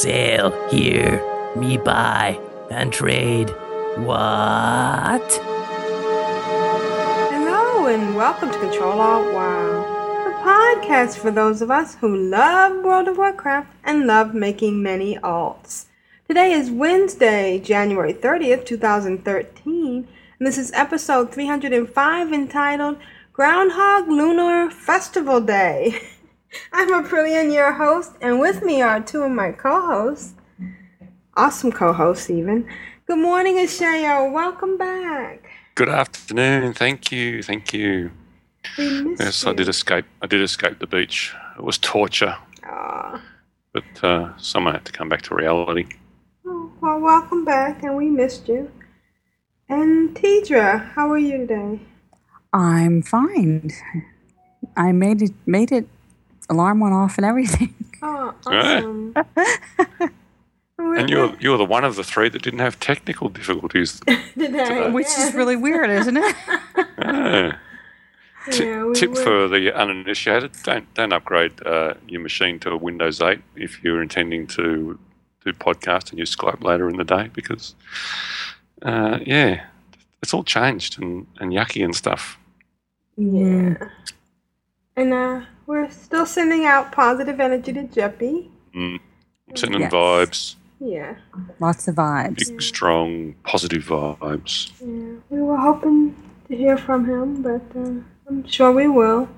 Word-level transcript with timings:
Sail 0.00 0.50
here, 0.70 1.22
me 1.54 1.76
buy 1.76 2.40
and 2.70 2.90
trade. 2.90 3.50
What? 3.98 5.30
Hello 7.30 7.84
and 7.84 8.16
welcome 8.16 8.50
to 8.50 8.58
Control 8.60 8.98
Alt 8.98 9.34
WoW, 9.34 10.24
the 10.24 10.30
podcast 10.42 11.18
for 11.18 11.30
those 11.30 11.60
of 11.60 11.70
us 11.70 11.96
who 11.96 12.16
love 12.16 12.82
World 12.82 13.08
of 13.08 13.18
Warcraft 13.18 13.70
and 13.84 14.06
love 14.06 14.32
making 14.32 14.82
many 14.82 15.18
alts. 15.18 15.84
Today 16.26 16.52
is 16.52 16.70
Wednesday, 16.70 17.58
January 17.58 18.14
30th, 18.14 18.64
2013, 18.64 20.08
and 20.38 20.46
this 20.46 20.56
is 20.56 20.72
episode 20.72 21.30
305 21.30 22.32
entitled 22.32 22.96
Groundhog 23.34 24.08
Lunar 24.08 24.70
Festival 24.70 25.42
Day. 25.42 26.00
I'm 26.72 26.88
Aprillian, 26.88 27.52
your 27.52 27.72
host, 27.72 28.12
and 28.20 28.40
with 28.40 28.62
me 28.62 28.82
are 28.82 29.00
two 29.00 29.22
of 29.22 29.30
my 29.30 29.52
co-hosts, 29.52 30.34
awesome 31.36 31.70
co-hosts 31.70 32.28
even. 32.30 32.66
Good 33.06 33.18
morning, 33.18 33.56
Ashayo. 33.56 34.32
Welcome 34.32 34.76
back. 34.76 35.48
Good 35.74 35.88
afternoon. 35.88 36.72
Thank 36.74 37.12
you. 37.12 37.42
Thank 37.42 37.72
you. 37.72 38.10
We 38.76 39.14
Yes, 39.18 39.44
you. 39.44 39.50
I 39.50 39.54
did 39.54 39.68
escape. 39.68 40.04
I 40.22 40.26
did 40.26 40.42
escape 40.42 40.78
the 40.80 40.86
beach. 40.86 41.34
It 41.56 41.62
was 41.62 41.78
torture, 41.78 42.36
Aw. 42.64 43.22
but 43.72 44.04
uh, 44.04 44.36
someone 44.36 44.74
had 44.74 44.84
to 44.86 44.92
come 44.92 45.08
back 45.08 45.22
to 45.22 45.34
reality. 45.34 45.86
Oh, 46.46 46.72
well, 46.80 47.00
welcome 47.00 47.44
back, 47.44 47.82
and 47.82 47.96
we 47.96 48.06
missed 48.08 48.48
you. 48.48 48.70
And 49.68 50.16
Tedrah, 50.16 50.92
how 50.94 51.10
are 51.10 51.18
you 51.18 51.38
today? 51.38 51.80
I'm 52.52 53.02
fine. 53.02 53.70
I 54.76 54.90
made 54.92 55.22
it. 55.22 55.32
Made 55.46 55.70
it. 55.70 55.86
Alarm 56.50 56.80
went 56.80 56.94
off 56.94 57.16
and 57.16 57.24
everything. 57.24 57.74
Oh, 58.02 58.34
Yeah. 58.50 58.78
awesome. 58.78 59.14
And 60.78 61.10
you're 61.10 61.36
you're 61.38 61.58
the 61.58 61.64
one 61.66 61.84
of 61.84 61.96
the 61.96 62.02
three 62.02 62.30
that 62.30 62.40
didn't 62.40 62.60
have 62.60 62.80
technical 62.80 63.28
difficulties. 63.28 64.00
today, 64.34 64.90
Which 64.90 65.06
is 65.18 65.34
really 65.34 65.54
weird, 65.56 65.90
isn't 65.90 66.16
it? 66.16 66.36
Ah. 66.98 67.58
Ti- 68.50 68.64
Yeah, 68.64 68.84
we 68.84 68.94
Tip 68.94 69.10
were- 69.10 69.16
for 69.22 69.48
the 69.48 69.70
uninitiated: 69.76 70.52
don't 70.64 70.86
don't 70.94 71.12
upgrade 71.12 71.52
uh, 71.66 71.92
your 72.08 72.22
machine 72.22 72.58
to 72.60 72.70
a 72.70 72.76
Windows 72.78 73.20
8 73.20 73.38
if 73.56 73.84
you're 73.84 74.00
intending 74.00 74.46
to 74.56 74.98
do 75.44 75.52
podcast 75.52 76.08
and 76.10 76.18
use 76.18 76.34
Skype 76.34 76.64
later 76.64 76.88
in 76.88 76.96
the 76.96 77.04
day, 77.04 77.28
because 77.34 77.74
uh, 78.80 79.18
yeah, 79.26 79.66
it's 80.22 80.32
all 80.32 80.44
changed 80.44 80.98
and, 81.02 81.26
and 81.40 81.52
yucky 81.52 81.84
and 81.84 81.94
stuff. 81.94 82.38
Yeah. 83.18 83.74
And 84.96 85.12
uh, 85.12 85.40
we're 85.70 85.88
still 85.90 86.26
sending 86.26 86.64
out 86.66 86.90
positive 86.90 87.38
energy 87.38 87.72
to 87.72 87.84
Jeppy. 87.84 88.48
Mm. 88.74 88.98
Sending 89.54 89.82
Yes. 89.82 89.92
vibes, 89.92 90.54
Yeah. 90.80 91.14
Lots 91.60 91.86
of 91.86 91.94
vibes. 91.94 92.48
big, 92.48 92.60
strong, 92.60 93.34
positive 93.44 93.84
vibes. 93.84 94.72
Yeah. 94.80 95.20
We 95.30 95.40
were 95.42 95.56
hoping 95.56 96.16
to 96.48 96.56
hear 96.56 96.76
from 96.76 97.04
him, 97.04 97.42
but 97.42 97.62
uh, 97.76 98.00
I'm 98.28 98.44
sure 98.48 98.72
we 98.72 98.88
will. 98.88 99.28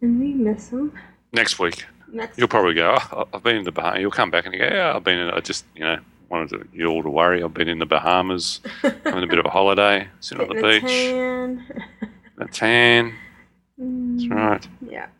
And 0.00 0.20
we 0.20 0.34
miss 0.34 0.70
him. 0.70 0.92
Next 1.32 1.58
week, 1.58 1.84
Next. 2.12 2.38
you'll 2.38 2.48
probably 2.56 2.74
go. 2.74 2.96
Oh, 3.12 3.26
I've 3.34 3.42
been 3.42 3.56
in 3.56 3.64
the 3.64 3.72
Bahamas. 3.72 4.00
You'll 4.00 4.10
come 4.22 4.30
back 4.30 4.44
and 4.46 4.54
you 4.54 4.60
go. 4.60 4.66
Yeah, 4.66 4.94
I've 4.94 5.02
been. 5.04 5.18
In, 5.18 5.30
I 5.30 5.40
just 5.40 5.64
you 5.74 5.82
know 5.84 5.98
wanted 6.28 6.48
to, 6.50 6.68
you 6.72 6.86
all 6.86 7.02
to 7.02 7.10
worry. 7.10 7.42
I've 7.42 7.52
been 7.54 7.68
in 7.68 7.80
the 7.80 7.86
Bahamas, 7.86 8.60
having 9.04 9.24
a 9.24 9.26
bit 9.26 9.38
of 9.40 9.46
a 9.46 9.50
holiday, 9.50 10.06
sitting 10.20 10.42
on 10.42 10.48
the 10.48 10.54
Getting 10.62 10.84
a 10.84 10.86
beach, 10.86 11.10
tan. 11.10 11.84
a 12.38 12.46
tan. 12.48 13.14
Mm, 13.80 14.18
That's 14.18 14.28
right. 14.30 14.68
Yep. 14.90 15.10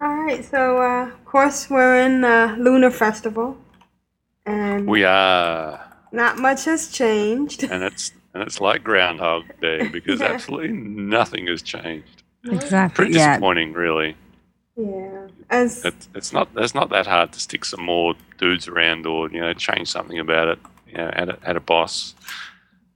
All 0.00 0.14
right. 0.14 0.44
So, 0.44 0.78
uh, 0.82 1.06
of 1.08 1.24
course, 1.24 1.70
we're 1.70 2.00
in 2.00 2.24
uh, 2.24 2.56
Lunar 2.58 2.90
Festival, 2.90 3.56
and 4.44 4.86
We 4.86 5.04
are, 5.04 5.80
not 6.12 6.38
much 6.38 6.64
has 6.66 6.88
changed. 6.88 7.64
and 7.64 7.82
it's 7.82 8.12
and 8.34 8.42
it's 8.42 8.60
like 8.60 8.84
Groundhog 8.84 9.44
Day 9.60 9.88
because 9.92 10.20
absolutely 10.20 10.68
nothing 10.72 11.46
has 11.46 11.62
changed. 11.62 12.22
Exactly. 12.50 12.94
Pretty 13.06 13.18
Yeah. 13.18 13.32
disappointing, 13.32 13.72
really. 13.72 14.16
Yeah. 14.76 15.28
As 15.48 15.84
It's 15.84 16.08
it's 16.14 16.32
not 16.34 16.48
it's 16.56 16.74
not 16.74 16.90
that 16.90 17.06
hard 17.06 17.32
to 17.32 17.40
stick 17.40 17.64
some 17.64 17.82
more 17.82 18.14
dudes 18.38 18.68
around 18.68 19.06
or 19.06 19.30
you 19.30 19.40
know 19.40 19.54
change 19.54 19.88
something 19.90 20.18
about 20.18 20.48
it. 20.48 20.58
You 20.86 20.98
know, 20.98 21.10
add 21.14 21.28
a, 21.30 21.38
add 21.44 21.56
a 21.56 21.60
boss. 21.60 22.14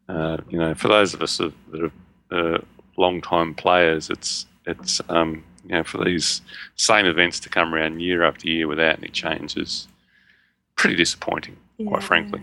Uh, 0.08 0.36
you 0.50 0.58
know, 0.58 0.74
for 0.74 0.88
those 0.88 1.14
of 1.14 1.22
us 1.22 1.38
that 1.38 1.54
that 1.70 1.90
are 2.32 2.54
uh, 2.54 2.58
long 2.98 3.22
time 3.22 3.54
players, 3.54 4.10
it's 4.10 4.44
it's 4.66 5.00
um, 5.08 5.42
you 5.70 5.76
know 5.76 5.84
for 5.84 6.04
these 6.04 6.42
same 6.74 7.06
events 7.06 7.38
to 7.40 7.48
come 7.48 7.72
around 7.72 8.00
year 8.00 8.24
after 8.24 8.48
year 8.48 8.66
without 8.66 8.98
any 8.98 9.08
changes, 9.08 9.86
pretty 10.74 10.96
disappointing, 10.96 11.56
quite 11.86 12.02
frankly. 12.02 12.40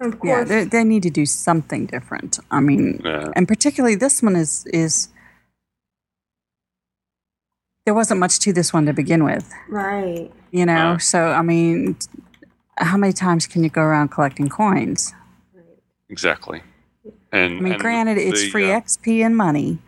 of 0.00 0.12
Yeah. 0.12 0.18
course. 0.18 0.48
They, 0.48 0.64
they 0.64 0.84
need 0.84 1.02
to 1.04 1.10
do 1.10 1.24
something 1.26 1.86
different. 1.86 2.38
I 2.50 2.60
mean, 2.60 3.00
Uh, 3.06 3.32
and 3.36 3.48
particularly 3.48 3.96
this 3.96 4.22
one 4.22 4.36
is 4.36 4.66
is. 4.66 5.08
There 7.86 7.94
wasn't 7.94 8.20
much 8.20 8.38
to 8.40 8.52
this 8.52 8.72
one 8.72 8.84
to 8.86 8.92
begin 8.92 9.24
with, 9.24 9.50
right. 9.68 10.30
you 10.52 10.66
know. 10.66 10.98
So 10.98 11.18
I 11.28 11.42
mean, 11.42 11.96
how 12.76 12.96
many 12.98 13.12
times 13.14 13.46
can 13.46 13.64
you 13.64 13.70
go 13.70 13.80
around 13.82 14.08
collecting 14.10 14.48
coins? 14.48 15.14
exactly. 16.10 16.62
And 17.32 17.58
I 17.58 17.60
mean, 17.60 17.72
and 17.74 17.80
granted, 17.80 18.18
it's 18.18 18.44
free 18.48 18.70
uh, 18.70 18.80
XP 18.80 19.24
and 19.24 19.36
money. 19.36 19.78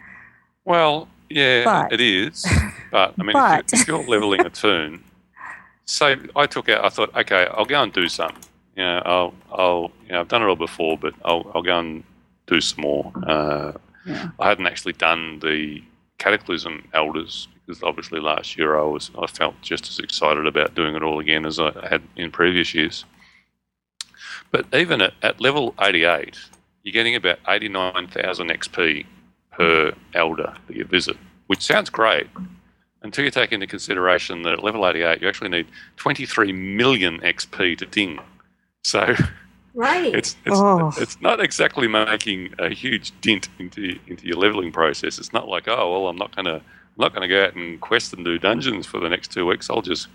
Well, 0.64 1.08
yeah, 1.34 1.64
But- 1.64 1.92
it 1.92 2.00
is. 2.00 2.46
But 2.90 3.14
I 3.18 3.22
mean, 3.22 3.32
But- 3.32 3.72
if, 3.72 3.88
you're, 3.88 4.00
if 4.00 4.06
you're 4.08 4.14
leveling 4.20 4.40
a 4.44 4.50
toon, 4.64 5.02
say 5.86 6.16
I 6.36 6.46
took 6.46 6.68
out, 6.68 6.84
I 6.84 6.88
thought, 6.90 7.14
okay, 7.16 7.46
I'll 7.52 7.64
go 7.64 7.82
and 7.82 7.92
do 7.92 8.08
some. 8.08 8.34
You 8.76 8.82
know, 8.84 9.02
I'll, 9.04 9.34
I'll, 9.50 9.90
you 10.06 10.12
know, 10.12 10.20
I've 10.20 10.28
done 10.28 10.42
it 10.42 10.46
all 10.46 10.56
before, 10.56 10.96
but 10.98 11.14
I'll, 11.24 11.50
I'll 11.54 11.62
go 11.62 11.78
and 11.78 12.04
do 12.46 12.60
some 12.60 12.82
more. 12.82 13.12
Uh, 13.26 13.72
Yeah. 14.06 14.28
I 14.40 14.48
hadn't 14.48 14.66
actually 14.66 14.94
done 14.94 15.38
the 15.40 15.82
Cataclysm 16.18 16.88
Elders 16.92 17.48
because 17.66 17.82
obviously 17.82 18.18
last 18.20 18.58
year 18.58 18.78
I 18.78 18.82
was, 18.82 19.10
I 19.16 19.26
felt 19.26 19.54
just 19.62 19.88
as 19.88 19.98
excited 20.00 20.46
about 20.46 20.74
doing 20.74 20.94
it 20.96 21.02
all 21.02 21.20
again 21.20 21.46
as 21.46 21.58
I 21.60 21.70
had 21.88 22.02
in 22.16 22.30
previous 22.32 22.74
years. 22.74 23.04
But 24.50 24.66
even 24.74 25.00
at, 25.00 25.14
at 25.22 25.40
level 25.40 25.74
88, 25.80 26.36
you're 26.82 26.92
getting 26.92 27.14
about 27.14 27.38
89,000 27.48 28.48
XP 28.50 29.06
per 29.52 29.92
elder 30.14 30.54
that 30.66 30.76
you 30.76 30.84
visit, 30.84 31.16
which 31.46 31.60
sounds 31.62 31.90
great 31.90 32.26
until 33.02 33.24
you 33.24 33.30
take 33.30 33.52
into 33.52 33.66
consideration 33.66 34.42
that 34.42 34.52
at 34.54 34.64
level 34.64 34.86
88 34.86 35.20
you 35.20 35.28
actually 35.28 35.50
need 35.50 35.66
23 35.96 36.52
million 36.52 37.18
XP 37.20 37.76
to 37.78 37.86
ding. 37.86 38.18
So 38.84 39.14
Right. 39.74 40.14
it's 40.14 40.36
it's, 40.44 40.56
Oh. 40.58 40.92
it's 40.98 41.20
not 41.20 41.40
exactly 41.40 41.88
making 41.88 42.54
a 42.58 42.68
huge 42.70 43.12
dent 43.22 43.48
into 43.58 43.98
into 44.06 44.26
your 44.26 44.36
leveling 44.36 44.70
process. 44.72 45.18
It's 45.18 45.32
not 45.32 45.48
like 45.48 45.66
oh 45.68 45.90
well 45.92 46.08
I'm 46.08 46.16
not 46.16 46.34
gonna 46.36 46.56
I'm 46.56 46.98
not 46.98 47.14
gonna 47.14 47.28
go 47.28 47.44
out 47.44 47.54
and 47.56 47.80
quest 47.80 48.12
and 48.12 48.24
do 48.24 48.38
dungeons 48.38 48.86
for 48.86 49.00
the 49.00 49.08
next 49.08 49.32
two 49.32 49.46
weeks. 49.46 49.68
I'll 49.70 49.82
just 49.82 50.08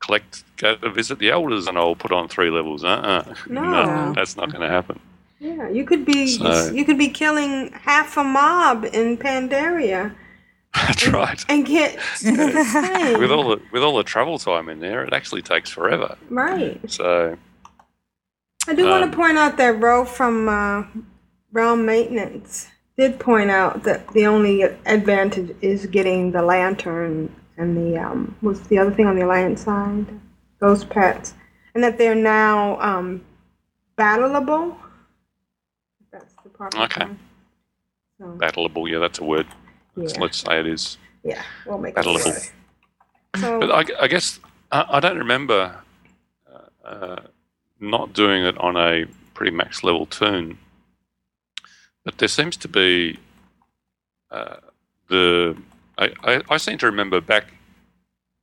collect 0.00 0.44
go 0.56 0.76
to 0.76 0.90
visit 0.90 1.18
the 1.18 1.30
elders 1.30 1.66
and 1.66 1.76
I'll 1.78 1.94
put 1.96 2.12
on 2.12 2.28
three 2.28 2.50
levels. 2.50 2.82
Uh-uh. 2.84 3.34
No. 3.48 4.12
that's 4.14 4.36
not 4.36 4.50
going 4.50 4.60
to 4.62 4.68
happen. 4.68 4.98
Yeah. 5.44 5.68
You 5.68 5.84
could 5.84 6.04
be 6.04 6.26
So- 6.26 6.70
you 6.72 6.84
could 6.84 6.98
be 6.98 7.08
killing 7.08 7.70
half 7.72 8.16
a 8.16 8.24
mob 8.24 8.84
in 8.92 9.16
Pandaria 9.18 10.14
That's 10.74 11.06
right. 11.08 11.44
and 11.48 11.64
get. 11.64 11.96
With 12.24 13.30
all 13.30 13.48
the 13.50 13.60
with 13.72 13.82
all 13.84 13.96
the 13.96 14.02
travel 14.04 14.38
time 14.38 14.68
in 14.68 14.80
there, 14.80 15.04
it 15.04 15.12
actually 15.12 15.42
takes 15.42 15.70
forever. 15.70 16.16
right. 16.30 16.80
So 16.90 17.36
I 18.66 18.74
do 18.74 18.84
want 18.88 19.04
Um, 19.04 19.10
to 19.10 19.16
point 19.16 19.38
out 19.38 19.56
that 19.58 19.78
Ro 19.80 20.04
from 20.04 20.48
uh, 20.48 20.84
Realm 21.52 21.84
Maintenance 21.86 22.68
did 22.96 23.18
point 23.20 23.50
out 23.50 23.82
that 23.84 24.08
the 24.14 24.26
only 24.26 24.62
advantage 24.62 25.54
is 25.60 25.86
getting 25.86 26.32
the 26.32 26.42
lantern 26.42 27.28
and 27.58 27.76
the 27.76 27.98
um, 27.98 28.34
what's 28.40 28.60
the 28.68 28.78
other 28.78 28.90
thing 28.90 29.06
on 29.06 29.14
the 29.16 29.24
alliance 29.24 29.62
side, 29.62 30.06
ghost 30.60 30.88
pets, 30.88 31.34
and 31.74 31.84
that 31.84 31.98
they're 31.98 32.14
now 32.16 32.80
um, 32.80 33.22
battleable. 33.98 34.74
Proper 36.54 36.78
Okay. 36.78 37.06
So, 38.18 38.26
battleable, 38.38 38.88
yeah, 38.88 38.98
that's 38.98 39.18
a 39.18 39.24
word. 39.24 39.46
Let's, 39.96 40.16
let's 40.16 40.38
say 40.38 40.60
it 40.60 40.66
is 40.66 40.98
yeah, 41.24 41.42
we'll 41.66 41.78
make 41.78 41.96
it 41.96 42.04
battleable. 42.04 42.26
work. 42.26 42.52
So 43.36 43.60
But 43.60 43.70
I, 43.70 44.04
I 44.04 44.08
guess 44.08 44.38
I, 44.70 44.84
I 44.88 45.00
don't 45.00 45.18
remember 45.18 45.76
uh, 46.52 46.86
uh, 46.86 47.20
not 47.80 48.12
doing 48.12 48.44
it 48.44 48.56
on 48.58 48.76
a 48.76 49.06
pretty 49.34 49.50
max 49.50 49.82
level 49.82 50.06
toon. 50.06 50.58
But 52.04 52.18
there 52.18 52.28
seems 52.28 52.56
to 52.58 52.68
be 52.68 53.18
uh, 54.30 54.56
the 55.08 55.56
I, 55.98 56.12
I, 56.22 56.42
I 56.50 56.56
seem 56.58 56.78
to 56.78 56.86
remember 56.86 57.20
back 57.20 57.46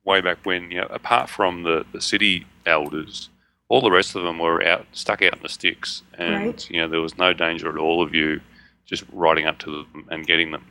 way 0.04 0.20
back 0.20 0.38
when 0.44 0.70
you 0.70 0.80
know 0.80 0.88
apart 0.90 1.30
from 1.30 1.62
the, 1.62 1.86
the 1.92 2.00
city 2.00 2.46
elders, 2.66 3.28
all 3.72 3.80
the 3.80 3.90
rest 3.90 4.14
of 4.14 4.22
them 4.22 4.38
were 4.38 4.62
out 4.62 4.84
stuck 4.92 5.22
out 5.22 5.34
in 5.34 5.42
the 5.42 5.48
sticks, 5.48 6.02
and 6.18 6.46
Right. 6.46 6.70
you 6.70 6.78
know 6.78 6.88
there 6.88 7.00
was 7.00 7.16
no 7.16 7.32
danger 7.32 7.70
at 7.70 7.78
all 7.78 8.02
of 8.02 8.14
you 8.14 8.42
just 8.84 9.02
riding 9.10 9.46
up 9.46 9.58
to 9.60 9.70
them 9.70 10.06
and 10.10 10.26
getting 10.26 10.50
them. 10.50 10.66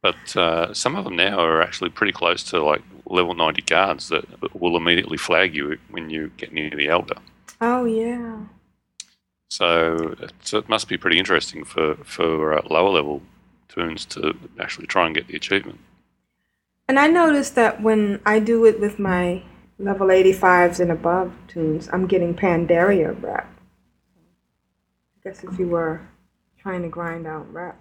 But 0.00 0.34
uh, 0.34 0.72
some 0.72 0.96
of 0.96 1.04
them 1.04 1.16
now 1.16 1.38
are 1.40 1.60
actually 1.60 1.90
pretty 1.90 2.12
close 2.12 2.42
to 2.44 2.62
like 2.62 2.82
level 3.04 3.34
90 3.34 3.60
guards 3.62 4.08
that 4.08 4.24
will 4.54 4.78
immediately 4.78 5.18
flag 5.18 5.54
you 5.54 5.76
when 5.90 6.08
you 6.08 6.30
get 6.38 6.54
near 6.54 6.70
the 6.70 6.88
elder. 6.88 7.16
oh 7.60 7.84
yeah. 7.84 8.38
So 9.50 10.16
it, 10.52 10.68
must 10.68 10.88
be 10.88 10.96
pretty 10.96 11.18
interesting 11.18 11.64
for, 11.64 11.96
for 11.96 12.54
uh, 12.58 12.62
lower 12.70 12.90
level 12.90 13.20
toons 13.68 14.06
to 14.06 14.34
actually 14.58 14.86
try 14.86 15.04
and 15.06 15.14
get 15.14 15.28
the 15.28 15.36
achievement. 15.36 15.80
And 16.88 16.98
I 16.98 17.08
noticed 17.08 17.54
that 17.56 17.82
when 17.82 18.20
I 18.24 18.38
do 18.38 18.64
it 18.64 18.80
with 18.80 18.98
my 18.98 19.42
level 19.78 20.08
85s 20.08 20.80
and 20.80 20.90
above 20.92 21.32
toons, 21.48 21.88
I'm 21.92 22.06
getting 22.06 22.34
Pandaria 22.34 23.20
rep. 23.22 23.46
I 25.16 25.28
guess 25.28 25.44
if 25.44 25.58
you 25.58 25.68
were 25.68 26.00
trying 26.58 26.82
to 26.82 26.88
grind 26.88 27.26
out 27.26 27.52
rep. 27.52 27.78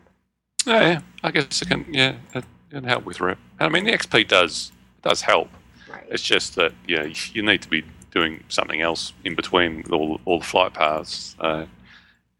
Oh, 0.67 0.79
yeah, 0.79 1.01
I 1.23 1.31
guess 1.31 1.61
it 1.61 1.67
can, 1.67 1.85
yeah, 1.89 2.15
it 2.33 2.43
can 2.69 2.83
help 2.83 3.05
with 3.05 3.21
rep. 3.21 3.37
I 3.59 3.69
mean, 3.69 3.85
the 3.85 3.91
XP 3.91 4.27
does 4.27 4.71
does 5.05 5.21
help. 5.21 5.49
Right. 5.89 6.03
It's 6.09 6.23
just 6.23 6.55
that, 6.55 6.73
you 6.87 6.97
know, 6.97 7.11
you 7.33 7.43
need 7.43 7.61
to 7.61 7.69
be 7.69 7.83
doing 8.11 8.43
something 8.49 8.81
else 8.81 9.13
in 9.23 9.35
between 9.35 9.83
all, 9.91 10.19
all 10.25 10.39
the 10.39 10.45
flight 10.45 10.73
paths. 10.73 11.35
Uh, 11.39 11.65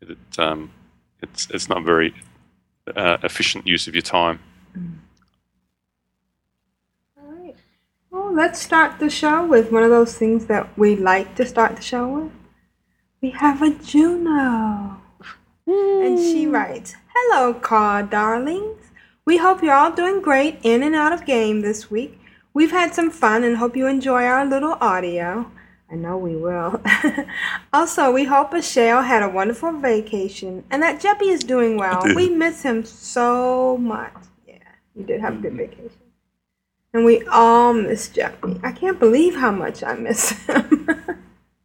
it, 0.02 0.18
um, 0.40 0.72
it's, 1.22 1.50
it's 1.52 1.70
not 1.70 1.84
very 1.84 2.14
uh, 2.96 3.18
efficient 3.24 3.68
use 3.68 3.88
of 3.88 3.94
your 3.94 4.02
time. 4.02 4.40
All 7.18 7.32
right. 7.32 7.56
Well, 8.10 8.25
let's 8.36 8.62
start 8.62 9.00
the 9.00 9.10
show 9.10 9.46
with 9.46 9.72
one 9.72 9.82
of 9.82 9.90
those 9.90 10.14
things 10.14 10.48
that 10.48 10.78
we 10.78 10.94
like 10.94 11.36
to 11.36 11.46
start 11.46 11.78
the 11.78 11.82
show 11.82 12.06
with. 12.08 12.32
We 13.22 13.30
have 13.30 13.62
a 13.62 13.74
Juno. 13.74 15.02
And 15.66 16.20
she 16.20 16.44
hmm. 16.44 16.52
writes, 16.52 16.96
Hello, 17.16 17.54
car 17.54 18.04
darlings. 18.04 18.92
We 19.26 19.38
hope 19.38 19.64
you're 19.64 19.74
all 19.74 19.94
doing 19.94 20.22
great 20.22 20.60
in 20.64 20.84
and 20.84 20.94
out 20.94 21.14
of 21.14 21.26
game 21.26 21.62
this 21.62 21.90
week. 21.90 22.20
We've 22.54 22.72
had 22.72 22.94
some 22.94 23.10
fun 23.10 23.46
and 23.46 23.56
hope 23.56 23.78
you 23.78 23.88
enjoy 23.88 24.26
our 24.26 24.46
little 24.46 24.78
audio. 24.82 25.50
I 25.90 25.96
know 25.96 26.18
we 26.18 26.36
will. 26.36 26.82
also, 27.74 28.12
we 28.12 28.26
hope 28.26 28.52
Michelle 28.52 29.04
had 29.04 29.24
a 29.24 29.30
wonderful 29.30 29.72
vacation 29.80 30.66
and 30.70 30.84
that 30.84 31.02
Jeppy 31.02 31.30
is 31.32 31.40
doing 31.40 31.78
well. 31.78 32.04
We 32.04 32.30
miss 32.30 32.64
him 32.64 32.84
so 32.84 33.78
much. 33.78 34.14
Yeah, 34.46 34.58
you 34.94 35.06
did 35.06 35.22
have 35.22 35.36
a 35.36 35.42
good 35.42 35.54
vacation. 35.54 36.05
And 36.96 37.04
we 37.04 37.24
all 37.24 37.74
miss 37.74 38.08
Jeppy. 38.08 38.58
I 38.64 38.72
can't 38.72 38.98
believe 38.98 39.36
how 39.36 39.52
much 39.52 39.84
I 39.84 39.96
miss 39.96 40.30
him. 40.46 40.88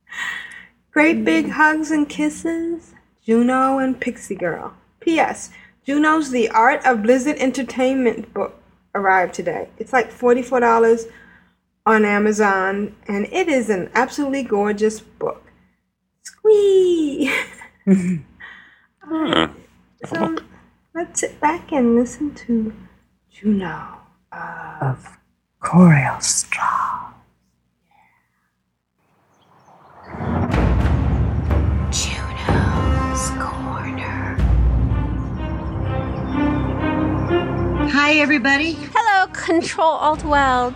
Great 0.90 1.24
big 1.24 1.46
mm. 1.46 1.50
hugs 1.50 1.92
and 1.92 2.08
kisses. 2.08 2.94
Juno 3.24 3.78
and 3.78 4.00
Pixie 4.00 4.34
Girl. 4.34 4.74
P.S. 4.98 5.50
Juno's 5.86 6.32
The 6.32 6.48
Art 6.48 6.84
of 6.84 7.04
Blizzard 7.04 7.36
Entertainment 7.38 8.34
book 8.34 8.60
arrived 8.92 9.32
today. 9.32 9.68
It's 9.78 9.92
like 9.92 10.12
$44 10.12 11.08
on 11.86 12.04
Amazon, 12.04 12.96
and 13.06 13.26
it 13.26 13.48
is 13.48 13.70
an 13.70 13.88
absolutely 13.94 14.42
gorgeous 14.42 14.98
book. 14.98 15.44
Squee! 16.24 17.32
So 20.06 20.36
let's 20.94 21.20
sit 21.20 21.40
back 21.40 21.72
and 21.72 21.94
listen 21.94 22.34
to 22.34 22.72
Juno. 23.30 24.00
Uh, 24.32 24.78
of 24.80 25.19
Korialstrasz. 25.60 27.12
Juno's 31.92 33.30
Corner. 33.38 34.36
Hi, 37.92 38.14
everybody. 38.14 38.72
Hello, 38.94 39.26
Control 39.34 39.86
Alt 39.86 40.24
Well, 40.24 40.74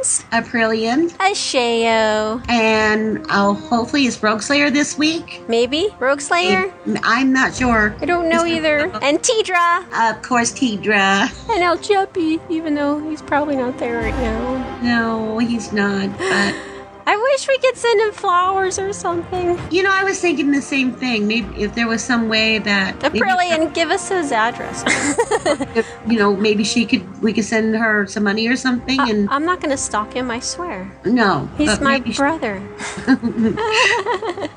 darlings. 0.00 0.24
Aprillian. 0.32 1.10
Ashayo. 1.18 2.44
And 2.48 3.24
uh, 3.28 3.52
hopefully 3.52 4.06
it's 4.06 4.22
Rogue 4.22 4.42
Slayer 4.42 4.70
this 4.70 4.98
week. 4.98 5.42
Maybe? 5.48 5.88
Rogue 5.98 6.20
Slayer? 6.20 6.72
I'm 7.02 7.32
not 7.32 7.54
sure. 7.54 7.94
I 8.00 8.04
don't 8.04 8.28
know 8.28 8.44
either. 8.44 8.90
And 9.02 9.18
Tedrah. 9.20 9.84
Of 10.16 10.22
course, 10.22 10.52
Tedrah. 10.52 11.30
And 11.50 11.62
El 11.62 11.78
Jeppy, 11.78 12.40
even 12.48 12.74
though 12.74 12.98
he's 13.08 13.22
probably 13.22 13.56
not 13.56 13.78
there 13.78 13.98
right 14.00 14.14
now. 14.16 14.80
No, 14.82 15.38
he's 15.38 15.72
not. 15.72 16.10
But, 16.18 16.54
I 17.06 17.16
wish 17.16 17.48
we 17.48 17.58
could 17.58 17.76
send 17.76 18.00
him 18.00 18.12
flowers 18.12 18.78
or 18.78 18.92
something. 18.92 19.58
you 19.70 19.82
know, 19.82 19.90
I 19.92 20.04
was 20.04 20.20
thinking 20.20 20.50
the 20.50 20.62
same 20.62 20.92
thing. 20.92 21.26
Maybe 21.26 21.62
if 21.62 21.74
there 21.74 21.88
was 21.88 22.02
some 22.02 22.28
way 22.28 22.58
that. 22.58 22.98
Aprillian, 23.00 23.72
give 23.74 23.90
us 23.90 24.08
his 24.08 24.32
address. 24.32 24.82
if, 25.76 25.86
you 26.06 26.18
know, 26.18 26.34
maybe 26.36 26.64
she 26.64 26.84
could, 26.86 27.04
we 27.22 27.32
could 27.32 27.44
send 27.44 27.74
her 27.76 28.06
some 28.06 28.24
money 28.24 28.46
or 28.48 28.56
something. 28.56 29.00
I, 29.00 29.08
And 29.10 29.28
I'm 29.30 29.44
not 29.44 29.60
going 29.60 29.70
to 29.70 29.76
stalk 29.76 30.12
him, 30.12 30.30
I 30.30 30.40
swear. 30.40 30.90
no. 31.04 31.48
He's 31.58 31.80
my 31.80 31.98
maybe 31.98 32.12
she- 32.12 32.18
brother. 32.18 32.62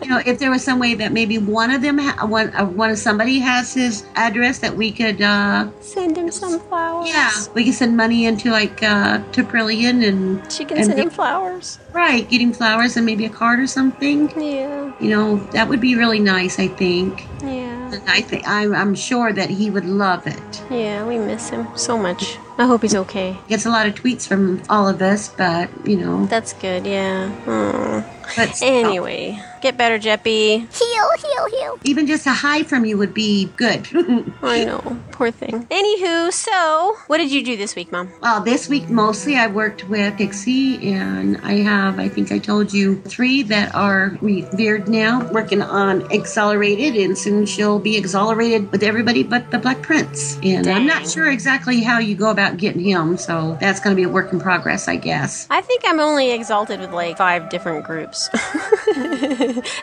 you 0.02 0.10
know, 0.10 0.22
if 0.26 0.40
there 0.40 0.52
was 0.52 0.64
some 0.64 0.80
way 0.80 0.94
that 0.96 1.12
maybe 1.12 1.38
one 1.38 1.72
of 1.72 1.82
them, 1.82 1.98
ha- 1.98 2.26
one, 2.26 2.54
uh, 2.56 2.66
one 2.66 2.90
of 2.90 2.98
somebody 2.98 3.40
has 3.40 3.74
his 3.74 4.06
address 4.16 4.60
that 4.60 4.76
we 4.76 4.92
could, 4.92 5.22
uh, 5.22 5.70
Send 5.82 6.18
him 6.18 6.32
some 6.32 6.60
flowers. 6.60 7.10
yeah, 7.10 7.32
we 7.54 7.66
could 7.66 7.74
send 7.74 7.96
money 7.98 8.26
into 8.26 8.52
like 8.52 8.82
uh, 8.84 9.20
to 9.32 9.42
and 9.54 10.52
She 10.52 10.66
can 10.66 10.78
and 10.78 10.86
send 10.88 11.00
him 11.00 11.10
flowers. 11.10 11.80
right, 11.94 12.28
getting 12.34 12.52
flowers 12.52 12.98
and 12.98 13.06
maybe 13.06 13.26
a 13.26 13.30
card 13.30 13.60
or 13.60 13.68
something. 13.68 14.20
Yeah, 14.36 14.92
You 15.00 15.10
know, 15.14 15.38
that 15.54 15.70
would 15.70 15.80
be 15.80 15.94
really 15.96 16.20
nice. 16.20 16.58
I 16.58 16.68
think. 16.68 17.26
yeah, 17.44 17.94
And 17.94 18.02
I 18.08 18.22
think 18.22 18.42
I'm, 18.48 18.74
I'm 18.74 18.96
sure 18.96 19.32
that 19.40 19.50
he 19.60 19.70
would 19.70 19.86
love 19.86 20.26
it. 20.26 20.64
yeah. 20.72 21.06
We 21.06 21.18
miss 21.20 21.50
him 21.50 21.68
so 21.76 21.94
much. 21.98 22.24
I 22.58 22.66
hope 22.66 22.82
he's 22.82 22.96
okay. 22.96 23.38
Gets 23.48 23.66
a 23.66 23.70
lot 23.70 23.86
of 23.88 23.94
tweets 23.94 24.26
from 24.28 24.62
all 24.70 24.88
of 24.88 25.02
us, 25.02 25.30
but 25.30 25.70
you 25.86 25.98
know, 25.98 26.26
That's 26.26 26.54
good, 26.54 26.86
yeah. 26.88 27.30
Hmm. 27.46 28.02
But 28.36 28.62
Anyway, 28.62 29.40
get 29.62 29.78
better, 29.78 29.98
Jeppy. 30.00 30.60
Heal, 30.74 31.10
heal, 31.20 31.46
heal. 31.60 31.80
even 31.84 32.08
just 32.08 32.26
a 32.28 32.32
hi 32.32 32.64
from 32.64 32.86
you 32.86 32.98
would 32.98 33.14
be 33.14 33.46
good. 33.56 33.88
I 34.42 34.64
know, 34.66 34.98
poor 35.12 35.32
thing. 35.32 35.66
Anywho, 35.68 36.32
so 36.32 36.96
what 37.08 37.18
did 37.18 37.32
you 37.32 37.44
do 37.44 37.58
this 37.58 37.76
week, 37.76 37.92
Mom? 37.92 38.10
Well, 38.22 38.42
this 38.42 38.70
week 38.70 38.90
mostly 38.90 39.36
I 39.36 39.48
worked 39.48 39.88
with 39.90 40.18
Pixie, 40.18 40.94
and 40.94 41.38
I 41.44 41.54
have, 41.58 42.00
I 42.00 42.10
think 42.10 42.32
I 42.32 42.40
told 42.40 42.74
you, 42.74 43.02
three 43.02 43.44
that 43.44 43.74
are 43.76 44.18
revered 44.22 44.88
now, 44.88 45.30
working 45.32 45.62
on 45.62 46.12
Accelerated, 46.14 46.96
and 46.96 47.18
soon 47.18 47.46
she'll 47.46 47.80
be 47.80 47.98
accelerated 47.98 48.72
with 48.72 48.84
everybody 48.84 49.24
but 49.24 49.50
the 49.52 49.58
Black 49.60 49.82
Prince. 49.82 50.38
And 50.44 50.68
I'm 50.68 50.86
not 50.86 51.08
sure 51.08 51.30
exactly 51.30 51.82
how 51.82 52.00
you 52.00 52.16
go 52.16 52.30
about 52.30 52.58
getting 52.58 52.82
him, 52.82 53.18
so 53.18 53.58
that's 53.60 53.80
going 53.80 53.96
to 53.96 54.00
be 54.00 54.04
a 54.04 54.10
work 54.10 54.32
in 54.34 54.40
progress, 54.40 54.88
I 54.88 54.96
guess. 54.96 55.48
I 55.50 55.62
think 55.62 55.84
I'm 55.86 56.00
only 56.00 56.32
exalted 56.32 56.80
with 56.80 56.92
like 56.92 57.18
five 57.18 57.50
different 57.50 57.86
groups. 57.86 58.13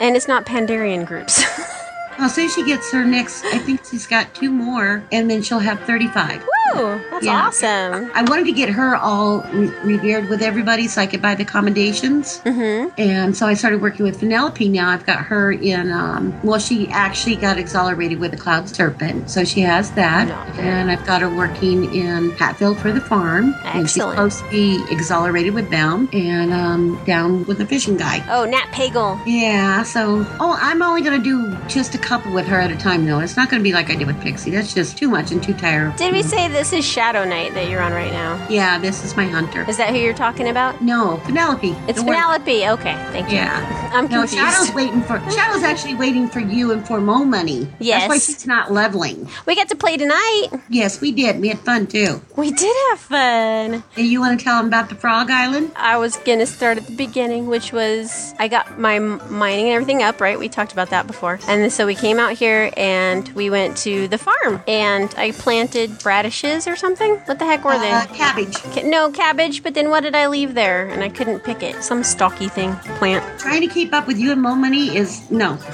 and 0.00 0.16
it's 0.16 0.28
not 0.28 0.46
Pandarian 0.46 1.04
groups. 1.04 1.42
Well, 2.20 2.28
soon 2.28 2.50
she 2.50 2.62
gets 2.66 2.92
her 2.92 3.02
next, 3.02 3.46
I 3.46 3.56
think 3.56 3.80
she's 3.90 4.06
got 4.06 4.34
two 4.34 4.50
more, 4.50 5.02
and 5.10 5.30
then 5.30 5.40
she'll 5.40 5.58
have 5.58 5.80
35. 5.80 6.42
Woo! 6.74 7.00
That's 7.10 7.24
Yeah. 7.24 7.46
awesome. 7.46 8.10
I 8.14 8.22
wanted 8.22 8.44
to 8.44 8.52
get 8.52 8.68
her 8.68 8.94
all 8.94 9.40
re- 9.52 9.72
revered 9.82 10.28
with 10.28 10.42
everybody 10.42 10.86
so 10.86 11.00
I 11.00 11.06
could 11.06 11.22
buy 11.22 11.34
the 11.34 11.46
commendations. 11.46 12.42
Mm-hmm. 12.44 12.90
And 13.00 13.34
so 13.34 13.46
I 13.46 13.54
started 13.54 13.80
working 13.80 14.04
with 14.04 14.20
Penelope 14.20 14.68
now. 14.68 14.90
I've 14.90 15.06
got 15.06 15.20
her 15.24 15.50
in, 15.52 15.90
um, 15.90 16.38
well, 16.44 16.60
she 16.60 16.88
actually 16.88 17.36
got 17.36 17.56
accelerated 17.56 18.20
with 18.20 18.32
the 18.32 18.36
Cloud 18.36 18.68
Serpent. 18.68 19.30
So 19.30 19.42
she 19.44 19.60
has 19.62 19.90
that. 19.92 20.28
And 20.58 20.90
I've 20.90 21.04
got 21.06 21.22
her 21.22 21.34
working 21.34 21.92
in 21.94 22.32
Halfhill 22.32 22.76
for 22.78 22.92
the 22.92 23.00
farm. 23.00 23.54
Excellent. 23.64 23.76
And 23.76 23.88
she's 23.90 24.02
supposed 24.02 24.38
to 24.44 24.50
be 24.50 24.78
accelerated 24.92 25.54
with 25.54 25.70
them 25.70 26.08
and 26.12 26.52
um, 26.52 27.02
down 27.06 27.46
with 27.46 27.56
the 27.58 27.66
fishing 27.66 27.96
guy. 27.96 28.22
Oh, 28.30 28.44
Nat 28.44 28.66
Pagle. 28.72 29.18
Yeah, 29.26 29.82
so, 29.84 30.26
oh, 30.38 30.56
I'm 30.60 30.82
only 30.82 31.00
going 31.00 31.20
to 31.20 31.24
do 31.24 31.56
just 31.66 31.94
a 31.94 31.98
couple 32.10 32.32
with 32.32 32.48
her 32.48 32.58
at 32.58 32.72
a 32.72 32.76
time, 32.76 33.06
though. 33.06 33.20
It's 33.20 33.36
not 33.36 33.48
going 33.50 33.60
to 33.60 33.62
be 33.62 33.72
like 33.72 33.88
I 33.88 33.94
did 33.94 34.08
with 34.08 34.20
Pixie. 34.20 34.50
That's 34.50 34.74
just 34.74 34.98
too 34.98 35.08
much 35.08 35.30
and 35.30 35.40
too 35.40 35.54
tired. 35.54 35.94
Did 35.94 36.12
we 36.12 36.24
say 36.24 36.48
this 36.48 36.72
is 36.72 36.84
Shadow 36.84 37.22
Knight 37.24 37.54
that 37.54 37.68
you're 37.70 37.80
on 37.80 37.92
right 37.92 38.10
now. 38.10 38.44
Yeah, 38.50 38.80
this 38.80 39.04
is 39.04 39.16
my 39.16 39.26
hunter. 39.28 39.64
Is 39.70 39.76
that 39.76 39.90
who 39.90 39.96
you're 39.98 40.12
talking 40.12 40.48
about? 40.48 40.82
No, 40.82 41.20
Penelope. 41.24 41.70
It's 41.86 42.00
the 42.00 42.04
word. 42.04 42.16
Penelope. 42.16 42.68
Okay, 42.68 42.94
thank 43.12 43.28
you. 43.30 43.36
Yeah. 43.36 43.90
I'm 43.94 44.06
No, 44.06 44.22
confused. 44.22 44.34
Shadow's 44.34 44.74
waiting 44.74 45.02
for 45.02 45.20
Shadow's 45.30 45.62
actually 45.62 45.94
waiting 45.94 46.28
for 46.28 46.40
you 46.40 46.72
and 46.72 46.84
for 46.84 47.00
Mo 47.00 47.24
money. 47.24 47.60
That's 47.78 48.08
why 48.08 48.14
Yes. 48.16 48.26
she's 48.26 48.46
not 48.46 48.72
leveling. 48.72 49.28
We 49.46 49.54
get 49.54 49.68
to 49.68 49.76
play 49.76 49.96
tonight. 49.96 50.48
Yes, 50.68 51.00
we 51.00 51.12
did. 51.12 51.40
We 51.40 51.46
had 51.48 51.60
fun 51.60 51.86
too. 51.86 52.20
We 52.36 52.50
did 52.50 52.74
have 52.90 52.98
fun. 52.98 53.84
And 53.96 54.06
you 54.06 54.18
want 54.20 54.36
to 54.38 54.44
tell 54.44 54.56
them 54.58 54.66
about 54.66 54.88
the 54.88 54.94
Frog 54.96 55.30
Island? 55.30 55.70
I 55.76 55.96
was 55.96 56.16
gonna 56.18 56.46
start 56.46 56.76
at 56.78 56.86
the 56.86 56.96
beginning, 56.96 57.46
which 57.46 57.72
was 57.72 58.34
I 58.40 58.48
got 58.48 58.80
my 58.80 58.98
mining 58.98 59.66
and 59.66 59.74
everything 59.74 60.02
up, 60.02 60.20
right? 60.20 60.38
We 60.38 60.48
talked 60.48 60.72
about 60.72 60.90
that 60.90 61.06
before. 61.06 61.38
And 61.46 61.72
so 61.72 61.86
we 61.86 61.94
came 62.00 62.18
out 62.18 62.32
here 62.32 62.72
and 62.78 63.28
we 63.30 63.50
went 63.50 63.76
to 63.76 64.08
the 64.08 64.16
farm 64.16 64.62
and 64.66 65.14
I 65.18 65.32
planted 65.32 66.04
radishes 66.04 66.66
or 66.66 66.74
something. 66.74 67.16
What 67.26 67.38
the 67.38 67.44
heck 67.44 67.64
were 67.64 67.78
they? 67.78 67.90
Uh, 67.90 68.06
cabbage. 68.06 68.54
Ca- 68.72 68.82
no, 68.84 69.10
cabbage, 69.10 69.62
but 69.62 69.74
then 69.74 69.90
what 69.90 70.00
did 70.00 70.14
I 70.14 70.26
leave 70.26 70.54
there? 70.54 70.86
And 70.88 71.04
I 71.04 71.10
couldn't 71.10 71.40
pick 71.40 71.62
it. 71.62 71.82
Some 71.84 72.02
stalky 72.02 72.48
thing, 72.48 72.74
plant. 72.98 73.38
Trying 73.38 73.60
to 73.60 73.72
keep 73.72 73.92
up 73.92 74.06
with 74.06 74.18
you 74.18 74.32
and 74.32 74.40
Mo 74.40 74.54
money 74.54 74.96
is 74.96 75.30
no. 75.30 75.54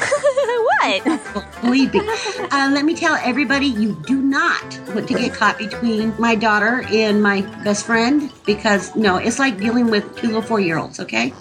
what? 0.82 1.60
Believe 1.62 1.94
me. 1.94 2.00
Uh, 2.00 2.70
let 2.72 2.84
me 2.84 2.94
tell 2.94 3.14
everybody 3.22 3.66
you 3.66 3.96
do 4.06 4.20
not 4.20 4.80
want 4.88 5.06
to 5.08 5.14
get 5.14 5.32
caught 5.32 5.58
between 5.58 6.12
my 6.18 6.34
daughter 6.34 6.84
and 6.90 7.22
my 7.22 7.42
best 7.62 7.86
friend 7.86 8.32
because 8.44 8.94
no, 8.96 9.16
it's 9.16 9.38
like 9.38 9.58
dealing 9.58 9.90
with 9.90 10.04
two 10.16 10.26
little 10.26 10.42
four 10.42 10.58
year 10.60 10.78
olds, 10.78 10.98
okay? 11.00 11.32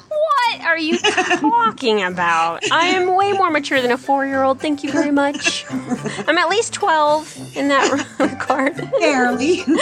What 0.46 0.62
are 0.62 0.78
you 0.78 0.98
talking 1.00 2.04
about? 2.04 2.70
I 2.72 2.88
am 2.88 3.16
way 3.16 3.34
more 3.34 3.50
mature 3.50 3.82
than 3.82 3.92
a 3.92 3.98
four 3.98 4.26
year 4.28 4.44
old. 4.44 4.60
Thank 4.60 4.84
you 4.84 4.92
very 4.92 5.10
much. 5.12 5.66
I'm 6.28 6.38
at 6.38 6.50
least 6.50 6.74
12 6.74 7.58
in 7.58 7.68
that 7.70 8.06
regard. 8.20 8.76
Barely. 9.00 9.58
no, 9.68 9.74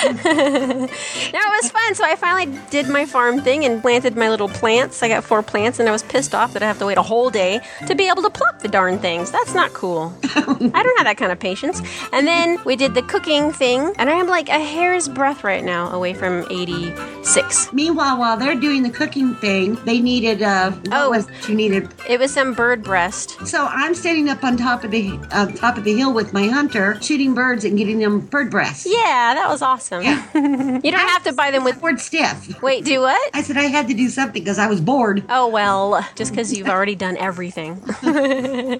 it 0.85 1.63
was 1.63 1.71
fun. 1.71 1.95
So 1.95 2.05
I 2.05 2.15
finally 2.15 2.57
did 2.69 2.87
my 2.87 3.05
farm 3.05 3.41
thing 3.41 3.65
and 3.65 3.81
planted 3.81 4.15
my 4.15 4.29
little 4.29 4.47
plants. 4.47 5.03
I 5.03 5.09
got 5.09 5.23
four 5.25 5.43
plants, 5.43 5.79
and 5.79 5.89
I 5.89 5.91
was 5.91 6.03
pissed 6.03 6.33
off 6.33 6.53
that 6.53 6.63
I 6.63 6.67
have 6.67 6.79
to 6.79 6.85
wait 6.85 6.97
a 6.97 7.03
whole 7.03 7.29
day 7.29 7.61
to 7.87 7.95
be 7.95 8.07
able 8.07 8.23
to 8.23 8.29
pluck 8.29 8.59
the 8.59 8.69
darn 8.69 8.99
things. 8.99 9.31
That's 9.31 9.53
not 9.53 9.73
cool. 9.73 10.13
I 10.23 10.39
don't 10.83 10.97
have 10.97 11.05
that 11.05 11.17
kind 11.17 11.31
of 11.31 11.39
patience. 11.39 11.81
And 12.13 12.25
then 12.25 12.57
we 12.63 12.75
did 12.75 12.93
the 12.93 13.03
cooking 13.03 13.51
thing, 13.51 13.93
and 13.97 14.09
I 14.09 14.13
am 14.13 14.27
like 14.27 14.47
a 14.47 14.59
hair's 14.59 15.09
breadth 15.09 15.43
right 15.43 15.63
now 15.63 15.91
away 15.91 16.13
from 16.13 16.45
86. 16.49 17.73
Meanwhile, 17.73 18.17
while 18.17 18.37
they're 18.37 18.55
doing 18.55 18.83
the 18.83 18.89
cooking 18.89 19.35
thing, 19.35 19.75
they 19.83 19.99
needed 19.99 20.41
uh, 20.41 20.52
uh 20.53 20.71
what 20.71 20.93
Oh. 20.93 21.09
was 21.09 21.27
it 21.27 21.49
you 21.49 21.55
needed? 21.55 21.89
It 22.07 22.19
was 22.19 22.31
some 22.33 22.53
bird 22.53 22.83
breast. 22.83 23.45
So 23.47 23.65
I'm 23.65 23.95
standing 23.95 24.29
up 24.29 24.43
on 24.43 24.55
top 24.57 24.83
of 24.83 24.91
the 24.91 25.19
uh, 25.31 25.47
top 25.47 25.77
of 25.77 25.83
the 25.83 25.93
hill 25.97 26.13
with 26.13 26.33
my 26.33 26.47
hunter, 26.47 26.97
shooting 27.01 27.33
birds 27.33 27.65
and 27.65 27.77
getting 27.77 27.99
them 27.99 28.19
bird 28.19 28.51
breasts. 28.51 28.85
Yeah, 28.87 29.33
that 29.35 29.47
was 29.49 29.61
awesome. 29.61 30.03
Yeah. 30.03 30.23
you 30.83 30.91
don't 30.91 31.09
have 31.09 31.23
to 31.23 31.33
buy 31.33 31.51
them 31.51 31.63
with. 31.63 31.79
Bored 31.81 31.99
stiff. 31.99 32.61
Wait, 32.61 32.85
do 32.85 33.01
what? 33.01 33.21
I 33.33 33.41
said 33.41 33.57
I 33.57 33.63
had 33.63 33.87
to 33.87 33.93
do 33.93 34.07
something 34.09 34.41
because 34.43 34.59
I 34.59 34.67
was 34.67 34.79
bored. 34.79 35.23
Oh 35.29 35.47
well, 35.47 36.05
just 36.15 36.31
because 36.31 36.53
you've 36.55 36.69
already 36.69 36.95
done 36.95 37.17
everything. 37.17 37.81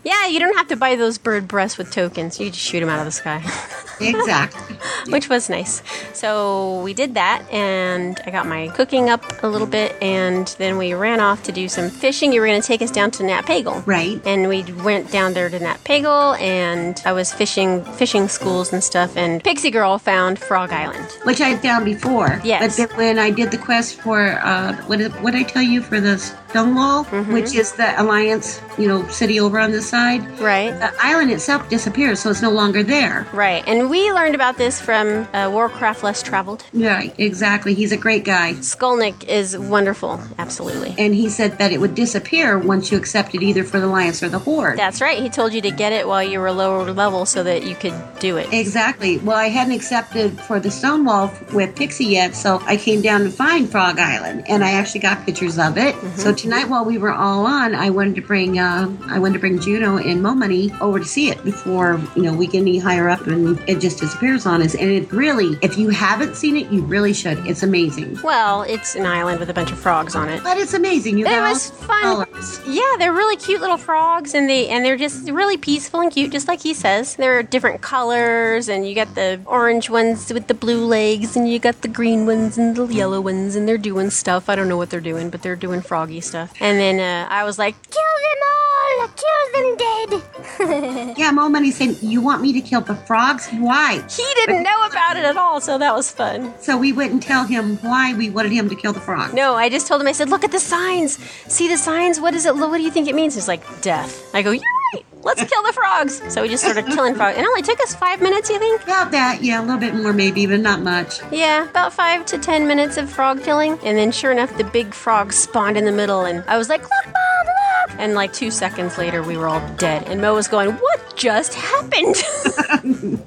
yeah, 0.03 0.27
you 0.27 0.39
don't 0.39 0.55
have 0.57 0.67
to 0.69 0.75
buy 0.75 0.95
those 0.95 1.17
bird 1.17 1.47
breasts 1.47 1.77
with 1.77 1.91
tokens. 1.91 2.39
You 2.39 2.49
just 2.49 2.59
shoot 2.63 2.79
them 2.81 2.89
out 2.89 2.99
of 2.99 3.05
the 3.05 3.11
sky. 3.11 3.41
Exactly. 3.99 4.77
which 5.09 5.29
was 5.29 5.49
nice. 5.49 5.81
So 6.13 6.81
we 6.81 6.93
did 6.93 7.15
that, 7.15 7.43
and 7.51 8.19
I 8.25 8.31
got 8.31 8.47
my 8.47 8.69
cooking 8.69 9.09
up 9.09 9.43
a 9.43 9.47
little 9.47 9.67
bit, 9.67 9.95
and 10.01 10.47
then 10.57 10.77
we 10.77 10.93
ran 10.93 11.19
off 11.19 11.43
to 11.43 11.51
do 11.51 11.67
some 11.67 11.89
fishing. 11.89 12.31
You 12.33 12.41
were 12.41 12.47
going 12.47 12.61
to 12.61 12.67
take 12.67 12.81
us 12.81 12.91
down 12.91 13.11
to 13.11 13.23
Nat 13.23 13.43
Pagle, 13.45 13.85
Right. 13.85 14.21
And 14.25 14.47
we 14.47 14.63
went 14.83 15.11
down 15.11 15.33
there 15.33 15.49
to 15.49 15.59
Nat 15.59 15.83
Pagle, 15.83 16.39
and 16.39 17.01
I 17.05 17.13
was 17.13 17.33
fishing 17.33 17.83
fishing 17.83 18.27
schools 18.27 18.73
and 18.73 18.83
stuff. 18.83 19.17
And 19.17 19.43
Pixie 19.43 19.71
Girl 19.71 19.97
found 19.97 20.39
Frog 20.39 20.71
Island. 20.71 21.07
Which 21.23 21.41
I 21.41 21.49
had 21.49 21.61
found 21.61 21.85
before. 21.85 22.41
Yes. 22.43 22.77
But 22.77 22.89
then 22.89 22.97
when 22.97 23.19
I 23.19 23.29
did 23.29 23.51
the 23.51 23.57
quest 23.57 24.01
for 24.01 24.39
uh 24.43 24.75
what 24.87 24.99
did, 24.99 25.11
what 25.21 25.31
did 25.31 25.45
I 25.45 25.49
tell 25.49 25.61
you 25.61 25.81
for 25.81 25.99
the 25.99 26.17
Stonewall, 26.57 27.03
Mm-hmm. 27.05 27.33
which 27.33 27.55
is 27.55 27.71
the 27.73 27.99
Alliance, 27.99 28.61
you 28.77 28.87
know, 28.87 29.07
city 29.07 29.39
over 29.39 29.59
on 29.59 29.71
this 29.71 29.89
side, 29.89 30.21
Right. 30.39 30.69
the 30.79 30.91
island 31.03 31.31
itself 31.31 31.67
disappears, 31.67 32.19
so 32.19 32.29
it's 32.29 32.43
no 32.43 32.51
longer 32.51 32.83
there. 32.83 33.25
Right, 33.33 33.63
and 33.67 33.89
we 33.89 34.11
learned 34.11 34.35
about 34.35 34.57
this 34.59 34.79
from 34.79 35.27
uh, 35.33 35.49
Warcraft 35.51 36.03
Less 36.03 36.21
Traveled. 36.21 36.63
Right, 36.71 37.11
exactly. 37.17 37.73
He's 37.73 37.91
a 37.91 37.97
great 37.97 38.23
guy. 38.23 38.53
Skolnick 38.53 39.23
is 39.27 39.57
wonderful, 39.57 40.21
absolutely. 40.37 40.93
And 40.99 41.15
he 41.15 41.27
said 41.27 41.57
that 41.57 41.71
it 41.71 41.79
would 41.81 41.95
disappear 41.95 42.59
once 42.59 42.91
you 42.91 42.97
accepted 42.99 43.41
either 43.41 43.63
for 43.63 43.79
the 43.79 43.87
Alliance 43.87 44.21
or 44.21 44.29
the 44.29 44.39
Horde. 44.39 44.77
That's 44.77 45.01
right. 45.01 45.17
He 45.19 45.29
told 45.29 45.53
you 45.53 45.61
to 45.61 45.71
get 45.71 45.91
it 45.91 46.07
while 46.07 46.23
you 46.23 46.39
were 46.39 46.51
lower 46.51 46.91
level 46.91 47.25
so 47.25 47.41
that 47.43 47.63
you 47.63 47.73
could 47.75 47.95
do 48.19 48.37
it. 48.37 48.47
Exactly. 48.53 49.17
Well, 49.17 49.37
I 49.37 49.47
hadn't 49.49 49.73
accepted 49.73 50.39
for 50.39 50.59
the 50.59 50.69
Stonewall 50.69 51.33
with 51.51 51.75
Pixie 51.75 52.05
yet, 52.05 52.35
so 52.35 52.61
I 52.67 52.77
came 52.77 53.01
down 53.01 53.21
to 53.23 53.31
find 53.31 53.67
Frog 53.69 53.97
Island, 53.97 54.43
and 54.47 54.63
I 54.63 54.71
actually 54.73 55.01
got 55.01 55.25
pictures 55.25 55.57
of 55.57 55.77
it. 55.79 55.95
Mm-hmm. 55.95 56.19
So 56.19 56.33
tonight, 56.43 56.67
while 56.67 56.83
we 56.83 56.97
were 56.97 57.13
all 57.13 57.45
on, 57.45 57.73
I 57.73 57.89
wanted 57.89 58.15
to 58.15 58.21
bring 58.21 58.59
uh, 58.59 58.93
I 59.07 59.17
wanted 59.17 59.35
to 59.35 59.39
bring 59.39 59.59
Juno 59.61 59.97
and 59.97 60.21
Mo 60.21 60.35
Money 60.35 60.71
over 60.81 60.99
to 60.99 61.05
see 61.05 61.29
it 61.29 61.41
before 61.45 62.01
you 62.17 62.21
know 62.21 62.33
we 62.33 62.47
get 62.47 62.59
any 62.59 62.77
higher 62.77 63.07
up 63.07 63.25
and 63.27 63.57
it 63.67 63.79
just 63.79 63.99
disappears 63.99 64.45
on 64.45 64.61
us. 64.61 64.75
And 64.75 64.89
it 64.89 65.09
really, 65.13 65.57
if 65.61 65.77
you 65.77 65.89
haven't 65.89 66.35
seen 66.35 66.57
it, 66.57 66.69
you 66.69 66.81
really 66.81 67.13
should. 67.13 67.37
It's 67.47 67.63
amazing. 67.63 68.19
Well, 68.21 68.63
it's 68.63 68.93
an 68.95 69.05
island 69.05 69.39
with 69.39 69.49
a 69.49 69.53
bunch 69.53 69.71
of 69.71 69.79
frogs 69.79 70.15
on 70.15 70.27
it. 70.27 70.43
But 70.43 70.57
it's 70.57 70.73
amazing. 70.73 71.17
You 71.17 71.25
It 71.25 71.39
was 71.39 71.71
fun. 71.71 72.01
colors. 72.01 72.59
Yeah, 72.67 72.81
they're 72.99 73.13
really 73.13 73.37
cute 73.37 73.61
little 73.61 73.77
frogs, 73.77 74.33
and 74.33 74.49
they 74.49 74.67
and 74.67 74.83
they're 74.83 74.97
just 74.97 75.29
really 75.31 75.55
peaceful 75.55 76.01
and 76.01 76.11
cute, 76.11 76.33
just 76.33 76.49
like 76.49 76.61
he 76.61 76.73
says. 76.73 77.15
They're 77.15 77.41
different 77.41 77.81
colors, 77.81 78.67
and 78.67 78.85
you 78.85 78.93
got 78.95 79.15
the 79.15 79.39
orange 79.45 79.89
ones 79.89 80.33
with 80.33 80.47
the 80.47 80.53
blue 80.53 80.85
legs, 80.85 81.37
and 81.37 81.49
you 81.49 81.57
got 81.57 81.81
the 81.83 81.87
green 81.87 82.25
ones 82.25 82.57
and 82.57 82.75
the 82.75 82.85
yellow 82.87 83.21
ones, 83.21 83.55
and 83.55 83.65
they're 83.65 83.77
doing 83.77 84.09
stuff. 84.09 84.49
I 84.49 84.57
don't 84.57 84.67
know 84.67 84.75
what 84.75 84.89
they're 84.89 84.99
doing, 84.99 85.29
but 85.29 85.41
they're 85.41 85.55
doing 85.55 85.79
froggy 85.81 86.19
stuff. 86.19 86.32
And 86.35 86.79
then 86.79 86.99
uh, 86.99 87.27
I 87.29 87.43
was 87.43 87.57
like, 87.59 87.75
kill 87.89 88.15
them 88.25 88.39
all, 88.51 89.07
kill 89.23 89.43
them 89.53 89.77
dead. 89.77 91.13
Yeah, 91.17 91.31
Mo 91.31 91.49
Money 91.49 91.71
said, 91.71 91.97
"You 92.01 92.21
want 92.21 92.41
me 92.41 92.53
to 92.53 92.61
kill 92.61 92.81
the 92.81 92.95
frogs? 92.95 93.49
Why?" 93.51 94.03
he 94.09 94.25
didn't 94.35 94.63
know 94.63 94.85
about 94.85 95.17
it 95.17 95.23
at 95.23 95.37
all, 95.37 95.61
so 95.61 95.77
that 95.77 95.93
was 95.93 96.11
fun. 96.11 96.53
So 96.59 96.77
we 96.77 96.91
wouldn't 96.91 97.23
tell 97.23 97.43
him 97.45 97.77
why 97.77 98.13
we 98.13 98.29
wanted 98.29 98.51
him 98.51 98.69
to 98.69 98.75
kill 98.75 98.93
the 98.93 98.99
frogs. 98.99 99.33
No, 99.33 99.55
I 99.55 99.69
just 99.69 99.87
told 99.87 100.01
him. 100.01 100.07
I 100.07 100.11
said, 100.11 100.29
"Look 100.29 100.43
at 100.43 100.51
the 100.51 100.59
signs. 100.59 101.17
See 101.47 101.67
the 101.67 101.77
signs. 101.77 102.19
What 102.19 102.33
is 102.33 102.45
it? 102.45 102.55
What 102.55 102.77
do 102.77 102.83
you 102.83 102.91
think 102.91 103.07
it 103.07 103.15
means?" 103.15 103.35
He's 103.35 103.47
like, 103.47 103.63
"Death." 103.81 104.11
I 104.33 104.41
go, 104.41 104.51
"You're 104.51 104.61
right. 104.61 104.82
Let's 105.23 105.43
kill 105.43 105.63
the 105.63 105.73
frogs." 105.73 106.21
So 106.33 106.41
we 106.41 106.49
just 106.49 106.63
started 106.63 106.85
killing 106.87 107.15
frogs. 107.15 107.37
It 107.37 107.45
only 107.45 107.61
took 107.61 107.79
us 107.81 107.95
five 107.95 108.21
minutes, 108.21 108.49
you 108.49 108.59
think? 108.59 108.83
About 108.83 109.11
that, 109.11 109.41
yeah, 109.41 109.59
a 109.59 109.63
little 109.63 109.77
bit 109.79 109.95
more 109.95 110.13
maybe, 110.13 110.45
but 110.45 110.59
not 110.59 110.81
much. 110.81 111.19
Yeah, 111.31 111.63
about 111.69 111.93
five 111.93 112.25
to 112.27 112.37
ten 112.37 112.67
minutes 112.67 112.97
of 112.97 113.09
frog 113.09 113.43
killing, 113.43 113.79
and 113.83 113.97
then 113.97 114.11
sure 114.11 114.31
enough, 114.31 114.57
the 114.57 114.65
big 114.65 114.93
frog 114.93 115.31
spawned 115.33 115.77
in 115.77 115.85
the 115.85 115.91
middle, 115.91 116.25
and 116.25 116.43
I 116.47 116.57
was 116.57 116.69
like, 116.69 116.81
"Look, 116.81 117.05
Mom, 117.05 117.45
look!" 117.45 117.62
And 117.97 118.13
like 118.15 118.33
two 118.33 118.49
seconds 118.51 118.97
later, 118.97 119.21
we 119.23 119.37
were 119.37 119.47
all 119.47 119.61
dead, 119.77 120.07
and 120.07 120.21
Mo 120.21 120.33
was 120.35 120.47
going, 120.47 120.71
"What 120.71 121.15
just 121.15 121.53
happened?" 121.53 122.15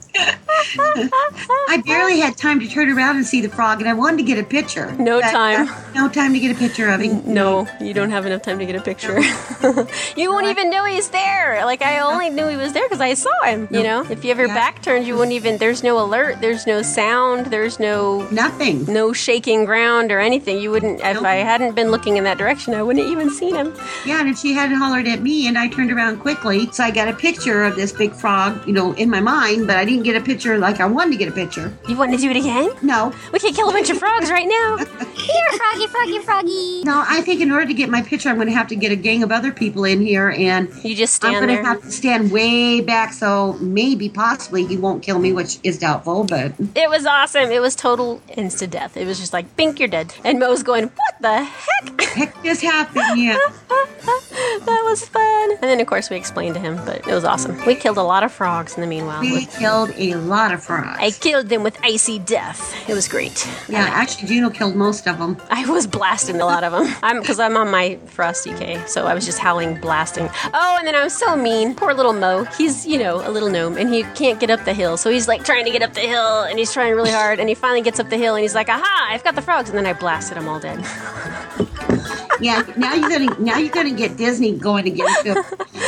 I 1.68 1.82
barely 1.84 2.20
had 2.20 2.36
time 2.36 2.60
to 2.60 2.68
turn 2.68 2.88
around 2.90 3.16
and 3.16 3.26
see 3.26 3.40
the 3.40 3.48
frog, 3.48 3.80
and 3.80 3.88
I 3.88 3.92
wanted 3.92 4.18
to 4.18 4.22
get 4.22 4.38
a 4.38 4.42
picture. 4.44 4.92
No 4.92 5.20
But, 5.20 5.30
time. 5.30 5.68
uh, 5.68 5.74
no 5.94 6.08
time 6.08 6.32
to 6.32 6.38
get 6.40 6.54
a 6.54 6.58
picture 6.58 6.88
of 6.88 7.00
him. 7.00 7.22
No, 7.32 7.66
you 7.80 7.92
don't 7.94 8.10
have 8.10 8.26
enough 8.26 8.42
time 8.42 8.58
to 8.58 8.66
get 8.66 8.76
a 8.76 8.80
picture. 8.80 9.20
you 10.16 10.30
won't 10.32 10.46
even 10.46 10.70
know 10.70 10.84
he's 10.84 11.10
there. 11.10 11.64
Like 11.64 11.82
I 11.82 12.00
only 12.00 12.30
knew 12.30 12.48
he 12.48 12.56
was 12.56 12.72
there 12.72 12.84
because 12.84 13.00
I 13.00 13.14
saw 13.14 13.30
him. 13.44 13.68
You 13.70 13.82
know, 13.82 14.04
if 14.10 14.24
you 14.24 14.30
ever 14.30 14.46
Yeah. 14.46 14.54
back 14.54 14.82
turned, 14.82 15.06
you 15.06 15.14
wouldn't 15.14 15.32
even. 15.32 15.58
There's 15.58 15.82
no 15.82 15.98
alert. 16.02 16.40
There's 16.40 16.66
no 16.66 16.82
sound. 16.82 17.46
There's 17.46 17.78
no 17.78 18.26
Nothing. 18.30 18.84
no 18.86 19.12
shaking 19.12 19.64
ground 19.64 20.10
or 20.12 20.20
anything. 20.20 20.58
You 20.60 20.70
wouldn't. 20.70 21.00
If 21.00 21.22
I 21.22 21.36
hadn't 21.36 21.74
been 21.74 21.90
looking 21.90 22.16
in 22.16 22.24
that 22.24 22.38
direction, 22.38 22.74
I 22.74 22.82
wouldn't 22.82 23.04
have 23.04 23.12
even 23.12 23.30
seen 23.30 23.54
him. 23.54 23.74
Yeah, 24.04 24.20
and 24.20 24.28
if 24.28 24.38
she 24.46 24.52
hadn't 24.52 24.76
hollered 24.76 25.08
at 25.08 25.22
me, 25.22 25.48
and 25.48 25.58
I 25.58 25.66
turned 25.66 25.90
around 25.90 26.20
quickly, 26.20 26.70
so 26.70 26.84
I 26.84 26.92
got 26.92 27.08
a 27.08 27.12
picture 27.12 27.64
of 27.64 27.74
this 27.74 27.90
big 27.90 28.12
frog, 28.12 28.64
you 28.64 28.72
know, 28.72 28.92
in 28.92 29.10
my 29.10 29.18
mind, 29.18 29.66
but 29.66 29.76
I 29.76 29.84
didn't 29.84 30.04
get 30.04 30.14
a 30.14 30.20
picture 30.20 30.56
like 30.56 30.78
I 30.78 30.86
wanted 30.86 31.10
to 31.10 31.16
get 31.16 31.28
a 31.28 31.32
picture. 31.32 31.76
You 31.88 31.96
want 31.96 32.12
to 32.12 32.16
do 32.16 32.30
it 32.30 32.36
again? 32.36 32.70
No, 32.80 33.12
We 33.32 33.40
could 33.40 33.56
kill 33.56 33.68
a 33.68 33.72
bunch 33.72 33.90
of 33.90 33.98
frogs 33.98 34.30
right 34.30 34.46
now. 34.46 34.76
Here, 34.76 35.50
froggy, 35.56 35.86
froggy, 35.88 36.18
froggy. 36.20 36.82
no, 36.84 37.04
I 37.08 37.22
think 37.22 37.40
in 37.40 37.50
order 37.50 37.66
to 37.66 37.74
get 37.74 37.90
my 37.90 38.02
picture, 38.02 38.28
I'm 38.28 38.36
going 38.36 38.46
to 38.46 38.54
have 38.54 38.68
to 38.68 38.76
get 38.76 38.92
a 38.92 38.96
gang 38.96 39.24
of 39.24 39.32
other 39.32 39.50
people 39.50 39.82
in 39.84 40.00
here, 40.00 40.30
and 40.30 40.68
You 40.84 40.94
just 40.94 41.16
stand 41.16 41.34
I'm 41.34 41.44
going 41.44 41.58
to 41.58 41.64
have 41.64 41.82
to 41.82 41.90
stand 41.90 42.30
way 42.30 42.80
back, 42.80 43.14
so 43.14 43.54
maybe, 43.54 44.08
possibly, 44.08 44.64
he 44.64 44.76
won't 44.76 45.02
kill 45.02 45.18
me, 45.18 45.32
which 45.32 45.58
is 45.64 45.76
doubtful, 45.76 46.22
but 46.22 46.52
It 46.76 46.88
was 46.88 47.04
awesome. 47.04 47.50
It 47.50 47.60
was 47.60 47.74
total 47.74 48.20
insta 48.28 48.70
death. 48.70 48.96
It 48.96 49.08
was 49.08 49.18
just 49.18 49.32
like, 49.32 49.56
bink, 49.56 49.80
you're 49.80 49.88
dead. 49.88 50.14
And 50.24 50.38
Mo's 50.38 50.62
going, 50.62 50.84
what 50.84 51.20
the 51.20 51.42
heck? 51.42 52.00
heck 52.00 52.44
just 52.44 52.62
happened, 52.62 53.20
yeah. 53.20 53.36
that 54.64 54.82
was 54.84 55.06
fun. 55.06 55.50
And 55.52 55.62
then, 55.62 55.80
of 55.80 55.86
course, 55.86 56.10
we 56.10 56.16
explained 56.16 56.54
to 56.54 56.60
him, 56.60 56.76
but 56.84 57.06
it 57.06 57.14
was 57.14 57.24
awesome. 57.24 57.64
We 57.66 57.74
killed 57.74 57.96
a 57.96 58.02
lot 58.02 58.22
of 58.22 58.32
frogs 58.32 58.74
in 58.74 58.80
the 58.80 58.86
meanwhile. 58.86 59.20
We 59.20 59.46
killed 59.46 59.90
a 59.96 60.14
lot 60.14 60.52
of 60.52 60.62
frogs. 60.62 60.98
I 61.00 61.10
killed 61.10 61.48
them 61.48 61.62
with 61.62 61.78
icy 61.82 62.18
death. 62.18 62.74
It 62.88 62.94
was 62.94 63.08
great. 63.08 63.46
yeah, 63.68 63.88
actually, 63.90 64.28
Juno 64.28 64.50
killed 64.50 64.76
most 64.76 65.06
of 65.06 65.18
them. 65.18 65.36
I 65.50 65.64
was 65.70 65.86
blasting 65.86 66.40
a 66.40 66.44
lot 66.46 66.64
of 66.64 66.72
them. 66.72 66.94
I'm 67.02 67.20
because 67.20 67.40
I'm 67.40 67.56
on 67.56 67.70
my 67.70 67.96
frosty 68.06 68.52
K, 68.54 68.82
so 68.86 69.06
I 69.06 69.14
was 69.14 69.24
just 69.24 69.38
howling, 69.38 69.80
blasting. 69.80 70.28
Oh, 70.52 70.76
and 70.78 70.86
then 70.86 70.94
I 70.94 71.02
was 71.02 71.16
so 71.16 71.36
mean. 71.36 71.74
Poor 71.74 71.94
little 71.94 72.12
Mo. 72.12 72.44
He's 72.56 72.86
you 72.86 72.98
know 72.98 73.26
a 73.26 73.30
little 73.30 73.48
gnome, 73.50 73.76
and 73.76 73.92
he 73.92 74.02
can't 74.14 74.38
get 74.38 74.50
up 74.50 74.64
the 74.64 74.74
hill, 74.74 74.96
so 74.96 75.10
he's 75.10 75.28
like 75.28 75.44
trying 75.44 75.64
to 75.64 75.70
get 75.70 75.82
up 75.82 75.94
the 75.94 76.00
hill, 76.00 76.42
and 76.42 76.58
he's 76.58 76.72
trying 76.72 76.94
really 76.94 77.10
hard, 77.10 77.40
and 77.40 77.48
he 77.48 77.54
finally 77.54 77.82
gets 77.82 77.98
up 78.00 78.08
the 78.10 78.18
hill, 78.18 78.34
and 78.34 78.42
he's 78.42 78.54
like, 78.54 78.68
"Aha! 78.68 79.08
I've 79.10 79.24
got 79.24 79.34
the 79.34 79.42
frogs!" 79.42 79.68
And 79.70 79.78
then 79.78 79.86
I 79.86 79.92
blasted 79.92 80.36
them 80.36 80.48
all 80.48 80.60
dead. 80.60 80.84
Yeah, 82.40 82.62
now 82.76 82.94
you're 82.94 83.08
gonna 83.08 83.40
now 83.40 83.58
you're 83.58 83.72
gonna 83.72 83.94
get 83.94 84.16
Disney 84.16 84.52
going 84.58 84.86
again. 84.86 85.06
To 85.24 85.42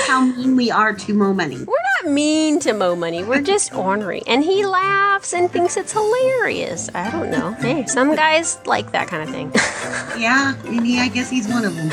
how 0.06 0.22
mean 0.22 0.56
we 0.56 0.70
are 0.70 0.92
to 0.94 1.14
Mo 1.14 1.32
Money. 1.34 1.58
We're 1.58 1.84
not 2.02 2.12
mean 2.12 2.58
to 2.60 2.72
Mo 2.72 2.96
Money. 2.96 3.24
We're 3.24 3.42
just 3.42 3.74
ornery, 3.74 4.22
and 4.26 4.42
he 4.42 4.64
laughs 4.64 5.34
and 5.34 5.50
thinks 5.50 5.76
it's 5.76 5.92
hilarious. 5.92 6.88
I 6.94 7.10
don't 7.10 7.30
know. 7.30 7.52
Hey, 7.52 7.86
some 7.86 8.14
guys 8.14 8.58
like 8.64 8.92
that 8.92 9.08
kind 9.08 9.22
of 9.22 9.30
thing. 9.30 9.52
Yeah, 10.18 10.54
and 10.64 10.84
he, 10.84 10.98
I 10.98 11.06
guess 11.06 11.30
he's 11.30 11.46
one 11.46 11.64
of 11.64 11.76
them. 11.76 11.92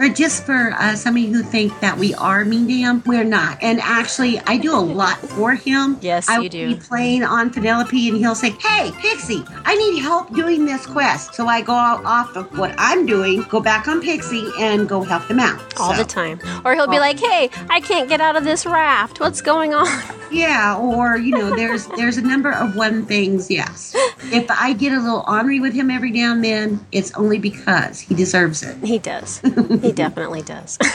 or 0.00 0.08
just 0.08 0.44
for 0.44 0.72
uh, 0.78 0.94
you 1.16 1.34
who 1.34 1.42
think 1.42 1.78
that 1.80 1.98
we 1.98 2.14
are 2.14 2.44
mean 2.44 2.68
to 2.68 2.72
him, 2.72 3.02
we're 3.06 3.24
not. 3.24 3.58
And 3.60 3.80
actually, 3.80 4.38
I 4.40 4.56
do 4.56 4.72
a 4.72 4.78
lot 4.78 5.16
for 5.18 5.54
him. 5.54 5.98
Yes, 6.00 6.28
I 6.28 6.38
you 6.38 6.48
do. 6.48 6.74
Be 6.74 6.80
playing 6.80 7.24
on 7.24 7.50
Penelope, 7.50 8.08
and 8.08 8.18
he'll 8.18 8.36
say, 8.36 8.50
"Hey, 8.50 8.92
Pixie, 8.98 9.42
I 9.64 9.74
need 9.74 10.00
help 10.00 10.32
doing 10.32 10.64
this 10.64 10.86
quest." 10.86 11.34
So 11.34 11.48
I 11.48 11.60
go 11.60 11.72
off 11.72 12.36
of 12.36 12.56
what 12.56 12.72
I'm 12.78 13.04
doing, 13.04 13.42
go 13.54 13.60
back 13.60 13.86
on 13.86 14.00
Pixie, 14.00 14.48
and 14.58 14.88
go 14.88 15.02
help 15.04 15.22
him 15.30 15.38
out. 15.38 15.60
all 15.78 15.92
So, 15.94 16.02
the 16.02 16.08
time. 16.20 16.40
Or 16.64 16.74
he'll 16.74 16.88
be 16.88 16.98
like, 16.98 17.20
"Hey, 17.20 17.50
I 17.70 17.78
can't 17.80 18.08
get 18.08 18.20
out 18.20 18.34
of 18.34 18.42
this 18.42 18.66
raft. 18.66 19.20
What's 19.20 19.40
going 19.40 19.72
on?" 19.74 19.86
Yeah, 20.34 20.76
or 20.76 21.16
you 21.16 21.30
know, 21.30 21.54
there's 21.54 21.86
there's 21.98 22.16
a 22.16 22.22
number 22.22 22.50
of 22.50 22.74
one 22.74 23.06
things. 23.06 23.48
Yes, 23.52 23.94
if 24.32 24.50
I 24.50 24.72
get 24.72 24.92
a 24.92 24.98
little 24.98 25.24
ornery 25.28 25.60
with 25.60 25.72
him 25.74 25.92
every 25.92 26.10
now 26.10 26.32
and 26.32 26.42
then, 26.42 26.84
it's 26.90 27.12
only 27.14 27.38
because 27.38 28.00
he 28.00 28.16
deserves 28.16 28.64
it. 28.64 28.74
He 28.82 28.98
does. 28.98 29.38
he 29.80 29.92
definitely 30.04 30.42
does. 30.42 30.76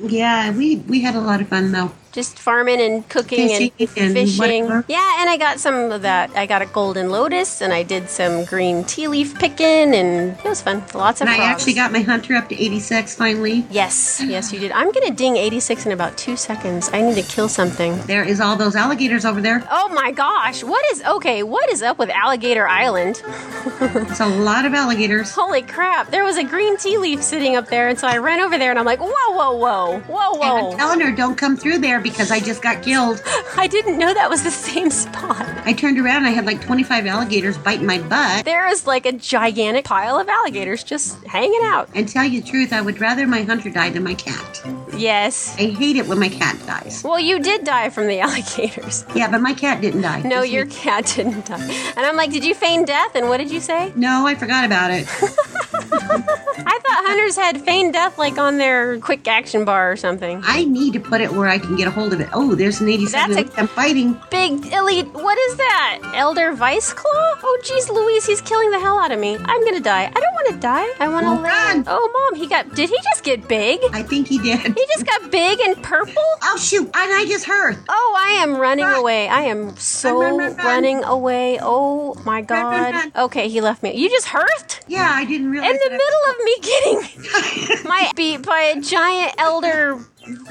Yeah, 0.00 0.50
we 0.52 0.76
we 0.86 1.00
had 1.00 1.14
a 1.16 1.20
lot 1.20 1.40
of 1.40 1.48
fun 1.48 1.72
though. 1.72 1.90
Just 2.14 2.38
farming 2.38 2.80
and 2.80 3.08
cooking 3.08 3.50
and 3.50 3.72
Fishing 3.72 4.04
and 4.04 4.14
fishing. 4.14 4.38
whatever. 4.38 4.84
Yeah, 4.86 5.16
and 5.20 5.28
I 5.28 5.36
got 5.36 5.58
some 5.58 5.90
of 5.90 6.02
that. 6.02 6.30
I 6.36 6.46
got 6.46 6.62
a 6.62 6.66
golden 6.66 7.10
lotus, 7.10 7.60
and 7.60 7.72
I 7.72 7.82
did 7.82 8.08
some 8.08 8.44
green 8.44 8.84
tea 8.84 9.08
leaf 9.08 9.36
picking, 9.36 9.92
and 9.94 10.38
it 10.38 10.44
was 10.44 10.62
fun. 10.62 10.84
Lots 10.94 11.20
of 11.20 11.26
And 11.26 11.30
I 11.42 11.44
actually 11.44 11.74
got 11.74 11.90
my 11.90 12.02
hunter 12.02 12.34
up 12.36 12.48
to 12.50 12.54
86 12.54 13.16
finally. 13.16 13.66
Yes, 13.68 14.22
yes, 14.24 14.52
you 14.52 14.60
did. 14.60 14.70
I'm 14.70 14.92
gonna 14.92 15.10
ding 15.10 15.36
86 15.36 15.86
in 15.86 15.92
about 15.92 16.16
two 16.16 16.36
seconds. 16.36 16.88
I 16.92 17.00
need 17.02 17.16
to 17.16 17.22
kill 17.22 17.48
something. 17.48 18.00
There 18.02 18.22
is 18.22 18.40
all 18.40 18.54
those 18.54 18.76
alligators 18.76 19.24
over 19.24 19.40
there. 19.40 19.66
Oh 19.68 19.88
my 19.88 20.12
gosh! 20.12 20.62
What 20.62 20.84
is 20.92 21.02
okay? 21.02 21.42
What 21.42 21.68
is 21.68 21.82
up 21.82 21.98
with 21.98 22.10
Alligator 22.10 22.68
Island? 22.68 23.20
It's 24.14 24.20
a 24.20 24.26
lot 24.26 24.64
of 24.66 24.74
alligators. 24.74 25.32
Holy 25.32 25.62
crap! 25.62 26.10
There 26.10 26.24
was 26.24 26.36
a 26.36 26.44
green 26.44 26.76
tea 26.76 26.96
leaf 26.98 27.22
sitting 27.22 27.56
up 27.56 27.66
there, 27.68 27.88
and 27.88 27.98
so 27.98 28.06
I 28.06 28.18
ran 28.18 28.40
over 28.40 28.56
there, 28.58 28.70
and 28.70 28.78
I'm 28.78 28.84
like, 28.84 29.00
whoa, 29.00 29.08
whoa, 29.30 29.56
whoa, 29.56 30.00
whoa, 30.06 30.40
And 30.40 30.66
I'm 30.72 30.78
telling 30.78 31.00
her, 31.00 31.10
don't 31.12 31.36
come 31.36 31.56
through 31.56 31.78
there 31.78 32.00
because 32.04 32.30
I 32.30 32.38
just 32.38 32.62
got 32.62 32.82
killed. 32.84 33.20
I 33.56 33.66
didn't 33.66 33.98
know 33.98 34.14
that 34.14 34.30
was 34.30 34.44
the 34.44 34.50
same 34.52 34.90
spot. 34.90 35.44
I 35.66 35.72
turned 35.72 35.98
around 35.98 36.18
and 36.18 36.26
I 36.26 36.30
had 36.30 36.46
like 36.46 36.60
25 36.60 37.06
alligators 37.06 37.58
biting 37.58 37.86
my 37.86 37.98
butt. 37.98 38.44
There 38.44 38.68
is 38.68 38.86
like 38.86 39.06
a 39.06 39.12
gigantic 39.12 39.84
pile 39.86 40.20
of 40.20 40.28
alligators 40.28 40.84
just 40.84 41.20
hanging 41.24 41.62
out. 41.64 41.88
And 41.94 42.08
tell 42.08 42.24
you 42.24 42.40
the 42.40 42.48
truth, 42.48 42.72
I 42.72 42.80
would 42.80 43.00
rather 43.00 43.26
my 43.26 43.42
hunter 43.42 43.70
die 43.70 43.90
than 43.90 44.04
my 44.04 44.14
cat. 44.14 44.62
Yes. 44.96 45.56
I 45.58 45.62
hate 45.64 45.96
it 45.96 46.06
when 46.06 46.20
my 46.20 46.28
cat 46.28 46.56
dies. 46.66 47.02
Well, 47.02 47.18
you 47.18 47.40
did 47.40 47.64
die 47.64 47.90
from 47.90 48.06
the 48.06 48.20
alligators. 48.26 49.04
Yeah, 49.14 49.28
but 49.30 49.40
my 49.40 49.54
cat 49.54 49.80
didn't 49.80 50.02
die. 50.02 50.22
No, 50.22 50.42
your 50.42 50.66
me. 50.66 50.70
cat 50.72 51.12
didn't 51.16 51.46
die. 51.46 51.92
And 51.96 52.06
I'm 52.06 52.16
like, 52.16 52.30
did 52.30 52.44
you 52.44 52.54
feign 52.54 52.84
death? 52.84 53.14
And 53.16 53.28
what 53.28 53.38
did 53.38 53.50
you 53.50 53.60
say? 53.60 53.92
No, 53.96 54.26
I 54.26 54.34
forgot 54.34 54.64
about 54.64 54.90
it. 54.92 55.08
I 56.66 56.78
thought 56.78 57.04
hunters 57.06 57.36
had 57.36 57.60
feigned 57.62 57.92
death 57.94 58.18
like 58.18 58.38
on 58.38 58.58
their 58.58 58.98
quick 59.00 59.26
action 59.26 59.64
bar 59.64 59.90
or 59.90 59.96
something. 59.96 60.40
I 60.44 60.64
need 60.64 60.92
to 60.94 61.00
put 61.00 61.20
it 61.20 61.32
where 61.32 61.48
I 61.48 61.58
can 61.58 61.76
get 61.76 61.88
a 61.88 61.90
hold 61.94 62.12
of 62.12 62.20
it. 62.20 62.28
Oh, 62.32 62.54
there's 62.54 62.80
an 62.80 62.88
87. 62.88 63.34
That's 63.36 63.56
a- 63.56 63.60
I'm 63.60 63.66
fighting. 63.68 64.20
Big 64.30 64.72
elite, 64.72 65.06
what 65.12 65.38
is 65.38 65.56
that? 65.56 66.00
Elder 66.14 66.52
Vice 66.52 66.92
Claw? 66.92 67.10
Oh, 67.42 67.60
geez, 67.64 67.88
Louise, 67.88 68.26
he's 68.26 68.40
killing 68.40 68.70
the 68.70 68.78
hell 68.80 68.98
out 68.98 69.12
of 69.12 69.18
me. 69.18 69.36
I'm 69.36 69.64
gonna 69.64 69.80
die. 69.80 70.04
I 70.14 70.20
don't 70.20 70.34
want 70.34 70.48
to 70.48 70.56
die. 70.58 70.86
I 71.00 71.08
want 71.08 71.24
to 71.24 71.30
Well, 71.30 71.40
live. 71.40 71.44
run. 71.44 71.84
Oh, 71.86 72.28
mom, 72.30 72.40
he 72.40 72.46
got. 72.46 72.74
Did 72.74 72.88
he 72.90 72.96
just 73.04 73.22
get 73.24 73.48
big? 73.48 73.80
I 73.92 74.02
think 74.02 74.28
he 74.28 74.38
did. 74.38 74.58
He 74.60 74.86
just 74.92 75.06
got 75.06 75.30
big 75.30 75.60
and 75.60 75.82
purple? 75.82 76.14
Oh, 76.46 76.58
shoot. 76.58 76.84
And 76.84 77.12
I 77.12 77.24
just 77.26 77.46
heard. 77.46 77.78
Oh, 77.88 78.16
I 78.20 78.42
am 78.42 78.56
running 78.56 78.84
Run. 78.84 79.00
away. 79.00 79.28
I 79.28 79.42
am 79.42 79.76
so 79.76 80.20
Run, 80.20 80.36
run, 80.36 80.38
run, 80.38 80.56
run. 80.56 80.66
running 80.66 81.04
away. 81.04 81.58
Oh 81.60 82.14
my 82.24 82.36
run, 82.36 82.44
god. 82.44 82.94
run. 82.94 83.12
Okay, 83.16 83.48
he 83.48 83.60
left 83.62 83.82
me. 83.82 83.96
You 83.96 84.08
just 84.10 84.26
hurt? 84.28 84.80
Yeah, 84.86 85.08
I 85.10 85.24
didn't 85.24 85.50
realize 85.50 85.70
In 85.70 85.76
the 85.82 85.90
middle 85.90 86.24
of 86.30 86.36
me 86.44 86.54
getting 86.60 87.84
my 87.88 88.10
beat 88.14 88.42
by 88.42 88.60
a 88.76 88.80
giant 88.80 89.32
elder 89.38 89.98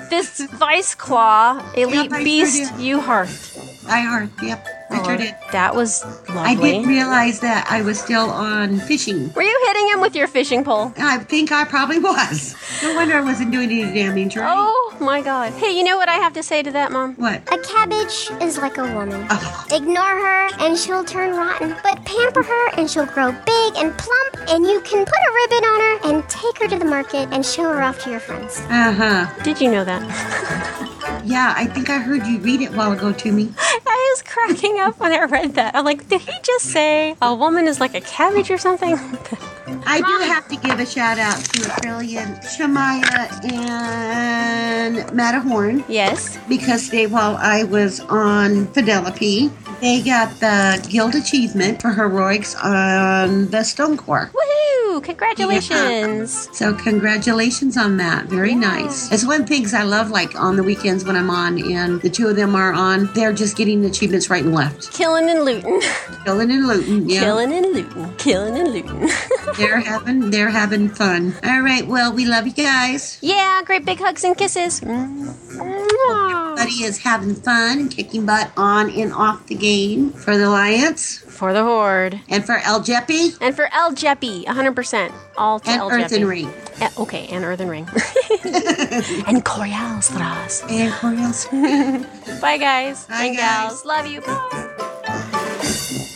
this 0.09 0.39
vice 0.53 0.95
claw 0.95 1.59
elite 1.75 2.11
beast 2.11 2.73
you 2.79 3.01
hearthed. 3.01 3.82
I 3.87 4.01
heard. 4.01 4.29
Yep. 4.41 4.67
I 4.89 5.03
sure 5.03 5.17
did. 5.17 5.35
That 5.51 5.73
was 5.73 6.03
I 6.29 6.53
didn't 6.53 6.87
realize 6.87 7.39
that 7.39 7.65
I 7.69 7.81
was 7.81 7.99
still 7.99 8.29
on 8.29 8.79
fishing. 8.81 9.33
Were 9.33 9.41
you 9.41 9.63
hitting 9.67 9.89
him 9.89 10.01
with 10.01 10.15
your 10.15 10.27
fishing 10.27 10.63
pole? 10.63 10.93
I 10.97 11.17
think 11.17 11.51
I 11.51 11.63
probably 11.65 11.97
was. 11.99 12.55
No 12.83 12.93
wonder 12.93 13.15
I 13.15 13.21
wasn't 13.21 13.51
doing 13.51 13.71
any 13.71 13.91
damage, 13.91 14.35
right? 14.35 14.53
Oh 14.55 14.95
my 15.01 15.21
god. 15.21 15.53
Hey, 15.53 15.75
you 15.75 15.83
know 15.83 15.97
what 15.97 16.09
I 16.09 16.15
have 16.15 16.33
to 16.33 16.43
say 16.43 16.61
to 16.61 16.71
that, 16.71 16.91
Mom? 16.91 17.15
What? 17.15 17.41
A 17.51 17.57
cabbage 17.57 18.29
is 18.39 18.59
like 18.59 18.77
a 18.77 18.83
woman. 18.93 19.25
Oh, 19.31 19.65
Ignore 19.71 20.03
her 20.03 20.49
and 20.59 20.77
she'll 20.77 21.03
turn 21.03 21.35
rotten, 21.35 21.75
but 21.81 22.05
pamper 22.05 22.43
her 22.43 22.69
and 22.77 22.87
she'll 22.89 23.07
grow 23.07 23.31
big 23.31 23.73
and 23.77 23.97
plump, 23.97 24.49
and 24.49 24.63
you 24.65 24.79
can 24.81 25.03
put 25.05 25.15
a 25.15 25.33
ribbon 25.33 25.65
on 25.65 25.79
her 25.79 26.09
and 26.11 26.29
take 26.29 26.59
her 26.59 26.67
to 26.67 26.77
the 26.77 26.85
market 26.85 27.29
and 27.31 27.43
show 27.43 27.63
her 27.63 27.81
off 27.81 28.03
to 28.03 28.11
your 28.11 28.19
friends. 28.19 28.59
uh 28.69 28.93
huh. 28.93 29.43
Did 29.43 29.59
you 29.59 29.71
know 29.71 29.83
that? 29.83 30.79
Yeah, 31.25 31.53
I 31.55 31.67
think 31.67 31.89
I 31.89 31.99
heard 31.99 32.25
you 32.27 32.39
read 32.39 32.59
it 32.61 32.73
a 32.73 32.75
while 32.75 32.91
ago 32.91 33.13
to 33.13 33.31
me. 33.31 33.53
I 33.75 33.99
was 34.13 34.21
cracking 34.21 34.79
up 34.79 34.99
when 34.99 35.11
I 35.11 35.23
read 35.23 35.55
that. 35.55 35.75
I'm 35.75 35.85
like, 35.85 36.07
did 36.07 36.21
he 36.21 36.33
just 36.43 36.65
say 36.65 37.15
a 37.19 37.33
woman 37.33 37.67
is 37.67 37.79
like 37.79 37.95
a 37.95 38.01
cabbage 38.01 38.51
or 38.51 38.59
something? 38.59 38.93
I 39.85 40.01
do 40.01 40.25
have 40.27 40.47
to 40.49 40.55
give 40.55 40.79
a 40.79 40.85
shout 40.85 41.17
out 41.17 41.43
to 41.43 41.71
Australian 41.71 42.35
Shamaya 42.41 43.43
and 43.51 45.11
Matterhorn 45.13 45.83
yes. 45.87 46.37
because 46.47 46.89
they, 46.89 47.07
while 47.07 47.37
I 47.37 47.63
was 47.63 48.01
on 48.01 48.67
Fidelity, 48.67 49.49
they 49.81 50.01
got 50.01 50.39
the 50.39 50.85
Guild 50.89 51.15
Achievement 51.15 51.81
for 51.81 51.91
heroics 51.91 52.55
on 52.55 53.49
the 53.49 53.63
Stone 53.63 53.97
Core. 53.97 54.31
Woohoo! 54.33 55.03
Congratulations. 55.03 56.49
So 56.55 56.73
congratulations 56.73 57.77
on 57.77 57.97
that. 57.97 58.27
Very 58.27 58.55
nice. 58.55 59.11
It's 59.11 59.25
one 59.25 59.41
of 59.41 59.47
the 59.47 59.53
things 59.53 59.73
I 59.73 59.83
love 59.83 60.11
like 60.11 60.39
on 60.39 60.55
the 60.55 60.63
weekends 60.63 61.03
when 61.03 61.15
I'm 61.15 61.29
on 61.29 61.59
and 61.71 62.01
the 62.01 62.09
two 62.09 62.27
of 62.27 62.35
them 62.35 62.55
are 62.55 62.71
on, 62.73 63.11
they're 63.13 63.33
just 63.33 63.57
getting 63.57 63.81
achievements 64.03 64.29
right 64.29 64.43
and 64.43 64.53
left. 64.53 64.91
Killing 64.91 65.29
and 65.29 65.45
looting. 65.45 65.81
Killing 66.25 66.51
and 66.51 66.67
looting. 66.67 67.09
Yeah. 67.09 67.21
Killing 67.21 67.53
and 67.53 67.73
looting. 67.73 68.13
Killing 68.17 68.57
and 68.57 68.73
looting. 68.73 69.09
They're 69.57 69.79
having 69.79 70.31
they're 70.31 70.49
having 70.49 70.89
fun. 70.89 71.35
All 71.43 71.61
right, 71.61 71.87
well, 71.87 72.11
we 72.11 72.25
love 72.25 72.47
you 72.47 72.53
guys. 72.53 73.19
yeah, 73.21 73.61
great 73.63 73.85
big 73.85 73.99
hugs 73.99 74.23
and 74.23 74.35
kisses. 74.35 74.79
Buddy 74.79 76.73
is 76.83 76.97
having 76.97 77.35
fun 77.35 77.79
and 77.79 77.91
kicking 77.91 78.25
butt 78.25 78.51
on 78.57 78.89
and 78.89 79.13
off 79.13 79.45
the 79.45 79.55
game 79.55 80.11
for 80.11 80.35
the 80.37 80.47
Alliance 80.47 81.17
For 81.43 81.51
the 81.51 81.61
Horde. 81.61 82.21
and 82.29 82.45
for 82.45 82.55
El 82.59 82.79
Jeppy 82.79 83.37
And 83.41 83.53
for 83.53 83.67
El 83.73 83.91
Jeppy, 83.91 84.45
100%. 84.45 85.11
All 85.35 85.59
to 85.59 85.69
and 85.69 85.81
El 85.81 85.91
Earth 85.91 86.13
and 86.13 86.23
Jeppy. 86.23 86.29
Ring. 86.29 86.53
Eh, 86.79 86.89
okay, 86.97 87.27
and 87.27 87.43
Earthen 87.43 87.67
Ring. 87.67 87.83
and 89.27 89.43
Korialstrasz. 89.43 90.63
And 90.71 90.93
Coriel's. 90.93 91.45
Bye, 92.41 92.57
guys. 92.57 93.07
Bye, 93.07 93.25
and 93.25 93.35
guys. 93.35 93.71
gals. 93.71 93.83
Love 93.85 94.07
you. 94.07 94.21
Bye. 94.21 94.69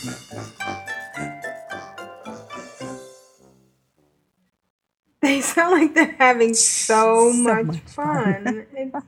They 5.20 5.40
sound 5.40 5.72
like 5.80 5.94
they're 5.94 6.14
having 6.18 6.54
so, 6.54 7.32
much, 7.32 7.78
fun. 7.80 8.66
It's- 8.76 9.02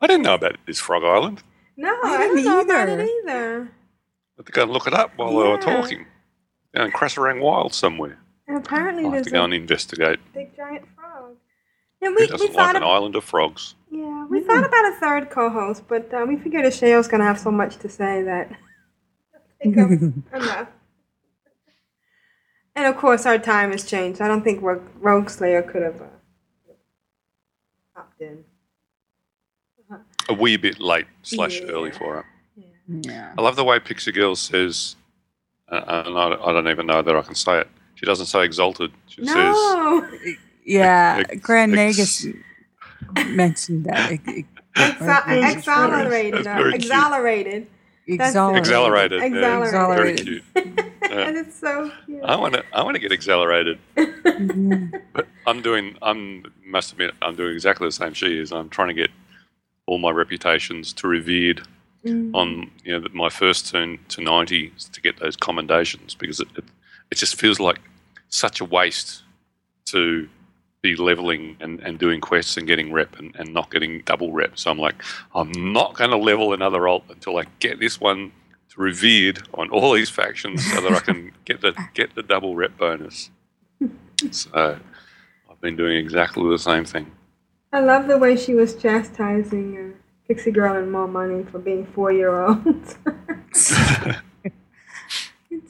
I 0.00 0.06
didn't 0.06 0.22
know 0.22 0.34
about 0.34 0.56
this 0.66 0.78
Frog 0.78 1.04
Island. 1.04 1.42
no, 1.76 1.88
I 1.88 2.00
I 2.14 2.18
don't 2.18 2.36
didn't 2.36 2.44
know 2.50 2.60
about 2.60 2.88
it 2.88 3.08
either. 3.24 3.70
Either. 4.48 4.50
I 4.50 4.50
had 4.50 4.52
to 4.52 4.52
go 4.52 4.62
and 4.62 4.72
look 4.72 4.86
it 4.86 4.94
up 4.94 5.12
while 5.16 5.30
they 5.30 5.48
were 5.48 5.58
talking. 5.58 6.06
Down 6.74 6.86
in 6.86 6.92
Krasarang 6.92 7.40
Wild 7.40 7.74
somewhere. 7.74 8.18
And 8.48 8.58
apparently 8.58 9.04
I'll 9.04 9.10
have 9.10 9.24
there's 9.24 9.26
to 9.26 9.32
go 9.32 9.40
a 9.40 9.44
and 9.44 9.54
investigate. 9.54 10.18
big 10.34 10.54
giant 10.56 10.84
frog. 10.94 11.36
And 12.02 12.10
Who 12.14 12.14
we, 12.14 12.22
we 12.22 12.26
doesn't 12.28 12.48
thought 12.52 12.56
like 12.66 12.76
an 12.76 12.82
ab- 12.82 12.88
island 12.88 13.16
of 13.16 13.24
frogs? 13.24 13.74
yeah, 13.90 14.26
we 14.26 14.40
thought 14.40 14.64
about 14.64 14.84
a 14.92 14.96
third 15.00 15.30
co-host, 15.30 15.84
but 15.88 16.12
uh, 16.12 16.24
we 16.28 16.36
figured 16.36 16.64
Ashayo's 16.64 17.08
gonna 17.08 17.24
have 17.24 17.40
so 17.40 17.50
much 17.50 17.76
to 17.78 17.88
say 17.88 18.22
that 18.22 18.50
enough. 19.60 20.68
And 22.74 22.86
of 22.86 22.96
course, 22.98 23.24
our 23.24 23.38
time 23.38 23.70
has 23.72 23.84
changed. 23.86 24.20
I 24.20 24.28
don't 24.28 24.44
think 24.44 24.60
Rogue, 24.62 24.82
Rogue 25.00 25.30
Slayer 25.30 25.62
could 25.62 25.82
have 25.82 26.00
uh, 26.02 26.04
popped 27.94 28.20
in. 28.20 28.44
A 30.28 30.34
wee 30.34 30.56
bit 30.58 30.78
late 30.80 31.06
slash 31.22 31.60
early 31.62 31.90
for 31.92 32.16
her. 32.16 32.24
Yeah. 32.88 33.32
I 33.36 33.42
love 33.42 33.56
the 33.56 33.64
way 33.64 33.78
Pixie 33.80 34.12
Girls 34.12 34.40
says, 34.40 34.96
uh, 35.70 36.02
and 36.06 36.16
I, 36.18 36.28
I 36.32 36.52
don't 36.52 36.68
even 36.68 36.86
know 36.86 37.02
that 37.02 37.16
I 37.16 37.22
can 37.22 37.34
say 37.34 37.60
it. 37.60 37.68
She 37.96 38.06
doesn't 38.06 38.26
say 38.26 38.44
exalted. 38.44 38.92
She 39.08 39.24
says 39.26 39.56
Yeah, 40.64 41.22
Ex- 41.28 41.40
Grand 41.42 41.76
ex- 41.78 41.96
Nagus 42.26 42.42
mentioned 43.34 43.84
that. 43.86 44.10
Ex- 44.26 44.28
ex- 44.28 44.48
Exa- 44.76 45.26
Right. 45.26 46.32
That's 46.32 46.46
very 46.46 46.72
cute. 46.72 46.84
exonerated, 46.84 47.66
That's 48.18 48.36
exhilarated. 48.58 49.22
Very 49.96 50.14
cute. 50.16 50.42
and 51.10 51.36
it's 51.38 51.58
so 51.58 51.90
cute. 52.04 52.22
I 52.24 52.36
want 52.36 52.54
to. 52.54 52.64
I 52.72 52.82
want 52.82 52.94
to 52.94 53.00
get 53.00 53.10
exhilarated. 53.12 53.78
Mhm. 53.96 55.00
But 55.12 55.26
I'm 55.46 55.62
doing. 55.62 55.96
I'm 56.02 56.44
must 56.64 56.92
admit. 56.92 57.12
I'm 57.22 57.34
doing 57.36 57.54
exactly 57.54 57.88
the 57.88 57.92
same 57.92 58.12
she 58.12 58.38
is. 58.38 58.52
I'm 58.52 58.68
trying 58.68 58.88
to 58.88 58.94
get 58.94 59.10
all 59.86 59.98
my 59.98 60.10
reputations 60.10 60.92
to 60.94 61.08
revered 61.08 61.62
Mm. 62.06 62.34
on 62.34 62.70
you 62.84 62.98
know 62.98 63.06
my 63.12 63.28
first 63.28 63.70
turn 63.70 63.98
to 64.08 64.20
90 64.20 64.72
to 64.92 65.00
get 65.00 65.18
those 65.18 65.36
commendations 65.36 66.14
because 66.14 66.40
it, 66.40 66.48
it 66.56 66.64
it 67.10 67.16
just 67.16 67.36
feels 67.36 67.58
like 67.60 67.80
such 68.28 68.60
a 68.60 68.64
waste 68.64 69.22
to 69.86 70.28
be 70.82 70.94
leveling 70.96 71.56
and, 71.60 71.80
and 71.80 71.98
doing 71.98 72.20
quests 72.20 72.56
and 72.56 72.66
getting 72.66 72.92
rep 72.92 73.18
and, 73.18 73.34
and 73.36 73.52
not 73.52 73.70
getting 73.70 74.02
double 74.02 74.32
rep. 74.32 74.58
So 74.58 74.70
I'm 74.70 74.78
like, 74.78 75.02
I'm 75.34 75.72
not 75.72 75.94
going 75.94 76.10
to 76.10 76.16
level 76.16 76.52
another 76.52 76.86
alt 76.86 77.04
until 77.08 77.38
I 77.38 77.44
get 77.58 77.80
this 77.80 78.00
one 78.00 78.30
to 78.70 78.80
revered 78.80 79.42
on 79.54 79.70
all 79.70 79.92
these 79.94 80.10
factions 80.10 80.64
so 80.70 80.80
that 80.80 80.92
I 80.92 81.00
can 81.00 81.32
get 81.44 81.60
the 81.60 81.74
get 81.94 82.14
the 82.14 82.22
double 82.22 82.54
rep 82.54 82.76
bonus. 82.76 83.30
So 84.30 84.50
I've 85.50 85.60
been 85.60 85.76
doing 85.76 85.96
exactly 85.96 86.48
the 86.48 86.58
same 86.58 86.84
thing. 86.84 87.10
I 87.72 87.80
love 87.80 88.06
the 88.06 88.18
way 88.18 88.36
she 88.36 88.54
was 88.54 88.74
chastising 88.76 89.94
Pixie 90.28 90.50
Girl 90.50 90.74
and 90.76 90.90
More 90.90 91.06
Money 91.08 91.44
for 91.44 91.58
being 91.58 91.86
four 91.86 92.12
year 92.12 92.34
olds. 92.42 92.96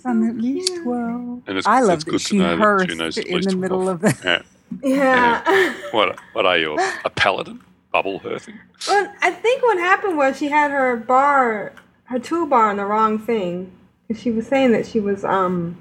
I'm 0.04 0.28
at 0.28 0.36
least 0.36 0.72
12. 0.82 1.42
And 1.46 1.58
it's, 1.58 1.66
I 1.66 1.80
love 1.80 1.96
it's 1.96 2.04
that 2.04 2.10
good 2.10 2.20
she 2.20 2.38
to 2.38 2.42
know 2.42 2.56
that 2.56 2.58
hearsed 2.58 2.90
she 2.90 2.94
knows 2.96 3.18
at 3.18 3.26
in 3.26 3.34
least 3.36 3.50
the 3.50 3.56
middle 3.56 3.88
of 3.88 4.00
the. 4.00 4.42
Yeah. 4.82 5.42
yeah. 5.44 5.74
What 5.92 6.18
what 6.32 6.46
are 6.46 6.58
you? 6.58 6.76
A 7.04 7.10
paladin? 7.10 7.60
Bubble 7.92 8.18
hearthing? 8.20 8.58
Well, 8.88 9.12
I 9.22 9.30
think 9.30 9.62
what 9.62 9.78
happened 9.78 10.16
was 10.16 10.36
she 10.38 10.48
had 10.48 10.70
her 10.70 10.96
bar, 10.96 11.72
her 12.04 12.18
toolbar 12.18 12.70
on 12.70 12.76
the 12.76 12.84
wrong 12.84 13.18
thing. 13.18 13.72
Cause 14.08 14.20
she 14.20 14.30
was 14.30 14.46
saying 14.46 14.72
that 14.72 14.86
she 14.86 15.00
was, 15.00 15.24
um, 15.24 15.76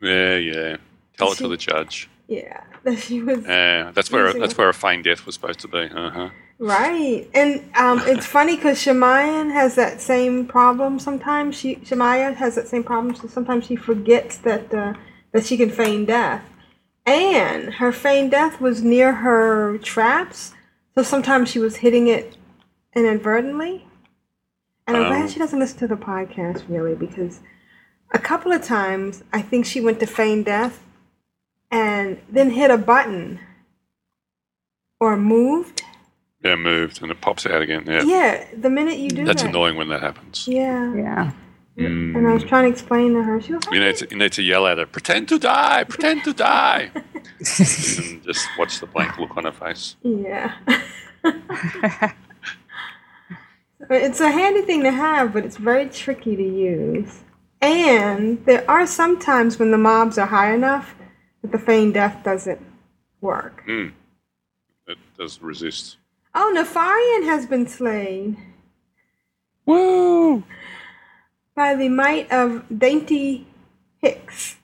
Yeah, 0.00 0.36
yeah. 0.36 0.76
Tell 1.16 1.32
it 1.32 1.38
She- 1.38 1.44
to 1.44 1.48
the 1.48 1.56
judge. 1.56 2.08
yeah, 2.28 2.62
that 2.84 2.98
she 2.98 3.22
was 3.22 3.44
Yeah, 3.44 3.90
that's 3.92 4.10
where 4.12 4.32
that's 4.32 4.56
where 4.56 4.68
a 4.68 4.74
feigned 4.74 5.04
death 5.04 5.26
was 5.26 5.34
supposed 5.34 5.60
to 5.60 5.68
be. 5.68 5.78
Uh 5.92 6.10
huh. 6.10 6.30
Right. 6.58 7.28
And 7.34 7.70
um, 7.76 8.00
it's 8.06 8.26
funny 8.26 8.56
because 8.56 8.78
Shemayan 8.78 9.52
has 9.52 9.74
that 9.76 10.00
same 10.00 10.46
problem 10.46 10.98
sometimes. 10.98 11.56
She 11.56 11.76
Shemaya 11.76 12.34
has 12.34 12.54
that 12.54 12.68
same 12.68 12.84
problem. 12.84 13.14
So 13.14 13.28
sometimes 13.28 13.66
she 13.66 13.76
forgets 13.76 14.38
that 14.38 14.72
uh, 14.72 14.94
that 15.32 15.44
she 15.46 15.56
can 15.56 15.70
feign 15.70 16.04
death, 16.04 16.44
and 17.06 17.74
her 17.74 17.92
feign 17.92 18.28
death 18.30 18.60
was 18.60 18.82
near 18.82 19.12
her 19.12 19.78
traps. 19.78 20.54
So 20.94 21.02
sometimes 21.02 21.48
she 21.50 21.58
was 21.58 21.76
hitting 21.76 22.06
it 22.06 22.36
inadvertently. 22.94 23.86
And 24.86 24.96
I'm 24.96 25.04
Oh. 25.04 25.08
glad 25.08 25.30
she 25.30 25.38
doesn't 25.38 25.58
listen 25.58 25.78
to 25.78 25.86
the 25.88 25.96
podcast 25.96 26.64
really 26.68 26.94
because 26.94 27.40
a 28.12 28.18
couple 28.18 28.52
of 28.52 28.62
times 28.62 29.22
I 29.32 29.40
think 29.40 29.64
she 29.64 29.80
went 29.80 30.00
to 30.00 30.06
feign 30.06 30.42
death 30.42 30.84
and 31.70 32.20
then 32.28 32.50
hit 32.50 32.70
a 32.70 32.76
button 32.76 33.40
or 35.00 35.16
moved. 35.16 35.82
Yeah, 36.44 36.56
moved 36.56 37.02
and 37.02 37.10
it 37.10 37.20
pops 37.20 37.46
out 37.46 37.62
again. 37.62 37.84
Yeah, 37.86 38.02
Yeah, 38.02 38.44
the 38.56 38.70
minute 38.70 38.98
you 38.98 39.08
do 39.10 39.16
that. 39.16 39.26
that's 39.26 39.42
that. 39.42 39.48
annoying 39.50 39.76
when 39.76 39.88
that 39.88 40.00
happens. 40.00 40.46
Yeah. 40.48 40.94
Yeah. 40.94 41.32
Mm. 41.78 42.16
And 42.16 42.28
I 42.28 42.34
was 42.34 42.44
trying 42.44 42.64
to 42.64 42.70
explain 42.70 43.14
to 43.14 43.22
her. 43.22 43.40
She 43.40 43.54
was 43.54 43.64
like, 43.64 43.74
You 43.74 43.80
need 43.80 43.96
to 43.96 44.08
you 44.10 44.16
need 44.18 44.32
to 44.32 44.42
yell 44.42 44.66
at 44.66 44.76
her. 44.78 44.86
Pretend 44.86 45.28
to 45.28 45.38
die. 45.38 45.84
Pretend 45.84 46.24
to 46.24 46.32
die. 46.34 46.90
and 46.94 48.22
just 48.24 48.46
watch 48.58 48.80
the 48.80 48.86
blank 48.86 49.18
look 49.18 49.36
on 49.36 49.44
her 49.44 49.52
face. 49.52 49.96
Yeah. 50.02 50.52
it's 53.90 54.20
a 54.20 54.30
handy 54.30 54.62
thing 54.62 54.82
to 54.82 54.90
have, 54.90 55.32
but 55.32 55.44
it's 55.44 55.56
very 55.56 55.88
tricky 55.88 56.36
to 56.36 56.42
use. 56.42 57.22
And 57.62 58.44
there 58.44 58.68
are 58.68 58.86
some 58.86 59.18
times 59.18 59.58
when 59.58 59.70
the 59.70 59.78
mobs 59.78 60.18
are 60.18 60.26
high 60.26 60.52
enough 60.52 60.94
that 61.40 61.52
the 61.52 61.58
feigned 61.58 61.94
death 61.94 62.22
doesn't 62.24 62.60
work. 63.20 63.64
Mm. 63.66 63.92
It 64.88 64.98
does 65.16 65.40
resist. 65.40 65.96
Oh, 66.34 66.52
Nefarian 66.56 67.26
has 67.26 67.46
been 67.46 67.66
slain 67.66 68.36
Woo! 69.66 70.42
by 71.54 71.74
the 71.74 71.88
might 71.88 72.30
of 72.32 72.64
Dainty 72.76 73.46
Hicks. 74.00 74.56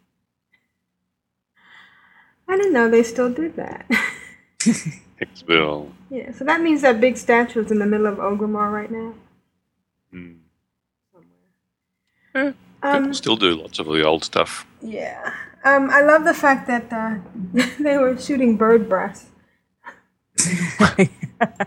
I 2.49 2.57
didn't 2.57 2.73
know 2.73 2.89
they 2.89 3.03
still 3.03 3.33
did 3.33 3.57
that. 3.57 3.87
Hicksville. 5.21 5.93
yeah, 6.11 6.33
so 6.33 6.45
that 6.45 6.63
means 6.63 6.83
that 6.83 7.01
big 7.01 7.17
statue 7.17 7.63
is 7.65 7.71
in 7.71 7.79
the 7.79 7.87
middle 7.87 8.07
of 8.07 8.17
Orgrimmar 8.17 8.73
right 8.73 8.91
now. 8.91 9.15
Mm. 10.15 10.39
Um, 12.83 13.13
still 13.13 13.37
do 13.37 13.61
lots 13.61 13.79
of 13.79 13.87
the 13.87 14.05
old 14.05 14.25
stuff. 14.25 14.67
Yeah. 14.81 15.35
Um, 15.65 15.91
I 15.91 16.03
love 16.03 16.25
the 16.25 16.35
fact 16.35 16.67
that 16.69 16.93
uh, 16.93 17.17
they 17.83 17.99
were 17.99 18.17
shooting 18.17 18.57
bird 18.57 18.89
breasts. 18.89 19.27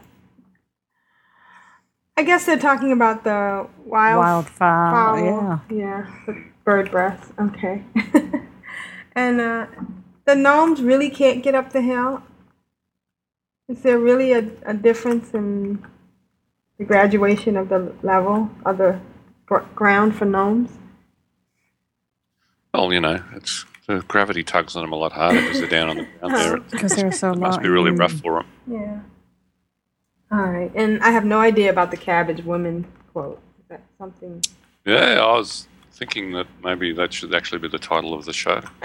I 2.18 2.24
guess 2.24 2.46
they're 2.46 2.60
talking 2.60 2.92
about 2.92 3.24
the 3.24 3.68
wild 3.86 4.24
Wildfowl, 4.24 4.58
fowl. 4.58 5.20
yeah. 5.20 5.60
Yeah, 5.70 6.08
the 6.28 6.44
bird 6.64 6.92
breath. 6.92 7.34
Okay. 7.40 7.84
and 9.16 9.42
uh, 9.42 9.68
the 10.26 10.36
gnomes 10.36 10.82
really 10.82 11.10
can't 11.10 11.42
get 11.44 11.56
up 11.56 11.72
the 11.74 11.82
hill. 11.82 12.22
Is 13.68 13.82
there 13.82 13.98
really 13.98 14.34
a, 14.34 14.52
a 14.66 14.74
difference 14.74 15.34
in 15.34 15.84
the 16.78 16.84
graduation 16.86 17.56
of 17.58 17.70
the 17.70 17.94
level 18.04 18.50
of 18.66 18.78
the 18.78 19.00
ground 19.76 20.16
for 20.16 20.26
gnomes? 20.26 20.78
Well, 22.74 22.92
you 22.94 23.00
know, 23.02 23.24
it's 23.34 23.66
the 23.88 24.02
gravity 24.08 24.44
tugs 24.44 24.76
on 24.76 24.84
them 24.84 24.92
a 24.92 24.96
lot 24.96 25.12
harder 25.12 25.42
because 25.42 25.60
they're 25.60 25.70
down 25.70 25.90
on 25.90 25.98
the 25.98 26.08
ground 26.20 26.36
there. 26.36 26.58
Because 26.72 26.96
they're 26.96 27.12
so 27.12 27.34
must 27.34 27.58
long. 27.58 27.64
be 27.64 27.70
really 27.70 27.92
rough 27.92 28.14
for 28.14 28.44
them. 28.44 28.48
Yeah. 28.68 29.00
All 30.32 30.40
right, 30.40 30.72
and 30.76 31.02
I 31.04 31.12
have 31.12 31.26
no 31.26 31.40
idea 31.40 31.70
about 31.70 31.92
the 31.92 31.98
cabbage 31.98 32.44
woman 32.44 32.86
quote. 33.12 33.42
Is 33.60 33.66
that 33.70 33.82
something? 33.98 34.42
Yeah, 34.86 35.20
I 35.22 35.38
was 35.38 35.68
thinking 35.92 36.32
that 36.34 36.48
maybe 36.64 36.94
that 36.94 37.14
should 37.14 37.36
actually 37.36 37.60
be 37.60 37.68
the 37.68 37.80
title 37.80 38.14
of 38.14 38.26
the 38.26 38.34
show. 38.34 38.62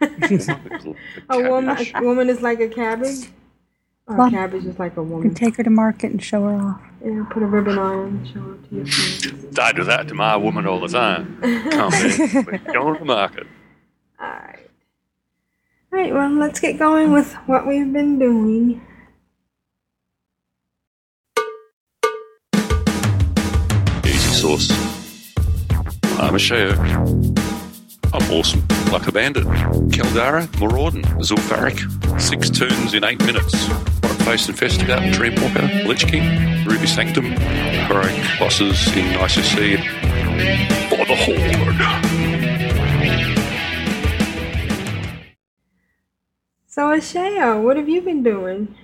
A 0.00 0.94
A 1.30 1.50
woman, 1.50 1.76
a 1.94 2.02
woman 2.02 2.28
is 2.28 2.42
like 2.42 2.60
a 2.60 2.68
cabbage. 2.68 3.30
Or 4.06 4.14
a 4.14 4.18
Well, 4.18 4.30
cabbage 4.30 4.64
is 4.66 4.78
like 4.78 4.96
a 4.96 5.02
woman. 5.02 5.28
You 5.28 5.30
can 5.30 5.34
take 5.34 5.56
her 5.56 5.64
to 5.64 5.70
market 5.70 6.12
and 6.12 6.22
show 6.22 6.42
her 6.44 6.54
off. 6.54 6.80
Yeah, 7.04 7.24
put 7.30 7.42
a 7.42 7.46
ribbon 7.46 7.78
on 7.78 7.98
and 8.08 8.28
show 8.28 8.50
it 8.52 8.68
to 8.68 8.74
your 8.76 8.86
friends. 8.86 9.58
I 9.58 9.72
do 9.72 9.84
that 9.84 10.06
to 10.08 10.14
my 10.14 10.36
woman 10.36 10.66
all 10.66 10.80
the 10.80 10.88
time. 10.88 11.38
Come 11.70 11.92
in, 11.94 12.44
we're 12.46 12.58
going 12.58 12.94
to 12.94 12.98
the 13.00 13.04
market. 13.06 13.46
All 14.20 14.28
right. 14.28 14.70
All 15.92 15.98
right. 15.98 16.12
Well, 16.12 16.30
let's 16.30 16.60
get 16.60 16.78
going 16.78 17.12
with 17.12 17.32
what 17.46 17.66
we've 17.66 17.90
been 17.92 18.18
doing. 18.18 18.85
Sauce. 24.36 24.70
I'm 26.20 26.34
Ashayo. 26.34 26.76
I'm 28.12 28.30
awesome, 28.30 28.62
like 28.92 29.06
a 29.06 29.12
bandit. 29.12 29.44
Keldara, 29.88 30.46
Maraudon, 30.60 31.02
Zul'Farrak. 31.22 32.20
Six 32.20 32.50
turns 32.50 32.92
in 32.92 33.02
eight 33.02 33.18
minutes. 33.24 33.54
Face 34.26 34.46
Investigator, 34.50 35.00
Dreamwalker, 35.16 35.86
Lich 35.86 36.06
King, 36.06 36.66
Ruby 36.66 36.86
Sanctum, 36.86 37.24
Heroic 37.24 38.14
Bosses 38.38 38.86
in 38.88 39.06
ICC. 39.14 39.78
For 40.90 41.06
the 41.06 41.16
Horde. 41.16 41.86
So, 46.66 46.88
Ashayo, 46.88 47.62
what 47.62 47.78
have 47.78 47.88
you 47.88 48.02
been 48.02 48.22
doing? 48.22 48.74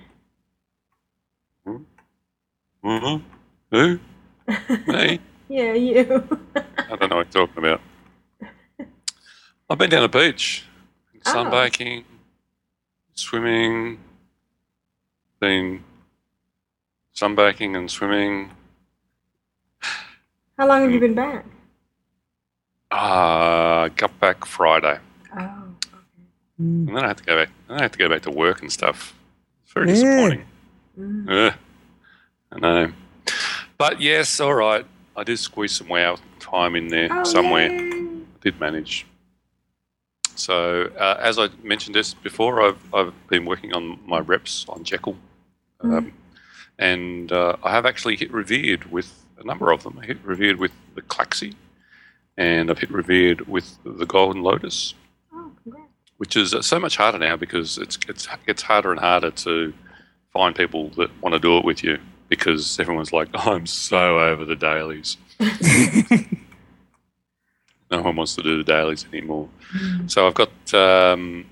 Uh-huh. 1.67 3.19
Who? 3.69 3.99
Me? 4.87 5.19
Yeah, 5.53 5.73
you. 5.73 5.99
I 6.55 6.95
don't 6.95 7.11
know 7.11 7.17
what 7.17 7.27
you're 7.31 7.45
talking 7.45 7.63
about. 7.63 7.79
I've 9.69 9.77
been 9.77 9.91
down 9.91 10.01
the 10.01 10.07
beach, 10.09 10.65
Oh. 11.27 11.31
sunbaking, 11.31 12.05
swimming, 13.13 13.99
been 15.39 15.83
sunbaking 17.15 17.77
and 17.77 17.91
swimming. 17.91 18.49
How 20.57 20.65
long 20.65 20.81
have 20.81 20.91
you 20.91 20.97
mm. 20.97 21.01
been 21.01 21.13
back? 21.13 21.45
Ah, 22.89 23.89
got 23.95 24.19
back 24.19 24.45
Friday, 24.45 24.97
Oh. 25.37 25.39
Mm. 25.39 26.87
and 26.87 26.87
then 26.87 27.03
I 27.03 27.07
had 27.09 27.17
to 27.17 27.23
go 27.23 27.35
back. 27.35 27.49
Then 27.67 27.77
I 27.77 27.81
had 27.83 27.93
to 27.93 27.99
go 27.99 28.09
back 28.09 28.23
to 28.23 28.31
work 28.31 28.63
and 28.63 28.71
stuff. 28.71 29.13
It's 29.65 29.73
very 29.73 29.87
Yeah. 29.89 29.93
disappointing. 29.93 30.45
Mm. 30.99 31.29
Yeah, 31.29 31.55
I 32.51 32.59
know. 32.59 32.93
But 33.77 34.01
yes, 34.01 34.39
all 34.39 34.55
right. 34.55 34.87
I 35.15 35.23
did 35.23 35.37
squeeze 35.39 35.73
some 35.73 35.87
WoW 35.89 36.17
time 36.39 36.75
in 36.75 36.87
there 36.87 37.09
Oh, 37.11 37.23
somewhere. 37.23 37.69
yay. 37.71 38.09
Did 38.41 38.59
manage. 38.59 39.05
So 40.35 40.91
uh, 40.99 41.17
as 41.19 41.37
I 41.37 41.49
mentioned 41.63 41.95
this 41.95 42.13
before, 42.13 42.61
I've 42.61 42.93
I've 42.93 43.13
been 43.27 43.45
working 43.45 43.73
on 43.73 43.99
my 44.05 44.19
reps 44.19 44.65
on 44.67 44.83
Jekyll, 44.83 45.15
um, 45.81 46.11
and 46.79 47.31
uh, 47.31 47.55
I 47.63 47.71
have 47.71 47.85
actually 47.85 48.15
hit 48.17 48.31
revered 48.33 48.91
with 48.91 49.13
a 49.37 49.43
number 49.45 49.71
of 49.71 49.83
them. 49.83 49.99
I 50.01 50.05
hit 50.07 50.17
revered 50.23 50.57
with 50.57 50.71
the 50.95 51.01
Klaxxi, 51.03 51.53
and 52.37 52.71
I've 52.71 52.79
hit 52.79 52.89
revered 52.89 53.47
with 53.47 53.77
the 53.85 54.05
Golden 54.07 54.41
Lotus, 54.41 54.95
Oh, 55.31 55.51
congrats. 55.63 55.91
which 56.17 56.35
is 56.35 56.53
uh, 56.55 56.63
so 56.63 56.79
much 56.79 56.97
harder 56.97 57.19
now 57.19 57.35
because 57.35 57.77
it's 57.77 57.99
it's 58.09 58.27
it's 58.47 58.63
harder 58.63 58.91
and 58.91 58.99
harder 58.99 59.29
to 59.31 59.71
find 60.33 60.55
people 60.55 60.89
that 60.97 61.11
want 61.21 61.33
to 61.33 61.39
do 61.39 61.57
it 61.59 61.63
with 61.63 61.83
you 61.83 61.99
because 62.37 62.79
everyone's 62.79 63.13
like, 63.13 63.29
I'm 63.33 63.65
so 63.65 64.19
over 64.19 64.45
the 64.45 64.55
dailies. 64.55 65.17
no 67.91 68.01
one 68.01 68.15
wants 68.15 68.35
to 68.35 68.41
do 68.41 68.57
the 68.57 68.63
dailies 68.63 69.05
anymore. 69.11 69.49
So 70.07 70.27
I've 70.27 70.33
got 70.33 70.51
um, 70.73 71.45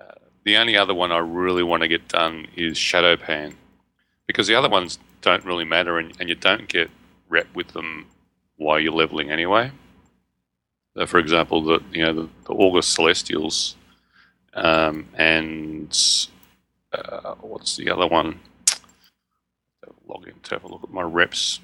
uh, 0.00 0.04
the 0.44 0.56
only 0.56 0.76
other 0.76 0.94
one 0.94 1.12
I 1.12 1.18
really 1.18 1.62
want 1.62 1.82
to 1.82 1.88
get 1.88 2.08
done 2.08 2.46
is 2.56 2.76
Shado-Pan 2.76 3.54
because 4.26 4.46
the 4.46 4.54
other 4.54 4.68
ones 4.68 4.98
don't 5.20 5.44
really 5.44 5.64
matter 5.64 5.98
and, 5.98 6.12
and 6.18 6.28
you 6.28 6.34
don't 6.34 6.68
get 6.68 6.90
rep 7.28 7.46
with 7.54 7.68
them 7.68 8.06
while 8.56 8.80
you're 8.80 8.92
leveling 8.92 9.30
anyway. 9.30 9.70
So 10.96 11.06
for 11.06 11.18
example, 11.18 11.62
the 11.62 11.80
you 11.92 12.04
know 12.04 12.12
the, 12.14 12.28
the 12.46 12.52
August 12.52 12.94
Celestials 12.94 13.76
um, 14.54 15.08
and 15.14 15.96
uh, 16.92 17.34
what's 17.40 17.76
the 17.76 17.90
other 17.90 18.06
one? 18.06 18.38
Log 20.06 20.26
in 20.28 20.34
to 20.44 20.54
have 20.54 20.64
a 20.64 20.68
look 20.68 20.82
at 20.84 20.90
my 20.90 21.02
reps. 21.02 21.60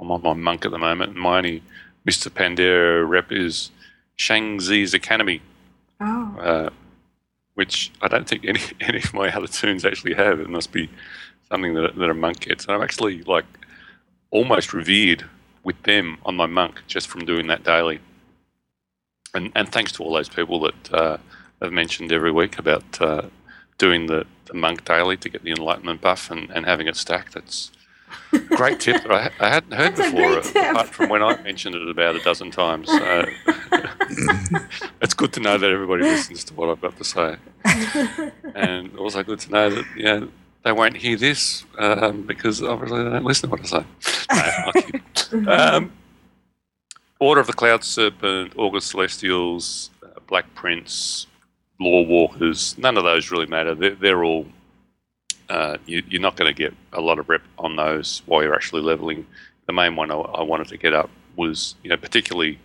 I'm 0.00 0.10
on 0.10 0.22
my 0.22 0.34
monk 0.34 0.64
at 0.64 0.70
the 0.72 0.78
moment, 0.78 1.12
and 1.12 1.20
my 1.20 1.38
only 1.38 1.62
Mr. 2.06 2.28
Pandaria 2.30 3.08
rep 3.08 3.30
is 3.32 3.70
Shang 4.16 4.58
Xi's 4.60 4.94
Academy, 4.94 5.40
Oh. 6.00 6.36
uh, 6.38 6.70
which 7.54 7.90
I 8.02 8.08
don't 8.08 8.28
think 8.28 8.44
any 8.44 8.60
any 8.80 8.98
of 8.98 9.14
my 9.14 9.32
other 9.34 9.46
toons 9.46 9.84
actually 9.84 10.14
have. 10.14 10.40
It 10.40 10.48
must 10.50 10.72
be 10.72 10.90
something 11.48 11.74
that, 11.74 11.96
that 11.96 12.10
a 12.10 12.14
monk 12.14 12.40
gets. 12.40 12.64
And 12.64 12.74
I'm 12.74 12.82
actually 12.82 13.22
like 13.22 13.46
almost 14.30 14.72
revered 14.74 15.24
with 15.62 15.80
them 15.84 16.18
on 16.24 16.36
my 16.36 16.46
monk 16.46 16.82
just 16.86 17.08
from 17.08 17.24
doing 17.24 17.46
that 17.46 17.64
daily. 17.64 18.00
And 19.34 19.52
and 19.54 19.68
thanks 19.70 19.92
to 19.92 20.02
all 20.02 20.12
those 20.12 20.28
people 20.28 20.60
that 20.60 20.92
uh, 20.92 21.16
have 21.62 21.72
mentioned 21.72 22.12
every 22.12 22.32
week 22.32 22.58
about 22.58 23.00
uh, 23.00 23.22
doing 23.78 24.06
the, 24.06 24.26
the 24.46 24.54
monk 24.54 24.84
daily 24.84 25.16
to 25.18 25.28
get 25.28 25.42
the 25.42 25.50
enlightenment 25.50 26.00
buff 26.00 26.30
and, 26.30 26.50
and 26.50 26.66
having 26.66 26.88
it 26.88 26.96
stacked. 26.96 27.34
That's 27.34 27.70
great 28.56 28.80
tip 28.80 29.02
that 29.02 29.12
I, 29.12 29.30
I 29.40 29.48
hadn't 29.48 29.72
heard 29.72 29.96
That's 29.96 30.08
a 30.08 30.12
before, 30.12 30.32
great 30.32 30.44
tip. 30.44 30.70
apart 30.72 30.88
from 30.88 31.08
when 31.10 31.22
I 31.22 31.40
mentioned 31.42 31.74
it 31.74 31.88
about 31.88 32.16
a 32.16 32.20
dozen 32.20 32.50
times. 32.50 32.88
So 32.88 33.24
it's 35.02 35.14
good 35.14 35.32
to 35.34 35.40
know 35.40 35.58
that 35.58 35.70
everybody 35.70 36.02
listens 36.02 36.44
to 36.44 36.54
what 36.54 36.68
I've 36.68 36.80
got 36.80 36.96
to 36.98 37.04
say, 37.04 37.36
and 38.54 38.96
also 38.98 39.22
good 39.22 39.40
to 39.40 39.50
know 39.50 39.70
that 39.70 39.84
you 39.96 40.02
know 40.04 40.28
they 40.62 40.72
won't 40.72 40.96
hear 40.96 41.16
this 41.16 41.64
um, 41.78 42.22
because 42.22 42.62
obviously 42.62 43.04
they 43.04 43.10
don't 43.10 43.24
listen 43.24 43.50
to 43.50 43.56
what 43.56 43.60
I 43.60 43.64
say. 43.64 43.84
No, 44.32 44.62
I'll 44.66 44.72
keep- 44.72 45.48
um, 45.48 45.92
Order 47.18 47.40
of 47.40 47.46
the 47.46 47.52
Cloud 47.54 47.82
Serpent, 47.82 48.52
August 48.56 48.90
Celestials, 48.90 49.90
uh, 50.02 50.08
Black 50.26 50.52
Prince, 50.54 51.26
Lorewalkers. 51.80 52.76
None 52.76 52.98
of 52.98 53.04
those 53.04 53.30
really 53.30 53.46
matter. 53.46 53.74
They're, 53.74 53.94
they're 53.94 54.24
all. 54.24 54.46
Uh, 55.48 55.76
you, 55.86 56.02
you're 56.08 56.20
not 56.20 56.36
going 56.36 56.52
to 56.52 56.56
get 56.56 56.74
a 56.92 57.00
lot 57.00 57.18
of 57.18 57.28
rep 57.28 57.42
on 57.58 57.76
those 57.76 58.22
while 58.26 58.42
you're 58.42 58.54
actually 58.54 58.82
leveling. 58.82 59.26
The 59.66 59.72
main 59.72 59.96
one 59.96 60.10
I, 60.10 60.16
I 60.16 60.42
wanted 60.42 60.68
to 60.68 60.76
get 60.76 60.92
up 60.92 61.10
was, 61.36 61.76
you 61.82 61.90
know, 61.90 61.96
particularly 61.96 62.58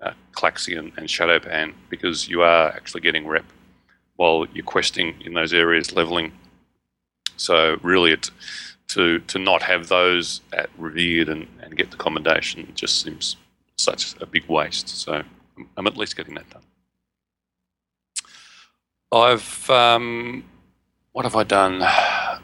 uh, 0.00 0.12
Klaxxi 0.32 0.78
and, 0.78 0.92
and 0.96 1.08
Shado-Pan 1.08 1.74
because 1.88 2.28
you 2.28 2.42
are 2.42 2.68
actually 2.68 3.00
getting 3.00 3.26
rep 3.26 3.44
while 4.16 4.46
you're 4.52 4.64
questing 4.64 5.14
in 5.24 5.34
those 5.34 5.52
areas, 5.52 5.92
leveling. 5.92 6.32
So 7.36 7.78
really, 7.82 8.12
it's 8.12 8.30
to 8.88 9.20
to 9.20 9.38
not 9.38 9.62
have 9.62 9.88
those 9.88 10.40
at 10.52 10.70
revered 10.78 11.28
and, 11.28 11.46
and 11.62 11.76
get 11.76 11.90
the 11.90 11.96
commendation 11.96 12.72
just 12.74 13.02
seems 13.02 13.36
such 13.76 14.14
a 14.20 14.26
big 14.26 14.46
waste. 14.48 14.88
So 14.88 15.22
I'm, 15.56 15.68
I'm 15.76 15.86
at 15.86 15.96
least 15.96 16.16
getting 16.16 16.34
that 16.34 16.48
done. 16.50 16.62
I've 19.12 19.70
um, 19.70 20.44
what 21.12 21.24
have 21.24 21.36
I 21.36 21.44
done? 21.44 21.82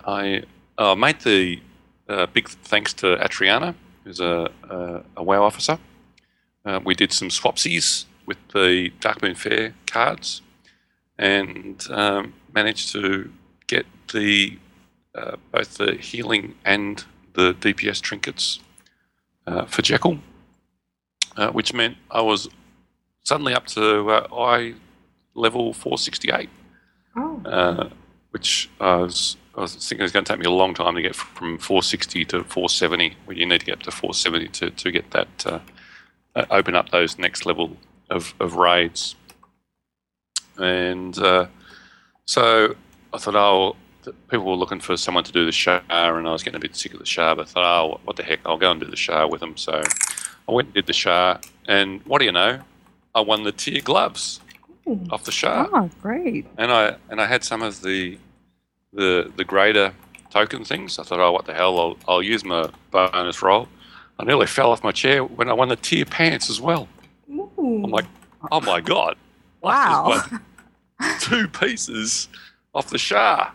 I 0.06 0.42
uh, 0.78 0.94
made 0.94 1.20
the 1.20 1.60
uh, 2.08 2.26
big 2.26 2.48
thanks 2.48 2.92
to 2.94 3.16
Atriana, 3.16 3.74
who's 4.04 4.20
a, 4.20 4.50
a, 4.68 5.02
a 5.16 5.22
WoW 5.22 5.42
officer. 5.42 5.78
Uh, 6.64 6.80
we 6.84 6.94
did 6.94 7.12
some 7.12 7.28
swapsies 7.28 8.04
with 8.26 8.38
the 8.52 8.90
Darkmoon 9.00 9.36
Faire 9.36 9.74
cards, 9.86 10.42
and 11.18 11.84
um, 11.90 12.34
managed 12.54 12.92
to 12.92 13.30
get 13.66 13.86
the 14.12 14.58
uh, 15.14 15.36
both 15.52 15.76
the 15.78 15.92
healing 15.94 16.54
and 16.64 17.04
the 17.34 17.54
DPS 17.54 18.00
trinkets 18.00 18.58
uh, 19.46 19.64
for 19.66 19.82
Jekyll, 19.82 20.18
uh, 21.36 21.50
which 21.50 21.72
meant 21.72 21.96
I 22.10 22.22
was 22.22 22.48
suddenly 23.22 23.54
up 23.54 23.66
to 23.68 24.10
uh, 24.10 24.26
I 24.34 24.74
level 25.34 25.72
468 25.72 26.48
Oh. 27.16 27.40
uh, 27.44 27.90
which 28.30 28.68
I 28.80 28.96
was, 28.96 29.36
I 29.56 29.60
was 29.60 29.74
thinking 29.76 30.00
it 30.00 30.02
was 30.02 30.12
going 30.12 30.24
to 30.24 30.32
take 30.32 30.40
me 30.40 30.46
a 30.46 30.50
long 30.50 30.74
time 30.74 30.94
to 30.96 31.02
get 31.02 31.14
from 31.14 31.58
460 31.58 32.24
to 32.26 32.44
470. 32.44 33.16
Well, 33.26 33.36
you 33.36 33.46
need 33.46 33.60
to 33.60 33.66
get 33.66 33.74
up 33.74 33.82
to 33.84 33.90
470 33.90 34.48
to, 34.48 34.70
to 34.70 34.90
get 34.90 35.10
that, 35.12 35.28
uh, 35.46 35.60
uh, 36.34 36.46
open 36.50 36.74
up 36.74 36.90
those 36.90 37.18
next 37.18 37.46
level 37.46 37.76
of, 38.10 38.34
of 38.40 38.56
raids. 38.56 39.14
And 40.58 41.16
uh, 41.18 41.46
so 42.26 42.74
I 43.12 43.18
thought, 43.18 43.36
oh, 43.36 43.76
people 44.28 44.46
were 44.46 44.56
looking 44.56 44.80
for 44.80 44.96
someone 44.96 45.24
to 45.24 45.32
do 45.32 45.44
the 45.46 45.52
Sha, 45.52 45.80
and 45.88 46.26
I 46.28 46.32
was 46.32 46.42
getting 46.42 46.56
a 46.56 46.60
bit 46.60 46.76
sick 46.76 46.92
of 46.92 46.98
the 46.98 47.06
Sha, 47.06 47.34
but 47.34 47.46
I 47.46 47.50
thought, 47.50 47.64
oh, 47.84 48.00
what 48.04 48.16
the 48.16 48.22
heck, 48.22 48.40
I'll 48.44 48.58
go 48.58 48.70
and 48.70 48.80
do 48.80 48.86
the 48.86 48.96
Sha 48.96 49.26
with 49.26 49.40
them. 49.40 49.56
So 49.56 49.82
I 50.48 50.52
went 50.52 50.66
and 50.68 50.74
did 50.74 50.86
the 50.86 50.92
Sha, 50.92 51.38
and 51.66 52.02
what 52.06 52.18
do 52.18 52.24
you 52.24 52.32
know? 52.32 52.60
I 53.14 53.20
won 53.20 53.44
the 53.44 53.52
tier 53.52 53.80
gloves 53.80 54.40
off 55.10 55.24
the 55.24 55.32
Sha 55.32 55.66
Oh, 55.72 55.88
great. 56.02 56.44
and 56.58 56.70
I 56.72 56.96
and 57.08 57.20
I 57.20 57.26
had 57.26 57.42
some 57.44 57.62
of 57.62 57.80
the 57.82 58.18
the 58.94 59.32
the 59.36 59.44
greater 59.44 59.92
token 60.30 60.64
things. 60.64 60.98
I 60.98 61.02
thought, 61.02 61.20
oh, 61.20 61.32
what 61.32 61.46
the 61.46 61.54
hell? 61.54 61.78
I'll, 61.78 61.96
I'll 62.08 62.22
use 62.22 62.44
my 62.44 62.70
bonus 62.90 63.42
roll. 63.42 63.68
I 64.18 64.24
nearly 64.24 64.46
fell 64.46 64.70
off 64.72 64.82
my 64.82 64.92
chair 64.92 65.24
when 65.24 65.48
I 65.48 65.52
won 65.52 65.68
the 65.68 65.76
tier 65.76 66.04
pants 66.04 66.50
as 66.50 66.60
well. 66.60 66.88
I'm 67.28 67.82
like, 67.82 68.06
oh 68.50 68.60
my 68.60 68.80
god! 68.80 69.16
Wow. 69.60 70.22
two 71.20 71.48
pieces 71.48 72.28
off 72.74 72.90
the 72.90 72.98
Sha. 72.98 73.50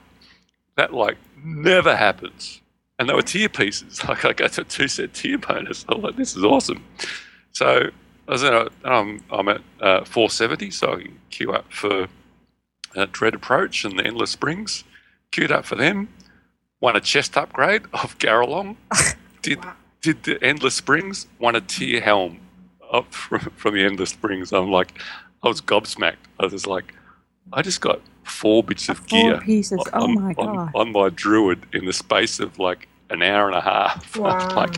That 0.76 0.94
like 0.94 1.18
never 1.44 1.96
happens. 1.96 2.62
And 2.98 3.08
they 3.08 3.14
were 3.14 3.22
tier 3.22 3.50
pieces. 3.50 4.04
Like 4.08 4.26
I 4.26 4.34
got 4.34 4.58
a 4.58 4.64
two 4.64 4.88
set 4.88 5.14
tier 5.14 5.38
bonus. 5.38 5.86
I'm 5.88 6.02
like, 6.02 6.16
this 6.16 6.36
is 6.36 6.44
awesome. 6.44 6.84
So 7.52 7.90
I 8.28 8.32
was 8.32 8.44
at, 8.44 8.72
um, 8.84 9.24
I'm 9.32 9.48
at 9.50 9.62
uh, 9.82 10.06
470, 10.06 10.72
so 10.72 10.94
I 10.94 11.02
can 11.02 11.20
queue 11.30 11.52
up 11.52 11.72
for 11.72 12.08
uh, 12.96 13.08
Dread 13.12 13.34
Approach 13.34 13.86
and 13.86 13.98
the 13.98 14.06
Endless 14.06 14.32
Springs. 14.32 14.84
Queued 15.32 15.52
up 15.52 15.66
for 15.66 15.76
them. 15.76 16.10
Won 16.82 16.96
a 16.96 17.02
chest 17.02 17.38
upgrade 17.38 17.84
of 17.94 18.18
Garalon. 18.20 18.76
did 19.42 19.60
did 20.02 20.24
the 20.24 20.42
Endless 20.44 20.76
Springs. 20.76 21.28
Won 21.40 21.56
a 21.56 21.62
tier 21.62 22.02
helm 22.02 22.40
up 22.92 23.14
from, 23.14 23.40
from 23.40 23.76
the 23.76 23.84
Endless 23.84 24.12
Springs. 24.12 24.54
I'm 24.54 24.72
like, 24.72 25.00
I 25.44 25.48
was 25.48 25.62
gobsmacked. 25.62 26.16
I 26.40 26.46
was 26.46 26.66
like, 26.66 26.94
I 27.54 27.62
just 27.62 27.82
got 27.82 28.02
four 28.24 28.64
bits 28.64 28.90
of 28.90 28.98
Four 29.00 29.08
gear 29.08 29.42
pieces. 29.42 29.82
Oh 29.94 30.04
on, 30.04 30.16
my 30.16 30.34
on, 30.38 30.56
god. 30.56 30.72
on 30.76 30.92
my 30.92 31.10
druid 31.10 31.66
in 31.74 31.86
the 31.86 31.94
space 31.94 32.40
of 32.40 32.60
like 32.60 32.88
an 33.10 33.22
hour 33.22 33.48
and 33.48 33.56
a 33.56 33.62
half. 33.62 34.16
Wow. 34.16 34.56
like, 34.56 34.76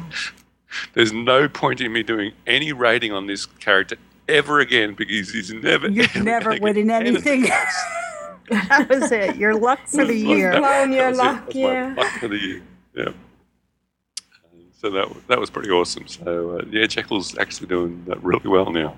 there's 0.94 1.12
no 1.12 1.48
point 1.50 1.82
in 1.82 1.92
me 1.92 2.02
doing 2.02 2.32
any 2.48 2.72
rating 2.72 3.12
on 3.12 3.28
this 3.28 3.46
character 3.46 3.98
ever 4.28 4.60
again 4.60 4.94
because 4.94 5.32
he's 5.32 5.54
never. 5.54 5.90
You're 5.90 6.24
never 6.24 6.58
winning 6.60 6.90
anything. 6.90 7.48
That 8.50 8.88
was 8.90 9.12
it. 9.12 9.36
Your 9.38 9.56
luck 9.56 9.80
for 9.88 10.06
the 10.06 10.16
year. 10.16 10.52
Clone 10.58 10.92
your 10.92 11.12
That 11.12 11.12
was 11.12 11.20
it. 11.20 11.24
luck, 11.24 11.38
That 11.40 11.46
was 11.48 11.56
my 11.56 11.62
yeah. 11.62 11.94
luck 11.98 12.12
for 12.20 12.28
the 12.28 12.38
year. 12.38 12.62
Yeah. 12.96 13.10
So 14.80 14.90
that 14.90 15.08
was- 15.10 15.24
that 15.28 15.40
was 15.40 15.50
pretty 15.50 15.70
awesome. 15.70 16.08
So 16.08 16.58
uh, 16.58 16.64
yeah, 16.70 16.88
Jekyll's 16.88 17.38
actually 17.38 17.68
doing 17.68 18.04
that 18.08 18.22
really 18.24 18.48
well 18.50 18.72
now. 18.72 18.98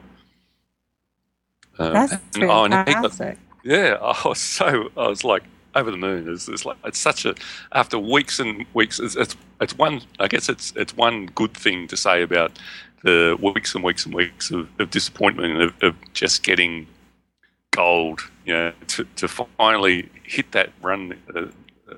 Uh, 1.77 1.89
That's 1.89 2.13
and- 2.35 2.43
oh, 2.45 2.63
and 2.65 2.73
he 2.87 2.93
got- 2.93 3.11
fantastic. 3.13 3.37
yeah, 3.63 3.97
I 4.01 4.27
was 4.27 4.39
so 4.57 4.89
I 4.95 5.07
was 5.07 5.23
like 5.23 5.43
over 5.75 5.91
the 5.91 5.97
moon. 5.97 6.31
It's, 6.31 6.47
it's 6.47 6.65
like 6.65 6.77
it's 6.85 6.99
such 6.99 7.25
a 7.25 7.35
after 7.73 7.97
weeks 7.99 8.39
and 8.39 8.65
weeks. 8.73 8.99
It's, 8.99 9.15
it's 9.15 9.35
it's 9.59 9.77
one. 9.77 10.01
I 10.19 10.27
guess 10.27 10.49
it's 10.49 10.71
it's 10.75 10.95
one 10.95 11.25
good 11.35 11.53
thing 11.53 11.87
to 11.87 11.97
say 11.97 12.21
about 12.21 12.57
the 13.03 13.37
weeks 13.41 13.75
and 13.75 13.83
weeks 13.83 14.05
and 14.05 14.13
weeks 14.15 14.51
of, 14.51 14.69
of 14.79 14.89
disappointment 14.89 15.61
of, 15.61 15.73
of 15.83 15.95
just 16.13 16.43
getting 16.43 16.87
gold. 17.75 18.21
You 18.45 18.53
know, 18.53 18.73
to, 18.87 19.05
to 19.15 19.27
finally 19.27 20.09
hit 20.23 20.51
that 20.51 20.71
run, 20.81 21.17
uh, 21.35 21.45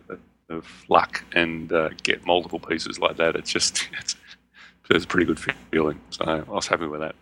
uh, 0.09 0.15
of 0.49 0.85
luck 0.89 1.23
and 1.33 1.71
uh, 1.71 1.89
get 2.03 2.25
multiple 2.25 2.59
pieces 2.59 2.99
like 2.99 3.17
that. 3.17 3.35
It's 3.35 3.51
just 3.51 3.87
it's, 3.99 4.15
it's 4.89 5.05
a 5.05 5.07
pretty 5.07 5.25
good 5.25 5.39
feeling. 5.71 5.99
So 6.09 6.25
I 6.25 6.41
was 6.41 6.67
happy 6.67 6.87
with 6.87 7.01
that. 7.01 7.15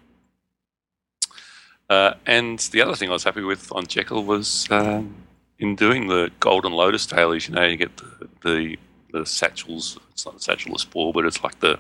Uh, 1.90 2.14
and 2.26 2.60
the 2.60 2.82
other 2.82 2.96
thing 2.96 3.10
I 3.10 3.14
was 3.14 3.24
happy 3.24 3.42
with 3.42 3.72
on 3.72 3.86
Jekyll 3.86 4.24
was 4.24 4.68
um, 4.72 5.16
in 5.60 5.76
doing 5.76 6.08
the 6.08 6.32
Golden 6.40 6.74
Lotus 6.74 7.06
dailies. 7.06 7.48
You 7.48 7.56
know, 7.56 7.66
you 7.66 7.78
get 7.78 7.96
the 7.98 8.30
the, 8.44 8.80
the 9.12 9.26
satchels. 9.26 10.00
It's 10.12 10.26
not 10.26 10.36
the 10.36 10.42
satchel 10.42 10.74
of 10.74 10.82
spoil, 10.82 11.14
but 11.14 11.26
it's 11.26 11.44
like 11.44 11.60
the 11.60 11.80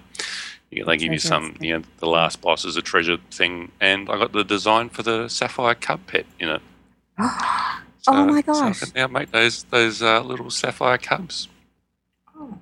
you 0.77 0.85
they 0.85 0.97
give 0.97 1.11
you 1.11 1.19
some. 1.19 1.55
You 1.59 1.79
know, 1.79 1.83
the 1.99 2.07
last 2.07 2.41
boss 2.41 2.65
is 2.65 2.77
a 2.77 2.81
treasure 2.81 3.17
thing, 3.31 3.71
and 3.79 4.09
I 4.09 4.17
got 4.17 4.31
the 4.33 4.43
design 4.43 4.89
for 4.89 5.03
the 5.03 5.27
sapphire 5.27 5.75
cub 5.75 6.05
pet 6.07 6.25
in 6.39 6.49
it. 6.49 6.61
oh 7.19 7.79
my 8.07 8.41
So 8.41 8.53
I 8.53 8.71
can 8.73 8.91
now 8.95 9.07
make 9.07 9.31
those 9.31 9.63
those 9.63 10.01
uh, 10.01 10.21
little 10.21 10.49
sapphire 10.49 10.97
cubs. 10.97 11.47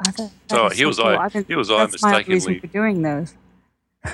I 0.05 0.11
thought 0.11 0.31
So 0.49 0.69
here 0.69 0.87
was 0.87 0.97
cool. 0.97 1.07
I- 1.07 1.29
think 1.29 1.47
here 1.47 1.57
was 1.57 1.71
I 1.71 1.87
my 2.01 2.23
reason 2.27 2.59
for 2.59 2.67
doing 2.67 3.01
those. 3.01 3.33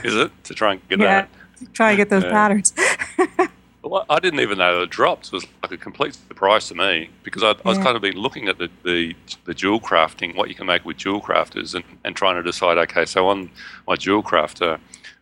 Is 0.03 0.15
it 0.15 0.31
to 0.43 0.53
try 0.53 0.73
and 0.73 0.89
get 0.89 0.99
yeah, 0.99 1.27
that? 1.61 1.73
try 1.73 1.91
to 1.91 1.97
get 1.97 2.09
those 2.09 2.23
patterns. 2.23 2.73
Well, 3.89 4.05
I 4.09 4.19
didn't 4.19 4.39
even 4.39 4.57
know 4.57 4.79
they 4.79 4.85
dropped. 4.85 5.27
It 5.27 5.33
was 5.33 5.45
like 5.63 5.71
a 5.71 5.77
complete 5.77 6.13
surprise 6.13 6.67
to 6.69 6.75
me 6.75 7.09
because 7.23 7.43
I, 7.43 7.51
I 7.51 7.69
was 7.69 7.77
kind 7.77 7.95
of 7.95 8.01
been 8.01 8.17
looking 8.17 8.47
at 8.47 8.57
the, 8.57 8.69
the, 8.83 9.15
the 9.45 9.53
jewel 9.53 9.79
crafting, 9.79 10.35
what 10.35 10.49
you 10.49 10.55
can 10.55 10.67
make 10.67 10.85
with 10.85 10.97
jewel 10.97 11.21
crafters, 11.21 11.73
and, 11.75 11.83
and 12.03 12.15
trying 12.15 12.35
to 12.35 12.43
decide, 12.43 12.77
okay, 12.77 13.05
so 13.05 13.27
on 13.27 13.49
my 13.87 13.95
jewel 13.95 14.23
crafter, 14.23 14.79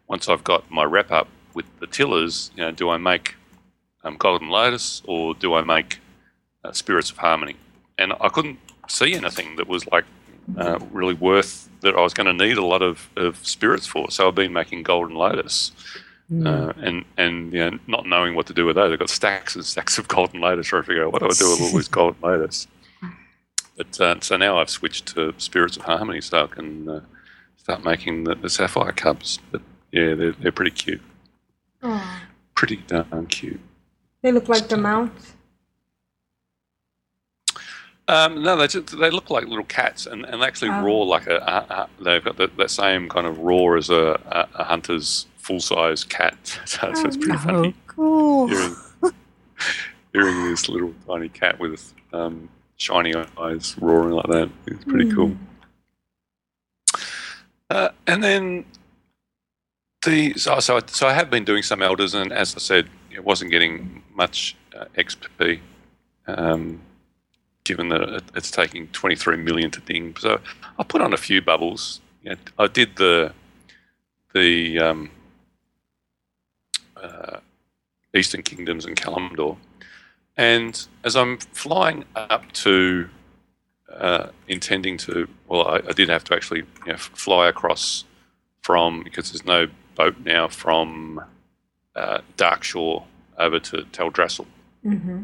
once 0.07 0.29
I've 0.29 0.43
got 0.43 0.69
my 0.71 0.83
wrap 0.83 1.11
up 1.11 1.27
with 1.53 1.65
the 1.79 1.87
tillers, 1.87 2.51
you 2.55 2.63
know, 2.63 2.71
do 2.71 2.89
I 2.89 2.97
make 2.97 3.35
um, 4.03 4.17
Golden 4.17 4.49
Lotus 4.49 5.01
or 5.05 5.33
do 5.33 5.53
I 5.53 5.63
make 5.63 5.99
uh, 6.63 6.71
Spirits 6.71 7.11
of 7.11 7.17
Harmony? 7.17 7.55
And 7.97 8.13
I 8.19 8.29
couldn't 8.29 8.59
see 8.87 9.13
anything 9.13 9.55
that 9.55 9.67
was 9.67 9.87
like 9.87 10.05
uh, 10.57 10.79
really 10.91 11.13
worth 11.13 11.69
that 11.81 11.95
I 11.95 12.01
was 12.01 12.13
going 12.13 12.27
to 12.27 12.45
need 12.45 12.57
a 12.57 12.65
lot 12.65 12.81
of, 12.81 13.09
of 13.15 13.45
spirits 13.45 13.87
for. 13.87 14.11
So 14.11 14.27
I've 14.27 14.35
been 14.35 14.53
making 14.53 14.83
Golden 14.83 15.15
Lotus. 15.15 15.71
Uh, 16.43 16.73
and 16.77 17.05
and 17.17 17.53
you 17.53 17.59
know, 17.59 17.77
not 17.85 18.07
knowing 18.07 18.33
what 18.35 18.47
to 18.47 18.53
do 18.53 18.65
with 18.65 18.75
those, 18.77 18.91
I've 18.91 18.97
got 18.99 19.09
stacks 19.11 19.55
and 19.55 19.63
stacks 19.63 19.97
of 19.99 20.07
golden 20.15 20.41
lotus 20.41 20.65
trying 20.67 20.81
to 20.81 20.87
figure 20.87 21.05
out 21.05 21.13
what 21.13 21.19
do 21.19 21.27
I 21.27 21.33
do 21.33 21.49
with 21.51 21.61
all 21.61 21.77
this 21.77 21.87
golden 21.99 22.19
lotus. 22.21 22.67
But 23.77 24.01
uh, 24.01 24.15
so 24.21 24.35
now 24.37 24.57
I've 24.59 24.69
switched 24.69 25.05
to 25.15 25.33
spirits 25.37 25.77
of 25.77 25.83
harmony, 25.83 26.21
so 26.21 26.43
I 26.45 26.47
can 26.47 26.89
uh, 26.89 27.01
start 27.57 27.83
making 27.83 28.23
the, 28.23 28.33
the 28.35 28.49
sapphire 28.49 28.91
cups. 28.91 29.37
But 29.51 29.61
yeah, 29.91 30.15
they're 30.15 30.31
they're 30.31 30.51
pretty 30.51 30.71
cute, 30.71 31.01
Oh, 31.83 32.19
pretty 32.55 32.77
darn 32.77 33.27
cute. 33.27 33.59
they 34.23 34.31
look 34.31 34.49
like 34.49 34.67
the 34.67 34.77
mounts. 34.77 35.33
Um, 38.07 38.43
no, 38.43 38.55
they 38.55 38.67
just, 38.67 38.99
they 38.99 39.09
look 39.09 39.31
like 39.31 39.45
little 39.47 39.63
cats, 39.65 40.05
and, 40.05 40.25
and 40.25 40.41
they 40.41 40.45
actually 40.45 40.69
Oh. 40.69 40.83
roar 40.83 41.05
like 41.05 41.25
a. 41.27 41.37
a, 41.37 41.73
a 41.73 41.89
they've 42.03 42.23
got 42.23 42.37
that, 42.37 42.55
that 42.57 42.69
same 42.69 43.09
kind 43.09 43.25
of 43.25 43.39
roar 43.39 43.77
as 43.77 43.89
a, 43.89 44.47
a 44.55 44.63
hunter's 44.63 45.25
full 45.45 45.59
size 45.59 46.03
cat. 46.03 46.59
So, 46.65 46.91
so 46.95 47.05
it's 47.05 47.17
pretty 47.17 47.37
funny. 47.37 47.57
Oh, 47.57 47.61
funny. 47.61 47.75
cool. 47.87 48.47
hearing, 48.47 48.75
hearing 50.13 50.49
this 50.49 50.67
little 50.67 50.93
tiny 51.07 51.29
cat 51.29 51.59
with 51.59 51.93
um, 52.13 52.49
shiny 52.77 53.13
eyes 53.37 53.75
roaring 53.79 54.11
like 54.11 54.27
that. 54.27 54.49
It's 54.67 54.83
pretty 54.85 55.11
cool. 55.11 55.35
Uh, 57.69 57.89
and 58.07 58.23
then 58.23 58.65
the 60.05 60.33
so, 60.33 60.59
so 60.59 60.77
I, 60.77 60.81
so 60.87 61.07
I 61.07 61.13
have 61.13 61.29
been 61.29 61.45
doing 61.45 61.63
some 61.63 61.81
elders, 61.81 62.13
and 62.13 62.31
as 62.31 62.55
I 62.55 62.59
said, 62.59 62.89
it 63.11 63.23
wasn't 63.23 63.51
getting 63.51 64.03
much 64.13 64.55
uh, 64.75 64.85
XP. 64.97 65.59
Um, 66.27 66.81
given 67.63 67.89
that 67.89 68.01
it, 68.01 68.23
it's 68.35 68.51
taking 68.51 68.87
23 68.87 69.37
million 69.37 69.71
to 69.71 69.81
ding, 69.81 70.15
so 70.19 70.39
I 70.79 70.83
put 70.83 71.01
on 71.01 71.13
a 71.13 71.17
few 71.17 71.41
bubbles. 71.41 72.01
Yeah, 72.23 72.35
I 72.57 72.67
did 72.67 72.95
the 72.95 73.33
the 74.33 74.79
um, 74.79 75.09
uh, 77.05 77.39
Eastern 78.13 78.43
Kingdoms 78.43 78.85
and 78.85 78.95
Kalimdor. 78.95 79.57
And 80.37 80.87
as 81.03 81.15
I'm 81.15 81.37
flying 81.37 82.03
up 82.15 82.51
to, 82.63 83.09
uh, 83.91 84.27
intending 84.47 84.97
to, 84.97 85.27
well, 85.47 85.67
I, 85.67 85.77
I 85.77 85.93
did 85.93 86.09
have 86.09 86.23
to 86.25 86.35
actually 86.35 86.63
you 86.85 86.91
know, 86.93 86.97
fly 86.97 87.47
across 87.47 88.03
from, 88.61 89.03
because 89.03 89.31
there's 89.31 89.45
no 89.45 89.67
boat 89.95 90.15
now, 90.25 90.47
from 90.47 91.21
uh, 91.95 92.19
Darkshore 92.37 93.03
over 93.37 93.59
to 93.59 93.77
Teldrassil. 93.93 94.45
Mm-hmm. 94.85 95.23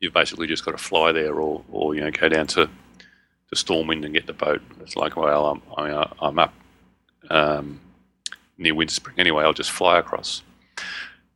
You've 0.00 0.12
basically 0.12 0.46
just 0.46 0.64
got 0.64 0.72
to 0.72 0.78
fly 0.78 1.12
there 1.12 1.34
or, 1.34 1.62
or 1.72 1.94
you 1.94 2.02
know, 2.02 2.10
go 2.10 2.28
down 2.28 2.46
to, 2.48 2.66
to 2.66 3.54
Stormwind 3.54 4.04
and 4.04 4.12
get 4.12 4.26
the 4.26 4.32
boat. 4.34 4.60
It's 4.80 4.96
like, 4.96 5.16
well, 5.16 5.46
I'm, 5.46 5.62
I 5.78 6.10
I'm 6.20 6.38
up 6.38 6.52
um, 7.30 7.80
near 8.58 8.74
Winterspring 8.74 9.18
anyway, 9.18 9.44
I'll 9.44 9.52
just 9.52 9.70
fly 9.70 9.98
across. 9.98 10.42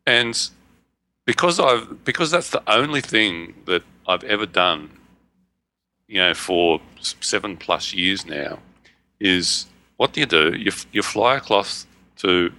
And 0.08 0.34
because 1.26 1.60
I've 1.60 2.02
because 2.04 2.30
that's 2.30 2.50
the 2.50 2.62
only 2.66 3.02
thing 3.02 3.54
that 3.66 3.82
I've 4.06 4.24
ever 4.24 4.46
done, 4.46 4.88
you 6.06 6.18
know, 6.22 6.32
for 6.32 6.80
seven 7.20 7.58
plus 7.58 7.92
years 7.92 8.24
now, 8.24 8.60
is 9.20 9.66
what 9.98 10.14
do 10.14 10.20
you 10.20 10.26
do? 10.26 10.56
You 10.56 10.72
you 10.92 11.02
fly 11.02 11.36
across 11.36 11.86
to 12.22 12.50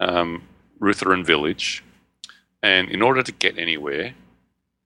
um, 0.00 0.42
Rut'theran 0.80 1.24
Village, 1.32 1.84
and 2.62 2.88
in 2.88 3.02
order 3.02 3.22
to 3.22 3.32
get 3.32 3.58
anywhere, 3.58 4.14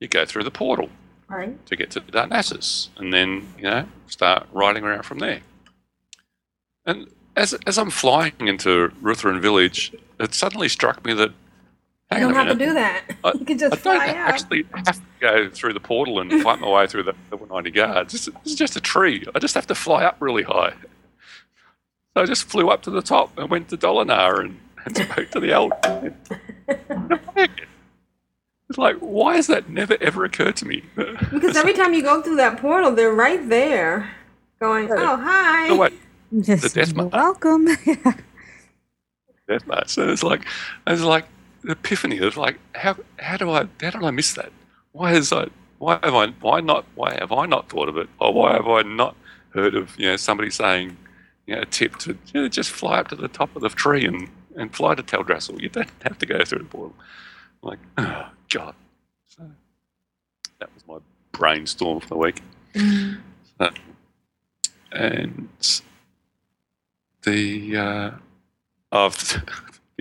you 0.01 0.07
go 0.09 0.25
through 0.25 0.43
the 0.43 0.51
portal 0.51 0.89
Right. 1.29 1.65
to 1.67 1.77
get 1.77 1.91
to 1.91 2.01
Darnassus, 2.01 2.89
and 2.97 3.13
then 3.13 3.29
you 3.57 3.63
know 3.63 3.85
start 4.07 4.47
riding 4.51 4.83
around 4.83 5.03
from 5.03 5.19
there. 5.19 5.39
And 6.85 7.07
as 7.37 7.53
as 7.65 7.77
I'm 7.77 7.89
flying 7.89 8.33
into 8.39 8.89
Rut'theran 9.01 9.39
Village, 9.39 9.93
it 10.19 10.33
suddenly 10.33 10.67
struck 10.67 11.05
me 11.05 11.13
that 11.13 11.31
You 12.13 12.19
don't 12.19 12.31
on 12.31 12.35
a 12.35 12.49
have 12.49 12.57
to 12.57 12.65
do 12.65 12.73
that. 12.73 13.03
I- 13.23 13.31
you 13.39 13.45
can 13.45 13.57
just 13.57 13.73
I 13.73 13.75
don't 13.75 13.81
fly 13.81 14.07
out. 14.09 14.29
actually 14.29 14.65
have 14.73 14.97
to 14.97 15.01
go 15.21 15.49
through 15.49 15.73
the 15.73 15.79
portal 15.79 16.19
and 16.19 16.31
fight 16.41 16.59
my 16.59 16.69
way 16.69 16.87
through 16.87 17.03
the, 17.03 17.13
the 17.29 17.37
190 17.37 17.71
guards. 17.71 18.13
It's, 18.13 18.27
it's 18.45 18.55
just 18.55 18.75
a 18.75 18.81
tree. 18.81 19.25
I 19.33 19.39
just 19.39 19.55
have 19.55 19.67
to 19.67 19.75
fly 19.75 20.03
up 20.03 20.17
really 20.19 20.43
high. 20.43 20.73
So 22.13 22.21
I 22.23 22.25
just 22.25 22.43
flew 22.43 22.69
up 22.69 22.81
to 22.83 22.89
the 22.91 23.01
top 23.01 23.37
and 23.37 23.49
went 23.49 23.69
to 23.69 23.77
Dolanaar 23.77 24.41
and, 24.41 24.59
and 24.85 24.97
spoke 24.97 25.29
to 25.31 25.39
the 25.39 25.51
elf. 25.53 25.71
It's 28.69 28.77
like, 28.77 28.97
why 28.97 29.35
has 29.35 29.47
that 29.47 29.69
never 29.69 29.97
ever 30.01 30.23
occurred 30.25 30.55
to 30.57 30.65
me? 30.65 30.83
Because 30.95 31.57
every 31.57 31.73
time 31.73 31.93
you 31.93 32.01
go 32.01 32.21
through 32.21 32.37
that 32.37 32.57
portal, 32.59 32.91
they're 32.91 33.13
right 33.13 33.47
there, 33.49 34.09
going, 34.61 34.89
"Oh, 34.91 35.17
hi." 35.17 35.67
No, 35.67 35.75
wait, 35.77 35.93
Just 36.41 36.73
death 36.73 36.93
welcome. 36.93 37.65
death 39.47 39.67
match. 39.67 39.89
So 39.89 40.07
it's 40.09 40.23
like, 40.23 40.45
it's 40.87 41.01
like 41.01 41.25
the 41.25 41.40
epiphany. 41.67 42.17
It's 42.17 42.37
like, 42.37 42.59
how 42.73 42.95
how 43.19 43.37
do 43.37 43.49
I 43.49 43.67
how 43.81 43.91
did 43.91 44.03
I 44.03 44.11
miss 44.11 44.33
that? 44.33 44.51
Why 44.91 45.13
is 45.13 45.31
I 45.31 45.47
why 45.77 45.99
have 46.03 46.13
I 46.13 46.27
why 46.27 46.61
not 46.61 46.85
why 46.95 47.17
have 47.19 47.31
I 47.31 47.45
not 47.45 47.69
thought 47.69 47.89
of 47.89 47.97
it? 47.97 48.09
Or 48.19 48.33
why 48.33 48.53
have 48.53 48.67
I 48.67 48.81
not 48.83 49.15
heard 49.53 49.75
of 49.75 49.97
you 49.97 50.07
know 50.07 50.17
somebody 50.17 50.49
saying 50.49 50.97
you 51.45 51.55
know 51.55 51.61
a 51.61 51.65
tip 51.65 51.97
to 51.97 52.17
you 52.33 52.41
know, 52.41 52.47
just 52.47 52.69
fly 52.71 52.99
up 52.99 53.09
to 53.09 53.15
the 53.15 53.27
top 53.27 53.55
of 53.55 53.61
the 53.61 53.69
tree 53.69 54.05
and 54.05 54.29
and 54.55 54.75
fly 54.75 54.95
to 54.95 55.03
Teldrassil. 55.03 55.61
You 55.61 55.69
don't 55.69 55.89
have 56.03 56.17
to 56.19 56.25
go 56.25 56.43
through 56.43 56.59
the 56.59 56.65
portal. 56.65 56.95
Like, 57.61 57.79
oh 57.97 58.29
god. 58.49 58.75
So 59.27 59.49
that 60.59 60.69
was 60.73 60.85
my 60.87 60.97
brainstorm 61.31 61.99
for 61.99 62.07
the 62.07 62.17
week. 62.17 62.41
So, 63.59 63.69
and 64.91 65.49
the 67.23 67.77
uh, 67.77 68.11
of 68.91 69.41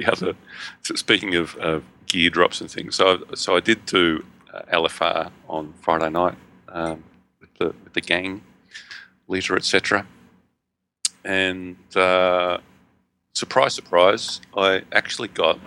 the 0.01 0.11
other. 0.13 0.35
So 0.83 0.95
speaking 0.95 1.35
of 1.35 1.57
uh, 1.61 1.81
gear 2.07 2.31
drops 2.31 2.61
and 2.61 2.71
things, 2.71 2.97
so 2.97 3.23
so 3.35 3.57
I 3.57 3.61
did 3.61 3.85
do 3.87 4.25
uh, 4.53 4.63
LFR 4.73 5.31
on 5.49 5.73
Friday 5.81 6.11
night 6.11 6.37
um, 6.69 7.05
with 7.41 7.53
the 7.59 7.67
with 7.85 7.93
the 7.93 8.01
gang, 8.01 8.43
leader, 9.29 9.57
etc. 9.57 10.07
And 11.25 11.77
uh, 11.95 12.59
surprise, 13.35 13.75
surprise, 13.75 14.41
I 14.57 14.83
actually 14.93 15.29
got 15.29 15.59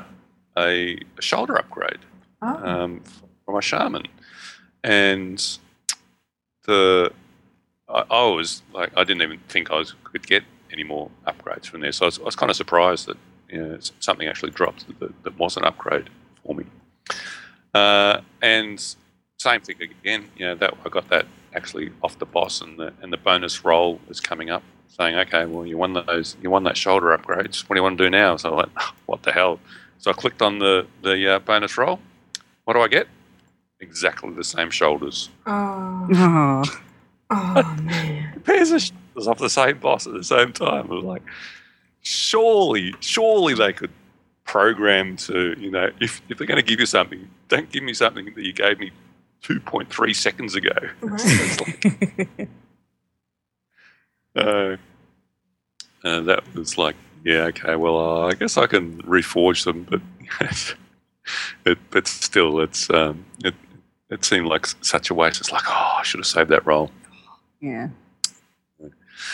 a, 0.57 0.97
a 1.17 1.21
shoulder 1.21 1.55
upgrade 1.57 1.99
Oh. 2.45 2.47
um, 2.69 3.01
from 3.45 3.55
a 3.55 3.61
shaman, 3.61 4.03
and 4.83 5.39
the 6.65 7.11
I, 7.87 8.03
I 8.09 8.25
was 8.27 8.63
like 8.73 8.91
I 8.97 9.03
didn't 9.05 9.21
even 9.21 9.39
think 9.47 9.71
I 9.71 9.75
was 9.77 9.95
could 10.03 10.27
get 10.27 10.43
any 10.71 10.83
more 10.83 11.09
upgrades 11.25 11.67
from 11.67 11.81
there. 11.81 11.91
So 11.93 12.05
I 12.05 12.07
was, 12.07 12.19
I 12.19 12.23
was 12.23 12.35
kind 12.35 12.49
of 12.49 12.55
surprised 12.57 13.05
that 13.07 13.17
you 13.53 13.61
know, 13.61 13.77
something 13.99 14.27
actually 14.27 14.51
dropped 14.51 14.87
that, 14.99 15.23
that 15.23 15.37
was 15.37 15.55
an 15.57 15.63
upgrade 15.63 16.09
for 16.43 16.55
me. 16.55 16.65
Uh, 17.73 18.21
and 18.41 18.95
same 19.37 19.61
thing 19.61 19.75
again. 19.81 20.29
You 20.37 20.47
know 20.47 20.55
that 20.55 20.73
I 20.85 20.89
got 20.89 21.09
that 21.09 21.27
actually 21.53 21.91
off 22.01 22.17
the 22.17 22.25
boss, 22.25 22.61
and 22.61 22.79
the 22.79 22.93
and 23.01 23.13
the 23.13 23.17
bonus 23.17 23.63
roll 23.63 23.99
is 24.09 24.19
coming 24.19 24.49
up, 24.49 24.63
saying, 24.87 25.15
okay, 25.15 25.45
well 25.45 25.65
you 25.65 25.77
won 25.77 25.93
those, 25.93 26.35
you 26.41 26.49
won 26.49 26.63
that 26.63 26.77
shoulder 26.77 27.15
upgrades. 27.17 27.61
What 27.69 27.75
do 27.75 27.79
you 27.79 27.83
want 27.83 27.97
to 27.97 28.03
do 28.05 28.09
now? 28.09 28.37
So 28.37 28.53
I 28.53 28.55
went, 28.55 28.71
what 29.05 29.23
the 29.23 29.31
hell? 29.31 29.59
So 29.99 30.11
I 30.11 30.13
clicked 30.13 30.41
on 30.41 30.59
the 30.59 30.87
the 31.03 31.35
uh, 31.35 31.39
bonus 31.39 31.77
roll. 31.77 31.99
What 32.65 32.73
do 32.73 32.81
I 32.81 32.87
get? 32.87 33.07
Exactly 33.79 34.31
the 34.33 34.43
same 34.43 34.71
shoulders. 34.71 35.29
Oh, 35.45 36.07
oh, 36.13 36.63
oh 37.29 37.75
man. 37.81 38.41
pairs 38.45 38.71
of 38.71 38.81
shoulders 38.81 39.27
off 39.27 39.37
the 39.37 39.49
same 39.49 39.77
boss 39.79 40.07
at 40.07 40.13
the 40.13 40.23
same 40.23 40.53
time. 40.53 40.89
I 40.89 40.95
was 40.95 41.03
like, 41.03 41.23
surely, 42.03 42.93
surely 42.99 43.53
they 43.55 43.73
could 43.73 43.91
program 44.45 45.15
to, 45.17 45.55
you 45.59 45.71
know, 45.71 45.89
if, 45.99 46.21
if 46.29 46.37
they're 46.37 46.45
going 46.47 46.59
to 46.59 46.65
give 46.65 46.79
you 46.79 46.85
something, 46.85 47.27
don't 47.49 47.71
give 47.71 47.81
me 47.83 47.93
something 47.93 48.25
that 48.35 48.43
you 48.45 48.53
gave 48.53 48.77
me 48.79 48.91
2.3 49.43 50.15
seconds 50.15 50.55
ago. 50.55 50.71
It's 51.01 51.61
like- 52.37 52.49
uh, 54.35 54.77
uh, 56.03 56.21
that 56.21 56.43
was 56.55 56.77
like, 56.77 56.95
yeah, 57.23 57.43
okay, 57.45 57.75
well, 57.75 57.97
uh, 57.97 58.27
I 58.27 58.33
guess 58.33 58.57
I 58.57 58.67
can 58.67 59.01
reforge 59.03 59.63
them, 59.63 59.87
but 59.89 60.01
it, 61.65 61.77
but 61.91 62.07
still, 62.07 62.59
it's 62.59 62.89
um, 62.89 63.25
it 63.45 63.53
it 64.09 64.25
seemed 64.25 64.47
like 64.47 64.67
such 64.81 65.09
a 65.09 65.13
waste. 65.13 65.39
It's 65.39 65.51
like, 65.51 65.63
oh, 65.67 65.97
I 65.99 66.03
should 66.03 66.19
have 66.19 66.27
saved 66.27 66.49
that 66.49 66.65
roll 66.65 66.91
Yeah. 67.61 67.87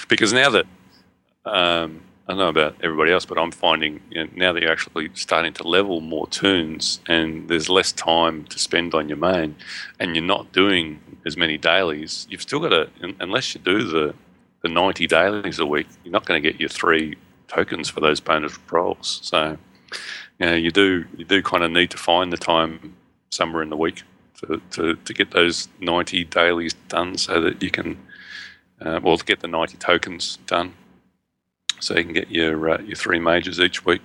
because 0.08 0.32
now 0.34 0.52
that 0.52 0.66
um, 1.46 2.02
I 2.30 2.34
don't 2.34 2.38
know 2.38 2.50
about 2.50 2.76
everybody 2.84 3.12
else, 3.12 3.26
but 3.26 3.40
I'm 3.40 3.50
finding 3.50 4.02
you 4.12 4.24
know, 4.24 4.30
now 4.36 4.54
that 4.54 4.62
you're 4.62 4.72
actually 4.72 5.10
starting 5.16 5.52
to 5.54 5.68
level 5.68 6.00
more 6.00 6.28
toons 6.28 7.00
and 7.08 7.50
there's 7.50 7.70
less 7.70 7.92
time 7.92 8.44
to 8.46 8.60
spend 8.60 8.94
on 8.94 9.10
your 9.10 9.18
main, 9.18 9.56
and 10.00 10.16
you're 10.16 10.24
not 10.24 10.52
doing 10.52 11.00
as 11.26 11.36
many 11.36 11.58
dailies, 11.58 12.28
you've 12.30 12.44
still 12.44 12.60
got 12.60 12.70
to 12.70 13.16
unless 13.20 13.56
you 13.56 13.62
do 13.62 13.84
the 13.84 14.14
the 14.62 14.70
90 14.70 15.08
dailies 15.08 15.58
a 15.58 15.66
week, 15.66 15.88
you're 16.04 16.12
not 16.12 16.26
going 16.26 16.40
to 16.44 16.52
get 16.52 16.60
your 16.60 16.70
three 16.70 17.16
tokens 17.48 17.90
for 17.90 18.00
those 18.00 18.20
bonus 18.20 18.60
rolls. 18.70 19.22
So, 19.24 19.58
you 20.38 20.46
know, 20.46 20.54
you 20.54 20.70
do 20.70 21.06
you 21.18 21.26
do 21.26 21.42
kind 21.42 21.64
of 21.64 21.72
need 21.72 21.90
to 21.90 21.98
find 21.98 22.32
the 22.32 22.38
time 22.38 22.96
somewhere 23.32 23.64
in 23.64 23.70
the 23.70 23.78
week 23.78 24.04
to, 24.42 24.62
to, 24.72 24.96
to 24.98 25.14
get 25.16 25.32
those 25.32 25.68
90 25.80 26.26
dailies 26.26 26.76
done 26.90 27.18
so 27.18 27.42
that 27.42 27.64
you 27.64 27.72
can, 27.72 27.98
uh, 28.82 29.00
well, 29.02 29.18
to 29.18 29.26
get 29.26 29.40
the 29.40 29.48
90 29.48 29.78
tokens 29.78 30.38
done 30.46 30.76
so 31.80 31.98
you 31.98 32.04
can 32.04 32.14
get 32.14 32.30
your 32.32 32.70
uh, 32.70 32.82
your 32.82 32.96
three 32.96 33.20
majors 33.20 33.60
each 33.60 33.86
week. 33.86 34.02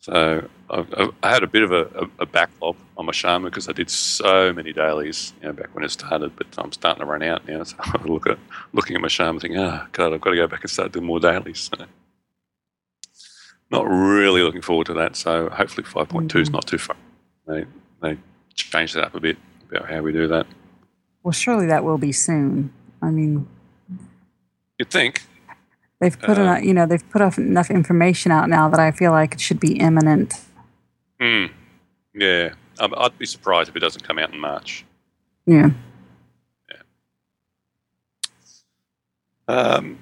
So 0.00 0.48
I've, 0.70 0.92
I've, 0.96 1.10
I 1.22 1.28
had 1.30 1.42
a 1.42 1.46
bit 1.46 1.62
of 1.62 1.72
a, 1.72 1.82
a, 1.94 2.22
a 2.22 2.26
backlog 2.26 2.76
on 2.96 3.04
my 3.04 3.12
Shaman 3.12 3.50
because 3.50 3.68
I 3.68 3.72
did 3.72 3.90
so 3.90 4.50
many 4.52 4.72
dailies 4.72 5.34
you 5.42 5.48
know, 5.48 5.52
back 5.52 5.74
when 5.74 5.84
it 5.84 5.90
started, 5.90 6.34
but 6.36 6.46
I'm 6.56 6.72
starting 6.72 7.00
to 7.00 7.06
run 7.06 7.22
out 7.22 7.46
now. 7.46 7.62
So 7.64 7.76
I 7.78 8.02
look 8.04 8.26
at 8.26 8.38
looking 8.72 8.96
at 8.96 9.02
my 9.02 9.08
Shaman, 9.08 9.40
thinking, 9.40 9.60
oh 9.60 9.86
god, 9.92 10.14
I've 10.14 10.20
got 10.20 10.30
to 10.30 10.36
go 10.36 10.46
back 10.46 10.62
and 10.62 10.70
start 10.70 10.92
doing 10.92 11.04
more 11.04 11.20
dailies. 11.20 11.70
So 11.70 11.84
not 13.70 13.86
really 13.88 14.42
looking 14.42 14.62
forward 14.62 14.86
to 14.86 14.94
that. 14.94 15.16
So 15.16 15.48
hopefully 15.50 15.86
5.2 15.86 16.34
is 16.40 16.50
not 16.50 16.66
too 16.66 16.78
far. 16.78 16.96
They 17.46 17.66
they 18.00 18.18
changed 18.54 18.96
that 18.96 19.04
up 19.04 19.14
a 19.14 19.20
bit 19.20 19.36
about 19.70 19.88
how 19.90 20.00
we 20.00 20.12
do 20.12 20.26
that. 20.28 20.46
Well, 21.22 21.32
surely 21.32 21.66
that 21.66 21.84
will 21.84 21.98
be 21.98 22.12
soon. 22.12 22.72
I 23.02 23.10
mean, 23.10 23.46
You'd 24.78 24.90
think 24.90 25.22
they've 26.00 26.18
put 26.18 26.38
Uh, 26.38 26.42
enough, 26.42 26.62
you 26.62 26.74
know, 26.74 26.86
they've 26.86 27.08
put 27.10 27.22
enough 27.38 27.70
information 27.70 28.32
out 28.32 28.48
now 28.48 28.68
that 28.68 28.80
I 28.80 28.90
feel 28.90 29.12
like 29.12 29.34
it 29.34 29.40
should 29.40 29.60
be 29.60 29.74
imminent. 29.78 30.34
Hmm. 31.20 31.46
Yeah, 32.14 32.54
I'd 32.80 33.18
be 33.18 33.26
surprised 33.26 33.68
if 33.68 33.76
it 33.76 33.80
doesn't 33.80 34.02
come 34.02 34.18
out 34.18 34.32
in 34.32 34.40
March. 34.40 34.84
Yeah. 35.46 35.70
Um, 39.48 39.98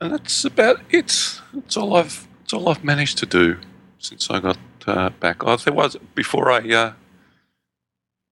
and 0.00 0.12
that's 0.12 0.44
about 0.44 0.80
it. 0.90 1.40
That's 1.52 1.76
all 1.76 1.94
I've. 1.96 2.26
That's 2.40 2.52
all 2.52 2.68
I've 2.68 2.84
managed 2.84 3.18
to 3.18 3.26
do 3.26 3.58
since 3.98 4.28
I 4.30 4.40
got 4.40 4.58
uh, 4.86 5.10
back. 5.10 5.44
Oh, 5.44 5.56
there 5.56 5.72
was 5.72 5.96
before 6.14 6.50
I 6.50 6.58
uh, 6.72 6.92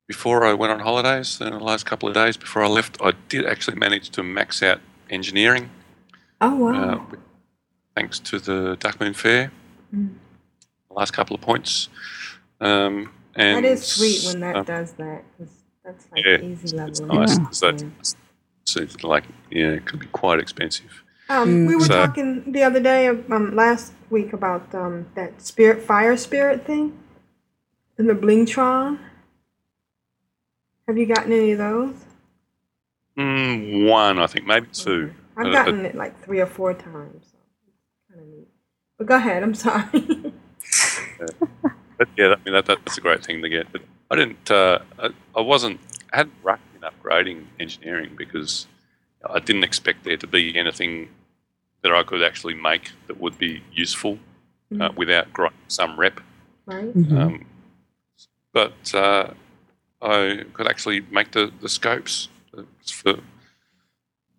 before 0.08 0.44
I 0.44 0.52
went 0.52 0.72
on 0.72 0.80
holidays. 0.80 1.40
In 1.40 1.50
the 1.50 1.60
last 1.60 1.86
couple 1.86 2.08
of 2.08 2.14
days 2.14 2.36
before 2.36 2.62
I 2.62 2.68
left, 2.68 2.98
I 3.00 3.12
did 3.28 3.46
actually 3.46 3.76
manage 3.76 4.10
to 4.10 4.22
max 4.22 4.62
out 4.62 4.80
engineering. 5.10 5.70
Oh 6.42 6.56
wow. 6.56 7.06
Uh, 7.12 7.16
thanks 7.94 8.18
to 8.18 8.40
the 8.40 8.76
Darkmoon 8.80 9.14
Faire. 9.14 9.52
Mm. 9.94 10.14
The 10.88 10.94
last 10.94 11.12
couple 11.12 11.36
of 11.36 11.40
points. 11.40 11.88
Um, 12.60 13.12
and 13.36 13.64
that 13.64 13.70
is 13.70 13.86
sweet 13.86 14.24
when 14.26 14.40
that 14.40 14.56
uh, 14.56 14.62
does 14.64 14.92
that. 14.94 15.22
that's 15.84 16.06
like 16.10 16.24
yeah, 16.24 16.38
easy 16.40 16.76
level. 16.76 16.90
it's 16.90 17.00
nice. 17.00 17.60
That, 17.60 18.14
so 18.64 18.82
it's 18.82 19.04
like 19.04 19.24
yeah, 19.50 19.68
it 19.68 19.86
could 19.86 20.00
be 20.00 20.06
quite 20.06 20.40
expensive. 20.40 21.04
Um, 21.28 21.66
we 21.66 21.76
were 21.76 21.84
So- 21.84 22.06
talking 22.06 22.50
the 22.50 22.64
other 22.64 22.80
day, 22.80 23.06
um, 23.06 23.54
last 23.54 23.92
week 24.10 24.32
about 24.32 24.74
um, 24.74 25.06
that 25.14 25.40
spirit, 25.40 25.80
fire 25.82 26.16
spirit 26.16 26.66
thing, 26.66 26.98
and 27.96 28.08
the 28.08 28.14
Blingtron. 28.14 28.98
Have 30.88 30.98
you 30.98 31.06
gotten 31.06 31.32
any 31.32 31.52
of 31.52 31.58
those? 31.58 31.94
Mm, 33.16 33.88
one, 33.88 34.18
I 34.18 34.26
think, 34.26 34.46
maybe 34.46 34.66
two. 34.72 35.14
I've 35.36 35.46
Uh, 35.46 35.52
gotten 35.52 35.84
it 35.86 35.94
like 35.94 36.18
three 36.24 36.40
or 36.40 36.46
four 36.46 36.74
times. 36.74 37.26
So 37.32 37.38
kind 38.10 38.20
of 38.22 38.28
neat. 38.28 38.48
But 38.98 39.06
go 39.06 39.16
ahead. 39.16 39.42
I'm 39.42 39.54
sorry. 39.66 40.32
But 41.98 42.08
yeah, 42.16 42.34
I 42.34 42.36
mean 42.44 42.54
that, 42.54 42.66
that's 42.66 42.98
a 42.98 43.00
great 43.00 43.24
thing 43.24 43.42
to 43.42 43.48
get. 43.48 43.70
But 43.72 43.82
I 44.10 44.16
didn't. 44.16 44.50
Uh, 44.50 44.80
I, 44.98 45.10
I 45.36 45.40
wasn't. 45.40 45.80
I 46.12 46.18
hadn't 46.18 46.34
rushed 46.42 46.62
in 46.74 46.80
upgrading 46.82 47.44
engineering 47.60 48.14
because 48.16 48.66
I 49.28 49.38
didn't 49.38 49.64
expect 49.64 50.04
there 50.04 50.16
to 50.16 50.26
be 50.26 50.58
anything 50.58 51.08
that 51.82 51.92
I 51.92 52.02
could 52.02 52.22
actually 52.22 52.54
make 52.54 52.92
that 53.06 53.20
would 53.20 53.38
be 53.38 53.62
useful 53.72 54.18
uh, 54.72 54.88
Mhm. 54.88 54.96
without 54.96 55.32
grinding 55.32 55.58
some 55.68 55.98
rep. 55.98 56.20
right. 56.66 56.94
Mhm. 56.94 57.18
Um, 57.20 57.46
but 58.52 58.94
uh, 58.94 59.32
I 60.00 60.44
could 60.54 60.66
actually 60.68 61.00
make 61.10 61.32
the, 61.32 61.52
the 61.60 61.68
scopes 61.68 62.28
for 62.86 63.14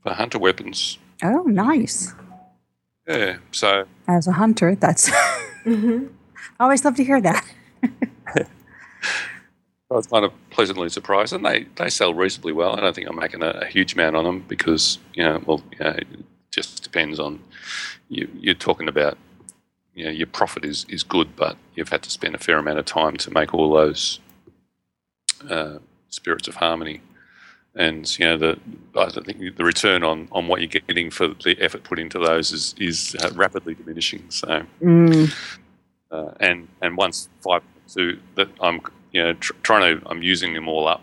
for 0.03 0.13
hunter 0.13 0.39
weapons. 0.39 0.97
Oh, 1.23 1.43
nice. 1.43 2.13
Yeah. 3.07 3.37
So 3.51 3.85
As 4.07 4.27
a 4.27 4.33
hunter, 4.33 4.75
that's. 4.75 5.09
hmm 5.63 6.07
I 6.59 6.65
always 6.65 6.83
love 6.85 6.95
to 6.97 7.03
hear 7.03 7.21
that. 7.21 7.45
I 8.33 9.95
was 9.95 10.07
kind 10.07 10.25
of 10.25 10.33
pleasantly 10.49 10.89
surprised, 10.89 11.33
and 11.33 11.45
they, 11.45 11.67
they 11.75 11.89
sell 11.89 12.13
reasonably 12.13 12.51
well. 12.51 12.75
I 12.75 12.79
don't 12.81 12.95
think 12.95 13.07
I'm 13.07 13.15
making 13.15 13.43
a, 13.43 13.49
a 13.49 13.65
huge 13.65 13.93
amount 13.93 14.15
on 14.15 14.23
them 14.23 14.43
because 14.47 14.97
you 15.13 15.23
know, 15.23 15.41
well, 15.45 15.61
you 15.71 15.79
know, 15.79 15.91
it 15.91 16.07
just 16.51 16.83
depends 16.83 17.19
on 17.19 17.39
you. 18.09 18.27
You're 18.39 18.55
talking 18.55 18.87
about, 18.87 19.17
you 19.93 20.05
know, 20.05 20.11
your 20.11 20.27
profit 20.27 20.65
is 20.65 20.85
is 20.89 21.03
good, 21.03 21.35
but 21.35 21.57
you've 21.75 21.89
had 21.89 22.01
to 22.03 22.09
spend 22.09 22.33
a 22.35 22.39
fair 22.39 22.57
amount 22.57 22.79
of 22.79 22.85
time 22.85 23.17
to 23.17 23.31
make 23.31 23.53
all 23.53 23.71
those 23.73 24.19
uh, 25.49 25.77
spirits 26.09 26.47
of 26.47 26.55
harmony, 26.55 27.01
and 27.75 28.19
you 28.19 28.25
know, 28.25 28.37
the 28.37 28.59
I 28.95 29.09
think 29.09 29.55
the 29.57 29.63
return 29.63 30.03
on, 30.03 30.27
on 30.31 30.47
what 30.47 30.61
you're 30.61 30.67
getting 30.67 31.09
for 31.09 31.29
the 31.29 31.57
effort 31.59 31.83
put 31.83 31.99
into 31.99 32.19
those 32.19 32.51
is 32.51 32.75
is 32.77 33.15
uh, 33.23 33.31
rapidly 33.35 33.73
diminishing. 33.73 34.29
So 34.29 34.63
Mm. 34.81 35.33
uh, 36.11 36.31
and 36.39 36.67
and 36.81 36.97
once 36.97 37.29
five 37.41 37.61
two 37.87 38.19
that 38.35 38.49
I'm 38.61 38.81
you 39.11 39.23
know 39.23 39.33
tr- 39.33 39.53
trying 39.63 39.99
to 39.99 40.07
I'm 40.09 40.21
using 40.21 40.53
them 40.53 40.67
all 40.67 40.87
up, 40.87 41.01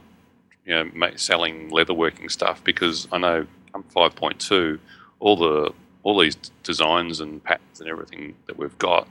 you 0.64 0.72
know, 0.74 1.10
selling 1.16 1.70
leatherworking 1.70 2.30
stuff 2.30 2.62
because 2.62 3.08
I 3.10 3.18
know 3.18 3.46
come 3.72 3.82
five 3.84 4.14
point 4.14 4.38
two, 4.40 4.78
all 5.18 5.36
the 5.36 5.72
all 6.02 6.18
these 6.18 6.36
designs 6.62 7.20
and 7.20 7.42
patterns 7.42 7.80
and 7.80 7.88
everything 7.88 8.34
that 8.46 8.56
we've 8.58 8.78
got 8.78 9.08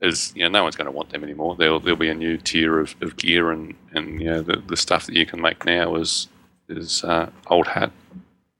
is 0.00 0.32
you 0.36 0.42
know 0.44 0.48
no 0.48 0.62
one's 0.62 0.76
going 0.76 0.86
to 0.86 0.90
want 0.92 1.10
them 1.10 1.24
anymore. 1.24 1.56
There'll 1.56 1.80
there'll 1.80 1.98
be 1.98 2.08
a 2.08 2.14
new 2.14 2.36
tier 2.36 2.78
of, 2.78 2.94
of 3.00 3.16
gear 3.16 3.50
and 3.50 3.74
and 3.92 4.20
you 4.20 4.28
know 4.30 4.42
the, 4.42 4.62
the 4.66 4.76
stuff 4.76 5.06
that 5.06 5.16
you 5.16 5.26
can 5.26 5.40
make 5.40 5.64
now 5.64 5.96
is 5.96 6.28
is 6.68 7.04
uh, 7.04 7.30
old 7.48 7.66
hat. 7.68 7.92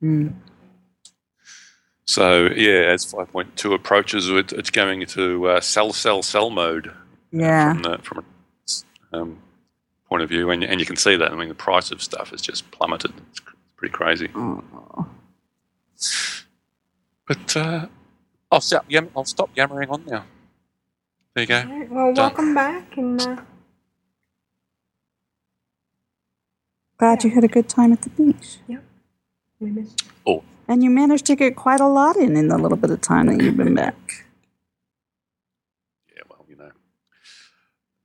Mm. 0.03 0.35
So 2.07 2.47
yeah, 2.55 2.93
as 2.93 3.07
5.2 3.13 3.75
approaches, 3.75 4.29
it, 4.29 4.53
it's 4.53 4.71
going 4.71 5.03
into 5.03 5.47
uh, 5.49 5.61
sell, 5.61 5.93
sell, 5.93 6.23
sell 6.23 6.51
mode 6.51 6.93
Yeah. 7.33 7.73
from 7.73 7.83
the 7.83 7.99
from 7.99 8.25
a 9.13 9.17
um, 9.17 9.39
point 10.09 10.23
of 10.23 10.29
view, 10.29 10.51
and 10.51 10.63
and 10.63 10.81
you 10.81 10.87
can 10.87 10.97
see 10.97 11.17
that. 11.17 11.33
I 11.33 11.35
mean, 11.35 11.49
the 11.49 11.55
price 11.55 11.91
of 11.91 12.03
stuff 12.03 12.31
has 12.31 12.43
just 12.43 12.71
plummeted. 12.73 13.13
It's 13.31 13.41
pretty 13.77 13.93
crazy. 13.93 14.29
Oh. 14.35 14.63
But 17.27 17.57
uh, 17.57 17.87
I'll 18.53 18.61
stop. 18.61 18.85
I'll 19.17 19.25
stop 19.25 19.51
yammering 19.57 19.89
on 19.89 20.05
now. 20.07 20.25
There 21.35 21.43
you 21.43 21.49
go. 21.49 21.63
Right, 21.65 21.91
well, 21.91 22.13
Done. 22.13 22.25
welcome 22.27 22.55
back, 22.55 22.97
and 22.97 23.21
uh, 23.21 23.37
Glad 26.99 27.25
you 27.25 27.31
had 27.31 27.45
a 27.45 27.49
good 27.49 27.69
time 27.69 27.93
at 27.93 28.03
the 28.03 28.11
beach. 28.11 28.59
Yep. 28.69 28.83
We 29.61 29.71
missed. 29.71 30.03
you. 30.05 30.11
Oh, 30.27 30.45
And 30.69 30.83
you 30.83 30.91
managed 30.91 31.27
to 31.27 31.37
get 31.37 31.57
quite 31.57 31.81
a 31.81 31.87
lot 31.89 32.17
in 32.17 32.37
in 32.37 32.49
the 32.49 32.59
little 32.59 32.79
bit 32.79 32.91
of 32.91 33.01
time 33.01 33.27
that 33.27 33.43
you've 33.43 33.57
been 33.57 33.75
back. 33.85 34.25
yeah. 36.15 36.23
Well, 36.29 36.45
you 36.49 36.57
know, 36.57 36.71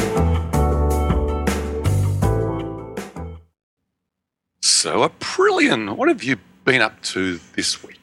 So, 4.62 5.08
Aprillian, 5.08 5.96
what 5.98 6.10
have 6.10 6.24
you 6.24 6.38
been 6.66 6.82
up 6.82 7.02
to 7.04 7.40
this 7.56 7.84
week? 7.84 8.00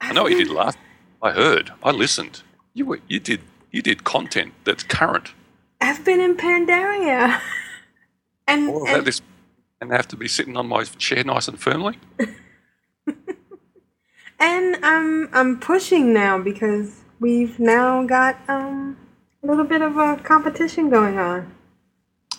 I 0.00 0.12
know 0.12 0.24
what 0.24 0.32
you 0.32 0.38
did 0.38 0.50
last. 0.50 0.78
I 1.22 1.32
heard. 1.32 1.72
I 1.82 1.92
listened. 1.92 2.42
You 2.74 2.86
were, 2.86 3.00
you 3.08 3.20
did 3.20 3.40
you 3.70 3.82
did 3.82 4.04
content 4.04 4.54
that's 4.64 4.82
current. 4.82 5.32
I've 5.80 6.04
been 6.04 6.20
in 6.20 6.36
Pandaria. 6.36 7.40
And, 8.48 8.68
and 8.88 9.20
and 9.80 9.92
have 9.92 10.08
to 10.08 10.16
be 10.16 10.28
sitting 10.28 10.56
on 10.56 10.66
my 10.66 10.84
chair 10.84 11.24
nice 11.24 11.48
and 11.48 11.58
firmly. 11.58 11.98
And 14.42 14.76
I'm 14.84 15.28
I'm 15.32 15.60
pushing 15.60 16.12
now 16.12 16.36
because 16.38 17.02
we've 17.20 17.60
now 17.60 18.04
got 18.04 18.36
um 18.48 18.96
a 19.42 19.46
little 19.46 19.64
bit 19.64 19.82
of 19.82 19.96
a 19.96 20.16
competition 20.16 20.90
going 20.90 21.16
on. 21.16 21.54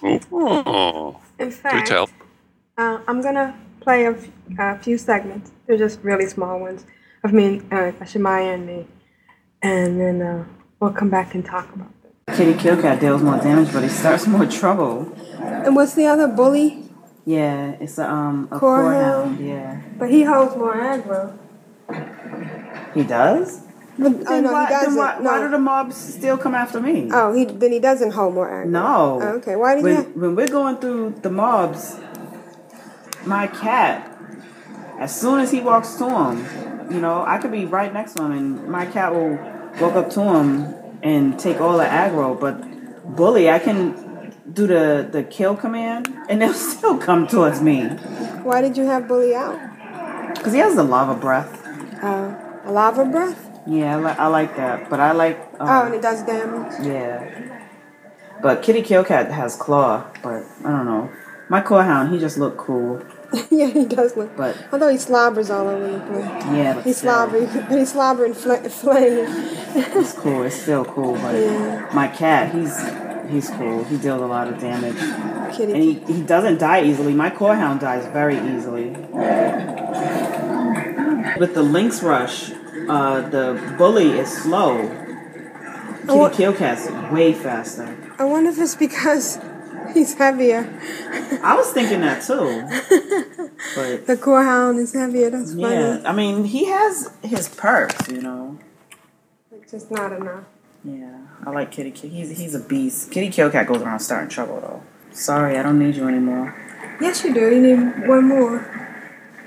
Oh, 0.04 1.22
In 1.40 1.50
do 1.50 1.56
fact, 1.56 1.88
tell. 1.88 2.10
Uh, 2.78 3.00
I'm 3.08 3.22
gonna 3.22 3.58
play 3.80 4.06
a, 4.06 4.12
f- 4.12 4.28
a 4.60 4.78
few 4.80 4.98
segments. 4.98 5.52
They're 5.66 5.78
just 5.78 6.02
really 6.04 6.28
small 6.28 6.60
ones 6.60 6.86
of 7.24 7.32
me, 7.32 7.60
uh, 7.72 7.92
Shemaya 8.04 8.56
and 8.56 8.66
me, 8.68 8.86
and 9.62 10.00
then 10.02 10.22
uh, 10.22 10.44
we'll 10.82 10.92
come 10.92 11.10
back 11.10 11.36
and 11.36 11.46
talk 11.46 11.74
about 11.74 11.92
it. 12.04 12.36
Kitty 12.36 12.54
Killcat 12.56 13.00
deals 13.00 13.22
more 13.22 13.38
damage, 13.38 13.72
but 13.72 13.84
he 13.84 13.90
starts 13.90 14.28
more 14.28 14.46
trouble. 14.46 15.10
And 15.40 15.74
what's 15.76 15.94
the 15.94 16.06
other 16.08 16.28
bully? 16.28 16.90
Yeah, 17.26 17.78
it's 17.80 17.98
a 17.98 18.10
um 18.12 18.50
a 18.52 18.60
Corehound. 18.60 19.38
corehound. 19.40 19.48
Yeah, 19.48 19.82
But 19.98 20.10
he 20.10 20.24
holds 20.24 20.58
more 20.58 20.76
aggro. 20.76 21.38
He 22.94 23.04
does. 23.04 23.62
But, 23.98 24.12
oh 24.12 24.24
Then 24.24 24.44
no, 24.44 24.52
why, 24.54 24.66
he 24.66 24.70
doesn't. 24.72 24.90
Then 24.90 24.98
why, 24.98 25.18
no. 25.20 25.24
why 25.32 25.40
do 25.42 25.50
the 25.50 25.60
mobs 25.60 25.96
still 25.96 26.38
come 26.38 26.56
after 26.56 26.80
me? 26.82 27.10
Oh, 27.12 27.34
he 27.34 27.46
then 27.46 27.72
he 27.72 27.80
doesn't 27.80 28.12
hold 28.12 28.34
more 28.34 28.50
aggro. 28.50 28.70
No. 28.70 29.20
Oh, 29.22 29.28
okay, 29.38 29.56
why 29.56 29.76
did 29.76 29.84
when, 29.84 29.96
you? 29.98 30.04
when 30.20 30.36
we're 30.36 30.48
going 30.48 30.78
through 30.78 31.20
the 31.22 31.30
mobs, 31.30 32.00
my 33.26 33.48
cat, 33.48 34.18
as 35.00 35.20
soon 35.20 35.40
as 35.40 35.52
he 35.52 35.60
walks 35.60 35.96
to 35.96 36.10
him, 36.10 36.92
you 36.92 37.00
know, 37.00 37.24
I 37.26 37.38
could 37.38 37.52
be 37.52 37.66
right 37.66 37.94
next 37.94 38.14
to 38.16 38.24
him 38.24 38.32
and 38.32 38.68
my 38.68 38.86
cat 38.88 39.14
will 39.14 39.36
walk 39.80 39.94
up 39.96 40.10
to 40.12 40.22
him 40.22 40.74
and 41.04 41.40
take 41.40 41.62
all 41.62 41.78
the 41.78 41.86
aggro. 41.86 42.40
But 42.40 43.16
bully, 43.16 43.50
I 43.50 43.60
can 43.60 44.34
do 44.52 44.66
the 44.68 45.08
the 45.12 45.24
kill 45.24 45.56
command 45.56 46.08
and 46.30 46.42
they'll 46.42 46.54
still 46.54 46.98
come 46.98 47.28
towards 47.28 47.62
me 47.62 47.86
Why 48.44 48.62
did 48.62 48.76
you 48.78 48.86
have 48.86 49.08
bully 49.08 49.34
out? 49.36 49.58
because 50.36 50.54
he 50.54 50.60
has 50.60 50.76
the 50.76 50.84
lava 50.84 51.14
breath. 51.20 51.62
Uh, 52.04 52.36
a 52.66 52.72
lava 52.72 53.06
breath. 53.06 53.50
Yeah, 53.68 53.96
I, 53.96 54.00
li- 54.00 54.16
I 54.20 54.28
like 54.28 54.56
that, 54.58 54.90
but 54.90 55.00
I 55.00 55.12
like. 55.14 55.38
Um, 55.60 55.68
oh, 55.70 55.86
and 55.86 55.96
it 55.96 56.02
does 56.02 56.24
damage. 56.24 56.74
Yeah. 56.86 57.60
But 58.42 58.62
Kitty 58.62 58.82
Killcat 58.82 59.32
has 59.32 59.56
claw, 59.56 60.06
but 60.22 60.44
I 60.66 60.70
don't 60.72 60.86
know. 60.86 61.10
My 61.50 61.62
corehound, 61.62 62.12
he 62.14 62.20
just 62.20 62.38
looked 62.38 62.58
cool. 62.58 63.02
yeah, 63.52 63.68
he 63.68 63.86
does 63.86 64.16
look. 64.18 64.36
But 64.36 64.58
Although 64.72 64.90
he 64.90 64.98
slobbers 64.98 65.50
all 65.50 65.68
over 65.68 65.92
the 65.92 66.00
place. 66.00 66.26
yeah, 66.56 66.74
but 66.74 66.84
He's 66.84 66.98
slobbering. 66.98 67.48
He's 67.70 67.92
slobbering 67.94 68.34
fl- 68.34 68.56
flame. 68.68 69.26
it's 69.76 70.14
cool. 70.14 70.44
It's 70.44 70.56
still 70.62 70.84
cool. 70.86 71.14
But 71.14 71.36
Yeah. 71.36 71.90
my 71.94 72.08
cat, 72.10 72.54
he's 72.54 72.78
he's 73.30 73.50
cool. 73.52 73.84
He 73.86 73.98
deals 73.98 74.22
a 74.22 74.26
lot 74.26 74.48
of 74.50 74.60
damage, 74.60 74.98
Kitty. 75.56 75.74
and 75.74 75.82
he, 75.84 75.94
he 76.14 76.22
doesn't 76.22 76.60
die 76.60 76.84
easily. 76.84 77.14
My 77.14 77.30
corehound 77.30 77.80
dies 77.80 78.06
very 78.08 78.38
easily. 78.56 78.94
With 81.40 81.54
the 81.54 81.64
lynx 81.64 82.02
rush, 82.04 82.52
uh, 82.90 83.22
the 83.30 83.76
bully 83.78 84.12
is 84.20 84.30
slow. 84.44 84.88
Kitty 86.06 86.18
wa- 86.20 86.30
Killcat's 86.30 86.90
way 87.12 87.34
faster. 87.34 87.96
I 88.20 88.26
wonder 88.26 88.50
if 88.52 88.60
it's 88.60 88.76
because 88.76 89.40
he's 89.94 90.14
heavier. 90.16 90.68
I 91.44 91.56
was 91.56 91.72
thinking 91.72 92.02
that 92.02 92.22
too. 92.24 93.50
But 93.76 94.06
The 94.08 94.18
corehound 94.18 94.78
is 94.80 94.94
heavier. 94.94 95.30
That's 95.30 95.54
funny. 95.54 95.64
yeah, 95.76 96.02
I 96.06 96.12
mean, 96.12 96.44
he 96.44 96.66
has 96.66 97.10
his 97.24 97.48
perks, 97.50 98.08
you 98.10 98.22
know. 98.22 98.60
It's 99.52 99.72
just 99.72 99.90
not 99.90 100.12
enough. 100.12 100.44
Yeah, 100.84 101.18
I 101.46 101.50
like 101.50 101.72
Kitty 101.72 101.92
Kill. 101.92 102.10
He's 102.10 102.38
he's 102.38 102.54
a 102.54 102.60
beast. 102.60 103.10
Kitty 103.12 103.30
Killcat 103.30 103.66
goes 103.68 103.82
around 103.82 104.00
starting 104.02 104.30
trouble 104.30 104.60
though. 104.60 104.84
Sorry, 105.16 105.58
I 105.58 105.64
don't 105.64 105.80
need 105.80 105.96
you 105.96 106.08
anymore. 106.08 106.54
Yes, 107.00 107.24
you 107.24 107.34
do. 107.34 107.50
You 107.56 107.62
need 107.62 108.08
one 108.08 108.28
more. 108.28 108.83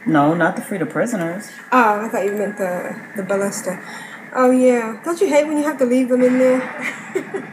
No, 0.07 0.35
not 0.35 0.55
the 0.55 0.63
free 0.63 0.79
the 0.79 0.87
prisoners. 0.87 1.51
Oh, 1.73 2.01
I 2.01 2.09
thought 2.09 2.25
you 2.25 2.33
meant 2.33 2.59
the 2.59 2.95
the 3.17 3.23
ballista. 3.25 3.81
Oh 4.33 4.51
yeah. 4.51 5.01
Don't 5.05 5.21
you 5.21 5.29
hate 5.29 5.47
when 5.47 5.57
you 5.57 5.65
have 5.65 5.79
to 5.79 5.85
leave 5.85 6.09
them 6.09 6.23
in 6.23 6.39
there? 6.39 6.63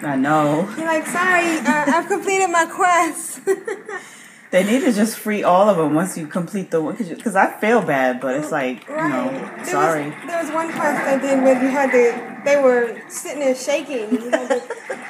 I 0.04 0.16
know. 0.16 0.70
You're 0.78 0.86
like, 0.86 1.08
sorry, 1.08 1.58
uh, 1.60 1.86
I've 1.88 2.08
completed 2.08 2.50
my 2.50 2.66
quest. 2.66 3.40
They 4.54 4.64
need 4.64 4.82
to 4.82 4.94
just 4.94 5.18
free 5.18 5.42
all 5.42 5.68
of 5.68 5.78
them 5.78 5.96
once 5.96 6.16
you 6.16 6.28
complete 6.28 6.70
the 6.70 6.80
one. 6.80 6.96
Because 6.96 7.36
I 7.36 7.60
feel 7.60 7.82
bad, 7.82 8.22
but 8.22 8.36
it's 8.36 8.52
like, 8.52 8.88
you 8.88 8.96
know, 8.96 9.32
There 9.32 9.66
sorry. 9.66 10.06
Was, 10.12 10.16
there 10.28 10.44
was 10.44 10.52
one 10.54 10.72
quest 10.72 11.02
I 11.08 11.18
did 11.18 11.42
where 11.42 11.60
you 11.60 11.70
had 11.70 11.90
to. 11.90 12.44
They 12.46 12.62
were 12.62 13.02
sitting 13.10 13.40
there 13.40 13.56
shaking. 13.56 14.04
And 14.10 14.22
you 14.22 14.30
had 14.30 14.48
to, 14.50 14.62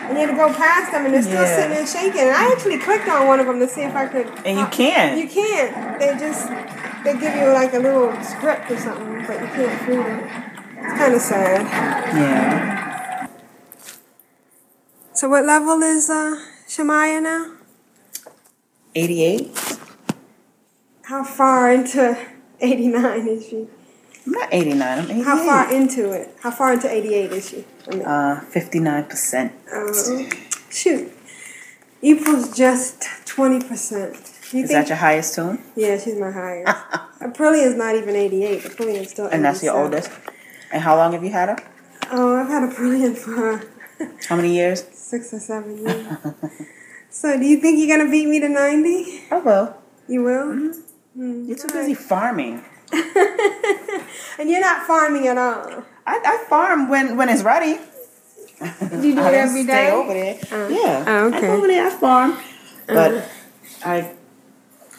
and 0.08 0.12
you 0.18 0.26
had 0.26 0.30
to 0.32 0.38
go 0.38 0.48
past 0.54 0.94
them, 0.94 1.04
and 1.04 1.14
they're 1.14 1.22
still 1.22 1.44
Yeah. 1.44 1.56
sitting 1.58 1.72
there 1.76 1.86
shaking. 1.86 2.22
And 2.22 2.32
I 2.32 2.54
actually 2.54 2.78
clicked 2.80 3.10
on 3.10 3.28
one 3.28 3.42
of 3.42 3.48
them 3.48 3.60
to 3.60 3.68
see 3.68 3.82
if 3.82 3.94
I 3.94 4.06
could. 4.08 4.28
And 4.46 4.58
you 4.58 4.66
can't. 4.68 5.20
You 5.20 5.28
can't. 5.28 6.00
They 6.00 6.16
just 6.18 6.48
they 7.04 7.12
give 7.20 7.36
you 7.36 7.52
like 7.52 7.74
a 7.74 7.80
little 7.80 8.16
script 8.24 8.72
or 8.72 8.78
something, 8.78 9.26
but 9.28 9.42
you 9.42 9.48
can't 9.48 9.82
free 9.82 9.98
them. 9.98 10.20
It's 10.86 10.94
kind 10.98 11.14
of 11.16 11.22
sad. 11.22 11.62
Yeah. 12.16 13.28
So 15.12 15.28
what 15.28 15.44
level 15.44 15.82
is 15.84 16.10
uh, 16.10 16.40
Shemaya 16.66 17.22
now? 17.22 17.58
88? 18.96 19.52
How 21.04 21.24
far 21.24 21.72
into 21.72 22.18
89 22.60 23.28
is 23.28 23.48
she? 23.48 23.68
I'm 24.26 24.32
not 24.32 24.50
89, 24.52 24.82
I'm 25.00 25.06
88. 25.12 25.24
How 25.26 25.38
far 25.46 25.74
into 25.74 26.12
it? 26.12 26.36
How 26.42 26.52
far 26.52 26.74
into 26.74 26.90
88 26.90 27.32
is 27.32 27.50
she? 27.50 27.66
I 27.88 27.96
mean, 27.96 28.06
Uh, 28.06 28.42
59%. 28.52 29.52
uh, 29.74 30.36
shoot. 30.70 31.12
Equals 32.02 32.56
just 32.56 33.02
20%. 33.26 34.54
You 34.54 34.64
Is 34.64 34.70
that 34.70 34.88
your 34.88 34.98
highest 34.98 35.36
toon? 35.36 35.60
Yeah, 35.76 35.98
she's 35.98 36.16
my 36.16 36.32
highest. 36.32 36.68
Aprillian's 37.22 37.76
not 37.76 37.96
even 37.96 38.16
88. 38.16 38.62
Aprillian's 38.64 39.10
still 39.12 39.26
87. 39.28 39.34
And 39.34 39.46
that's 39.46 39.64
your 39.64 39.76
oldest? 39.76 40.12
And 40.72 40.82
how 40.82 40.96
long 40.96 41.14
have 41.14 41.24
you 41.24 41.32
had 41.32 41.50
her? 41.50 41.58
Oh, 42.12 42.36
I've 42.36 42.48
had 42.50 42.70
Aprillian 42.70 43.18
for 43.18 43.62
How 44.30 44.36
many 44.36 44.54
years? 44.56 44.84
six 44.94 45.34
or 45.34 45.40
seven 45.40 45.78
years. 45.78 46.06
so, 47.14 47.38
do 47.38 47.46
you 47.46 47.58
think 47.58 47.80
you're 47.80 47.96
to 48.06 48.12
beat 48.12 48.28
me 48.28 48.40
to 48.42 48.50
90? 48.50 49.24
I 49.32 49.38
will. 49.40 49.78
You 50.08 50.24
will? 50.24 50.46
Mm-hmm. 50.48 51.46
You're 51.46 51.58
too 51.58 51.68
busy 51.70 51.94
farming. 51.94 52.66
And 54.40 54.50
you're 54.50 54.62
not 54.62 54.86
farming 54.86 55.28
at 55.28 55.38
all. 55.38 55.84
I, 56.06 56.20
I 56.26 56.46
farm 56.50 56.90
when, 56.90 57.18
when 57.18 57.30
it's 57.30 57.44
ready. 57.44 57.80
You 58.62 58.68
do 58.68 58.68
it 59.10 59.32
don't 59.32 59.64
stay 59.64 59.92
over 59.92 60.14
there. 60.14 60.40
Uh, 60.52 60.68
yeah. 60.70 61.06
oh, 61.08 61.18
I 61.18 61.22
okay. 61.28 61.42
go 61.42 61.54
over 61.54 61.68
there, 61.68 61.88
I 61.88 61.90
farm. 61.92 62.38
But 62.88 63.14
Uh. 63.14 63.28
I 63.86 64.16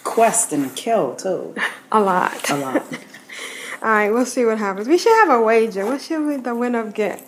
quest 0.02 0.52
and 0.52 0.74
kill 0.76 1.16
too. 1.16 1.54
A 1.90 2.00
lot. 2.00 2.50
A 2.50 2.56
lot. 2.56 2.82
All 3.82 3.90
right, 3.90 4.10
we'll 4.10 4.26
see 4.26 4.44
what 4.44 4.58
happens. 4.58 4.88
We 4.88 4.98
should 4.98 5.12
have 5.26 5.40
a 5.40 5.42
wager. 5.42 5.84
What 5.84 6.00
should 6.00 6.26
we, 6.26 6.36
the 6.36 6.54
winner 6.54 6.90
get? 6.90 7.26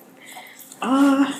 Uh, 0.80 1.32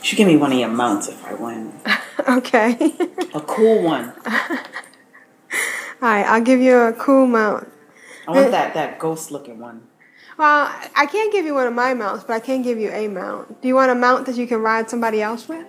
you 0.00 0.04
should 0.04 0.16
give 0.16 0.26
me 0.26 0.36
one 0.36 0.52
of 0.52 0.58
your 0.58 0.68
mounts 0.68 1.08
if 1.08 1.24
I 1.24 1.34
win. 1.34 1.72
Okay. 2.28 2.76
A 3.32 3.40
cool 3.40 3.82
one. 3.82 4.12
All 4.26 6.08
right, 6.08 6.26
I'll 6.26 6.42
give 6.42 6.60
you 6.60 6.76
a 6.76 6.92
cool 6.92 7.26
mount. 7.26 7.66
I 8.28 8.32
want 8.32 8.50
that, 8.50 8.74
that 8.74 8.98
ghost 8.98 9.30
looking 9.30 9.58
one. 9.58 9.88
Well, 10.36 10.70
I 10.96 11.06
can't 11.06 11.32
give 11.32 11.46
you 11.46 11.54
one 11.54 11.66
of 11.66 11.72
my 11.72 11.94
mounts, 11.94 12.24
but 12.24 12.34
I 12.34 12.40
can 12.40 12.60
give 12.60 12.78
you 12.78 12.90
a 12.90 13.08
mount. 13.08 13.62
Do 13.62 13.68
you 13.68 13.74
want 13.74 13.90
a 13.90 13.94
mount 13.94 14.26
that 14.26 14.36
you 14.36 14.46
can 14.46 14.60
ride 14.60 14.90
somebody 14.90 15.22
else 15.22 15.48
with? 15.48 15.66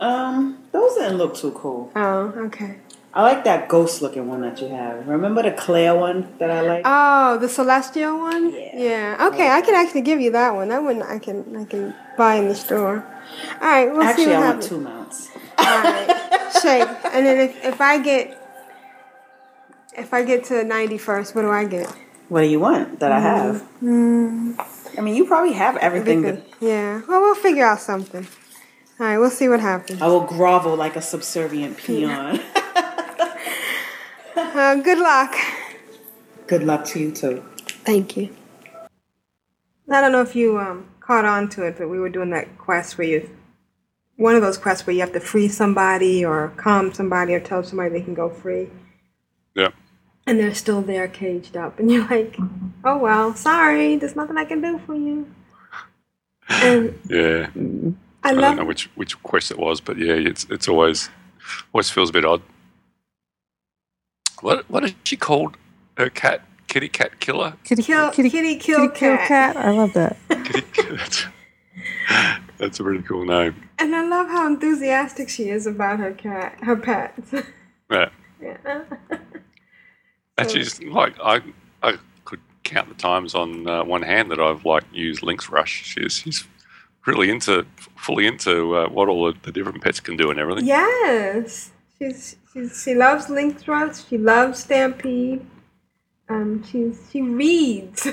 Um, 0.00 0.64
those 0.72 0.94
didn't 0.94 1.18
look 1.18 1.36
too 1.36 1.52
cool. 1.52 1.92
Oh, 1.94 2.32
okay. 2.46 2.78
I 3.12 3.22
like 3.22 3.44
that 3.44 3.68
ghost 3.68 4.02
looking 4.02 4.28
one 4.28 4.40
that 4.42 4.60
you 4.60 4.68
have. 4.68 5.06
Remember 5.06 5.42
the 5.42 5.52
Claire 5.52 5.94
one 5.96 6.32
that 6.38 6.50
I 6.50 6.60
like? 6.60 6.82
Oh, 6.84 7.38
the 7.38 7.48
celestial 7.48 8.18
one? 8.18 8.52
Yeah. 8.52 9.28
Okay, 9.32 9.48
I 9.48 9.60
can 9.62 9.74
actually 9.74 10.02
give 10.02 10.20
you 10.20 10.30
that 10.32 10.54
one. 10.54 10.68
That 10.68 10.82
one 10.82 11.02
I 11.02 11.18
can 11.18 11.56
I 11.56 11.64
can 11.64 11.94
buy 12.16 12.36
in 12.36 12.48
the 12.48 12.54
store. 12.54 13.04
All 13.60 13.68
right, 13.68 13.90
we'll 13.90 14.02
see 14.02 14.08
Actually, 14.08 14.26
what 14.26 14.36
I 14.36 14.50
want 14.50 14.62
two 14.62 14.80
mounts. 14.80 15.30
All 15.58 15.64
right, 15.64 16.50
shake. 16.62 16.88
And 17.12 17.26
then 17.26 17.40
if, 17.40 17.64
if 17.64 17.80
I 17.80 17.98
get 18.00 18.36
if 19.96 20.14
I 20.14 20.24
get 20.24 20.44
to 20.44 20.64
ninety 20.64 20.98
first, 20.98 21.34
what 21.34 21.42
do 21.42 21.50
I 21.50 21.64
get? 21.64 21.88
What 22.28 22.42
do 22.42 22.46
you 22.46 22.60
want 22.60 23.00
that 23.00 23.12
I 23.12 23.20
have? 23.20 23.66
Mm, 23.82 24.54
I 24.96 25.00
mean, 25.00 25.16
you 25.16 25.26
probably 25.26 25.52
have 25.52 25.76
everything. 25.78 26.22
That 26.22 26.42
yeah. 26.60 27.02
Well, 27.08 27.20
we'll 27.20 27.34
figure 27.34 27.66
out 27.66 27.80
something. 27.80 28.26
All 28.98 29.06
right, 29.06 29.18
we'll 29.18 29.30
see 29.30 29.48
what 29.48 29.60
happens. 29.60 30.00
I 30.02 30.06
will 30.06 30.20
grovel 30.26 30.76
like 30.76 30.96
a 30.96 31.02
subservient 31.02 31.76
peon. 31.78 32.40
Uh, 34.36 34.74
good 34.74 34.98
luck. 34.98 35.34
Good 36.46 36.64
luck 36.64 36.84
to 36.86 36.98
you 36.98 37.12
too. 37.12 37.44
Thank 37.84 38.16
you. 38.16 38.34
I 39.88 40.00
don't 40.00 40.12
know 40.12 40.22
if 40.22 40.34
you 40.34 40.58
um, 40.58 40.89
caught 41.10 41.24
on 41.24 41.48
to 41.48 41.64
it, 41.64 41.76
but 41.76 41.88
we 41.88 41.98
were 41.98 42.08
doing 42.08 42.30
that 42.30 42.56
quest 42.56 42.96
where 42.96 43.04
you, 43.04 43.28
one 44.14 44.36
of 44.36 44.42
those 44.42 44.56
quests 44.56 44.86
where 44.86 44.94
you 44.94 45.00
have 45.00 45.12
to 45.12 45.18
free 45.18 45.48
somebody 45.48 46.24
or 46.24 46.52
calm 46.56 46.94
somebody 46.94 47.34
or 47.34 47.40
tell 47.40 47.64
somebody 47.64 47.90
they 47.90 48.00
can 48.00 48.14
go 48.14 48.30
free. 48.30 48.68
Yeah. 49.56 49.70
And 50.24 50.38
they're 50.38 50.54
still 50.54 50.82
there 50.82 51.08
caged 51.08 51.56
up. 51.56 51.80
And 51.80 51.90
you're 51.90 52.06
like, 52.06 52.36
oh, 52.84 52.98
well, 52.98 53.34
sorry, 53.34 53.96
there's 53.96 54.14
nothing 54.14 54.36
I 54.36 54.44
can 54.44 54.60
do 54.60 54.78
for 54.86 54.94
you. 54.94 55.26
And 56.48 56.96
Yeah. 57.08 57.50
I 58.22 58.30
I, 58.30 58.34
don't 58.34 58.56
know 58.56 58.64
which 58.64 58.84
which 58.94 59.20
quest 59.24 59.50
it 59.50 59.58
was, 59.58 59.80
but 59.80 59.96
yeah, 59.96 60.12
it's 60.12 60.46
it's 60.50 60.68
always 60.68 61.08
always 61.72 61.90
feels 61.90 62.10
a 62.10 62.12
bit 62.12 62.24
odd. 62.24 62.42
What 64.42 64.70
what 64.70 64.84
is 64.84 64.94
she 65.04 65.16
called? 65.16 65.56
Her 65.96 66.10
cat, 66.10 66.42
kitty 66.70 66.88
cat 66.88 67.20
killer. 67.20 67.54
Kitty, 67.64 67.82
kill, 67.82 68.10
kitty, 68.12 68.30
kill, 68.30 68.40
kitty 68.40 68.58
kill 68.98 69.16
cat. 69.16 69.28
cat. 69.28 69.56
I 69.56 69.72
love 69.72 69.92
that. 69.94 70.16
That's, 70.28 71.26
that's 72.58 72.80
a 72.80 72.84
really 72.84 73.02
cool 73.02 73.24
name. 73.24 73.54
And 73.78 73.94
I 73.94 74.06
love 74.06 74.28
how 74.28 74.46
enthusiastic 74.46 75.28
she 75.28 75.48
is 75.48 75.66
about 75.66 75.98
her 75.98 76.12
cat, 76.12 76.58
her 76.62 76.76
pets. 76.76 77.34
Yeah. 77.90 78.08
yeah. 78.40 78.82
And 80.38 80.48
she's 80.48 80.80
like 80.80 81.16
I 81.20 81.42
I 81.82 81.98
could 82.24 82.38
count 82.62 82.88
the 82.88 82.94
times 82.94 83.34
on 83.34 83.68
uh, 83.68 83.82
one 83.82 84.02
hand 84.02 84.30
that 84.30 84.38
I've 84.38 84.64
like 84.64 84.84
used 84.92 85.24
Lynx 85.24 85.50
Rush. 85.50 85.82
She's 85.86 86.12
she's 86.12 86.46
really 87.04 87.30
into 87.30 87.66
fully 87.96 88.28
into 88.28 88.76
uh, 88.76 88.88
what 88.88 89.08
all 89.08 89.26
the, 89.26 89.36
the 89.42 89.50
different 89.50 89.82
pets 89.82 89.98
can 89.98 90.16
do 90.16 90.30
and 90.30 90.38
everything. 90.38 90.66
Yes, 90.66 91.72
she's, 91.98 92.36
she's 92.52 92.80
she 92.80 92.94
loves 92.94 93.28
Lynx 93.28 93.66
Rush. 93.66 94.06
She 94.06 94.16
loves 94.16 94.60
Stampede. 94.60 95.44
Um, 96.30 96.62
she's 96.64 97.08
she 97.12 97.20
reads 97.22 98.06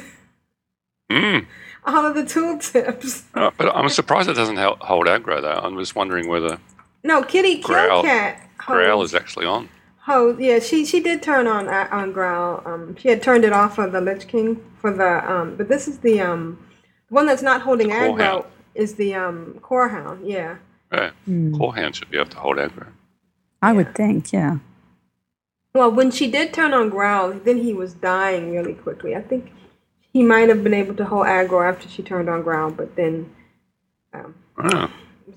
Mm. 1.11 1.45
all 1.85 2.05
of 2.05 2.15
the 2.15 2.23
tooltips. 2.23 3.23
Uh, 3.33 3.51
but 3.57 3.73
I'm 3.75 3.87
surprised 3.89 4.27
it 4.29 4.33
doesn't 4.33 4.57
hold 4.57 5.07
aggro 5.07 5.41
though. 5.41 5.51
I'm 5.63 5.77
just 5.77 5.95
wondering 5.95 6.27
whether 6.27 6.59
No, 7.03 7.23
Kitty 7.23 7.55
Kill 7.59 7.67
Growl 7.67 8.03
Cat. 8.03 8.41
Growl 8.57 9.03
is 9.03 9.13
actually 9.15 9.45
on. 9.45 9.69
Oh 10.09 10.37
yeah, 10.37 10.59
she 10.59 10.85
she 10.85 10.99
did 11.01 11.21
turn 11.23 11.47
on 11.47 11.67
uh, 11.69 11.87
on 11.91 12.11
Growl. 12.11 12.61
Um, 12.65 12.95
she 12.97 13.07
had 13.09 13.21
turned 13.21 13.45
it 13.45 13.53
off 13.53 13.75
for 13.75 13.89
the 13.89 14.01
Lich 14.01 14.27
King 14.27 14.61
for 14.81 14.91
the 14.91 15.31
um, 15.31 15.55
but 15.55 15.69
this 15.69 15.87
is 15.87 15.99
the 15.99 16.19
um, 16.21 16.57
one 17.09 17.25
that's 17.25 17.41
not 17.41 17.61
holding 17.61 17.87
The 17.89 17.93
aggro 17.95 18.17
Corehound. 18.17 18.45
is 18.75 18.95
the 18.95 19.15
um 19.15 19.59
Core 19.61 19.87
Hound. 19.89 20.27
Yeah. 20.27 20.57
Yeah. 20.91 21.11
Corehound 21.27 21.95
should 21.95 22.09
be 22.09 22.17
able 22.17 22.29
to 22.31 22.37
hold 22.37 22.57
aggro. 22.57 22.87
I 23.61 23.73
would 23.73 23.95
think, 23.95 24.31
yeah. 24.31 24.57
Well, 25.77 25.91
when 25.91 26.09
she 26.09 26.29
did 26.31 26.53
turn 26.53 26.73
on 26.73 26.89
Growl, 26.89 27.33
then 27.33 27.57
he 27.59 27.71
was 27.71 27.93
dying 27.93 28.51
really 28.51 28.73
quickly. 28.73 29.15
I 29.15 29.21
think 29.21 29.51
he 30.11 30.23
might 30.23 30.49
have 30.49 30.63
been 30.63 30.73
able 30.73 30.95
to 30.95 31.05
hold 31.05 31.27
aggro 31.27 31.67
after 31.71 31.87
she 31.87 32.01
turned 32.01 32.29
on 32.29 32.41
Growl, 32.41 32.71
but 32.71 32.95
then 32.95 33.29
um, 34.11 34.33
Oh. 34.57 34.89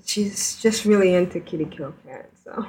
she's 0.03 0.59
just 0.59 0.83
really 0.83 1.13
into 1.13 1.39
Kitty 1.39 1.65
Kill 1.65 1.93
Cat. 2.07 2.31
So 2.43 2.65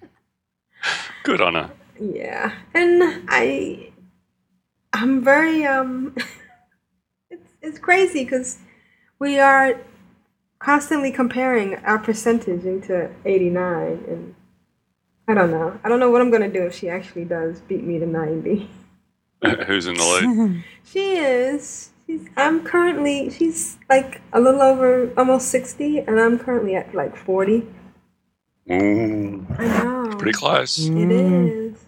Good 1.24 1.40
on 1.40 1.54
her. 1.56 1.70
yeah, 2.00 2.52
and 2.72 3.26
I, 3.28 3.90
I'm 4.92 5.24
very 5.24 5.66
um, 5.66 6.14
it's 7.30 7.50
it's 7.62 7.78
crazy 7.80 8.22
because 8.24 8.58
we 9.18 9.40
are 9.40 9.74
constantly 10.60 11.10
comparing 11.10 11.74
our 11.84 11.98
percentage 11.98 12.64
into 12.64 13.10
89 13.24 14.04
and 14.08 14.34
I 15.30 15.34
don't 15.34 15.52
know. 15.52 15.78
I 15.84 15.88
don't 15.88 16.00
know 16.00 16.10
what 16.10 16.20
I'm 16.20 16.30
going 16.30 16.42
to 16.42 16.48
do 16.58 16.66
if 16.66 16.74
she 16.74 16.88
actually 16.88 17.24
does 17.24 17.60
beat 17.60 17.84
me 17.84 18.00
to 18.00 18.06
90. 18.06 18.68
Who's 19.66 19.86
in 19.86 19.94
the 19.94 20.02
lead? 20.02 20.64
She 20.84 21.16
is. 21.18 21.90
She's. 22.04 22.26
I'm 22.36 22.64
currently. 22.64 23.30
She's 23.30 23.78
like 23.88 24.20
a 24.32 24.40
little 24.40 24.60
over, 24.60 25.12
almost 25.16 25.48
sixty, 25.48 25.98
and 25.98 26.18
I'm 26.18 26.36
currently 26.36 26.74
at 26.74 26.92
like 26.92 27.14
forty. 27.16 27.64
Ooh, 28.72 29.46
I 29.56 29.68
know. 29.68 30.16
pretty 30.18 30.32
close. 30.36 30.78
It 30.88 31.12
is. 31.12 31.78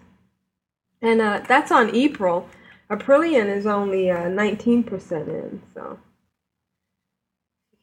And 1.01 1.19
uh, 1.19 1.41
that's 1.45 1.69
on 1.69 1.93
April. 1.93 2.47
Aprillian 2.89 3.53
is 3.53 3.65
only 3.65 4.09
uh, 4.09 4.29
nineteen 4.29 4.83
percent 4.83 5.27
in, 5.27 5.61
so 5.73 5.99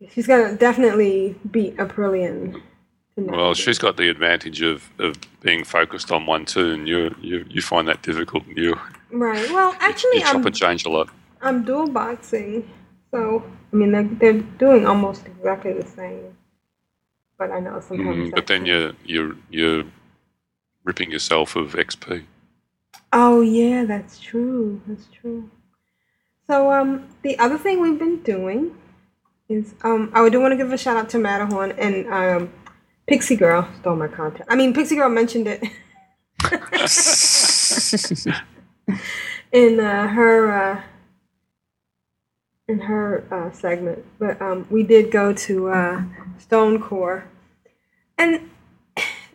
she's 0.09 0.27
gonna 0.27 0.57
definitely 0.57 1.37
beat 1.51 1.77
Aprillian. 1.77 2.63
Well, 3.27 3.55
she's 3.55 3.79
got 3.79 3.97
the 3.97 4.09
advantage 4.09 4.63
of, 4.63 4.89
of 4.99 5.17
being 5.41 5.65
focused 5.65 6.11
on 6.13 6.27
one 6.27 6.45
too, 6.45 6.71
and 6.71 6.89
you 6.89 7.15
you 7.21 7.45
you 7.49 7.63
find 7.63 7.87
that 7.89 8.03
difficult. 8.03 8.47
You 8.47 8.79
Right. 9.11 9.51
Well, 9.51 9.75
actually, 9.81 10.19
you 10.19 10.21
chop 10.21 10.37
I'm 10.37 10.47
and 10.47 10.55
change 10.55 10.85
a 10.87 10.91
lot. 10.91 11.09
I'm 11.43 11.65
dual 11.65 11.89
boxing, 11.89 12.69
so 13.11 13.43
I 13.73 13.77
mean 13.77 13.93
they're 13.93 14.05
they're 14.05 14.43
doing 14.59 14.87
almost 14.87 15.27
exactly 15.27 15.73
the 15.73 15.87
same. 15.87 16.37
But 17.39 17.51
I 17.51 17.61
know 17.61 17.81
sometimes. 17.81 18.31
Mm, 18.31 18.35
but 18.35 18.47
then 18.47 18.67
you're 18.67 18.93
you're 19.05 19.35
you're 19.51 19.85
ripping 20.85 21.11
yourself 21.11 21.57
of 21.57 21.73
XP. 21.73 22.25
Oh 23.13 23.41
yeah, 23.41 23.85
that's 23.85 24.19
true. 24.21 24.81
That's 24.87 25.07
true. 25.07 25.51
So 26.47 26.73
um, 26.73 27.09
the 27.23 27.39
other 27.39 27.59
thing 27.59 27.81
we've 27.81 27.99
been 27.99 28.23
doing 28.23 28.77
is 29.49 29.75
um, 29.83 30.11
I 30.15 30.29
do 30.29 30.41
want 30.41 30.53
to 30.53 30.57
give 30.57 30.73
a 30.73 30.79
shout 30.79 30.97
out 30.97 31.09
to 31.11 31.19
Matterhorn 31.19 31.73
and 31.73 32.07
um, 32.13 32.53
Pixie 33.07 33.37
Girl 33.37 33.69
stole 33.81 33.97
my 33.97 34.09
content. 34.09 34.45
I 34.49 34.57
mean, 34.57 34.73
Pixie 34.73 34.97
Girl 34.97 35.09
mentioned 35.09 35.49
it 35.49 35.63
in 39.53 39.81
uh, 39.81 40.09
her 40.09 40.53
uh, 40.53 40.83
in 42.69 42.81
her 42.81 43.27
uh, 43.31 43.53
segment, 43.53 44.05
but 44.19 44.41
um, 44.41 44.67
we 44.71 44.83
did 44.83 45.11
go 45.11 45.33
to 45.33 45.69
uh, 45.69 46.03
Stonecore, 46.39 47.25
and 48.17 48.49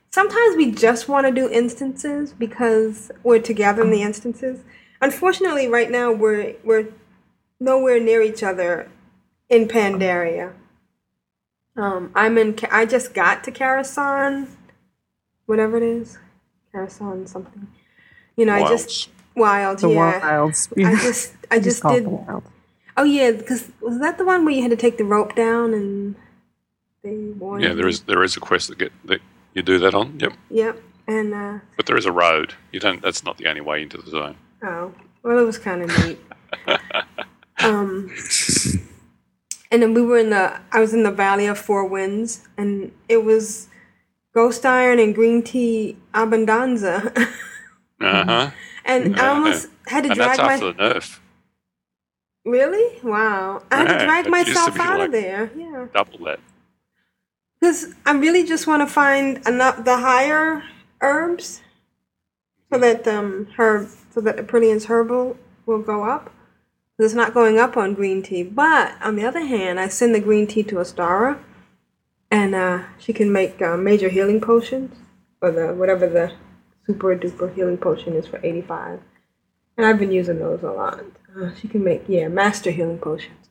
sometimes 0.09 0.55
we 0.55 0.71
just 0.71 1.09
want 1.09 1.27
to 1.27 1.33
do 1.33 1.49
instances 1.49 2.31
because 2.31 3.11
we're 3.23 3.39
together 3.39 3.83
in 3.83 3.91
the 3.91 4.01
instances. 4.01 4.63
Unfortunately, 5.01 5.67
right 5.67 5.91
now 5.91 6.11
we're 6.11 6.55
we're 6.63 6.87
nowhere 7.59 7.99
near 7.99 8.21
each 8.21 8.41
other 8.41 8.89
in 9.49 9.67
Pandaria. 9.67 10.53
Um, 11.77 12.11
I'm 12.15 12.37
in. 12.37 12.57
I 12.71 12.85
just 12.85 13.13
got 13.13 13.43
to 13.45 13.51
Karasan, 13.51 14.47
whatever 15.45 15.77
it 15.77 15.83
is, 15.83 16.17
Karasan 16.73 17.27
something. 17.27 17.67
You 18.37 18.45
know, 18.45 18.53
I 18.53 18.67
just 18.67 19.09
wild. 19.35 19.79
The 19.79 19.89
yeah, 19.89 20.19
wilds. 20.19 20.69
I 20.77 20.95
just 20.95 21.33
I 21.51 21.59
just 21.67 21.81
call 21.81 21.95
it 21.95 22.01
did. 22.01 22.43
Oh 22.97 23.03
yeah, 23.03 23.31
because 23.31 23.71
was 23.81 23.99
that 23.99 24.17
the 24.17 24.25
one 24.25 24.45
where 24.45 24.53
you 24.53 24.61
had 24.61 24.71
to 24.71 24.77
take 24.77 24.97
the 24.97 25.03
rope 25.03 25.35
down 25.35 25.73
and 25.73 26.15
they 27.03 27.17
warned 27.37 27.63
Yeah, 27.63 27.73
there 27.73 27.85
you? 27.85 27.89
is 27.89 28.01
there 28.01 28.23
is 28.23 28.37
a 28.37 28.39
quest 28.39 28.69
that 28.69 28.77
get 28.77 28.93
that 29.05 29.21
you 29.53 29.61
do 29.61 29.77
that 29.79 29.93
on. 29.93 30.17
Yep, 30.19 30.33
Yep, 30.49 30.81
and 31.07 31.33
uh, 31.33 31.59
but 31.75 31.87
there 31.87 31.97
is 31.97 32.05
a 32.05 32.11
road. 32.11 32.53
You 32.71 32.79
don't. 32.79 33.01
That's 33.01 33.23
not 33.23 33.37
the 33.37 33.47
only 33.47 33.61
way 33.61 33.81
into 33.81 33.97
the 33.97 34.09
zone. 34.09 34.37
Oh, 34.63 34.93
well, 35.23 35.37
it 35.37 35.43
was 35.43 35.57
kind 35.57 35.81
of 35.83 36.05
neat. 36.05 36.19
um, 37.59 38.09
and 39.71 39.81
then 39.81 39.93
we 39.93 40.01
were 40.01 40.17
in 40.17 40.29
the, 40.29 40.59
I 40.71 40.79
was 40.79 40.93
in 40.93 41.03
the 41.03 41.11
Valley 41.11 41.47
of 41.47 41.57
Four 41.57 41.85
Winds, 41.87 42.47
and 42.57 42.91
it 43.09 43.23
was 43.23 43.67
Ghost 44.33 44.65
Iron 44.65 44.99
and 44.99 45.13
Green 45.15 45.41
Tea 45.43 45.97
Abundanza. 46.13 47.15
Uh 48.01 48.25
huh. 48.25 48.51
and 48.83 49.17
I 49.17 49.29
almost 49.29 49.69
had 49.87 50.03
to 50.03 50.09
and 50.09 50.17
drag 50.17 50.37
that's 50.37 50.61
my. 50.61 50.71
nerf. 50.73 51.19
Really? 52.43 52.99
Wow. 53.01 53.63
I 53.71 53.77
had 53.77 53.87
to 53.99 54.05
drag 54.05 54.27
it 54.27 54.31
used 54.35 54.47
to 54.49 54.53
myself 54.53 54.79
out 54.81 54.99
like- 54.99 55.05
of 55.07 55.11
there. 55.13 55.49
Yeah. 55.55 55.87
Double 55.93 56.25
that. 56.25 56.39
Because 57.59 57.93
I 58.05 58.11
really 58.11 58.43
just 58.45 58.67
want 58.67 58.81
to 58.87 58.93
find 58.93 59.37
enough, 59.47 59.85
the 59.85 59.97
higher 59.97 60.63
herbs 61.01 61.61
so 62.69 62.77
that 62.79 63.07
um 63.07 63.47
herb 63.57 63.87
so 64.13 64.19
that 64.19 64.35
Aprillian's 64.37 64.85
herbal 64.85 65.37
will 65.65 65.81
go 65.81 66.03
up. 66.03 66.31
It's 66.97 67.13
not 67.13 67.33
going 67.33 67.59
up 67.59 67.75
on 67.75 67.93
green 67.93 68.23
tea. 68.23 68.43
But 68.43 68.95
on 69.01 69.15
the 69.15 69.25
other 69.25 69.45
hand, 69.45 69.79
I 69.79 69.89
send 69.89 70.15
the 70.15 70.21
green 70.21 70.47
tea 70.47 70.63
to 70.63 70.79
Astara, 70.79 71.39
and 72.31 72.55
uh, 72.55 72.83
she 72.97 73.11
can 73.11 73.31
make 73.31 73.61
uh, 73.61 73.75
major 73.75 74.09
healing 74.09 74.39
potions 74.39 74.95
or 75.41 75.51
the 75.51 75.73
whatever 75.73 76.07
the 76.07 76.31
super 76.85 77.15
duper 77.15 77.53
healing 77.53 77.77
potion 77.77 78.13
is 78.13 78.27
for 78.27 78.39
eighty 78.43 78.61
five. 78.61 79.01
And 79.77 79.85
I've 79.85 79.99
been 79.99 80.11
using 80.11 80.39
those 80.39 80.63
a 80.63 80.71
lot. 80.71 81.03
Uh, 81.37 81.53
she 81.53 81.67
can 81.67 81.83
make 81.83 82.03
yeah 82.07 82.29
master 82.29 82.71
healing 82.71 82.99
potions. 82.99 83.49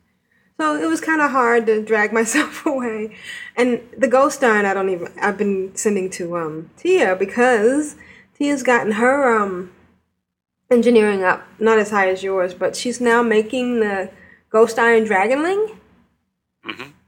So 0.57 0.75
it 0.75 0.87
was 0.87 1.01
kind 1.01 1.21
of 1.21 1.31
hard 1.31 1.67
to 1.67 1.83
drag 1.83 2.13
myself 2.19 2.65
away. 2.65 3.15
And 3.55 3.81
the 3.95 4.07
ghost 4.07 4.43
iron, 4.43 4.65
I 4.65 4.73
don't 4.73 4.89
even. 4.89 5.13
I've 5.21 5.37
been 5.37 5.75
sending 5.75 6.09
to 6.11 6.35
um, 6.35 6.71
Tia 6.77 7.15
because 7.15 7.95
Tia's 8.35 8.63
gotten 8.63 8.93
her 8.93 9.37
um, 9.37 9.71
engineering 10.71 11.23
up, 11.23 11.45
not 11.59 11.79
as 11.79 11.91
high 11.91 12.09
as 12.09 12.23
yours, 12.23 12.53
but 12.53 12.75
she's 12.75 12.99
now 12.99 13.21
making 13.21 13.79
the 13.79 14.09
ghost 14.49 14.79
iron 14.79 15.03
dragonling 15.05 15.79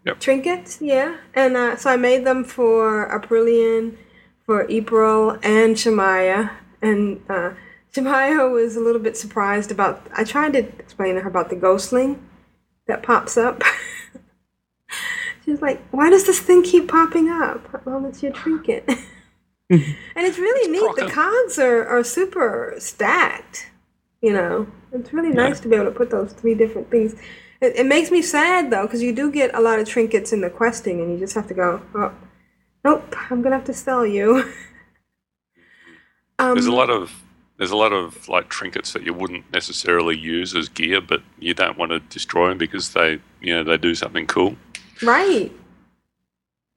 Yep. 0.06 0.20
trinkets. 0.20 0.80
Yeah, 0.82 1.18
and 1.34 1.58
uh, 1.58 1.76
so 1.76 1.90
I 1.90 1.98
made 1.98 2.26
them 2.26 2.44
for 2.44 3.10
Aprillian, 3.10 3.98
for 4.46 4.66
April, 4.70 5.32
and 5.44 5.76
Shemaya. 5.76 6.52
And 6.82 7.22
uh, 7.30 7.52
Shemaya 7.94 8.50
was 8.52 8.76
a 8.76 8.80
little 8.80 9.02
bit 9.02 9.18
surprised 9.18 9.72
about. 9.72 10.08
I 10.14 10.24
tried 10.24 10.54
to 10.54 10.60
explain 10.60 11.16
to 11.16 11.22
her 11.22 11.30
about 11.30 11.50
the 11.50 11.56
ghostling 11.58 12.22
that 12.88 13.04
pops 13.04 13.38
up. 13.38 13.62
She 15.44 15.52
was 15.52 15.62
like, 15.62 15.82
"Why 15.92 16.10
does 16.10 16.26
this 16.26 16.42
thing 16.42 16.62
keep 16.62 16.90
popping 16.90 17.30
up?" 17.30 17.86
Well, 17.86 18.06
it's 18.06 18.22
your 18.22 18.34
trinket, 18.34 18.90
and 19.70 19.96
it's 20.16 20.38
really 20.38 20.72
neat. 20.72 20.96
The 20.96 21.12
cogs 21.12 21.60
are, 21.60 21.86
are 21.86 22.04
super 22.04 22.76
stacked. 22.78 23.70
You 24.22 24.34
know, 24.34 24.68
it's 24.92 25.14
really 25.14 25.30
nice 25.30 25.60
to 25.60 25.68
be 25.68 25.76
able 25.76 25.86
to 25.86 25.92
put 25.92 26.10
those 26.10 26.34
three 26.34 26.56
different 26.56 26.90
things. 26.90 27.14
It, 27.62 27.76
it 27.76 27.86
makes 27.86 28.10
me 28.12 28.22
sad 28.22 28.72
though, 28.72 28.84
because 28.84 29.02
you 29.02 29.14
do 29.14 29.32
get 29.32 29.54
a 29.54 29.60
lot 29.62 29.80
of 29.80 29.88
trinkets 29.88 30.32
in 30.32 30.42
the 30.42 30.50
questing, 30.50 31.02
and 31.02 31.12
you 31.12 31.20
just 31.20 31.36
have 31.36 31.48
to 31.48 31.54
go, 31.54 31.82
"Oh, 31.94 32.14
nope, 32.84 33.16
I'm 33.30 33.42
gonna 33.42 33.56
have 33.56 33.66
to 33.66 33.74
sell 33.74 34.06
you." 34.06 34.38
um, 36.40 36.56
there's 36.56 36.68
a 36.68 36.72
lot 36.72 36.90
of 36.90 37.12
there's 37.58 37.72
a 37.72 37.76
lot 37.76 37.92
of 37.92 38.28
like 38.30 38.50
trinkets 38.50 38.94
that 38.94 39.04
you 39.04 39.14
wouldn't 39.14 39.52
necessarily 39.52 40.18
use 40.18 40.56
as 40.56 40.70
gear, 40.70 41.02
but 41.02 41.22
you 41.40 41.54
don't 41.54 41.78
want 41.78 41.92
to 41.92 42.00
destroy 42.00 42.50
them 42.50 42.58
because 42.58 42.94
they 42.94 43.20
you 43.42 43.54
know 43.54 43.64
they 43.64 43.78
do 43.78 43.94
something 43.94 44.26
cool. 44.28 44.56
Right. 45.02 45.52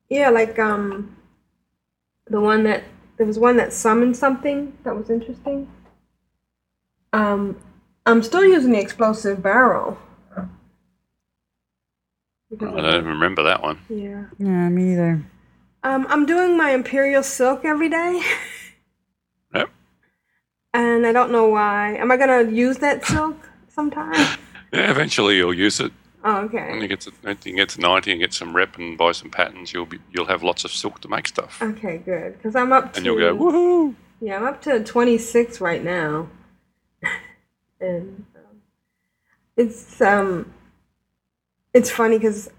Yeah, 0.08 0.30
like 0.30 0.58
um 0.58 1.16
the 2.30 2.40
one 2.40 2.62
that 2.64 2.84
there 3.18 3.26
was 3.26 3.38
one 3.38 3.56
that 3.58 3.72
summoned 3.72 4.16
something 4.16 4.72
that 4.84 4.96
was 4.96 5.10
interesting. 5.10 5.68
Um 7.12 7.60
I'm 8.06 8.22
still 8.22 8.44
using 8.44 8.72
the 8.72 8.80
explosive 8.80 9.42
barrel. 9.42 9.98
I 12.52 12.56
don't 12.56 12.78
even 12.78 13.04
remember 13.06 13.42
that 13.44 13.62
one. 13.62 13.78
Yeah. 13.88 14.24
Yeah, 14.38 14.68
me 14.68 14.92
either. 14.92 15.22
Um 15.82 16.06
I'm 16.08 16.24
doing 16.24 16.56
my 16.56 16.70
imperial 16.70 17.22
silk 17.22 17.64
every 17.64 17.88
day. 17.88 18.22
Yep. 19.52 19.68
And 20.72 21.04
I 21.04 21.10
don't 21.12 21.32
know 21.32 21.48
why. 21.48 21.96
Am 21.96 22.12
I 22.12 22.16
gonna 22.16 22.48
use 22.48 22.78
that 22.78 23.04
silk 23.04 23.36
sometime? 23.68 24.38
Yeah, 24.72 24.88
eventually 24.88 25.36
you'll 25.36 25.52
use 25.52 25.80
it. 25.80 25.90
Oh, 26.22 26.42
okay. 26.42 26.80
you 26.80 26.88
get 26.88 27.00
to 27.02 27.12
you 27.44 27.56
get 27.56 27.70
to 27.70 27.80
ninety 27.80 28.10
and 28.10 28.20
get 28.20 28.34
some 28.34 28.54
rep 28.54 28.76
and 28.78 28.98
buy 28.98 29.12
some 29.12 29.30
patterns, 29.30 29.72
you'll 29.72 29.86
be 29.86 29.98
you'll 30.12 30.26
have 30.26 30.42
lots 30.42 30.64
of 30.64 30.70
silk 30.70 31.00
to 31.00 31.08
make 31.08 31.28
stuff, 31.28 31.62
Okay, 31.62 31.98
good. 31.98 32.34
Because 32.36 32.54
I'm 32.56 32.72
up 32.72 32.92
to 32.92 32.96
and 32.98 33.06
you'll 33.06 33.18
go 33.18 33.36
woohoo. 33.36 33.94
Yeah, 34.20 34.36
I'm 34.36 34.44
up 34.44 34.60
to 34.62 34.84
26 34.84 35.60
right 35.60 35.82
now. 35.82 36.28
and 37.80 38.26
um, 38.36 38.62
it's 39.56 40.00
um 40.02 40.52
it's 41.72 41.90
funny 41.90 42.18
cuz 42.18 42.50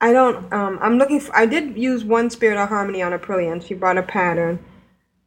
I 0.00 0.12
don't 0.12 0.52
um 0.52 0.78
I'm 0.82 0.98
looking 0.98 1.20
for 1.20 1.36
I 1.36 1.46
did 1.46 1.78
use 1.78 2.04
one 2.04 2.30
spirit 2.30 2.58
of 2.60 2.68
harmony 2.68 3.02
on 3.02 3.12
Aprilia 3.12 3.52
and 3.52 3.62
she 3.62 3.74
brought 3.74 3.98
a 3.98 4.02
pattern 4.02 4.58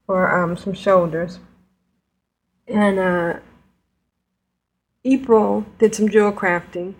for 0.05 0.29
um 0.37 0.57
some 0.57 0.73
shoulders. 0.73 1.39
And 2.67 2.99
uh 2.99 3.39
April 5.05 5.65
did 5.79 5.95
some 5.95 6.09
jewel 6.09 6.33
crafting. 6.33 6.95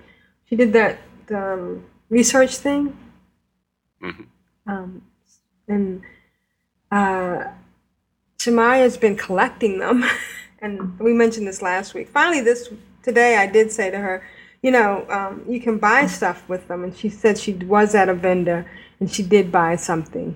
She 0.50 0.56
did 0.56 0.74
that 0.74 1.00
um, 1.32 1.86
research 2.10 2.58
thing. 2.58 2.98
Um, 4.66 5.02
and 5.68 6.02
uh, 6.92 7.46
Shemaya's 8.40 8.98
been 8.98 9.16
collecting 9.16 9.80
them, 9.80 10.06
and 10.62 11.00
we 11.00 11.14
mentioned 11.14 11.48
this 11.48 11.62
last 11.62 11.94
week. 11.94 12.10
Finally, 12.10 12.42
this 12.42 12.70
today, 13.04 13.38
I 13.38 13.48
did 13.48 13.72
say 13.72 13.90
to 13.92 13.98
her, 13.98 14.28
you 14.62 14.72
know, 14.72 15.06
um, 15.10 15.44
you 15.48 15.60
can 15.62 15.78
buy 15.78 16.06
stuff 16.08 16.48
with 16.50 16.68
them, 16.68 16.84
and 16.84 16.96
she 16.96 17.10
said 17.10 17.38
she 17.38 17.54
was 17.54 17.96
at 17.96 18.10
a 18.10 18.14
vendor 18.14 18.66
and 19.00 19.12
she 19.12 19.24
did 19.24 19.52
buy 19.52 19.76
something. 19.76 20.36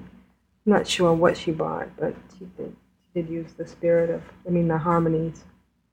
I'm 0.66 0.74
not 0.74 0.88
sure 0.88 1.14
what 1.14 1.38
she 1.38 1.52
bought, 1.52 1.90
but 1.98 2.16
she 2.38 2.46
did. 2.58 2.76
She 3.14 3.22
did 3.22 3.30
use 3.30 3.52
the 3.58 3.68
spirit 3.68 4.10
of, 4.10 4.22
I 4.48 4.52
mean, 4.52 4.68
the 4.68 4.78
harmonies. 4.78 5.44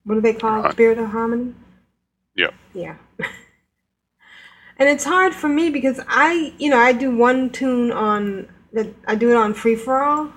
What 0.03 0.15
do 0.15 0.21
they 0.21 0.33
call 0.33 0.65
it? 0.65 0.71
Spirit 0.73 0.99
of 0.99 1.09
harmony. 1.09 1.53
Yep. 2.35 2.53
Yeah. 2.73 2.95
and 4.79 4.89
it's 4.89 5.03
hard 5.03 5.33
for 5.35 5.47
me 5.49 5.69
because 5.69 5.99
I, 6.07 6.53
you 6.57 6.69
know, 6.69 6.77
I 6.79 6.91
do 6.93 7.15
one 7.15 7.49
toon 7.51 7.91
on 7.91 8.47
that 8.73 8.87
I 9.07 9.15
do 9.15 9.29
it 9.31 9.35
on 9.35 9.53
free 9.53 9.75
for 9.75 10.01
all. 10.01 10.31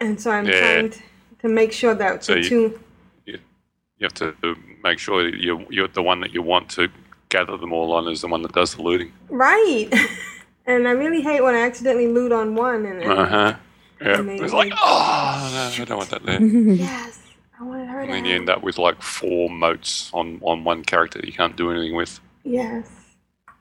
And 0.00 0.20
so 0.20 0.30
I'm 0.30 0.46
Yeah. 0.46 0.58
trying 0.60 0.90
to, 0.90 0.98
to 1.42 1.48
make 1.48 1.72
sure 1.72 1.94
that 1.94 2.24
So 2.24 2.34
the 2.34 2.40
you- 2.40 2.48
toon 2.48 2.80
You 3.26 4.04
have 4.06 4.14
to 4.14 4.34
make 4.82 4.98
sure 4.98 5.22
that 5.30 5.36
you 5.38 5.64
you're 5.70 5.86
the 5.88 6.02
one 6.02 6.20
that 6.20 6.34
you 6.34 6.42
want 6.42 6.68
to 6.70 6.88
gather 7.28 7.56
them 7.56 7.72
all 7.72 7.92
on 7.92 8.08
is 8.08 8.20
the 8.22 8.26
one 8.28 8.42
that 8.42 8.52
does 8.52 8.74
the 8.74 8.82
looting. 8.82 9.12
right. 9.30 9.88
and 10.66 10.88
I 10.88 10.90
really 10.90 11.22
hate 11.22 11.40
when 11.42 11.54
I 11.54 11.60
accidentally 11.60 12.08
loot 12.08 12.32
on 12.32 12.54
one 12.56 12.84
and, 12.86 13.00
and 13.00 13.12
Uh 13.12 13.24
huh. 13.26 13.54
Yeah. 14.00 14.20
It's 14.44 14.52
like 14.52 14.72
oh 14.76 15.50
no, 15.54 15.82
I 15.82 15.84
don't 15.86 15.96
want 15.96 16.10
that 16.10 16.24
there. 16.26 16.40
yes, 16.88 17.20
I 17.58 17.62
wanted 17.62 17.88
her 17.88 18.00
And 18.00 18.12
then 18.12 18.24
you 18.26 18.34
end 18.34 18.50
up 18.50 18.62
with 18.64 18.78
like 18.78 19.00
four 19.00 19.48
motes 19.48 20.10
on, 20.12 20.40
on 20.42 20.64
one 20.64 20.82
character 20.82 21.20
that 21.20 21.26
you 21.26 21.32
can't 21.32 21.56
do 21.56 21.70
anything 21.70 21.94
with. 21.94 22.20
Yes, 22.44 22.88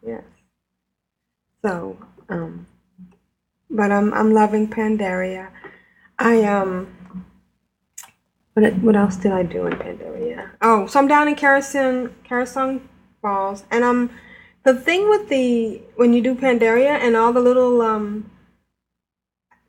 yes. 0.06 0.24
So, 1.64 1.98
um, 2.30 2.68
but 3.70 3.92
I'm 3.92 4.14
I'm 4.14 4.34
loving 4.34 4.68
Pandaria. 4.68 5.50
I 6.20 6.44
um, 6.44 7.26
what 8.54 8.74
what 8.80 8.96
else 8.96 9.16
did 9.16 9.32
I 9.32 9.44
do 9.44 9.66
in 9.68 9.74
Pandaria? 9.74 10.52
Oh, 10.62 10.86
so 10.88 11.00
I'm 11.00 11.08
down 11.08 11.28
in 11.30 11.36
Karasung 11.36 12.12
Karasung 12.30 12.82
Falls, 13.22 13.64
and 13.72 13.86
um, 13.86 14.10
the 14.64 14.76
thing 14.76 15.10
with 15.10 15.30
the 15.30 15.82
when 15.96 16.14
you 16.14 16.22
do 16.22 16.36
Pandaria 16.36 17.00
and 17.00 17.16
all 17.16 17.32
the 17.32 17.40
little 17.40 17.82
um, 17.82 18.30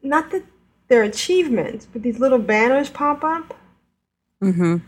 not 0.02 0.32
that 0.32 0.42
they're 0.88 1.04
achievements, 1.04 1.86
but 1.90 2.02
these 2.02 2.18
little 2.18 2.38
banners 2.38 2.90
pop 2.90 3.22
up. 3.24 3.56
Mm-hmm. 4.42 4.78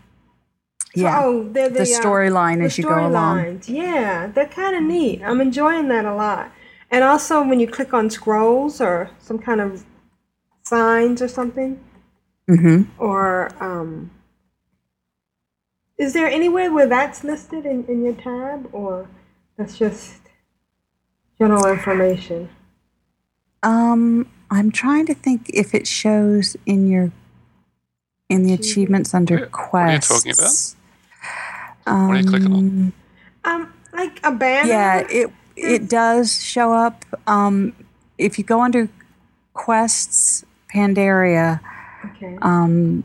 So, 0.95 1.01
Yeah. 1.01 1.21
oh, 1.23 1.47
they're 1.49 1.69
the, 1.69 1.75
the 1.75 1.81
uh, 1.95 2.01
storyline 2.01 2.59
the 2.59 2.65
as 2.65 2.77
you 2.77 2.83
go 2.85 3.07
along. 3.07 3.37
storylines. 3.39 3.69
Yeah, 3.69 4.27
they're 4.27 4.47
kind 4.47 4.75
of 4.75 4.83
neat. 4.83 5.21
I'm 5.23 5.41
enjoying 5.41 5.87
that 5.89 6.05
a 6.05 6.13
lot. 6.15 6.51
And 6.89 7.03
also, 7.03 7.43
when 7.43 7.59
you 7.59 7.67
click 7.67 7.93
on 7.93 8.09
scrolls 8.09 8.79
or 8.79 9.09
some 9.19 9.37
kind 9.39 9.59
of 9.61 9.83
signs 10.63 11.21
or 11.21 11.27
something, 11.27 11.79
Mm-hmm. 12.49 12.83
or 12.97 13.51
um, 13.61 14.09
is 15.97 16.13
there 16.13 16.27
anywhere 16.27 16.71
where 16.71 16.87
that's 16.87 17.25
listed 17.25 17.65
in, 17.65 17.83
in 17.87 18.03
your 18.05 18.13
tab, 18.13 18.69
or 18.71 19.09
that's 19.57 19.77
just 19.77 20.21
general 21.37 21.67
information? 21.67 22.47
Um, 23.63 24.31
I'm 24.49 24.71
trying 24.71 25.07
to 25.07 25.13
think 25.13 25.49
if 25.53 25.75
it 25.75 25.87
shows 25.87 26.55
in 26.65 26.87
your 26.87 27.11
in 28.29 28.43
the 28.43 28.53
achievements 28.53 29.13
under 29.13 29.35
what 29.35 29.41
are 29.41 29.45
you 29.45 29.99
quests. 29.99 30.09
talking 30.09 30.33
about? 30.33 31.93
Um, 31.93 32.07
What 32.07 32.17
are 32.17 32.19
you 32.21 32.27
clicking 32.29 32.53
on? 32.53 32.93
Um, 33.45 33.73
like 33.93 34.19
a 34.23 34.31
banner. 34.31 34.67
Yeah, 34.69 35.07
it 35.09 35.31
it 35.55 35.89
does 35.89 36.41
show 36.43 36.73
up. 36.73 37.05
Um, 37.25 37.73
if 38.17 38.37
you 38.37 38.43
go 38.43 38.61
under 38.61 38.89
quests, 39.53 40.45
Pandaria. 40.73 41.59
Okay. 42.15 42.37
Um, 42.41 43.03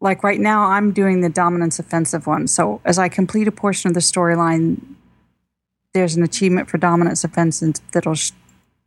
like 0.00 0.22
right 0.22 0.38
now, 0.40 0.66
I'm 0.66 0.92
doing 0.92 1.22
the 1.22 1.30
dominance 1.30 1.78
offensive 1.78 2.26
one. 2.26 2.46
So 2.46 2.80
as 2.84 2.98
I 2.98 3.08
complete 3.08 3.48
a 3.48 3.52
portion 3.52 3.88
of 3.88 3.94
the 3.94 4.00
storyline, 4.00 4.80
there's 5.94 6.14
an 6.14 6.22
achievement 6.22 6.68
for 6.68 6.76
dominance 6.76 7.24
offensive 7.24 7.76
that'll 7.92 8.14
sh- 8.14 8.32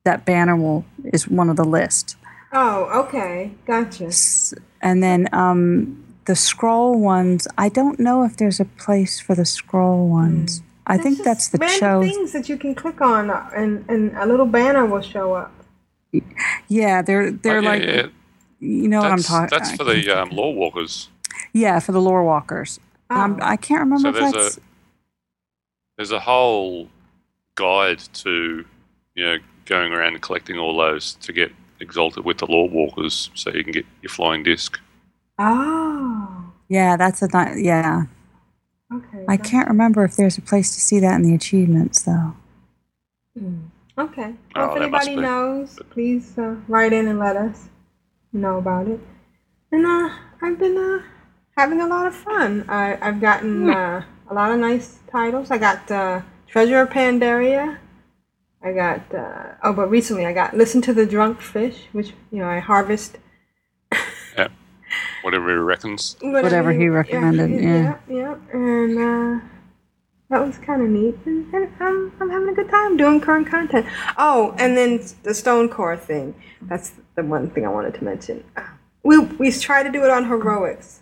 that 0.03 0.26
banner 0.26 0.55
will 0.55 0.86
is 1.05 1.28
one 1.28 1.49
of 1.49 1.55
the 1.55 1.63
list. 1.65 2.15
Oh, 2.54 2.86
okay, 3.06 3.52
gotcha. 3.66 4.10
And 4.82 5.04
then 5.04 5.28
um, 5.34 6.04
the 6.26 6.36
scroll 6.36 7.00
ones, 7.00 7.48
I 7.58 7.70
don't 7.70 8.00
know 8.00 8.24
if 8.24 8.38
there's 8.38 8.60
a 8.60 8.66
place 8.66 9.20
for 9.20 9.36
the 9.36 9.45
scroll 9.45 10.08
ones. 10.08 10.62
I 10.89 10.98
think 10.98 11.22
that's 11.24 11.50
the 11.50 11.58
Random 11.58 11.78
show. 11.80 12.02
things 12.02 12.32
that 12.32 12.48
you 12.48 12.58
can 12.58 12.74
click 12.74 13.02
on, 13.02 13.30
uh, 13.30 13.50
and 13.56 13.84
and 13.89 14.16
a 14.18 14.26
little 14.26 14.45
banner 14.45 14.86
will 14.86 15.02
show 15.02 15.34
up. 15.34 15.52
Yeah, 16.70 17.02
they're 17.02 17.32
they're 17.32 17.58
Oh, 17.58 17.62
yeah, 17.62 17.70
like 17.70 17.84
yeah. 17.84 18.08
you 18.62 18.88
know 18.88 19.00
what 19.02 19.12
I'm 19.12 19.18
That's, 19.18 19.28
talking. 19.28 19.50
that's 19.58 19.76
for 19.76 19.84
the 19.84 20.10
um, 20.12 20.30
Lorewalkers. 20.30 21.08
yeah 21.54 21.80
for 21.80 21.91
the 21.91 22.00
Lorewalkers. 22.00 22.80
Um, 23.10 23.38
I 23.41 23.58
can't 23.58 23.82
remember 23.82 24.04
So 24.04 24.10
if 24.10 24.16
there's 24.16 24.32
that's 24.34 24.58
a 24.58 24.62
there's 25.98 26.12
a 26.14 26.20
whole 26.22 26.88
guide 27.56 28.00
to 28.24 28.64
you 29.16 29.26
know 29.26 29.38
going 29.66 29.91
around 29.91 30.14
and 30.14 30.22
collecting 30.22 30.58
all 30.58 30.78
those 30.78 31.16
to 31.16 31.34
get 31.34 31.52
exalted 31.80 32.26
with 32.26 32.38
the 32.40 32.48
Lorewalkers, 32.48 33.30
so 33.36 33.52
you 33.52 33.64
can 33.64 33.74
get 33.74 33.86
your 34.02 34.10
flying 34.10 34.44
disc. 34.44 34.80
Oh, 35.40 36.52
yeah 36.70 36.98
that's 36.98 37.22
a 37.22 37.28
ni- 37.28 37.64
yeah. 37.64 38.04
okay. 38.94 39.26
I 39.28 39.38
can't 39.38 39.68
remember 39.68 40.04
if 40.04 40.16
there's 40.16 40.38
a 40.38 40.42
place 40.42 40.74
to 40.74 40.82
see 40.82 41.00
that 41.00 41.16
in 41.16 41.22
the 41.24 41.36
achievements 41.36 42.02
though. 42.04 42.34
Okay. 44.00 44.34
Well, 44.56 44.70
Oh, 44.72 44.74
if 44.74 44.80
that 44.80 44.92
must 44.92 45.08
anybody 45.08 45.16
knows, 45.28 45.80
please 45.90 46.38
uh, 46.38 46.56
write 46.68 46.94
in 46.94 47.08
and 47.08 47.20
let 47.20 47.36
us 47.36 47.70
know 48.34 48.58
about 48.58 48.88
it. 48.88 49.00
And 49.72 49.86
uh, 49.86 50.10
I've 50.42 50.58
been 50.60 50.78
uh, 50.78 51.02
having 51.58 51.82
a 51.82 51.88
lot 51.88 52.08
of 52.08 52.16
fun. 52.16 52.66
I, 52.70 52.98
I've 53.02 53.20
gotten 53.22 53.70
uh, 53.70 54.04
a 54.30 54.34
lot 54.34 54.52
of 54.52 54.60
nice 54.60 55.00
titles. 55.12 55.52
I 55.52 55.58
got 55.58 55.90
uh, 55.92 56.22
Treasure 56.48 56.82
of 56.82 56.90
Pandaria. 56.90 57.78
I 58.68 58.74
got 58.74 59.15
uh, 59.15 59.53
oh, 59.63 59.72
but 59.72 59.89
recently 59.89 60.26
I 60.26 60.34
got 60.34 60.53
Listen 60.53 60.82
to 60.82 60.93
the 60.93 61.05
Drunk 61.05 61.39
Fish, 61.39 61.86
which 61.93 62.09
you 62.32 62.39
know 62.39 62.49
I 62.49 62.59
harvest. 62.59 63.18
Yeah, 64.38 64.49
whatever 65.22 65.47
he 65.49 65.55
reckons. 65.55 66.18
Whatever 66.22 66.74
he 66.74 66.89
recommended, 66.89 67.49
yeah. 67.61 67.97
yeah, 68.09 68.15
yeah. 68.15 68.36
And 68.51 68.97
uh, 68.99 69.45
that 70.30 70.45
was 70.45 70.57
kind 70.57 70.82
of 70.82 70.89
neat. 70.89 71.15
And, 71.26 71.53
and 71.53 71.70
I'm, 71.80 72.11
I'm 72.20 72.30
having 72.30 72.49
a 72.49 72.53
good 72.53 72.70
time 72.70 72.97
doing 72.97 73.22
current 73.22 73.47
content. 73.47 73.86
Oh, 74.18 74.53
and 74.59 74.76
then 74.76 74.97
the 75.24 75.32
Stonecore 75.32 75.97
thing. 75.97 76.36
That's 76.63 76.91
the 77.15 77.24
one 77.24 77.49
thing 77.49 77.65
I 77.65 77.70
wanted 77.70 77.93
to 77.95 78.03
mention. 78.03 78.43
We 79.03 79.20
we 79.20 79.49
tried 79.51 79.84
to 79.84 79.91
do 79.91 80.03
it 80.03 80.09
on 80.09 80.26
heroics 80.26 80.99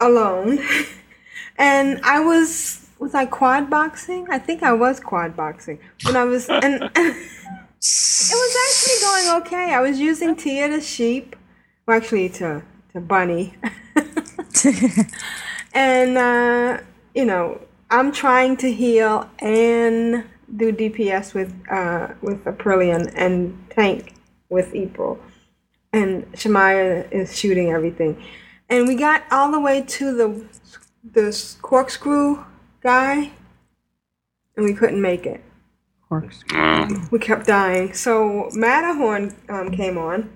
alone, 0.00 0.60
and 1.58 2.00
I 2.02 2.20
was 2.20 2.85
was 2.98 3.14
I 3.14 3.26
quad 3.26 3.70
boxing? 3.70 4.26
I 4.30 4.38
think 4.38 4.62
I 4.62 4.72
was 4.72 5.00
quad 5.00 5.36
boxing 5.36 5.78
when 6.04 6.16
I 6.16 6.24
was 6.24 6.48
and. 6.48 6.90
and 6.94 7.16
It 7.78 8.34
was 8.34 8.56
actually 8.66 9.00
going 9.06 9.42
okay. 9.42 9.74
I 9.74 9.80
was 9.80 10.00
using 10.00 10.34
Tia 10.34 10.68
to 10.68 10.80
sheep, 10.80 11.36
well, 11.86 11.96
actually 11.96 12.30
to 12.30 12.62
to 12.92 13.00
bunny, 13.00 13.54
and 15.74 16.18
uh, 16.18 16.78
you 17.14 17.24
know 17.24 17.60
I'm 17.90 18.10
trying 18.10 18.56
to 18.58 18.72
heal 18.72 19.30
and 19.38 20.24
do 20.56 20.72
DPS 20.72 21.34
with 21.34 21.54
uh, 21.70 22.08
with 22.22 22.42
Aprillian 22.44 23.12
and 23.14 23.56
tank 23.70 24.14
with 24.48 24.74
April, 24.74 25.20
and 25.92 26.24
Shemaya 26.32 27.08
is 27.12 27.36
shooting 27.38 27.70
everything, 27.70 28.20
and 28.68 28.88
we 28.88 28.96
got 28.96 29.22
all 29.30 29.52
the 29.52 29.60
way 29.60 29.82
to 29.82 30.16
the 30.16 30.44
the 31.12 31.56
corkscrew 31.62 32.44
guy, 32.86 33.32
and 34.56 34.64
we 34.64 34.72
couldn't 34.72 35.02
make 35.02 35.26
it. 35.26 35.42
We 37.10 37.18
kept 37.18 37.44
dying. 37.46 37.92
So 37.94 38.48
Matterhorn 38.52 39.34
um, 39.48 39.72
came 39.72 39.98
on, 39.98 40.30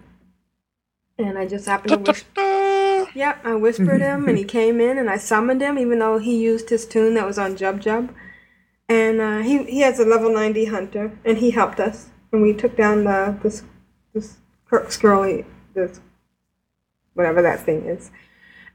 and 1.17 1.39
I 1.39 1.47
just 1.47 1.67
happened 1.67 2.05
to 2.05 2.11
whisper. 2.11 3.07
Yep, 3.15 3.41
I 3.45 3.55
whispered 3.55 4.01
him, 4.01 4.29
and 4.29 4.37
he 4.37 4.43
came 4.59 4.81
in, 4.81 4.99
and 4.99 5.09
I 5.09 5.17
summoned 5.17 5.61
him, 5.61 5.79
even 5.79 6.01
though 6.01 6.19
he 6.19 6.43
used 6.43 6.71
his 6.71 6.87
toon 6.87 7.15
that 7.15 7.25
was 7.25 7.39
on 7.39 7.57
Jub 7.57 7.81
Jub. 7.81 8.13
And 8.89 9.21
uh, 9.21 9.39
he 9.39 9.63
he 9.65 9.81
has 9.83 10.01
a 10.01 10.05
level 10.05 10.33
ninety 10.33 10.65
hunter, 10.65 11.17
and 11.25 11.39
he 11.39 11.53
helped 11.53 11.79
us, 11.79 12.09
and 12.33 12.43
we 12.43 12.53
took 12.53 12.77
down 12.77 13.05
the 13.05 13.39
this 13.45 13.63
this 14.13 14.39
Kirk 14.69 14.89
Skirly 14.89 15.45
this 15.75 16.01
whatever 17.15 17.43
that 17.43 17.61
thing 17.61 17.85
is. 17.87 18.11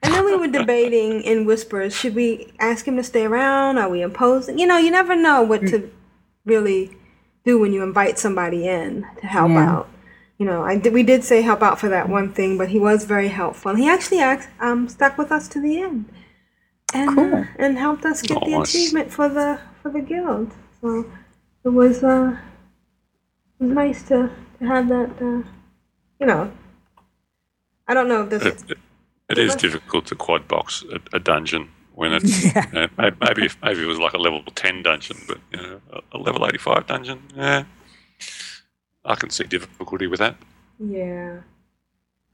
And 0.05 0.13
then 0.13 0.25
we 0.25 0.35
were 0.37 0.47
debating 0.47 1.21
in 1.21 1.45
whispers: 1.45 1.95
should 1.95 2.13
we 2.15 2.53
ask 2.59 2.87
him 2.87 2.95
to 2.97 3.03
stay 3.03 3.25
around? 3.25 3.77
Are 3.79 3.89
we 3.89 4.01
imposing? 4.01 4.59
You 4.59 4.67
know, 4.67 4.77
you 4.77 4.91
never 4.91 5.15
know 5.15 5.41
what 5.41 5.61
to 5.67 5.91
really 6.45 6.95
do 7.43 7.57
when 7.59 7.73
you 7.73 7.81
invite 7.83 8.19
somebody 8.19 8.67
in 8.67 9.05
to 9.19 9.25
help 9.27 9.49
Yeah. 9.49 9.71
out. 9.71 9.89
You 10.37 10.45
know, 10.45 10.63
I 10.63 10.77
did, 10.77 10.93
we 10.93 11.01
did 11.03 11.23
say 11.23 11.41
help 11.41 11.63
out 11.63 11.79
for 11.79 11.89
that 11.89 12.09
one 12.09 12.33
thing, 12.33 12.57
but 12.57 12.67
he 12.69 12.79
was 12.79 13.05
very 13.05 13.29
helpful. 13.29 13.71
And 13.71 13.79
he 13.79 13.87
actually 13.89 14.19
act, 14.19 14.49
um, 14.59 14.89
stuck 14.89 15.17
with 15.17 15.31
us 15.31 15.47
to 15.49 15.61
the 15.61 15.79
end, 15.79 16.05
and 16.93 17.17
uh, 17.17 17.43
and 17.57 17.77
helped 17.77 18.05
us 18.05 18.21
get 18.21 18.43
the 18.45 18.59
achievement 18.61 19.11
for 19.11 19.27
the 19.29 19.59
for 19.81 19.89
the 19.89 20.01
guild. 20.01 20.51
So 20.81 21.05
it 21.63 21.69
was 21.69 22.03
uh, 22.03 22.37
it 23.59 23.63
was 23.63 23.71
nice 23.71 24.03
to, 24.09 24.29
to 24.59 24.65
have 24.67 24.87
that. 24.89 25.09
Uh, 25.21 25.41
you 26.19 26.27
know, 26.27 26.51
I 27.87 27.93
don't 27.93 28.07
know 28.07 28.23
if 28.23 28.29
this. 28.29 28.63
It, 29.29 29.37
it, 29.37 29.41
it 29.41 29.47
is 29.47 29.55
difficult 29.55 30.05
to 30.07 30.15
quad 30.15 30.47
box 30.47 30.83
a, 30.91 30.99
a 31.15 31.19
dungeon 31.19 31.69
when 31.95 32.13
it's 32.13 32.43
you 32.55 32.61
know, 32.73 32.87
maybe 32.97 33.45
if, 33.45 33.57
maybe 33.63 33.81
it 33.81 33.87
was 33.87 33.99
like 33.99 34.13
a 34.13 34.17
level 34.17 34.43
ten 34.53 34.83
dungeon, 34.83 35.17
but 35.27 35.39
you 35.51 35.57
know, 35.57 35.81
a, 35.91 36.01
a 36.13 36.17
level 36.17 36.45
eighty 36.45 36.57
five 36.57 36.85
dungeon, 36.87 37.21
yeah, 37.35 37.63
I 39.03 39.15
can 39.15 39.29
see 39.29 39.45
difficulty 39.45 40.07
with 40.07 40.19
that. 40.19 40.35
Yeah. 40.79 41.39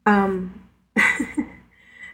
Um. 0.06 0.68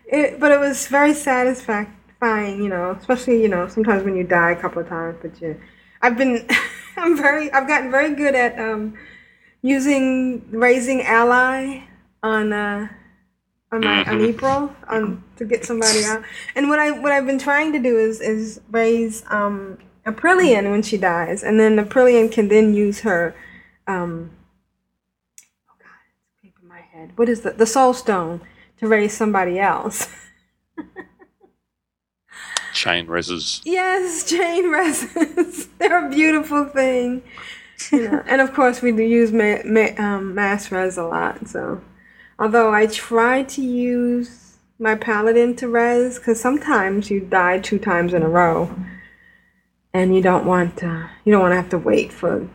it, 0.05 0.39
but 0.39 0.51
it 0.51 0.59
was 0.59 0.87
very 0.87 1.13
satisfying, 1.13 1.87
you 2.21 2.69
know, 2.69 2.91
especially 2.99 3.41
you 3.41 3.47
know 3.47 3.67
sometimes 3.67 4.03
when 4.03 4.15
you 4.15 4.23
die 4.23 4.51
a 4.51 4.55
couple 4.55 4.81
of 4.81 4.89
times. 4.89 5.17
But 5.21 5.41
you, 5.41 5.59
I've 6.01 6.17
been, 6.17 6.47
I'm 6.97 7.17
very, 7.17 7.51
I've 7.51 7.67
gotten 7.67 7.89
very 7.89 8.13
good 8.13 8.35
at 8.35 8.59
um, 8.59 8.95
using 9.61 10.49
raising 10.51 11.01
ally 11.03 11.83
on 12.21 12.51
uh, 12.51 12.89
on 13.71 13.81
my 13.81 13.99
on 14.05 14.19
Mhm. 14.19 14.27
April 14.29 14.75
on 14.87 15.23
to 15.37 15.45
get 15.45 15.65
somebody 15.65 16.03
out. 16.05 16.23
And 16.55 16.69
what 16.69 16.79
I 16.79 16.91
what 16.91 17.11
I've 17.11 17.25
been 17.25 17.39
trying 17.39 17.73
to 17.73 17.79
do 17.79 17.97
is 17.99 18.21
is 18.21 18.61
raise 18.71 19.23
um, 19.29 19.77
Aprillian 20.05 20.71
when 20.71 20.81
she 20.83 20.97
dies, 20.97 21.43
and 21.43 21.59
then 21.59 21.77
Aprillian 21.77 22.31
can 22.31 22.47
then 22.47 22.73
use 22.73 23.01
her. 23.01 23.35
Um, 23.87 24.31
oh 25.69 25.73
god, 25.79 25.87
it's 26.09 26.23
escaping 26.35 26.67
my 26.69 26.79
head. 26.81 27.11
What 27.17 27.27
is 27.29 27.41
the 27.41 27.51
the 27.51 27.65
soul 27.65 27.93
stone 27.93 28.41
to 28.79 28.87
raise 28.87 29.13
somebody 29.15 29.59
else? 29.59 30.07
Chain 32.73 33.07
reses. 33.07 33.61
yes, 33.65 34.23
chain 34.23 34.69
resins. 34.69 35.67
They're 35.79 36.05
a 36.05 36.09
beautiful 36.09 36.65
thing. 36.65 37.23
You 37.91 38.09
know, 38.09 38.23
and 38.25 38.41
of 38.41 38.55
course 38.55 38.81
we 38.81 38.91
do 38.91 39.03
use 39.03 39.31
ma- 39.31 39.61
ma- 39.63 39.93
um, 39.99 40.33
mass 40.33 40.71
res 40.71 40.97
a 40.97 41.03
lot. 41.03 41.47
So, 41.47 41.79
although 42.39 42.73
I 42.73 42.87
try 42.87 43.43
to 43.43 43.61
use 43.61 44.57
my 44.79 44.95
paladin 44.95 45.55
to 45.57 45.67
res, 45.67 46.17
because 46.17 46.39
sometimes 46.39 47.09
you 47.09 47.19
die 47.19 47.59
two 47.59 47.79
times 47.79 48.13
in 48.13 48.23
a 48.23 48.29
row, 48.29 48.73
and 49.93 50.15
you 50.15 50.21
don't 50.21 50.45
want 50.45 50.77
to, 50.77 51.09
you 51.25 51.31
don't 51.31 51.41
want 51.41 51.51
to 51.51 51.55
have 51.55 51.69
to 51.69 51.77
wait 51.77 52.13
for 52.13 52.47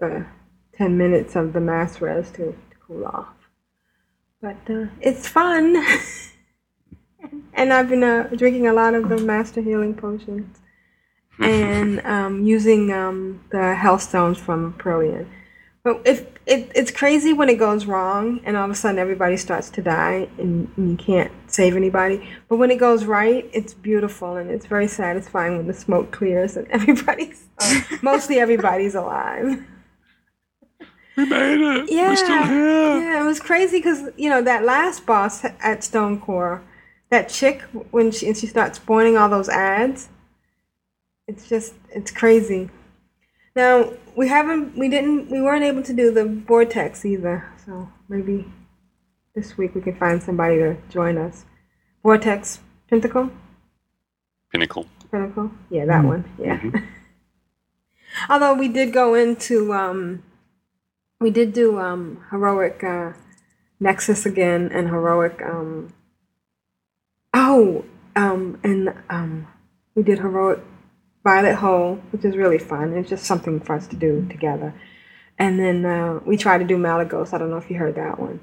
the 0.00 0.26
ten 0.72 0.96
minutes 0.96 1.36
of 1.36 1.52
the 1.52 1.60
mass 1.60 2.00
res 2.00 2.30
to, 2.32 2.52
to 2.70 2.76
cool 2.86 3.06
off. 3.06 3.34
But 4.40 4.56
uh, 4.68 4.86
it's 5.00 5.28
fun. 5.28 5.76
and 7.54 7.72
I've 7.72 7.88
been 7.88 8.04
uh, 8.04 8.28
drinking 8.36 8.66
a 8.66 8.72
lot 8.72 8.94
of 8.94 9.08
the 9.08 9.18
master 9.18 9.60
healing 9.60 9.94
potions 9.94 10.58
and 11.40 12.00
um, 12.06 12.44
using 12.44 12.92
um, 12.92 13.40
the 13.50 13.74
health 13.74 14.02
stones 14.02 14.38
from 14.38 14.74
Prillian. 14.74 15.28
But 15.82 16.02
if 16.04 16.37
it, 16.48 16.72
it's 16.74 16.90
crazy 16.90 17.34
when 17.34 17.48
it 17.50 17.58
goes 17.58 17.84
wrong 17.84 18.40
and 18.44 18.56
all 18.56 18.64
of 18.64 18.70
a 18.70 18.74
sudden 18.74 18.98
everybody 18.98 19.36
starts 19.36 19.68
to 19.70 19.82
die 19.82 20.28
and, 20.38 20.72
and 20.76 20.90
you 20.92 20.96
can't 20.96 21.30
save 21.46 21.76
anybody. 21.76 22.26
But 22.48 22.56
when 22.56 22.70
it 22.70 22.78
goes 22.78 23.04
right, 23.04 23.48
it's 23.52 23.74
beautiful 23.74 24.36
and 24.36 24.50
it's 24.50 24.64
very 24.64 24.88
satisfying 24.88 25.58
when 25.58 25.66
the 25.66 25.74
smoke 25.74 26.10
clears 26.10 26.56
and 26.56 26.66
everybody's, 26.70 27.44
uh, 27.60 27.80
mostly 28.00 28.38
everybody's 28.38 28.94
alive. 28.94 29.62
We 31.18 31.26
made 31.26 31.60
it. 31.60 31.90
Yeah, 31.90 32.08
We're 32.10 32.16
still 32.16 32.42
here. 32.44 32.98
yeah, 33.00 33.22
it 33.22 33.26
was 33.26 33.40
crazy 33.40 33.78
because 33.78 34.08
you 34.16 34.30
know 34.30 34.40
that 34.40 34.64
last 34.64 35.04
boss 35.04 35.44
at 35.44 35.80
Stonecore, 35.80 36.62
that 37.10 37.28
chick 37.28 37.62
when 37.90 38.12
she 38.12 38.28
and 38.28 38.36
she 38.36 38.46
starts 38.46 38.78
spawning 38.78 39.16
all 39.16 39.28
those 39.28 39.48
ads. 39.48 40.08
It's 41.26 41.48
just 41.48 41.74
it's 41.90 42.12
crazy. 42.12 42.70
Now 43.58 43.92
we 44.14 44.28
haven't 44.28 44.78
we 44.78 44.88
didn't 44.88 45.32
we 45.32 45.42
weren't 45.42 45.64
able 45.64 45.82
to 45.82 45.92
do 45.92 46.12
the 46.12 46.24
vortex 46.24 47.04
either, 47.04 47.44
so 47.66 47.88
maybe 48.08 48.46
this 49.34 49.58
week 49.58 49.74
we 49.74 49.80
can 49.80 49.96
find 49.96 50.22
somebody 50.22 50.58
to 50.58 50.76
join 50.88 51.18
us. 51.18 51.44
Vortex 52.04 52.60
Pentacle, 52.88 53.32
Pinnacle. 54.52 54.86
Pinnacle, 55.10 55.50
yeah, 55.70 55.86
that 55.86 56.04
one, 56.04 56.24
yeah. 56.38 56.62
Although 58.30 58.54
we 58.54 58.68
did 58.68 58.92
go 58.92 59.14
into 59.14 59.74
um, 59.74 60.22
we 61.18 61.30
did 61.32 61.52
do 61.52 61.80
um 61.80 62.24
heroic 62.30 62.84
uh, 62.84 63.14
Nexus 63.80 64.24
again 64.24 64.70
and 64.72 64.86
heroic 64.88 65.42
um. 65.42 65.92
Oh, 67.34 67.84
um, 68.14 68.60
and 68.62 68.94
um, 69.10 69.48
we 69.96 70.04
did 70.04 70.20
heroic 70.20 70.60
Violet 71.24 71.54
Hold, 71.56 72.00
which 72.12 72.24
is 72.24 72.36
really 72.36 72.58
fun. 72.58 72.92
It's 72.94 73.08
just 73.10 73.24
something 73.24 73.60
for 73.60 73.74
us 73.74 73.86
to 73.88 73.96
do 73.96 74.26
together. 74.30 74.72
And 75.38 75.58
then 75.58 75.84
uh, 75.84 76.20
we 76.24 76.36
tried 76.36 76.58
to 76.58 76.64
do 76.64 76.76
Malygos. 76.76 77.32
I 77.32 77.38
don't 77.38 77.50
know 77.50 77.58
if 77.58 77.70
you 77.70 77.76
heard 77.76 77.94
that 77.96 78.18
one. 78.18 78.40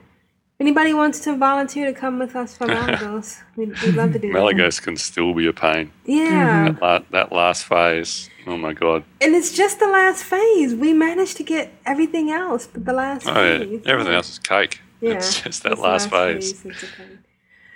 If 0.57 0.61
anybody 0.61 0.93
wants 0.93 1.19
to 1.21 1.35
volunteer 1.35 1.85
to 1.91 1.93
come 1.99 2.17
with 2.19 2.35
us 2.35 2.55
for 2.55 2.67
Malygos, 2.67 3.41
we'd, 3.57 3.77
we'd 3.81 3.95
love 3.95 4.13
to 4.13 4.19
do 4.19 4.31
that. 4.31 4.39
Malygos 4.39 4.81
can 4.81 4.95
still 4.95 5.33
be 5.33 5.47
a 5.47 5.53
pain. 5.53 5.91
Yeah. 6.05 6.71
That, 6.71 6.81
la- 6.81 6.99
that 7.11 7.31
last 7.33 7.65
phase. 7.65 8.29
Oh 8.47 8.55
my 8.57 8.71
god. 8.73 9.03
And 9.19 9.35
it's 9.35 9.51
just 9.51 9.79
the 9.79 9.87
last 9.87 10.23
phase. 10.23 10.73
We 10.75 10.93
managed 10.93 11.35
to 11.37 11.43
get 11.43 11.73
everything 11.85 12.29
else, 12.31 12.67
but 12.67 12.85
the 12.85 12.93
last 12.93 13.27
Oh 13.27 13.33
phase. 13.33 13.81
yeah. 13.83 13.91
Everything 13.91 14.13
else 14.13 14.29
is 14.29 14.39
cake. 14.39 14.79
Yeah, 15.01 15.13
It's 15.13 15.41
just 15.41 15.63
that 15.63 15.73
it's 15.73 15.81
last 15.81 16.09
phase. 16.09 16.63
It's 16.65 16.83
okay. 16.83 17.03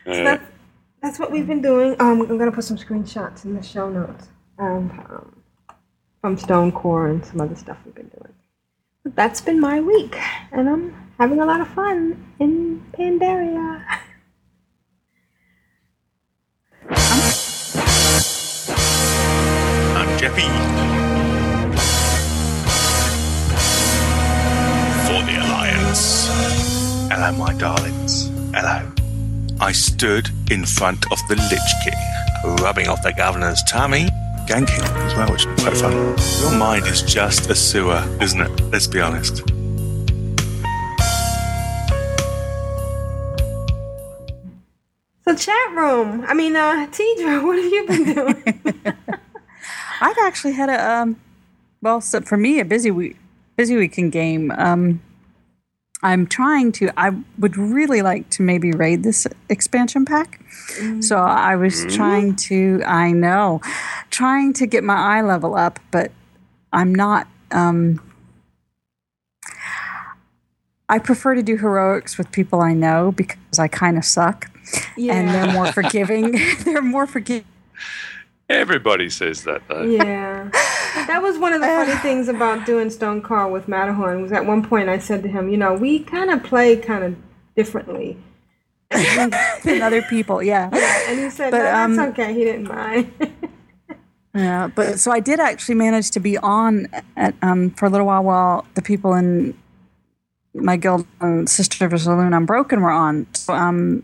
So 0.05 0.11
Yeah. 0.13 0.23
that, 0.23 0.41
that's 1.01 1.19
what 1.19 1.31
we've 1.31 1.47
been 1.47 1.61
doing. 1.61 1.95
Um, 1.99 2.21
I'm 2.21 2.37
gonna 2.37 2.51
put 2.51 2.63
some 2.63 2.77
screenshots 2.77 3.43
in 3.43 3.55
the 3.55 3.61
show 3.63 3.89
notes 3.89 4.27
um, 4.59 4.91
um, 5.09 5.41
from 6.21 6.37
Stonecore 6.37 7.09
and 7.09 7.25
some 7.25 7.41
other 7.41 7.55
stuff 7.55 7.77
we've 7.85 7.95
been 7.95 8.09
doing. 8.09 8.33
But 9.03 9.15
that's 9.15 9.41
been 9.41 9.59
my 9.59 9.79
week, 9.79 10.17
and 10.51 10.69
I'm 10.69 10.93
having 11.17 11.39
a 11.39 11.45
lot 11.45 11.61
of 11.61 11.67
fun 11.69 12.33
in 12.39 12.83
Pandaria. 12.91 13.85
I'm 19.95 20.09
Jeppy. 20.19 20.47
For 25.05 25.23
the 25.25 25.37
Alliance. 25.39 26.27
Hello, 27.09 27.31
my 27.37 27.53
darlings. 27.53 28.29
Hello. 28.53 28.91
I 29.61 29.71
stood 29.71 30.29
in 30.51 30.65
front 30.65 31.05
of 31.11 31.19
the 31.29 31.35
Lich 31.35 31.73
King, 31.83 32.55
rubbing 32.63 32.87
off 32.87 33.01
the 33.03 33.13
governor's 33.13 33.61
tummy, 33.63 34.07
ganking 34.49 34.81
him 34.81 34.97
as 35.05 35.13
well, 35.13 35.31
which 35.31 35.45
is 35.45 35.61
quite 35.61 35.77
fun. 35.77 35.93
Your 36.41 36.57
mind 36.57 36.87
is 36.87 37.03
just 37.03 37.51
a 37.51 37.55
sewer, 37.55 38.03
isn't 38.19 38.41
it? 38.41 38.61
Let's 38.71 38.87
be 38.87 38.99
honest. 38.99 39.43
So 45.23 45.35
chat 45.35 45.71
room. 45.75 46.25
I 46.27 46.33
mean, 46.33 46.55
uh, 46.55 46.87
Tedrah, 46.89 47.43
what 47.45 47.57
have 47.57 47.71
you 47.71 47.85
been 47.85 48.13
doing? 48.15 48.63
I've 50.01 50.17
actually 50.23 50.53
had 50.53 50.69
a 50.69 50.91
um, 50.91 51.19
well, 51.83 52.01
so 52.01 52.21
for 52.21 52.35
me, 52.35 52.59
a 52.59 52.65
busy 52.65 52.89
week, 52.89 53.17
busy 53.55 53.77
weekend 53.77 54.11
game. 54.11 54.49
Um, 54.57 55.01
I'm 56.01 56.25
trying 56.25 56.71
to. 56.73 56.89
I 56.97 57.11
would 57.37 57.55
really 57.55 58.01
like 58.01 58.29
to 58.31 58.41
maybe 58.41 58.71
raid 58.71 59.03
this 59.03 59.27
expansion 59.47 60.05
pack. 60.05 60.38
So 61.01 61.17
I 61.17 61.55
was 61.55 61.85
trying 61.93 62.35
to. 62.47 62.81
I 62.85 63.11
know, 63.11 63.61
trying 64.09 64.53
to 64.53 64.67
get 64.67 64.83
my 64.83 64.95
eye 64.95 65.21
level 65.21 65.55
up, 65.55 65.79
but 65.91 66.11
I'm 66.71 66.93
not. 66.93 67.27
Um, 67.51 68.01
I 70.87 70.99
prefer 70.99 71.35
to 71.35 71.43
do 71.43 71.57
heroics 71.57 72.17
with 72.17 72.31
people 72.31 72.61
I 72.61 72.73
know 72.73 73.11
because 73.11 73.59
I 73.59 73.67
kind 73.67 73.97
of 73.97 74.05
suck, 74.05 74.49
and 74.97 75.29
they're 75.29 75.53
more 75.53 75.71
forgiving. 75.71 76.39
they're 76.63 76.81
more 76.81 77.07
forgiving. 77.07 77.45
Everybody 78.49 79.09
says 79.09 79.43
that 79.43 79.61
though. 79.67 79.83
yeah. 79.83 80.49
That 81.05 81.21
was 81.21 81.37
one 81.37 81.53
of 81.53 81.61
the 81.61 81.67
funny 81.67 81.95
things 81.97 82.27
about 82.27 82.65
doing 82.65 82.87
Stonecore 82.87 83.51
with 83.51 83.67
Matterhorn 83.67 84.23
was 84.23 84.31
at 84.31 84.45
one 84.45 84.65
point 84.65 84.89
I 84.89 84.97
said 84.97 85.21
to 85.21 85.29
him, 85.29 85.49
you 85.49 85.57
know, 85.57 85.73
we 85.75 85.99
kind 85.99 86.31
of 86.31 86.43
play 86.43 86.75
kind 86.75 87.03
of 87.03 87.15
differently. 87.55 88.17
than 89.63 89.81
other 89.81 90.01
people. 90.03 90.41
Yeah. 90.41 90.69
And 91.09 91.19
he 91.19 91.29
said, 91.29 91.51
But, 91.51 91.57
no, 91.57 91.63
that's 91.63 91.97
um, 91.97 92.09
okay. 92.09 92.33
He 92.33 92.43
didn't 92.43 92.67
mind. 92.67 93.11
Yeah, 94.35 94.67
but 94.67 94.99
so 94.99 95.11
I 95.11 95.19
did 95.19 95.39
actually 95.39 95.73
manage 95.73 96.11
to 96.11 96.19
be 96.19 96.37
on 96.37 96.87
at, 97.17 97.33
um, 97.41 97.71
for 97.71 97.87
a 97.87 97.89
little 97.89 98.05
while 98.05 98.23
while 98.23 98.65
the 98.75 98.81
people 98.81 99.15
in 99.15 99.57
my 100.53 100.77
guild 100.77 101.07
and 101.19 101.49
Sister 101.49 101.83
of 101.85 101.99
Saloon 101.99 102.33
Unbroken 102.33 102.81
were 102.81 102.91
on. 102.91 103.25
So, 103.33 103.55
um, 103.55 104.03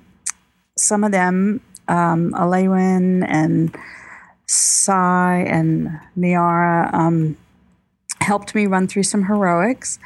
some 0.77 1.03
of 1.03 1.11
them, 1.11 1.61
um, 1.87 2.31
Alewin 2.33 3.23
and 3.27 3.75
Sai 4.47 5.45
and 5.47 5.99
Niara, 6.15 6.89
um, 6.91 7.37
helped 8.19 8.55
me 8.55 8.65
run 8.65 8.87
through 8.87 9.03
some 9.03 9.25
heroics. 9.25 9.99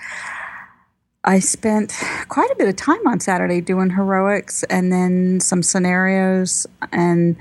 I 1.26 1.40
spent 1.40 1.94
quite 2.30 2.50
a 2.50 2.56
bit 2.56 2.70
of 2.70 2.78
time 2.78 3.06
on 3.06 3.20
Saturday 3.20 3.60
doing 3.60 3.90
heroics 3.90 4.64
and 4.64 4.92
then 4.92 5.42
some 5.42 5.62
scenarios 5.62 6.66
and 6.94 7.36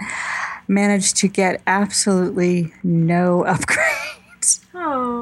managed 0.66 1.16
to 1.18 1.28
get 1.28 1.62
absolutely 1.66 2.72
no 2.82 3.44
upgrades 3.46 4.64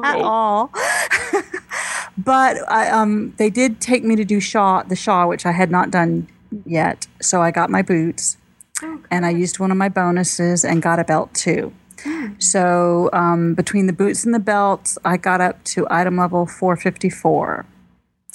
at 0.03 0.21
all. 0.21 0.71
but 2.17 2.57
I, 2.67 2.89
um, 2.89 3.35
they 3.37 3.51
did 3.51 3.79
take 3.79 4.03
me 4.03 4.15
to 4.15 4.25
do 4.25 4.39
Sha, 4.39 4.81
the 4.83 4.95
Sha, 4.95 5.27
which 5.27 5.45
I 5.45 5.51
had 5.51 5.69
not 5.69 5.91
done 5.91 6.27
yet. 6.65 7.05
So 7.21 7.43
I 7.43 7.51
got 7.51 7.69
my 7.69 7.83
boots 7.83 8.37
and 9.11 9.23
I 9.23 9.29
used 9.29 9.59
one 9.59 9.69
of 9.69 9.77
my 9.77 9.89
bonuses 9.89 10.65
and 10.65 10.81
got 10.81 10.97
a 10.97 11.03
belt 11.03 11.31
too. 11.35 11.73
So 12.39 13.09
um, 13.13 13.53
between 13.53 13.85
the 13.85 13.93
boots 13.93 14.25
and 14.25 14.33
the 14.33 14.39
belts, 14.39 14.97
I 15.05 15.17
got 15.17 15.41
up 15.41 15.63
to 15.65 15.85
item 15.91 16.17
level 16.17 16.47
454. 16.47 17.65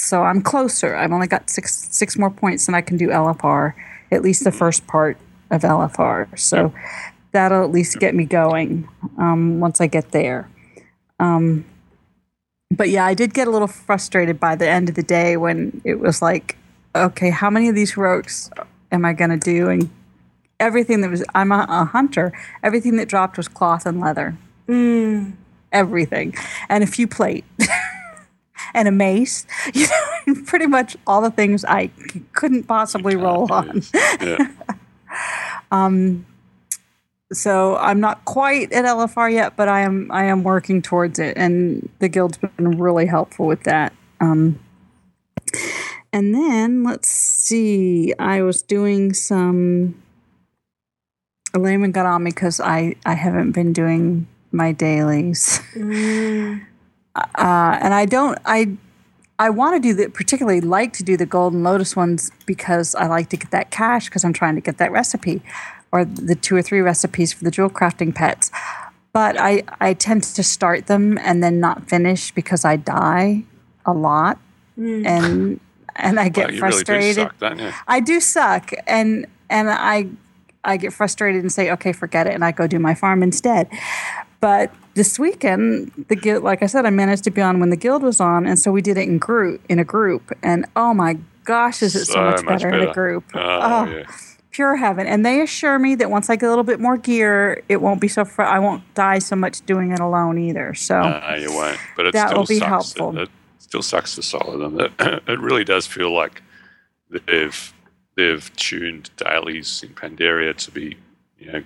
So 0.03 0.25
I'm 0.25 0.43
closer. 0.43 0.97
I've 0.97 1.13
only 1.13 1.29
got 1.29 1.49
six 1.49 1.87
six 1.93 2.19
more 2.19 2.29
points 2.29 2.67
and 2.67 2.75
I 2.75 2.81
can 2.81 2.97
do 2.97 3.07
LFR, 3.07 3.75
at 4.11 4.21
least 4.21 4.43
the 4.43 4.51
first 4.51 4.85
part 4.89 5.17
of 5.53 5.63
LFR. 5.63 6.37
So 6.37 6.75
that'll 7.31 7.63
at 7.63 7.71
least 7.71 8.01
get 8.01 8.13
me 8.13 8.25
going 8.25 8.89
um, 9.17 9.61
once 9.61 9.81
I 9.81 9.87
get 9.87 10.11
there. 10.11 10.51
Um, 11.21 11.65
but 12.73 12.89
yeah, 12.89 13.07
I 13.07 13.15
did 13.15 13.33
get 13.33 13.47
a 13.47 13.53
little 13.53 13.69
frustrated 13.69 14.41
by 14.41 14.57
the 14.57 14.69
end 14.69 14.89
of 14.89 14.97
the 14.97 15.05
day 15.05 15.37
when 15.37 15.81
it 15.85 16.01
was 16.01 16.21
like, 16.21 16.57
okay, 16.97 17.31
how 17.31 17.49
many 17.49 17.69
of 17.69 17.77
these 17.77 17.93
heroics 17.93 18.51
am 18.91 19.05
I 19.05 19.13
going 19.13 19.31
to 19.31 19.37
do? 19.37 19.69
And 19.69 19.89
everything 20.59 21.03
that 21.03 21.11
was, 21.11 21.25
I'm 21.33 21.53
a, 21.53 21.65
a 21.69 21.85
hunter, 21.85 22.33
everything 22.65 22.97
that 22.97 23.09
dropped 23.09 23.37
was 23.37 23.47
cloth 23.47 23.87
and 23.87 24.01
leather. 24.01 24.37
Mm. 24.69 25.35
Everything. 25.71 26.35
And 26.69 26.83
a 26.83 26.89
few 26.89 27.07
plate. 27.07 27.45
and 28.75 28.89
a 28.89 28.93
mace. 28.93 29.47
You 29.75 29.87
know, 29.87 30.43
pretty 30.47 30.67
much 30.67 30.97
all 31.07 31.21
the 31.21 31.31
things 31.31 31.65
I 31.65 31.91
couldn't 32.33 32.65
possibly 32.65 33.17
roll 33.17 33.53
on. 33.53 33.83
um, 35.73 36.27
so 37.33 37.77
I'm 37.77 38.01
not 38.01 38.25
quite 38.25 38.73
at 38.73 38.85
LFR 38.85 39.33
yet, 39.33 39.57
but 39.57 39.69
I 39.69 39.81
am 39.81 40.11
I 40.13 40.25
am 40.25 40.43
working 40.43 40.83
towards 40.83 41.19
it, 41.19 41.37
and 41.37 41.89
the 41.99 42.09
guild's 42.09 42.39
been 42.39 42.79
really 42.79 43.07
helpful 43.07 43.47
with 43.47 43.65
that. 43.65 43.93
Um, 44.21 44.61
and 46.13 46.35
then 46.35 46.85
let's 46.85 47.09
see, 47.09 48.13
I 48.19 48.43
was 48.43 48.63
doing 48.63 49.15
some. 49.15 50.01
Layman 51.55 51.93
got 51.93 52.07
on 52.07 52.25
me 52.25 52.31
because 52.31 52.61
I 52.61 52.97
I 53.05 53.15
haven't 53.15 53.53
been 53.53 53.73
doing 53.73 54.27
my 54.53 54.73
dailies. 54.73 55.61
Mm. 55.75 56.67
Uh, 57.17 57.79
and 57.83 57.93
I 57.95 58.05
don't 58.07 58.39
I 58.45 58.77
I 59.39 59.51
want 59.51 59.75
to 59.77 59.81
do 59.81 59.95
the 59.95 60.09
particularly 60.11 60.61
like 60.61 60.93
to 60.95 61.03
do 61.03 61.17
the 61.17 61.27
golden 61.27 61.63
lotus 61.63 61.97
ones 61.97 62.31
because 62.47 62.95
I 62.95 63.07
like 63.07 63.29
to 63.31 63.37
get 63.37 63.51
that 63.51 63.71
cash 63.71 64.07
because 64.07 64.25
I'm 64.25 64.33
trying 64.33 64.55
to 64.55 64.61
get 64.61 64.79
that 64.79 64.93
recipe 64.93 65.43
or 65.91 66.05
the 66.05 66.35
two 66.35 66.57
or 66.57 66.63
three 66.63 66.81
recipes 66.81 67.33
for 67.33 67.45
the 67.45 67.51
jewel 67.51 67.69
crafting 67.71 68.15
pets. 68.15 68.51
But 69.13 69.39
I 69.39 69.63
I 69.81 69.95
tend 69.95 70.23
to 70.25 70.43
start 70.43 70.87
them 70.87 71.19
and 71.19 71.43
then 71.43 71.61
not 71.61 71.89
finish 71.89 72.31
because 72.33 72.65
I 72.65 72.77
die 72.77 73.45
a 73.85 73.93
lot 73.93 74.39
Mm. 74.79 75.05
and 75.07 75.61
and 75.97 76.19
I 76.19 76.31
get 76.31 76.47
Well, 76.47 76.55
you 76.55 76.63
really 76.63 76.73
do 76.73 76.85
frustrated. 76.85 77.15
suck, 77.17 77.39
don't 77.39 77.59
you? 77.59 77.71
I 77.87 78.01
do 78.01 78.21
suck, 78.21 78.71
and 78.87 79.27
and 79.51 79.69
I 79.69 80.07
I 80.65 80.79
get 80.79 80.95
frustrated 80.95 81.43
and 81.43 81.53
say, 81.53 81.71
okay, 81.73 81.93
forget 81.93 82.27
it, 82.27 82.33
and 82.33 82.43
I 82.43 82.53
go 82.53 82.67
do 82.67 82.79
my 82.79 82.95
farm 82.95 83.23
instead. 83.23 83.69
But 84.41 84.73
this 84.95 85.19
weekend, 85.19 86.07
the 86.09 86.17
guild, 86.17 86.43
like 86.43 86.63
I 86.63 86.67
said, 86.67 86.87
I 86.87 86.91
managed 86.91 87.25
to 87.25 87.31
be 87.31 87.41
on 87.41 87.61
when 87.61 87.71
the 87.71 87.77
guild 87.77 88.03
was 88.03 88.21
on, 88.21 88.47
and 88.47 88.59
so 88.59 88.71
we 88.73 88.83
did 88.83 88.97
it 88.99 89.09
in 89.09 89.19
group 89.19 89.61
in 89.69 89.79
a 89.79 89.85
group, 89.85 90.33
and 90.43 90.67
oh 90.77 90.93
my 90.95 91.19
gosh, 91.45 91.83
is 91.83 91.95
it 91.95 92.05
so, 92.07 92.23
much, 92.23 92.45
better, 92.47 92.69
in 92.69 92.89
a 92.89 92.93
group? 92.93 93.25
Oh, 93.35 93.41
oh, 93.41 93.85
yeah. 93.87 94.05
Pure 94.51 94.77
heaven, 94.77 95.07
and 95.07 95.25
they 95.25 95.41
assure 95.41 95.79
me 95.79 95.95
that 95.95 96.11
once 96.11 96.29
I 96.29 96.37
get 96.37 96.47
a 96.47 96.49
little 96.51 96.65
bit 96.65 96.79
more 96.79 96.99
gear, 96.99 97.63
it 97.71 97.81
won't 97.81 98.01
be 98.03 98.09
so. 98.09 98.25
Fr- 98.25 98.43
I 98.43 98.59
won't 98.59 98.83
die 98.95 99.19
so 99.19 99.35
much 99.35 99.65
doing 99.65 99.93
it 99.93 100.01
alone 100.01 100.37
either. 100.39 100.75
So 100.75 101.01
No, 101.01 101.35
you 101.37 101.51
won't. 101.53 101.79
But 101.97 102.07
it 102.07 102.13
that 102.13 102.29
still 102.29 102.41
will 102.41 102.47
be 102.47 102.59
sucks. 102.59 102.69
helpful. 102.69 103.19
It, 103.19 103.23
it 103.23 103.31
still 103.59 103.81
sucks 103.81 104.15
to 104.17 104.23
solid 104.23 104.59
them. 104.59 104.79
It, 104.79 104.93
it 105.27 105.41
really 105.41 105.65
does 105.65 105.87
feel 105.87 106.15
like 106.15 106.43
they've 107.27 107.73
they've 108.17 108.55
tuned 108.57 109.09
dailies 109.17 109.83
in 109.83 109.91
Pandaria 109.95 110.55
to 110.55 110.71
be, 110.71 110.97
you 111.39 111.51
know, 111.51 111.63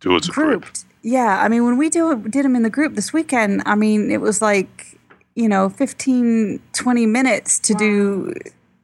do 0.00 0.16
as 0.16 0.28
a 0.28 0.32
group. 0.32 0.66
Yeah, 1.06 1.38
I 1.42 1.48
mean, 1.48 1.64
when 1.66 1.76
we 1.76 1.90
do 1.90 2.16
did 2.28 2.44
them 2.46 2.56
in 2.56 2.62
the 2.62 2.70
group 2.70 2.94
this 2.94 3.12
weekend, 3.12 3.62
I 3.66 3.74
mean, 3.74 4.10
it 4.10 4.22
was 4.22 4.40
like, 4.40 4.98
you 5.34 5.48
know, 5.50 5.68
15, 5.68 6.60
20 6.72 7.06
minutes 7.06 7.58
to 7.58 7.74
do, 7.74 8.32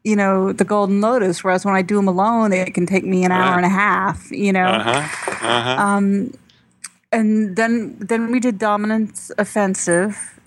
you 0.04 0.16
know, 0.16 0.52
the 0.52 0.64
Golden 0.64 1.00
Lotus. 1.00 1.42
Whereas 1.42 1.64
when 1.64 1.74
I 1.74 1.80
do 1.80 1.96
them 1.96 2.08
alone, 2.08 2.52
it 2.52 2.74
can 2.74 2.84
take 2.84 3.04
me 3.06 3.24
an 3.24 3.32
hour 3.32 3.56
and 3.56 3.64
a 3.64 3.70
half, 3.70 4.30
you 4.30 4.52
know. 4.52 4.66
Uh-huh. 4.66 4.90
Uh-huh. 5.46 5.82
Um, 5.82 6.34
and 7.10 7.56
then 7.56 7.96
then 7.98 8.30
we 8.30 8.38
did 8.38 8.58
Dominance 8.58 9.32
Offensive 9.38 10.38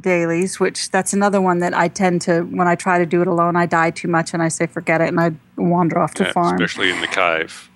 dailies, 0.00 0.60
which 0.60 0.90
that's 0.90 1.12
another 1.12 1.40
one 1.40 1.58
that 1.60 1.74
I 1.74 1.88
tend 1.88 2.20
to, 2.22 2.42
when 2.42 2.68
I 2.68 2.74
try 2.76 2.98
to 2.98 3.06
do 3.06 3.22
it 3.22 3.26
alone, 3.28 3.56
I 3.56 3.66
die 3.66 3.90
too 3.90 4.08
much 4.08 4.34
and 4.34 4.42
I 4.42 4.48
say 4.48 4.66
forget 4.66 5.00
it 5.00 5.08
and 5.08 5.20
I 5.20 5.32
wander 5.56 5.98
off 5.98 6.14
to 6.14 6.24
Yeah, 6.24 6.32
farm. 6.32 6.54
especially 6.54 6.90
in 6.90 7.00
the 7.00 7.06
cave. 7.08 7.70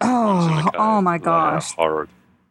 Oh, 0.00 0.46
the 0.56 0.62
cave, 0.70 0.70
oh 0.80 1.00
my 1.00 1.18
gosh. 1.18 1.72
horrid. 1.72 2.08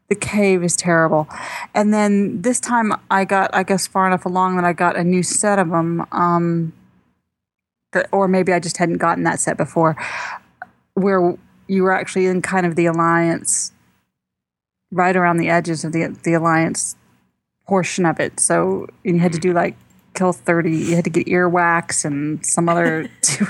The 0.09 0.15
cave 0.15 0.63
is 0.63 0.75
terrible. 0.75 1.27
And 1.73 1.93
then 1.93 2.41
this 2.41 2.59
time 2.59 2.93
I 3.09 3.25
got, 3.25 3.51
I 3.53 3.63
guess, 3.63 3.87
far 3.87 4.07
enough 4.07 4.25
along 4.25 4.55
that 4.55 4.65
I 4.65 4.73
got 4.73 4.97
a 4.97 5.03
new 5.03 5.23
set 5.23 5.59
of 5.59 5.69
them. 5.69 6.05
Um, 6.11 6.73
that, 7.91 8.07
or 8.11 8.27
maybe 8.27 8.51
I 8.51 8.59
just 8.59 8.77
hadn't 8.77 8.97
gotten 8.97 9.23
that 9.23 9.39
set 9.39 9.57
before, 9.57 9.95
where 10.93 11.35
you 11.67 11.83
were 11.83 11.93
actually 11.93 12.25
in 12.25 12.41
kind 12.41 12.65
of 12.65 12.75
the 12.75 12.87
alliance, 12.87 13.71
right 14.91 15.15
around 15.15 15.37
the 15.37 15.49
edges 15.49 15.83
of 15.83 15.91
the 15.91 16.07
the 16.23 16.33
alliance 16.33 16.95
portion 17.67 18.05
of 18.05 18.19
it. 18.19 18.39
So 18.39 18.87
you 19.03 19.17
had 19.19 19.33
to 19.33 19.39
do 19.39 19.53
like 19.53 19.75
kill 20.13 20.33
thirty. 20.33 20.75
You 20.75 20.95
had 20.95 21.05
to 21.05 21.09
get 21.09 21.27
earwax 21.27 22.05
and 22.05 22.45
some 22.45 22.69
other 22.69 23.09
to 23.21 23.47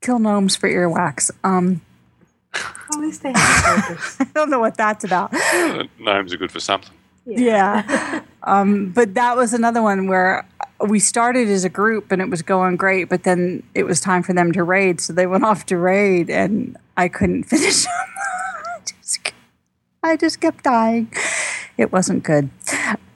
kill 0.00 0.18
gnomes 0.18 0.54
for 0.54 0.68
earwax. 0.68 1.30
Um, 1.42 1.80
At 2.54 2.98
least 2.98 3.22
they 3.22 3.32
have 3.34 3.86
purpose. 3.86 4.16
I 4.20 4.24
don't 4.34 4.50
know 4.50 4.60
what 4.60 4.76
that's 4.76 5.04
about. 5.04 5.34
Uh, 5.34 5.84
Gnomes 5.98 6.32
are 6.32 6.36
good 6.36 6.52
for 6.52 6.60
something. 6.60 6.92
Yeah. 7.26 8.22
um, 8.42 8.90
but 8.90 9.14
that 9.14 9.36
was 9.36 9.54
another 9.54 9.82
one 9.82 10.06
where 10.06 10.46
we 10.80 10.98
started 10.98 11.48
as 11.48 11.64
a 11.64 11.68
group 11.68 12.12
and 12.12 12.20
it 12.20 12.28
was 12.28 12.42
going 12.42 12.76
great, 12.76 13.08
but 13.08 13.22
then 13.22 13.62
it 13.74 13.84
was 13.84 14.00
time 14.00 14.22
for 14.22 14.32
them 14.32 14.52
to 14.52 14.62
raid, 14.62 15.00
so 15.00 15.12
they 15.12 15.26
went 15.26 15.44
off 15.44 15.66
to 15.66 15.78
raid, 15.78 16.28
and 16.28 16.76
I 16.96 17.08
couldn't 17.08 17.44
finish 17.50 17.84
them. 17.84 17.92
I 17.92 18.80
just, 18.84 19.32
I 20.02 20.16
just 20.16 20.40
kept 20.40 20.64
dying. 20.64 21.12
It 21.78 21.92
wasn't 21.92 22.22
good. 22.22 22.50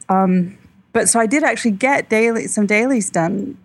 Um, 0.08 0.56
but 0.92 1.08
so 1.08 1.20
I 1.20 1.26
did 1.26 1.42
actually 1.44 1.72
get 1.72 2.08
daily 2.08 2.46
some 2.48 2.66
dailies 2.66 3.10
done 3.10 3.58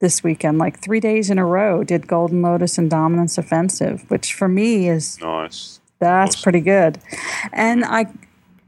this 0.00 0.22
weekend, 0.22 0.58
like 0.58 0.78
three 0.80 1.00
days 1.00 1.30
in 1.30 1.38
a 1.38 1.44
row. 1.44 1.82
Did 1.84 2.06
Golden 2.06 2.40
Lotus 2.42 2.78
and 2.78 2.88
Dominance 2.90 3.38
Offensive, 3.38 4.08
which 4.10 4.34
for 4.34 4.48
me 4.48 4.88
is 4.88 5.18
Nice. 5.20 5.80
that's 5.98 6.40
pretty 6.40 6.60
good. 6.60 6.98
And 7.52 7.84
I 7.84 8.06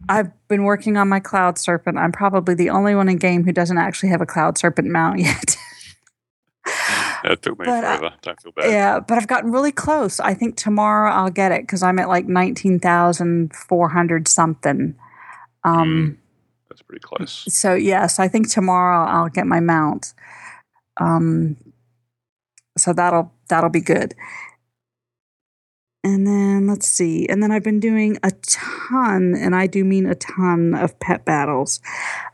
I've 0.09 0.33
been 0.49 0.65
working 0.65 0.97
on 0.97 1.09
my 1.09 1.21
Cloud 1.21 1.57
Serpent. 1.59 1.97
I'm 1.99 2.11
probably 2.11 2.55
the 2.55 2.71
only 2.71 2.95
one 2.97 3.09
in 3.09 3.19
game 3.19 3.45
who 3.45 3.53
doesn't 3.53 3.79
actually 3.79 4.09
have 4.09 4.21
a 4.21 4.27
Cloud 4.27 4.59
Serpent 4.59 4.89
mount 4.89 5.21
yet. 5.25 5.57
That 7.23 7.43
took 7.43 7.59
me 7.59 7.67
But, 7.67 7.85
uh, 7.85 7.99
forever. 7.99 8.15
Don't 8.23 8.41
feel 8.41 8.53
bad. 8.53 8.71
yeah, 8.71 8.99
but 9.01 9.19
I've 9.19 9.29
gotten 9.29 9.53
really 9.53 9.73
close. 9.73 10.19
I 10.21 10.33
think 10.35 10.57
tomorrow 10.57 11.11
I'll 11.13 11.29
get 11.31 11.53
it 11.53 11.63
because 11.63 11.83
I'm 11.83 11.99
at 11.99 12.09
like 12.09 12.27
19,400 12.27 14.27
something. 14.29 14.95
Um, 15.63 16.17
That's 16.71 16.81
pretty 16.83 17.03
close. 17.03 17.45
So 17.49 17.75
yes, 17.75 18.19
I 18.19 18.27
think 18.27 18.49
tomorrow 18.51 19.05
I'll 19.05 19.29
get 19.29 19.47
my 19.47 19.61
mount. 19.61 20.15
Um, 21.01 21.57
so 22.79 22.93
that'll 22.93 23.33
that'll 23.49 23.71
be 23.71 23.81
good. 23.81 24.15
And 26.03 26.27
then 26.27 26.67
let's 26.67 26.87
see. 26.87 27.27
And 27.29 27.43
then 27.43 27.51
I've 27.51 27.63
been 27.65 27.81
doing 27.81 28.17
a 28.23 28.31
ton, 28.31 29.35
and 29.37 29.55
I 29.55 29.67
do 29.67 29.85
mean 29.85 30.07
a 30.07 30.15
ton 30.15 30.75
of 30.75 30.99
pet 30.99 31.25
battles. 31.27 31.81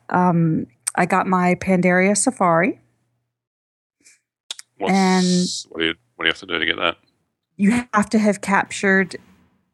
Um, 0.09 0.67
I 0.95 1.07
got 1.07 1.27
my 1.27 1.57
Pandaria 1.57 2.17
Safari. 2.17 2.81
What's, 4.79 4.93
And- 4.93 5.73
what, 5.73 5.81
do 5.81 5.87
you, 5.87 5.95
what 6.15 6.25
do 6.25 6.29
you 6.29 6.33
have 6.33 6.39
to 6.41 6.47
do 6.47 6.59
to 6.59 6.67
get 6.67 6.77
that? 6.77 6.97
You 7.57 7.85
have 7.95 8.09
to 8.11 8.19
have 8.19 8.41
captured 8.41 9.17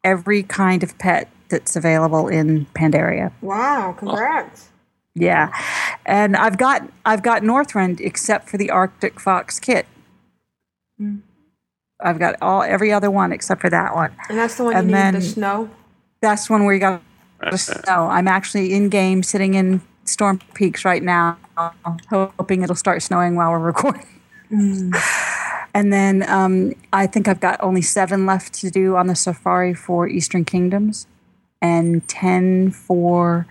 every 0.03 0.41
kind 0.41 0.81
of 0.81 0.97
pet 0.97 1.29
that's 1.49 1.75
available 1.75 2.27
in 2.27 2.65
Pandaria. 2.73 3.31
Wow, 3.41 3.93
congrats. 3.97 4.69
Yeah, 5.15 5.51
and 6.05 6.35
I've 6.35 6.57
got 6.57 6.89
I've 7.05 7.21
got 7.21 7.43
Northrend 7.43 7.99
except 7.99 8.49
for 8.49 8.57
the 8.57 8.71
Arctic 8.71 9.19
Fox 9.19 9.59
kit. 9.59 9.85
Hmm. 10.97 11.17
I've 12.01 12.19
got 12.19 12.35
all 12.41 12.63
every 12.63 12.91
other 12.91 13.09
one 13.11 13.31
except 13.31 13.61
for 13.61 13.69
that 13.69 13.93
one. 13.95 14.11
And 14.29 14.37
that's 14.37 14.55
the 14.57 14.63
one 14.65 14.73
you 14.73 14.79
And 14.79 14.87
need 14.87 14.93
then- 14.93 15.13
the 15.13 15.21
snow. 15.21 15.69
That's 16.21 16.49
one 16.49 16.65
where 16.65 16.73
you 16.73 16.79
got 16.79 17.01
the 17.51 17.57
snow. 17.57 18.07
I'm 18.09 18.27
actually 18.27 18.73
in 18.73 18.89
game, 18.89 19.23
sitting 19.23 19.53
in 19.53 19.81
Storm 20.05 20.39
Peaks 20.53 20.83
right 20.85 21.03
now, 21.03 21.37
hoping 22.09 22.61
it'll 22.63 22.75
start 22.75 23.01
snowing 23.03 23.35
while 23.35 23.51
we're 23.51 23.59
recording. 23.73 24.07
And 25.75 25.91
then 25.91 26.23
um, 26.29 26.73
I 26.93 27.07
think 27.07 27.27
I've 27.27 27.39
got 27.39 27.61
only 27.61 27.81
seven 27.81 28.25
left 28.25 28.53
to 28.55 28.69
do 28.69 28.95
on 28.95 29.07
the 29.07 29.15
safari 29.15 29.73
for 29.73 30.07
Eastern 30.07 30.45
Kingdoms, 30.45 31.07
and 31.61 32.07
ten 32.07 32.71
for 32.71 33.45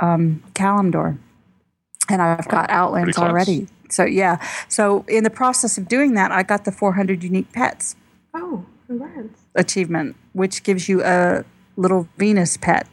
um, 0.00 0.42
Kalimdor. 0.54 1.18
And 2.08 2.20
I've 2.20 2.48
got 2.48 2.68
Outlands 2.70 3.16
already. 3.18 3.68
So 3.88 4.04
yeah. 4.04 4.44
So 4.68 5.04
in 5.08 5.24
the 5.24 5.30
process 5.30 5.78
of 5.78 5.88
doing 5.88 6.14
that, 6.14 6.32
I 6.32 6.42
got 6.42 6.64
the 6.64 6.72
400 6.72 7.22
unique 7.22 7.52
pets 7.52 7.94
Oh, 8.34 8.64
congrats. 8.86 9.40
achievement, 9.54 10.16
which 10.32 10.62
gives 10.62 10.88
you 10.88 11.02
a 11.04 11.44
little 11.76 12.08
Venus 12.16 12.56
pet. 12.56 12.88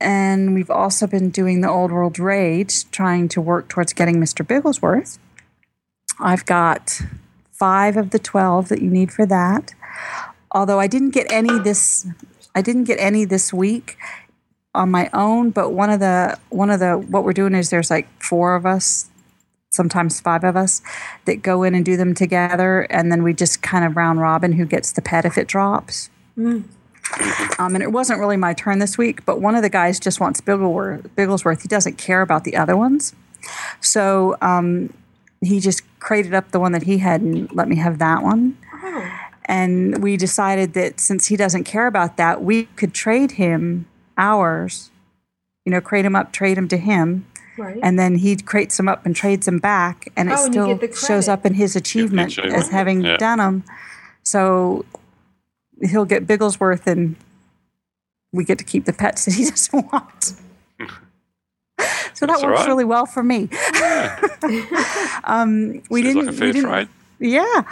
And 0.00 0.54
we've 0.54 0.70
also 0.70 1.06
been 1.06 1.30
doing 1.30 1.60
the 1.60 1.70
Old 1.70 1.90
World 1.90 2.18
Raid, 2.18 2.72
trying 2.92 3.28
to 3.28 3.40
work 3.40 3.68
towards 3.68 3.92
getting 3.92 4.16
Mr. 4.16 4.46
Bigglesworth. 4.46 5.18
I've 6.20 6.44
got 6.44 7.00
five 7.50 7.96
of 7.96 8.10
the 8.10 8.18
12 8.18 8.68
that 8.68 8.82
you 8.82 8.90
need 8.90 9.10
for 9.10 9.26
that. 9.26 9.74
Although 10.52 10.78
I 10.78 10.86
didn't 10.86 11.10
get 11.10 11.30
any 11.32 11.58
this 11.58 12.06
I 12.54 12.62
didn't 12.62 12.84
get 12.84 12.98
any 12.98 13.24
this 13.26 13.52
week 13.52 13.96
on 14.76 14.90
my 14.90 15.08
own, 15.12 15.50
but 15.50 15.72
one 15.72 15.90
of 15.90 16.00
the 16.00 16.38
one 16.50 16.70
of 16.70 16.80
the 16.80 16.94
what 16.98 17.24
we're 17.24 17.32
doing 17.32 17.54
is 17.54 17.70
there's 17.70 17.90
like 17.90 18.06
four 18.22 18.54
of 18.54 18.64
us 18.66 19.08
sometimes 19.70 20.20
five 20.20 20.42
of 20.44 20.56
us 20.56 20.80
that 21.26 21.42
go 21.42 21.62
in 21.62 21.74
and 21.74 21.84
do 21.84 21.96
them 21.98 22.14
together 22.14 22.82
and 22.88 23.12
then 23.12 23.22
we 23.22 23.34
just 23.34 23.60
kind 23.62 23.84
of 23.84 23.94
round 23.94 24.18
robin 24.20 24.52
who 24.52 24.64
gets 24.64 24.92
the 24.92 25.02
pet 25.02 25.24
if 25.26 25.36
it 25.36 25.46
drops 25.46 26.08
Mm. 26.38 26.64
um, 27.58 27.74
and 27.74 27.82
it 27.82 27.92
wasn't 27.92 28.18
really 28.20 28.36
my 28.38 28.54
turn 28.54 28.78
this 28.78 28.96
week 28.96 29.26
but 29.26 29.40
one 29.40 29.54
of 29.54 29.62
the 29.62 29.68
guys 29.68 30.00
just 30.00 30.18
wants 30.20 30.40
Bigglesworth, 30.40 31.08
Bigglesworth. 31.14 31.62
he 31.62 31.68
doesn't 31.68 31.98
care 31.98 32.22
about 32.22 32.44
the 32.44 32.56
other 32.56 32.76
ones 32.76 33.14
so 33.82 34.36
um, 34.40 34.92
he 35.42 35.60
just 35.60 35.82
crated 35.98 36.32
up 36.32 36.50
the 36.52 36.60
one 36.60 36.72
that 36.72 36.84
he 36.84 36.98
had 36.98 37.20
and 37.20 37.52
let 37.52 37.68
me 37.68 37.76
have 37.76 37.98
that 37.98 38.22
one 38.22 38.56
and 39.44 40.02
we 40.02 40.16
decided 40.16 40.72
that 40.74 41.00
since 41.00 41.26
he 41.26 41.36
doesn't 41.36 41.64
care 41.64 41.86
about 41.86 42.16
that 42.16 42.42
we 42.42 42.64
could 42.76 42.94
trade 42.94 43.32
him 43.32 43.86
ours 44.16 44.90
you 45.64 45.72
know 45.72 45.80
crate 45.80 46.04
him 46.04 46.14
up 46.16 46.32
trade 46.32 46.56
him 46.58 46.68
to 46.68 46.76
him 46.76 47.26
Right. 47.58 47.78
and 47.82 47.98
then 47.98 48.16
he 48.16 48.36
crates 48.36 48.76
them 48.76 48.86
up 48.86 49.06
and 49.06 49.16
trades 49.16 49.46
them 49.46 49.58
back, 49.58 50.08
and 50.14 50.28
it 50.28 50.34
Oh, 50.38 50.50
still 50.50 50.76
get 50.76 50.92
the 50.92 50.94
shows 50.94 51.26
up 51.26 51.46
in 51.46 51.54
his 51.54 51.74
achievement 51.74 52.32
achievement, 52.32 52.54
as 52.54 52.68
having 52.68 53.00
yeah. 53.02 53.16
done 53.16 53.38
them. 53.38 53.64
So 54.24 54.84
he'll 55.80 56.04
get 56.04 56.26
Bigglesworth, 56.26 56.86
and 56.86 57.16
we 58.30 58.44
get 58.44 58.58
to 58.58 58.64
keep 58.64 58.84
the 58.84 58.92
pets 58.92 59.24
that 59.24 59.32
he 59.36 59.44
doesn't 59.48 59.90
want. 59.90 60.22
so 60.22 60.36
that 62.26 62.26
That's 62.26 62.42
works 62.42 62.60
right. 62.60 62.66
really 62.68 62.84
well 62.84 63.06
for 63.06 63.22
me. 63.22 63.48
um, 65.24 65.82
we 65.90 66.02
Seems 66.02 66.14
didn't. 66.14 66.26
like 66.26 66.34
a 66.34 66.38
fair 66.38 66.46
we 66.48 66.52
didn't 66.52 66.68
trade. 66.70 66.88
yeah. 67.20 67.62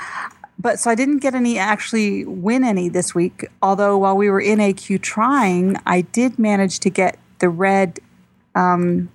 But 0.65 0.81
so 0.81 0.91
I 0.91 0.95
didn't 0.95 1.19
get 1.19 1.35
any 1.35 1.59
actually 1.59 2.25
win 2.25 2.65
any 2.65 2.89
this 2.89 3.15
week. 3.15 3.47
Although 3.61 3.99
while 3.99 4.17
we 4.17 4.31
were 4.31 4.41
in 4.41 4.59
AQ 4.61 5.03
trying, 5.03 5.77
I 5.85 6.01
did 6.01 6.39
manage 6.39 6.81
to 6.81 6.91
get 6.91 7.19
the 7.39 7.51
red 7.51 8.01
um, 8.55 9.11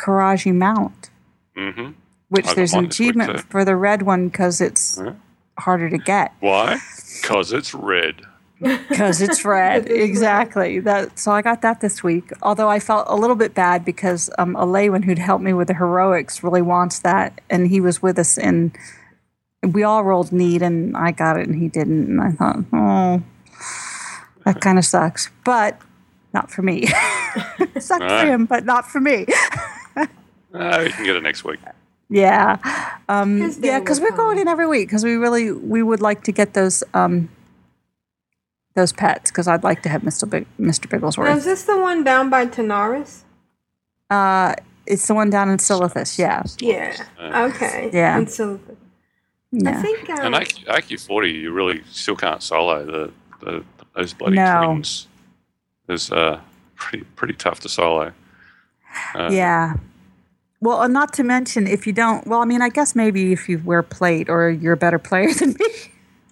Qiraji 0.00 0.54
mount, 0.54 1.10
Mm-hmm. 1.56 1.92
which 2.28 2.46
I 2.48 2.54
there's 2.54 2.72
an 2.72 2.76
mine 2.78 2.84
week 2.84 2.90
achievement 2.92 3.36
too. 3.38 3.44
for 3.48 3.64
the 3.64 3.76
red 3.76 4.02
one 4.02 4.28
because 4.28 4.60
it's 4.60 5.00
Yeah. 5.02 5.14
harder 5.58 5.88
to 5.90 5.98
get 5.98 6.32
Why? 6.40 6.78
Because 7.20 7.52
it's 7.52 7.74
red. 7.74 8.16
because 8.60 9.20
it's 9.26 9.44
red. 9.44 9.90
exactly. 9.90 10.80
That 10.80 11.18
so 11.18 11.32
I 11.32 11.40
got 11.42 11.62
that 11.62 11.80
this 11.80 12.02
week. 12.04 12.30
Although 12.42 12.68
I 12.68 12.78
felt 12.78 13.06
a 13.08 13.16
little 13.16 13.36
bit 13.36 13.54
bad 13.54 13.84
because 13.86 14.28
um, 14.38 14.54
Alaywin, 14.54 15.04
who'd 15.04 15.18
helped 15.18 15.44
me 15.44 15.52
with 15.54 15.68
the 15.68 15.74
heroics, 15.74 16.42
really 16.44 16.62
wants 16.62 16.98
that, 17.00 17.40
and 17.50 17.68
he 17.68 17.80
was 17.80 18.00
with 18.02 18.18
us, 18.18 18.36
and 18.38 18.76
we 19.62 19.82
all 19.82 20.04
rolled 20.04 20.32
neat 20.32 20.62
and 20.62 20.96
I 20.96 21.10
got 21.12 21.38
it, 21.38 21.48
and 21.48 21.60
he 21.60 21.68
didn't, 21.68 22.06
and 22.08 22.20
I 22.20 22.30
thought, 22.32 22.56
oh, 22.72 23.22
that 24.44 24.60
kind 24.60 24.78
of 24.78 24.84
sucks, 24.84 25.30
but 25.44 25.80
not 26.32 26.50
for 26.50 26.62
me. 26.62 26.86
Sucks 27.78 28.04
for 28.04 28.26
him, 28.26 28.46
but 28.46 28.64
not 28.64 28.90
for 28.90 29.00
me. 29.00 29.26
Ah, 30.52 30.80
you 30.80 30.90
can 30.90 31.04
get 31.04 31.14
it 31.14 31.22
next 31.22 31.44
week. 31.44 31.60
Yeah, 32.08 32.56
um, 33.08 33.38
yeah, 33.60 33.78
because 33.78 34.00
we're 34.00 34.16
going 34.16 34.36
in 34.36 34.48
every 34.48 34.66
week 34.66 34.88
because 34.88 35.04
we 35.04 35.14
really 35.14 35.52
we 35.52 35.80
would 35.80 36.00
like 36.00 36.24
to 36.24 36.32
get 36.32 36.54
those 36.54 36.82
um, 36.92 37.28
those 38.74 38.92
pets 38.92 39.30
because 39.30 39.46
I'd 39.46 39.62
like 39.62 39.82
to 39.82 39.88
have 39.88 40.02
Mr. 40.02 40.28
Big, 40.28 40.46
Mr. 40.58 40.88
Bigglesworth. 40.88 41.28
Now, 41.28 41.36
is 41.36 41.44
this 41.44 41.62
the 41.62 41.78
one 41.78 42.02
down 42.02 42.30
by 42.30 42.46
Tanaris? 42.46 43.20
Uh, 44.10 44.56
it's 44.86 45.06
the 45.06 45.14
one 45.14 45.30
down 45.30 45.48
in 45.50 45.58
Silithus, 45.58 46.18
yeah. 46.18 46.42
Yeah. 46.58 47.46
Okay. 47.46 47.90
Yeah. 47.92 48.18
And 48.18 48.28
so, 49.58 49.68
I 49.68 49.74
think. 49.74 50.08
Uh, 50.10 50.16
And 50.22 50.34
AQ, 50.34 50.64
AQ 50.66 51.06
forty, 51.06 51.30
you 51.32 51.52
really 51.52 51.82
still 51.90 52.16
can't 52.16 52.42
solo 52.42 52.84
the, 52.84 53.12
the 53.44 53.64
those 53.96 54.12
bloody 54.12 54.36
No. 54.36 54.64
twins. 54.64 55.08
Is 55.88 56.10
uh 56.12 56.40
pretty 56.76 57.04
pretty 57.16 57.34
tough 57.34 57.60
to 57.60 57.68
solo. 57.68 58.12
Uh, 59.14 59.28
yeah. 59.32 59.74
Well, 60.60 60.82
and 60.82 60.92
not 60.92 61.12
to 61.14 61.24
mention 61.24 61.66
if 61.66 61.86
you 61.86 61.92
don't, 61.92 62.26
well, 62.26 62.40
I 62.40 62.44
mean, 62.44 62.60
I 62.60 62.68
guess 62.68 62.94
maybe 62.94 63.32
if 63.32 63.48
you 63.48 63.60
wear 63.64 63.82
plate 63.82 64.28
or 64.28 64.50
you're 64.50 64.74
a 64.74 64.76
better 64.76 64.98
player 64.98 65.32
than 65.38 65.50
me. 65.58 65.66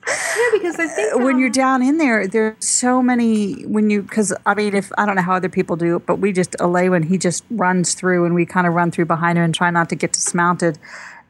yeah, 0.06 0.48
because 0.52 0.78
I 0.78 0.86
think 0.86 1.16
when 1.16 1.38
you're 1.38 1.48
um, 1.48 1.52
down 1.52 1.82
in 1.82 1.98
there, 1.98 2.26
there's 2.26 2.54
so 2.64 3.02
many 3.02 3.62
when 3.66 3.90
you 3.90 4.02
because 4.02 4.32
I 4.46 4.54
mean, 4.54 4.74
if 4.74 4.92
I 4.98 5.06
don't 5.06 5.16
know 5.16 5.22
how 5.22 5.34
other 5.34 5.48
people 5.48 5.76
do 5.76 5.96
it, 5.96 6.06
but 6.06 6.16
we 6.16 6.32
just 6.32 6.56
allay 6.60 6.88
when 6.88 7.02
he 7.04 7.18
just 7.18 7.42
runs 7.50 7.94
through 7.94 8.24
and 8.26 8.34
we 8.34 8.46
kind 8.46 8.66
of 8.66 8.74
run 8.74 8.90
through 8.90 9.06
behind 9.06 9.38
him 9.38 9.44
and 9.44 9.54
try 9.54 9.70
not 9.70 9.88
to 9.90 9.96
get 9.96 10.12
dismounted 10.12 10.78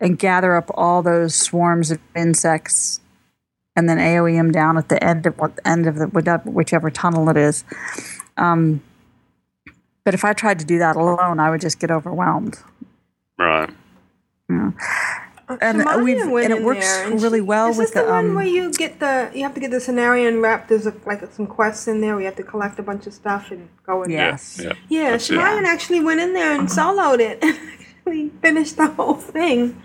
and 0.01 0.19
gather 0.19 0.57
up 0.57 0.71
all 0.75 1.03
those 1.03 1.35
swarms 1.35 1.91
of 1.91 1.99
insects 2.15 3.01
and 3.79 3.89
then 3.89 3.99
AOE 3.99 4.35
him 4.35 4.51
down 4.51 4.77
at 4.77 4.89
the 4.89 5.03
end 5.03 5.25
of 5.25 5.39
what 5.39 5.59
end 5.65 5.87
of 5.87 5.95
the 5.97 6.07
whichever 6.07 6.91
tunnel 6.91 7.29
it 7.29 7.37
is. 7.37 7.63
Um, 8.37 8.83
but 10.05 10.15
if 10.15 10.25
I 10.25 10.33
tried 10.33 10.59
to 10.59 10.65
do 10.65 10.79
that 10.79 10.97
alone, 10.97 11.39
I 11.39 11.51
would 11.51 11.61
just 11.61 11.79
get 11.79 11.91
overwhelmed. 11.91 12.59
Right. 13.39 13.71
and 14.49 14.81
Shemaya 15.49 16.03
we've 16.03 16.29
went 16.29 16.51
and 16.51 16.61
it 16.61 16.65
works 16.65 16.81
there, 16.81 17.07
and 17.07 17.23
really 17.23 17.41
well 17.41 17.69
Is 17.69 17.79
with 17.79 17.89
this 17.89 17.95
the, 17.95 18.03
the 18.03 18.11
one 18.11 18.31
um. 18.31 18.35
where 18.35 18.45
you 18.45 18.73
get 18.73 18.99
the 18.99 19.31
you 19.33 19.45
have 19.45 19.55
to 19.55 19.61
get 19.61 19.71
the 19.71 19.81
scenario 19.81 20.27
and 20.27 20.43
wrap? 20.43 20.67
There's 20.67 20.87
a, 20.87 20.95
like 21.07 21.23
some 21.33 21.47
quests 21.47 21.87
in 21.87 22.01
there. 22.01 22.15
where 22.15 22.23
you 22.23 22.27
have 22.27 22.37
to 22.37 22.43
collect 22.43 22.81
a 22.81 22.83
bunch 22.83 23.07
of 23.07 23.15
stuff 23.15 23.53
and 23.53 23.69
go 23.87 24.03
in. 24.03 24.11
There. 24.11 24.31
Yes. 24.31 24.61
Yeah. 24.61 24.73
Yeah, 24.89 25.11
That's 25.11 25.31
it. 25.31 25.35
Shemayan 25.35 25.65
actually 25.65 26.01
went 26.01 26.19
in 26.19 26.33
there 26.33 26.59
and 26.59 26.69
soloed 26.69 27.21
it 27.21 27.39
and 27.43 27.57
actually 27.99 28.31
finished 28.43 28.77
the 28.77 28.89
whole 28.89 29.15
thing. 29.15 29.81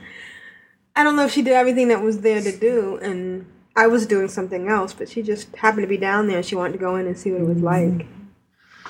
I 0.96 1.04
don't 1.04 1.16
know 1.16 1.26
if 1.26 1.32
she 1.32 1.42
did 1.42 1.54
everything 1.54 1.88
that 1.88 2.02
was 2.02 2.22
there 2.22 2.42
to 2.42 2.56
do, 2.56 2.98
and 2.98 3.46
I 3.76 3.88
was 3.88 4.06
doing 4.06 4.28
something 4.28 4.68
else, 4.68 4.94
but 4.94 5.10
she 5.10 5.22
just 5.24 5.56
happened 5.56 5.84
to 5.84 5.88
be 5.88 5.98
down 5.98 6.28
there. 6.28 6.38
and 6.38 6.46
She 6.46 6.56
wanted 6.56 6.74
to 6.74 6.80
go 6.80 6.96
in 6.96 7.08
and 7.08 7.18
see 7.18 7.32
what 7.32 7.42
it 7.42 7.48
was 7.48 7.58
like. 7.62 8.06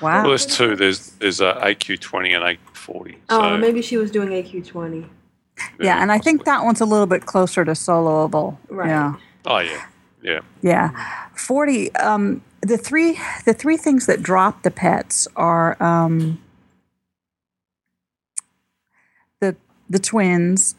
Wow. 0.02 0.22
Well, 0.24 0.30
there's 0.30 0.46
two. 0.46 0.76
There's 0.76 1.12
there's 1.12 1.40
a 1.40 1.54
AQ20 1.64 2.36
and 2.36 2.44
AQ40. 2.76 3.16
Oh, 3.30 3.58
maybe 3.58 3.82
she 3.82 3.96
was 3.96 4.12
doing 4.12 4.30
AQ20. 4.30 5.08
Yeah, 5.80 6.02
and 6.02 6.12
I 6.12 6.18
think 6.18 6.46
that 6.46 6.64
one's 6.66 6.82
a 6.82 6.86
little 6.86 7.06
bit 7.06 7.26
closer 7.26 7.64
to 7.64 7.72
soloable. 7.72 8.58
Right. 8.70 8.90
Yeah. 8.90 9.16
Oh 9.46 9.60
yeah, 9.60 9.86
yeah. 10.22 10.40
Yeah. 10.62 11.28
40 11.36 11.96
um 11.96 12.42
the 12.62 12.78
three 12.78 13.20
the 13.46 13.54
three 13.54 13.78
things 13.78 14.06
that 14.08 14.22
drop 14.24 14.64
the 14.64 14.72
pets 14.72 15.28
are 15.36 15.82
um 15.82 16.42
the 19.42 19.56
the 19.90 20.00
twins 20.00 20.76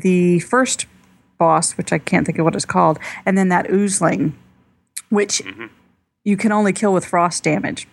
the 0.00 0.40
first 0.40 0.86
boss 1.38 1.72
which 1.72 1.92
I 1.92 1.98
can't 1.98 2.26
think 2.26 2.38
of 2.38 2.44
what 2.44 2.54
it's 2.54 2.64
called 2.64 2.98
and 3.26 3.36
then 3.36 3.48
that 3.48 3.66
oozling 3.66 4.32
which 5.10 5.42
you 6.24 6.36
can 6.36 6.52
only 6.52 6.72
kill 6.72 6.92
with 6.92 7.04
frost 7.04 7.44
damage. 7.44 7.86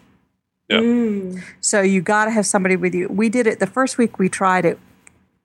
Mm. 0.72 1.44
So 1.60 1.82
you 1.82 2.02
got 2.02 2.26
to 2.26 2.32
have 2.32 2.46
somebody 2.46 2.76
with 2.78 2.96
you. 2.96 3.08
We 3.10 3.30
did 3.30 3.46
it 3.46 3.60
the 3.60 3.68
first 3.68 3.98
week 3.98 4.18
we 4.18 4.30
tried 4.30 4.66
it. 4.66 4.80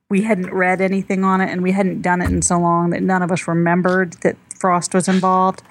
We 0.08 0.22
hadn't 0.22 0.52
read 0.52 0.80
anything 0.80 1.24
on 1.24 1.40
it 1.40 1.50
and 1.50 1.62
we 1.62 1.72
hadn't 1.72 2.02
done 2.02 2.22
it 2.22 2.30
in 2.30 2.42
so 2.42 2.58
long 2.58 2.90
that 2.90 3.02
none 3.02 3.22
of 3.22 3.32
us 3.32 3.48
remembered 3.48 4.12
that 4.22 4.36
frost 4.56 4.94
was 4.94 5.08
involved. 5.08 5.62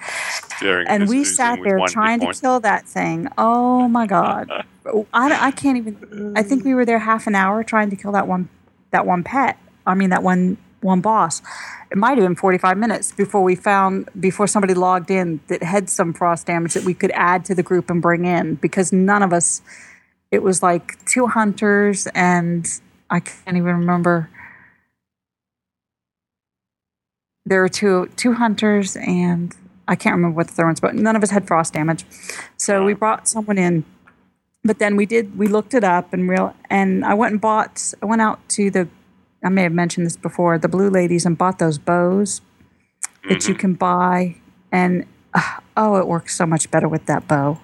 Staring 0.58 0.86
And 0.88 1.08
we 1.08 1.24
sat 1.24 1.58
there 1.64 1.78
trying 1.86 2.20
to 2.20 2.32
kill 2.32 2.60
that 2.60 2.86
thing. 2.86 3.28
Oh 3.38 3.88
my 3.88 4.06
god! 4.06 4.50
I, 5.12 5.46
I 5.46 5.50
can't 5.50 5.78
even. 5.78 6.34
I 6.36 6.42
think 6.42 6.64
we 6.64 6.74
were 6.74 6.84
there 6.84 6.98
half 6.98 7.26
an 7.26 7.34
hour 7.34 7.64
trying 7.64 7.90
to 7.90 7.96
kill 7.96 8.12
that 8.12 8.28
one 8.28 8.48
that 8.90 9.06
one 9.06 9.24
pet. 9.24 9.58
I 9.86 9.94
mean 9.94 10.10
that 10.10 10.22
one 10.22 10.58
one 10.80 11.00
boss. 11.00 11.42
It 11.90 11.98
might 11.98 12.18
have 12.18 12.26
been 12.26 12.36
forty 12.36 12.58
five 12.58 12.78
minutes 12.78 13.12
before 13.12 13.42
we 13.42 13.54
found 13.54 14.08
before 14.18 14.46
somebody 14.46 14.74
logged 14.74 15.10
in 15.10 15.40
that 15.48 15.62
had 15.62 15.88
some 15.88 16.12
frost 16.12 16.46
damage 16.46 16.74
that 16.74 16.84
we 16.84 16.94
could 16.94 17.10
add 17.12 17.44
to 17.46 17.54
the 17.54 17.62
group 17.62 17.90
and 17.90 18.02
bring 18.02 18.24
in 18.24 18.56
because 18.56 18.92
none 18.92 19.22
of 19.22 19.32
us. 19.32 19.62
It 20.32 20.42
was 20.42 20.62
like 20.62 21.02
two 21.06 21.28
hunters 21.28 22.08
and 22.08 22.66
I 23.08 23.20
can't 23.20 23.56
even 23.56 23.76
remember. 23.76 24.28
There 27.44 27.60
were 27.60 27.68
two 27.68 28.10
two 28.16 28.34
hunters 28.34 28.96
and 28.96 29.54
I 29.88 29.94
can't 29.94 30.16
remember 30.16 30.36
what 30.36 30.48
the 30.48 30.52
third 30.54 30.66
one's, 30.66 30.80
but 30.80 30.94
none 30.94 31.14
of 31.14 31.22
us 31.22 31.30
had 31.30 31.46
frost 31.46 31.74
damage. 31.74 32.04
So 32.56 32.84
we 32.84 32.92
brought 32.94 33.28
someone 33.28 33.56
in. 33.58 33.84
But 34.64 34.80
then 34.80 34.96
we 34.96 35.06
did 35.06 35.38
we 35.38 35.46
looked 35.46 35.74
it 35.74 35.84
up 35.84 36.12
and 36.12 36.28
real 36.28 36.56
and 36.68 37.04
I 37.04 37.14
went 37.14 37.32
and 37.32 37.40
bought 37.40 37.92
I 38.02 38.06
went 38.06 38.20
out 38.20 38.46
to 38.50 38.68
the 38.68 38.88
I 39.42 39.48
may 39.48 39.62
have 39.62 39.72
mentioned 39.72 40.06
this 40.06 40.16
before, 40.16 40.58
the 40.58 40.68
blue 40.68 40.90
ladies 40.90 41.26
and 41.26 41.36
bought 41.36 41.58
those 41.58 41.78
bows 41.78 42.40
that 43.28 43.48
you 43.48 43.54
can 43.54 43.74
buy 43.74 44.36
and 44.72 45.06
uh, 45.34 45.60
oh 45.76 45.96
it 45.96 46.06
works 46.06 46.34
so 46.36 46.46
much 46.46 46.70
better 46.70 46.88
with 46.88 47.06
that 47.06 47.28
bow. 47.28 47.60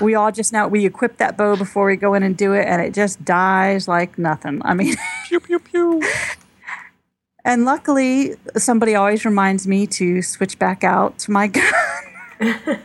We 0.00 0.14
all 0.14 0.32
just 0.32 0.52
now 0.52 0.68
we 0.68 0.84
equip 0.84 1.18
that 1.18 1.36
bow 1.36 1.56
before 1.56 1.86
we 1.86 1.96
go 1.96 2.14
in 2.14 2.22
and 2.22 2.36
do 2.36 2.52
it 2.52 2.66
and 2.66 2.82
it 2.82 2.92
just 2.92 3.24
dies 3.24 3.86
like 3.86 4.18
nothing. 4.18 4.60
I 4.64 4.74
mean 4.74 4.96
pew 5.28 5.40
pew 5.40 5.58
pew. 5.58 6.02
And 7.44 7.64
luckily, 7.64 8.36
somebody 8.56 8.94
always 8.94 9.24
reminds 9.24 9.66
me 9.66 9.86
to 9.88 10.20
switch 10.22 10.58
back 10.58 10.84
out 10.84 11.18
to 11.20 11.30
my 11.30 11.46
gun. 12.40 12.82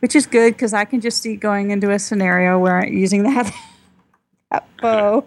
Which 0.00 0.16
is 0.16 0.26
good 0.26 0.54
because 0.54 0.72
I 0.72 0.84
can 0.84 1.00
just 1.00 1.20
see 1.22 1.36
going 1.36 1.70
into 1.70 1.90
a 1.90 1.98
scenario 1.98 2.58
where 2.58 2.80
I'm 2.80 2.92
using 2.92 3.22
that, 3.24 3.52
that 4.50 4.66
bow. 4.80 5.26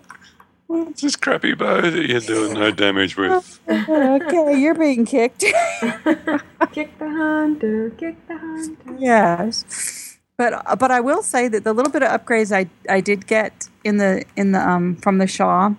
It's 0.75 1.01
just 1.01 1.21
crappy 1.21 1.53
bow 1.53 1.81
that 1.81 2.05
you're 2.07 2.19
doing 2.19 2.53
no 2.53 2.71
damage 2.71 3.15
with. 3.17 3.59
okay, 3.69 4.57
you're 4.59 4.73
being 4.75 5.05
kicked. 5.05 5.39
Kick 6.71 6.97
the 6.97 7.09
hunter, 7.09 7.91
kick 7.91 8.15
the 8.27 8.37
hunter. 8.37 8.95
yes. 8.97 10.17
But 10.37 10.79
but 10.79 10.89
I 10.89 10.99
will 10.99 11.21
say 11.21 11.47
that 11.47 11.63
the 11.63 11.73
little 11.73 11.91
bit 11.91 12.01
of 12.03 12.09
upgrades 12.09 12.51
I, 12.55 12.67
I 12.91 13.01
did 13.01 13.27
get 13.27 13.69
in 13.83 13.97
the 13.97 14.23
in 14.35 14.51
the 14.51 14.59
um 14.67 14.95
from 14.95 15.19
the 15.19 15.27
Sha, 15.27 15.73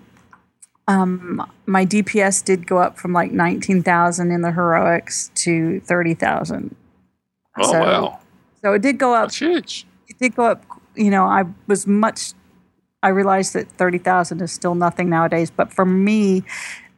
um 0.87 1.51
my 1.65 1.85
DPS 1.85 2.43
did 2.43 2.65
go 2.65 2.77
up 2.77 2.97
from 2.97 3.11
like 3.11 3.31
nineteen 3.31 3.83
thousand 3.83 4.31
in 4.31 4.41
the 4.41 4.51
heroics 4.51 5.29
to 5.35 5.81
thirty 5.81 6.13
thousand. 6.13 6.75
Oh 7.57 7.71
So- 7.71 7.79
wow, 7.79 8.19
So 8.61 8.73
it 8.73 8.81
did 8.81 8.97
go 8.97 9.13
up. 9.13 9.25
that's 9.25 9.37
huge. 9.39 9.85
It 10.07 10.17
did 10.19 10.35
go 10.35 10.45
up. 10.45 10.63
You 10.95 11.09
know, 11.11 11.25
I 11.25 11.43
was 11.67 11.85
much. 11.85 12.31
I 13.05 13.09
realize 13.09 13.53
that 13.53 13.71
thirty 13.71 13.99
thousand 13.99 14.41
is 14.41 14.51
still 14.51 14.73
nothing 14.73 15.11
nowadays, 15.11 15.51
but 15.51 15.71
for 15.71 15.85
me, 15.85 16.43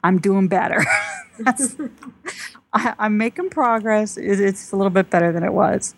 I'm 0.06 0.20
doing 0.20 0.48
better. 0.48 0.86
That's, 1.40 1.76
I, 2.72 2.94
I'm 2.98 3.18
making 3.18 3.50
progress. 3.50 4.16
It, 4.16 4.40
it's 4.40 4.72
a 4.72 4.78
little 4.78 4.90
bit 4.90 5.10
better 5.10 5.34
than 5.34 5.44
it 5.44 5.52
was. 5.52 5.96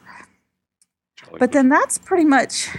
But 1.38 1.52
then 1.52 1.70
that's 1.70 2.00
pretty 2.00 2.26
much 2.26 2.70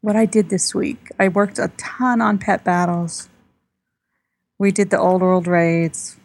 what 0.00 0.16
I 0.16 0.24
did 0.24 0.48
this 0.48 0.74
week. 0.74 1.10
I 1.18 1.28
worked 1.28 1.58
a 1.58 1.70
ton 1.76 2.22
on 2.22 2.38
pet 2.38 2.64
battles. 2.64 3.28
We 4.58 4.72
did 4.72 4.88
the 4.88 4.98
old 4.98 5.20
world 5.20 5.46
raids. 5.46 6.16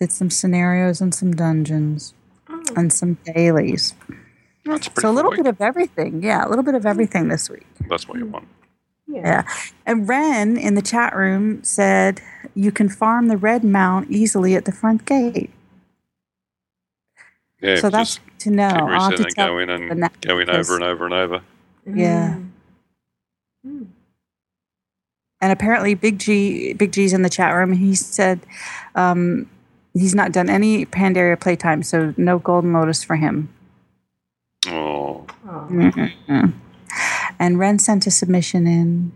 Did 0.00 0.12
some 0.12 0.30
scenarios 0.30 1.00
and 1.00 1.12
some 1.12 1.32
dungeons 1.34 2.14
oh. 2.48 2.62
and 2.76 2.92
some 2.92 3.18
dailies. 3.24 3.92
That's 4.66 4.88
pretty 4.88 5.00
So 5.02 5.10
a 5.10 5.14
little 5.14 5.30
cool. 5.30 5.44
bit 5.44 5.46
of 5.46 5.60
everything. 5.60 6.22
Yeah, 6.22 6.46
a 6.46 6.48
little 6.48 6.64
bit 6.64 6.74
of 6.74 6.84
everything 6.84 7.28
this 7.28 7.48
week. 7.48 7.66
That's 7.88 8.08
what 8.08 8.18
you 8.18 8.26
want. 8.26 8.48
Yeah. 9.06 9.44
And 9.86 10.08
Ren 10.08 10.56
in 10.56 10.74
the 10.74 10.82
chat 10.82 11.14
room 11.14 11.62
said 11.62 12.20
you 12.54 12.72
can 12.72 12.88
farm 12.88 13.28
the 13.28 13.36
red 13.36 13.62
mount 13.62 14.10
easily 14.10 14.56
at 14.56 14.64
the 14.64 14.72
front 14.72 15.04
gate. 15.04 15.50
Yeah, 17.62 17.76
so 17.76 17.88
that's 17.88 18.18
good 18.18 18.38
to 18.40 18.50
know. 18.50 18.68
keep 18.68 18.78
I'll 18.80 19.10
have 19.10 19.14
to 19.16 19.24
resetting 19.24 19.26
and 19.26 19.34
tell 19.34 19.46
go 19.48 19.58
in 19.58 19.68
the 19.68 19.74
and 19.74 20.00
next 20.00 20.20
go 20.26 20.32
over 20.34 20.74
and 20.74 20.84
over 20.84 21.04
and 21.04 21.14
over. 21.14 21.40
Yeah. 21.86 22.38
And 25.40 25.52
apparently, 25.52 25.94
Big 25.94 26.18
G, 26.18 26.72
Big 26.72 26.92
G's 26.92 27.12
in 27.12 27.22
the 27.22 27.30
chat 27.30 27.54
room. 27.54 27.72
He 27.72 27.94
said 27.94 28.40
um, 28.94 29.48
he's 29.94 30.14
not 30.14 30.32
done 30.32 30.48
any 30.50 30.86
Pandaria 30.86 31.38
playtime, 31.38 31.82
so 31.82 32.14
no 32.16 32.38
Golden 32.38 32.72
Lotus 32.72 33.04
for 33.04 33.16
him. 33.16 33.48
Oh, 34.68 35.26
Mm-mm. 35.46 36.52
And 37.38 37.58
Ren 37.58 37.78
sent 37.78 38.06
a 38.06 38.10
submission 38.10 38.66
in, 38.66 39.12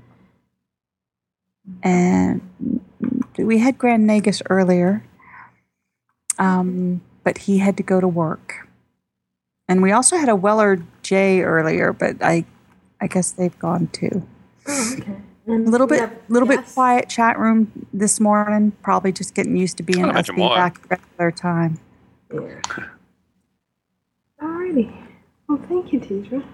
and 1.82 2.40
we 3.38 3.58
had 3.58 3.78
Grand 3.78 4.08
Nagus 4.08 4.42
earlier, 4.50 5.04
um, 6.38 7.00
but 7.24 7.38
he 7.38 7.58
had 7.58 7.76
to 7.78 7.82
go 7.82 8.00
to 8.00 8.08
work. 8.08 8.68
And 9.68 9.82
we 9.82 9.92
also 9.92 10.16
had 10.16 10.28
a 10.28 10.36
Weller 10.36 10.82
J 11.02 11.42
earlier, 11.42 11.92
but 11.92 12.16
I, 12.22 12.44
I 13.00 13.06
guess 13.06 13.30
they've 13.30 13.58
gone 13.58 13.86
too. 13.88 14.26
Oh, 14.66 14.96
okay. 14.98 15.16
A 15.48 15.52
little 15.52 15.86
bit, 15.86 16.10
little 16.28 16.46
bit 16.46 16.64
quiet 16.66 17.08
chat 17.08 17.38
room 17.38 17.86
this 17.92 18.20
morning. 18.20 18.72
Probably 18.82 19.10
just 19.10 19.34
getting 19.34 19.56
used 19.56 19.76
to 19.78 19.82
being 19.82 20.04
us 20.04 20.28
being 20.28 20.48
back 20.48 20.80
at 20.84 21.00
regular 21.18 21.30
time. 21.32 21.80
Yeah. 22.32 22.60
Alrighty. 24.40 25.09
Well, 25.50 25.58
thank 25.68 25.92
you, 25.92 25.98
Deidre. 25.98 26.44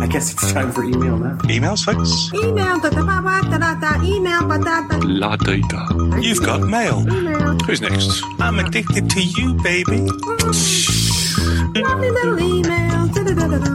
I 0.00 0.06
guess 0.06 0.32
it's 0.32 0.50
time 0.50 0.72
for 0.72 0.82
email 0.82 1.18
now. 1.18 1.36
Emails, 1.44 1.84
folks? 1.84 2.32
Email 2.32 2.80
da 2.80 2.88
da 2.88 3.04
ba 3.04 3.20
ba 3.20 3.42
da 3.50 3.58
da 3.58 3.74
da 3.74 4.02
email 4.02 4.48
ba 4.48 4.56
da 4.58 4.80
da 4.88 4.96
La 5.04 5.36
data. 5.36 5.84
You've 6.22 6.40
got 6.42 6.62
mail. 6.62 7.04
email. 7.12 7.58
Who's 7.66 7.82
next? 7.82 8.24
I'm 8.40 8.58
addicted 8.58 9.10
to 9.10 9.20
you, 9.20 9.52
baby. 9.62 10.08
Mm. 10.08 11.82
Lovely 11.84 12.10
little 12.10 12.40
email. 12.40 13.06
Da 13.12 13.24
da 13.24 13.34
da 13.34 13.46
da 13.46 13.58
da. 13.58 13.72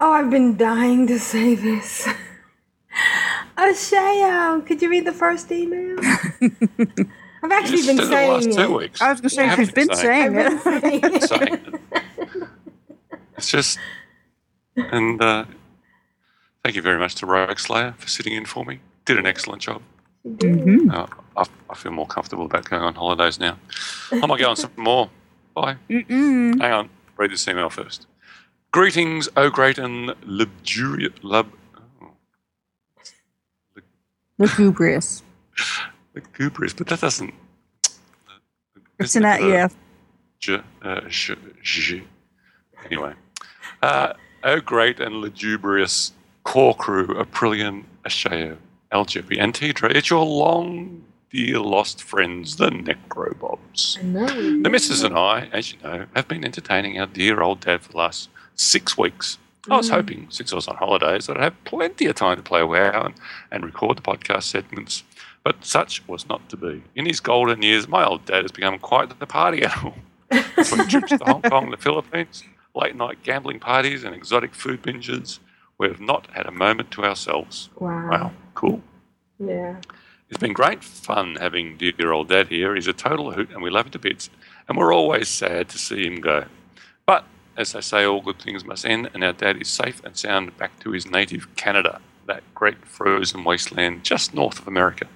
Oh, 0.00 0.12
I've 0.12 0.30
been 0.30 0.56
dying 0.56 1.06
to 1.08 1.18
say 1.18 1.56
this. 1.56 2.08
Ashayo, 3.56 4.64
could 4.66 4.82
you 4.82 4.90
read 4.90 5.06
the 5.06 5.12
first 5.12 5.50
email? 5.52 5.96
I've 7.42 7.52
actually 7.52 7.76
Just 7.82 7.86
been 7.88 7.96
did 7.96 8.04
it 8.04 8.06
the 8.06 8.06
saying 8.06 8.32
last 8.32 8.58
it. 8.58 8.70
weeks. 8.70 9.00
I 9.02 9.10
was 9.12 9.20
going 9.20 9.28
to 9.30 9.34
say 9.34 9.44
You 9.44 9.56
she's 9.56 9.66
have 9.66 9.74
been 9.74 9.94
saying 9.94 10.32
saying 10.34 10.36
I've 10.38 10.82
been 10.92 10.94
it. 10.94 11.00
saying 11.02 11.14
it. 11.14 11.22
Saying 11.28 11.52
it. 11.52 12.48
It's 13.36 13.50
just, 13.50 13.78
and 14.76 15.20
uh, 15.20 15.44
thank 16.62 16.74
you 16.76 16.82
very 16.82 16.98
much 16.98 17.16
to 17.16 17.26
Rogue 17.26 17.58
Slayer 17.58 17.94
for 17.98 18.08
sitting 18.08 18.32
in 18.32 18.44
for 18.46 18.64
me. 18.64 18.80
Did 19.04 19.18
an 19.18 19.26
excellent 19.26 19.60
job. 19.62 19.82
Mhm. 20.26 20.90
Uh, 20.92 21.06
I, 21.36 21.44
I 21.68 21.74
feel 21.74 21.92
more 21.92 22.06
comfortable 22.06 22.46
about 22.46 22.68
going 22.70 22.82
on 22.82 22.94
holidays 22.94 23.38
now. 23.38 23.58
I 24.12 24.24
might 24.26 24.40
go 24.40 24.48
on 24.50 24.56
some 24.56 24.70
more. 24.76 25.10
Bye. 25.54 25.76
Mm-mm. 25.90 26.60
Hang 26.60 26.72
on. 26.72 26.88
read 27.18 27.30
this 27.30 27.46
email 27.46 27.68
first. 27.70 28.06
Greetings, 28.72 29.28
O 29.36 29.50
great 29.50 29.76
and 29.78 30.14
luxurious. 30.24 31.12
Lub, 31.22 31.48
Lugubrious. 34.38 35.22
lugubrious, 36.14 36.74
but 36.74 36.86
that 36.88 37.00
doesn't. 37.00 37.34
It's 38.98 39.16
an 39.16 39.24
EF. 39.24 39.74
J, 40.40 40.60
uh, 40.82 41.00
sh, 41.08 41.32
sh. 41.62 41.94
Anyway, 42.84 43.14
uh, 43.82 44.12
O 44.42 44.60
great 44.60 45.00
and 45.00 45.16
lugubrious 45.16 46.12
core 46.42 46.74
crew, 46.74 47.06
Aprillian, 47.06 47.84
Ashayo, 48.04 48.58
Algebi, 48.92 49.40
and 49.40 49.54
Tedrah, 49.54 49.90
it's 49.94 50.10
your 50.10 50.24
long, 50.24 51.02
dear 51.30 51.58
lost 51.58 52.02
friends, 52.02 52.56
the 52.56 52.68
Necrobobs. 52.68 53.96
The 54.62 54.68
missus 54.70 55.02
and 55.02 55.16
I, 55.16 55.48
as 55.52 55.72
you 55.72 55.78
know, 55.82 56.06
have 56.14 56.28
been 56.28 56.44
entertaining 56.44 57.00
our 57.00 57.06
dear 57.06 57.40
old 57.40 57.60
dad 57.60 57.82
for 57.82 57.92
the 57.92 57.98
last 57.98 58.28
six 58.54 58.98
weeks. 58.98 59.38
I 59.70 59.76
was 59.76 59.88
Mm. 59.90 59.94
hoping, 59.94 60.26
since 60.30 60.52
I 60.52 60.56
was 60.56 60.68
on 60.68 60.76
holidays, 60.76 61.26
that 61.26 61.36
I'd 61.38 61.42
have 61.44 61.64
plenty 61.64 62.06
of 62.06 62.14
time 62.16 62.36
to 62.36 62.42
play 62.42 62.62
WoW 62.62 63.04
and, 63.06 63.14
and 63.50 63.64
record 63.64 63.96
the 63.96 64.02
podcast 64.02 64.42
segments, 64.44 65.04
but 65.42 65.64
such 65.64 66.06
was 66.06 66.28
not 66.28 66.48
to 66.50 66.56
be. 66.56 66.82
In 66.94 67.06
his 67.06 67.20
golden 67.20 67.62
years, 67.62 67.88
my 67.88 68.04
old 68.04 68.24
dad 68.26 68.42
has 68.42 68.52
become 68.52 68.78
quite 68.78 69.18
the 69.18 69.26
party 69.26 69.64
animal. 69.64 69.94
From 70.64 70.86
trips 70.88 71.10
to 71.10 71.18
Hong 71.24 71.42
Kong 71.42 71.64
and 71.64 71.72
the 71.72 71.76
Philippines, 71.78 72.44
late 72.74 72.96
night 72.96 73.22
gambling 73.22 73.60
parties, 73.60 74.04
and 74.04 74.14
exotic 74.14 74.54
food 74.54 74.82
binges, 74.82 75.38
we 75.78 75.88
have 75.88 76.00
not 76.00 76.26
had 76.32 76.46
a 76.46 76.50
moment 76.50 76.90
to 76.92 77.04
ourselves. 77.04 77.70
Wow. 77.78 78.10
Wow, 78.10 78.32
cool. 78.54 78.82
Yeah. 79.38 79.76
It's 80.30 80.38
been 80.38 80.52
great 80.52 80.82
fun 80.82 81.36
having 81.36 81.76
dear 81.76 82.12
old 82.12 82.28
dad 82.28 82.48
here. 82.48 82.74
He's 82.74 82.86
a 82.88 82.92
total 82.92 83.32
hoot 83.32 83.50
and 83.50 83.62
we 83.62 83.70
love 83.70 83.86
him 83.86 83.92
to 83.92 83.98
bits. 83.98 84.30
And 84.68 84.76
we're 84.78 84.92
always 84.94 85.28
sad 85.28 85.68
to 85.70 85.78
see 85.78 86.06
him 86.06 86.16
go. 86.20 86.46
But 87.54 87.60
as 87.60 87.72
they 87.72 87.80
say, 87.80 88.04
all 88.04 88.20
good 88.20 88.40
things 88.40 88.64
must 88.64 88.84
end, 88.84 89.10
and 89.14 89.22
our 89.24 89.32
dad 89.32 89.60
is 89.60 89.68
safe 89.68 90.02
and 90.04 90.16
sound 90.16 90.56
back 90.56 90.78
to 90.80 90.90
his 90.90 91.10
native 91.10 91.54
Canada, 91.56 92.00
that 92.26 92.42
great 92.54 92.84
frozen 92.84 93.44
wasteland 93.44 94.04
just 94.04 94.34
north 94.34 94.58
of 94.58 94.68
America. 94.68 95.06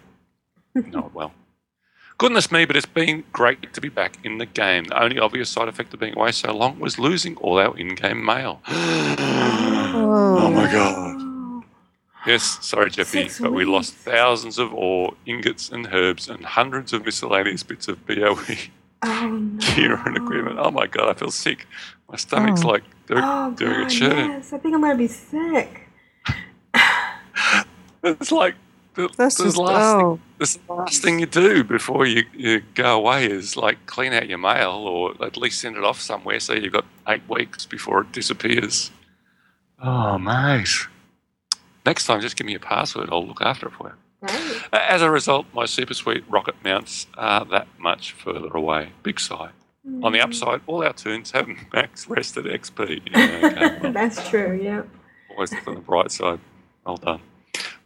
know 0.74 0.82
oh, 1.02 1.06
it 1.06 1.14
well. 1.14 1.32
Goodness 2.16 2.50
me, 2.50 2.64
but 2.64 2.76
it's 2.76 2.86
been 2.86 3.22
great 3.32 3.72
to 3.72 3.80
be 3.80 3.88
back 3.88 4.18
in 4.24 4.38
the 4.38 4.46
game. 4.46 4.84
The 4.84 5.00
only 5.00 5.20
obvious 5.20 5.48
side 5.50 5.68
effect 5.68 5.94
of 5.94 6.00
being 6.00 6.16
away 6.16 6.32
so 6.32 6.52
long 6.52 6.80
was 6.80 6.98
losing 6.98 7.36
all 7.36 7.58
our 7.58 7.76
in 7.78 7.94
game 7.94 8.24
mail. 8.24 8.60
oh 8.66 10.50
my 10.52 10.68
oh. 10.68 10.72
god. 10.72 11.64
Yes, 12.26 12.58
sorry, 12.66 12.90
Jeppy, 12.90 13.22
Six 13.22 13.40
but 13.40 13.52
we 13.52 13.64
lost 13.64 13.94
thousands 13.94 14.58
of 14.58 14.74
ore, 14.74 15.14
ingots, 15.24 15.70
and 15.70 15.88
herbs, 15.92 16.28
and 16.28 16.44
hundreds 16.44 16.92
of 16.92 17.04
miscellaneous 17.04 17.62
bits 17.62 17.86
of 17.86 18.04
BOE 18.06 18.56
Oh, 19.02 19.28
no. 19.30 19.58
gear 19.74 19.94
and 20.06 20.16
equipment. 20.16 20.58
Oh 20.58 20.70
my 20.70 20.86
god, 20.86 21.08
I 21.08 21.14
feel 21.14 21.30
sick. 21.30 21.66
My 22.10 22.16
stomach's 22.16 22.64
Oh. 22.64 22.68
like 22.68 22.82
do- 23.06 23.14
Oh, 23.16 23.52
doing 23.52 23.72
a 23.72 23.80
God, 23.82 23.90
churn. 23.90 24.30
yes. 24.30 24.52
I 24.52 24.58
think 24.58 24.74
I'm 24.74 24.80
going 24.80 24.92
to 24.92 24.98
be 24.98 25.08
sick. 25.08 25.88
It's 28.02 28.30
like 28.32 28.54
the, 28.94 29.08
That's 29.16 29.36
the 29.36 29.44
just- 29.44 29.56
last 29.56 29.96
oh. 29.96 30.00
thing, 30.16 30.20
this 30.38 30.50
is 30.54 30.60
the 30.66 30.72
last 30.72 31.02
thing 31.02 31.18
you 31.18 31.26
do 31.26 31.64
before 31.64 32.06
you, 32.06 32.24
you 32.32 32.62
go 32.74 32.96
away 32.96 33.26
is 33.26 33.56
like 33.56 33.84
clean 33.86 34.12
out 34.12 34.28
your 34.28 34.38
mail 34.38 34.70
or 34.70 35.14
at 35.24 35.36
least 35.36 35.60
send 35.60 35.76
it 35.76 35.84
off 35.84 36.00
somewhere 36.00 36.38
so 36.40 36.52
you've 36.54 36.72
got 36.72 36.84
eight 37.08 37.22
weeks 37.28 37.66
before 37.66 38.02
it 38.02 38.12
disappears. 38.12 38.90
Oh, 39.82 40.16
mate. 40.18 40.68
Next 41.84 42.06
time, 42.06 42.20
just 42.20 42.36
give 42.36 42.46
me 42.46 42.54
a 42.54 42.60
password. 42.60 43.08
I'll 43.10 43.26
look 43.26 43.40
after 43.42 43.66
it 43.66 43.72
for 43.74 43.88
you. 43.88 43.94
As 44.72 45.02
a 45.02 45.10
result, 45.10 45.46
my 45.54 45.64
super 45.64 45.94
sweet 45.94 46.24
rocket 46.28 46.56
mounts 46.64 47.06
are 47.16 47.44
that 47.46 47.68
much 47.78 48.12
further 48.12 48.48
away. 48.48 48.90
Big 49.02 49.20
sigh. 49.20 49.50
On 50.02 50.12
the 50.12 50.18
mm. 50.18 50.24
upside, 50.24 50.60
all 50.66 50.84
our 50.84 50.92
toons 50.92 51.30
have 51.30 51.48
max 51.72 52.08
rested 52.08 52.44
XP. 52.44 53.00
Yeah, 53.10 53.76
okay, 53.78 53.92
That's 53.92 54.28
true, 54.28 54.58
yeah. 54.62 54.82
always 55.30 55.52
look 55.52 55.66
on 55.66 55.74
the 55.74 55.80
bright 55.80 56.10
side. 56.10 56.40
Well 56.84 56.96
done. 56.96 57.20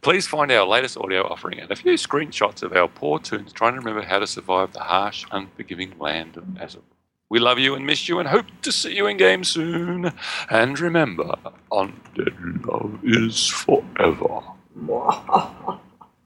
Please 0.01 0.27
find 0.27 0.51
our 0.51 0.65
latest 0.65 0.97
audio 0.97 1.23
offering 1.23 1.59
and 1.59 1.71
a 1.71 1.75
few 1.75 1.93
screenshots 1.93 2.61
of 2.61 2.73
our 2.73 2.89
poor 2.89 3.19
toons 3.19 3.53
trying 3.53 3.73
to 3.73 3.79
remember 3.79 4.01
how 4.01 4.19
to 4.19 4.27
survive 4.27 4.73
the 4.73 4.81
harsh, 4.81 5.25
unforgiving 5.31 5.93
land 5.97 6.35
of 6.35 6.43
Azov. 6.59 6.83
We 7.29 7.39
love 7.39 7.57
you 7.57 7.73
and 7.73 7.85
miss 7.85 8.09
you 8.09 8.19
and 8.19 8.27
hope 8.27 8.47
to 8.63 8.71
see 8.71 8.95
you 8.95 9.07
in 9.07 9.17
game 9.17 9.43
soon. 9.43 10.11
And 10.49 10.79
remember, 10.79 11.35
undead 11.71 12.65
love 12.65 12.99
is 13.03 13.47
forever. 13.47 14.41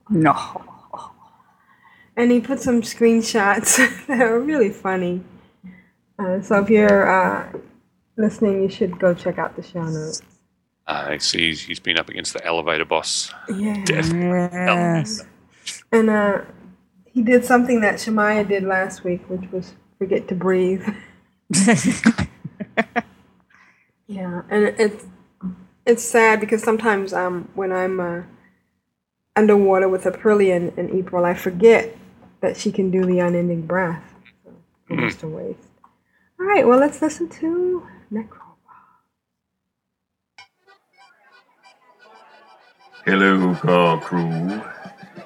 No. 0.09 0.63
And 2.15 2.31
he 2.31 2.39
put 2.39 2.59
some 2.59 2.81
screenshots 2.81 3.77
that 4.07 4.21
are 4.21 4.39
really 4.39 4.71
funny. 4.71 5.23
Uh, 6.17 6.41
so 6.41 6.59
if 6.61 6.69
you're 6.69 7.07
uh, 7.07 7.47
listening, 8.17 8.63
you 8.63 8.69
should 8.69 8.97
go 8.99 9.13
check 9.13 9.37
out 9.37 9.55
the 9.55 9.61
show 9.61 9.83
notes. 9.83 10.21
I 10.87 11.17
see 11.17 11.47
he's, 11.47 11.61
he's 11.61 11.79
been 11.79 11.97
up 11.97 12.09
against 12.09 12.33
the 12.33 12.43
elevator 12.45 12.85
boss. 12.85 13.31
Yeah. 13.49 13.83
Death. 13.85 14.11
Yes. 14.13 15.23
And 15.91 16.09
uh, 16.09 16.41
he 17.05 17.21
did 17.21 17.43
something 17.43 17.81
that 17.81 17.95
Shemaya 17.95 18.47
did 18.47 18.63
last 18.63 19.03
week, 19.03 19.29
which 19.29 19.51
was 19.51 19.73
forget 19.97 20.27
to 20.29 20.35
breathe. 20.35 20.87
yeah, 24.07 24.41
and 24.49 24.75
it's 24.77 25.05
it's 25.85 26.03
sad 26.03 26.39
because 26.39 26.61
sometimes 26.63 27.13
um 27.13 27.49
when 27.55 27.71
I'm 27.71 27.99
uh, 27.99 28.21
underwater 29.37 29.87
with 29.87 30.03
Aprillian 30.03 30.77
in 30.77 30.97
April, 30.97 31.23
I 31.23 31.33
forget 31.33 31.95
that 32.41 32.57
she 32.57 32.71
can 32.71 32.91
do 32.91 33.05
the 33.05 33.19
unending 33.19 33.65
breath. 33.65 34.03
So 34.43 34.51
hmm. 34.95 35.03
it's 35.03 35.13
just 35.13 35.23
a 35.23 35.27
waste. 35.27 35.59
All 36.39 36.45
right, 36.45 36.67
well 36.67 36.79
let's 36.79 37.01
listen 37.01 37.29
to 37.29 37.87
Necro. 38.11 38.41
Hello, 43.05 43.55
car 43.55 44.01
crew. 44.01 44.61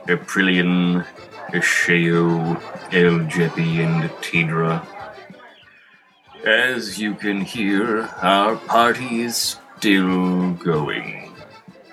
Aprillian, 0.08 1.06
Ashayo, 1.50 2.62
El 2.92 3.26
Jeppy, 3.28 3.80
and 3.80 4.10
Tedrah. 4.22 4.86
As 6.46 7.00
you 7.00 7.16
can 7.16 7.42
hear, 7.42 8.10
our 8.22 8.56
party 8.56 9.22
is 9.22 9.58
still 9.78 10.54
going. 10.54 11.31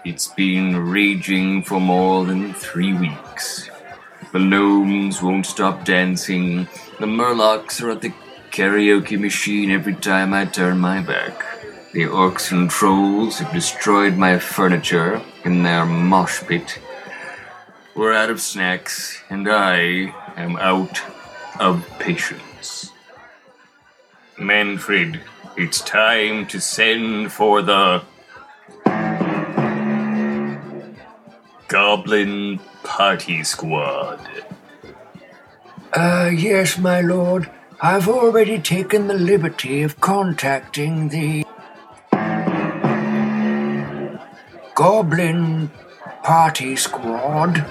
It's 0.08 0.28
been 0.28 0.88
raging 0.90 1.64
for 1.64 1.78
more 1.78 2.24
than 2.24 2.54
three 2.54 2.94
weeks. 2.94 3.68
The 4.32 4.38
gnomes 4.38 5.20
won't 5.20 5.44
stop 5.44 5.84
dancing. 5.84 6.66
The 6.98 7.04
murlocs 7.04 7.82
are 7.82 7.90
at 7.90 8.00
the 8.00 8.14
karaoke 8.50 9.20
machine 9.20 9.70
every 9.70 9.94
time 9.94 10.32
I 10.32 10.46
turn 10.46 10.78
my 10.78 11.02
back. 11.02 11.44
The 11.92 12.04
orcs 12.04 12.50
and 12.52 12.70
trolls 12.70 13.38
have 13.40 13.52
destroyed 13.52 14.16
my 14.16 14.38
furniture 14.38 15.20
in 15.44 15.62
their 15.62 15.84
mosh 15.84 16.42
pit. 16.42 16.78
We're 17.94 18.14
out 18.14 18.30
of 18.30 18.40
snacks, 18.40 19.20
and 19.28 19.46
I 19.46 20.14
am 20.36 20.56
out 20.56 21.02
of 21.60 21.86
patience. 21.98 22.92
Manfred, 24.38 25.20
it's 25.58 25.82
time 25.82 26.46
to 26.46 26.62
send 26.62 27.30
for 27.30 27.60
the 27.60 28.04
Goblin 31.68 32.60
Party 32.82 33.44
Squad. 33.44 34.26
Uh, 35.92 36.30
yes, 36.34 36.78
my 36.78 37.02
lord. 37.02 37.50
I've 37.82 38.08
already 38.08 38.58
taken 38.58 39.06
the 39.06 39.14
liberty 39.14 39.82
of 39.82 40.00
contacting 40.00 41.10
the 41.10 41.44
Goblin 44.74 45.70
Party 46.22 46.74
Squad. 46.74 47.66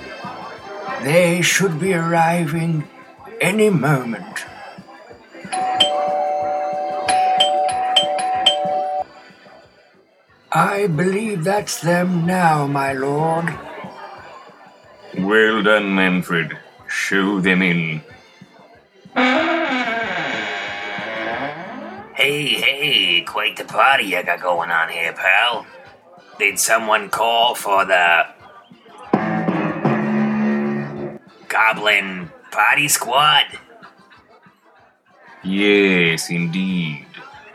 They 1.02 1.42
should 1.42 1.80
be 1.80 1.96
arriving 1.96 2.88
any 3.42 3.72
moment. 3.72 4.46
I 10.52 10.86
believe 10.86 11.44
that's 11.44 11.82
them 11.82 12.28
now, 12.28 12.68
my 12.68 12.94
lord. 12.94 13.67
Well 15.20 15.64
done, 15.64 15.96
Manfred. 15.96 16.58
Show 16.88 17.40
them 17.42 17.62
in. 17.62 18.02
Hey, 22.16 22.48
hey, 22.48 23.22
quite 23.22 23.58
the 23.58 23.66
party 23.66 24.06
you 24.06 24.24
got 24.24 24.42
going 24.42 24.70
on 24.70 24.90
here, 24.90 25.14
pal. 25.14 25.66
Did 26.38 26.60
someone 26.60 27.10
call 27.10 27.56
for 27.56 27.84
the 27.84 28.28
Goblin 31.48 32.32
Party 32.52 32.88
Squad? 32.88 33.46
Yes, 35.44 36.30
indeed. 36.30 37.06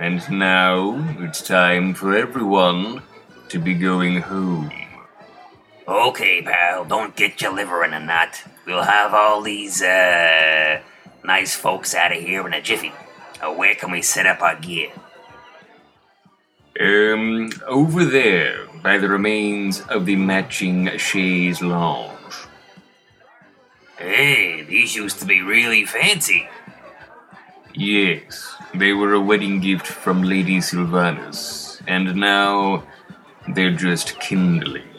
And 0.01 0.29
now 0.31 0.97
it's 1.21 1.43
time 1.43 1.95
for 1.95 2.17
everyone 2.17 3.03
to 3.51 3.59
be 3.61 3.75
going 3.75 4.21
home. 4.21 4.82
Okay, 5.87 6.43
pal, 6.43 6.85
don't 6.85 7.17
get 7.17 7.41
your 7.43 7.53
liver 7.53 7.85
in 7.85 7.93
a 7.93 7.99
knot. 7.99 8.43
We'll 8.67 8.83
have 8.83 9.13
all 9.15 9.43
these, 9.43 9.83
uh, 9.83 10.81
nice 11.25 11.57
folks 11.57 11.93
out 11.95 12.13
of 12.13 12.23
here 12.23 12.47
in 12.47 12.55
a 12.55 12.63
jiffy. 12.63 12.93
Uh, 13.43 13.53
where 13.53 13.75
can 13.75 13.91
we 13.91 14.01
set 14.01 14.27
up 14.27 14.41
our 14.43 14.55
gear? 14.55 14.93
Um, 16.81 17.51
over 17.67 18.05
there, 18.05 18.67
by 18.83 18.99
the 18.99 19.09
remains 19.09 19.81
of 19.83 20.07
the 20.07 20.17
matching 20.17 20.97
chaise 20.99 21.61
lounge. 21.61 22.35
Hey, 23.99 24.63
these 24.63 24.95
used 24.95 25.19
to 25.19 25.27
be 25.27 25.43
really 25.43 25.85
fancy. 25.85 26.49
Yes, 27.75 28.55
they 28.75 28.93
were 28.93 29.15
a 29.15 29.21
wedding 29.21 29.61
gift 29.61 29.87
from 29.87 30.23
Lady 30.23 30.59
Sylvanas, 30.59 31.83
and 31.89 32.15
now 32.15 32.85
they're 33.49 33.75
just 33.75 34.21
kindling. 34.21 34.92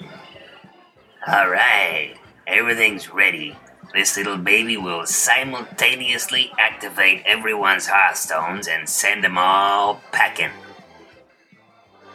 Alright, 1.26 2.18
everything's 2.46 3.10
ready. 3.10 3.56
This 3.94 4.18
little 4.18 4.36
baby 4.36 4.76
will 4.76 5.06
simultaneously 5.06 6.52
activate 6.60 7.24
everyone's 7.26 7.88
hearthstones 7.88 8.68
and 8.68 8.90
send 8.90 9.24
them 9.24 9.38
all 9.38 10.02
packing. 10.12 10.50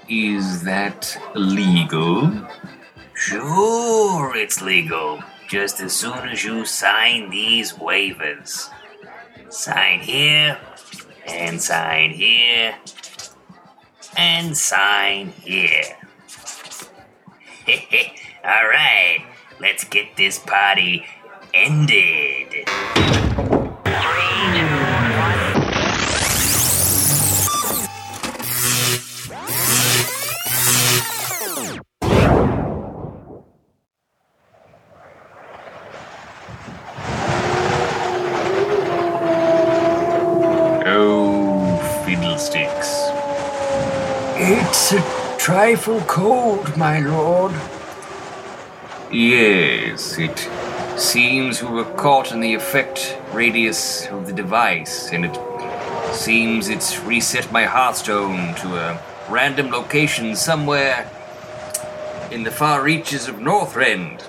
Is 0.06 0.62
that 0.64 1.18
legal? 1.34 2.30
Sure, 3.14 4.36
it's 4.36 4.60
legal. 4.60 5.22
Just 5.48 5.80
as 5.80 5.94
soon 5.94 6.28
as 6.28 6.44
you 6.44 6.66
sign 6.66 7.30
these 7.30 7.72
waivers. 7.72 8.68
Sign 9.48 10.00
here, 10.00 10.58
and 11.26 11.62
sign 11.62 12.10
here, 12.10 12.74
and 14.18 14.54
sign 14.54 15.28
here. 15.28 15.96
Alright, 18.44 19.26
let's 19.60 19.82
get 19.82 20.16
this 20.16 20.38
party 20.38 21.04
ended. 21.52 22.64
Oh, 40.86 42.02
fiddlesticks. 42.06 43.08
It's 44.40 44.92
a 44.92 45.36
trifle 45.38 46.00
cold, 46.02 46.76
my 46.76 47.00
lord. 47.00 47.52
Yes, 49.10 50.18
it 50.18 50.38
seems 51.00 51.62
we 51.62 51.70
were 51.70 51.90
caught 51.94 52.30
in 52.30 52.40
the 52.40 52.52
effect 52.52 53.16
radius 53.32 54.06
of 54.08 54.26
the 54.26 54.34
device, 54.34 55.10
and 55.10 55.24
it 55.24 56.14
seems 56.14 56.68
it's 56.68 57.00
reset 57.00 57.50
my 57.50 57.64
Hearthstone 57.64 58.54
to 58.56 58.76
a 58.76 59.00
random 59.30 59.70
location 59.70 60.36
somewhere 60.36 61.10
in 62.30 62.42
the 62.42 62.50
far 62.50 62.82
reaches 62.82 63.28
of 63.28 63.36
Northrend. 63.36 64.24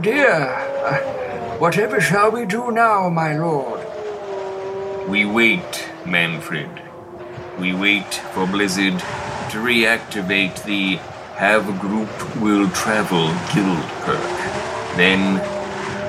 Dear, 0.00 0.30
uh, 0.30 1.58
whatever 1.58 2.00
shall 2.00 2.30
we 2.30 2.44
do 2.44 2.70
now, 2.70 3.08
my 3.08 3.36
lord? 3.36 3.80
We 5.08 5.24
wait, 5.24 5.88
Manfred. 6.06 6.70
We 7.58 7.74
wait 7.74 8.14
for 8.32 8.46
Blizzard 8.46 9.00
to 9.50 9.58
reactivate 9.58 10.62
the 10.62 11.00
Have 11.42 11.68
a 11.68 11.72
Group 11.80 12.08
Will 12.40 12.70
Travel 12.70 13.26
guild 13.52 13.82
perk. 14.06 14.36
Then, 14.96 15.38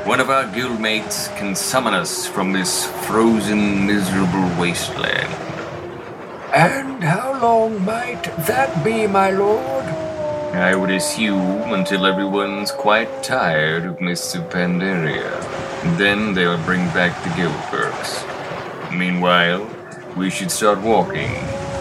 one 0.06 0.20
of 0.20 0.30
our 0.30 0.44
guildmates 0.44 1.36
can 1.38 1.56
summon 1.56 1.96
us 1.96 2.28
from 2.28 2.54
this 2.54 2.86
frozen, 3.08 3.88
miserable 3.88 4.48
wasteland. 4.62 5.34
And 6.54 7.04
how 7.04 7.42
long 7.42 7.84
might 7.84 8.22
that 8.46 8.84
be, 8.84 9.08
my 9.08 9.32
lord? 9.32 9.86
I 10.54 10.76
would 10.76 10.92
assume 10.92 11.74
until 11.74 12.06
everyone's 12.06 12.72
quite 12.72 13.24
tired 13.24 13.86
of 13.86 13.96
of 13.96 14.44
Pandaria. 14.52 15.34
Then 15.98 16.36
they'll 16.36 16.64
bring 16.64 16.86
back 16.94 17.12
the 17.24 17.36
guild 17.36 17.60
perks. 17.72 18.24
Meanwhile, 18.94 19.68
we 20.16 20.30
should 20.30 20.52
start 20.52 20.80
walking, 20.82 21.32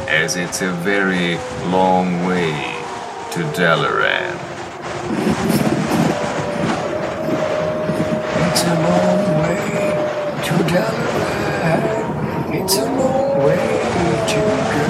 as 0.09 0.37
it's 0.37 0.63
a 0.63 0.73
very 0.73 1.37
long 1.71 2.25
way 2.25 2.82
to 3.33 3.39
Dalaran. 3.57 4.37
It's 8.45 8.63
a 8.63 8.75
long 8.75 9.25
way 9.41 9.65
to 10.45 10.55
Dalaran. 10.69 11.83
It's 12.53 12.77
a 12.77 12.85
long 12.85 13.43
way 13.43 13.67
to 14.29 14.41
go. 14.73 14.85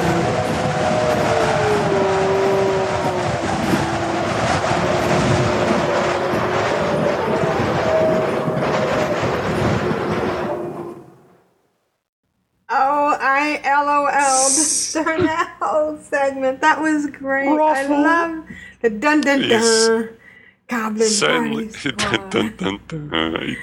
Oh, 12.71 13.17
I 13.21 13.61
LOL'd 14.33 14.93
during 15.07 15.25
that 15.25 15.57
whole 15.61 15.99
segment. 15.99 16.61
That 16.61 16.81
was 16.81 17.07
great. 17.07 17.49
I 17.49 17.87
love 17.87 18.45
the 18.81 18.91
dun 18.91 19.21
dun 19.21 19.41
dun. 19.41 19.49
Yes. 19.51 20.09
Goblin 20.69 21.09
certainly, 21.09 21.69
party 21.69 21.93
dun, 22.31 22.55
dun, 22.57 22.81
dun, 22.89 23.09
dun. 23.09 23.57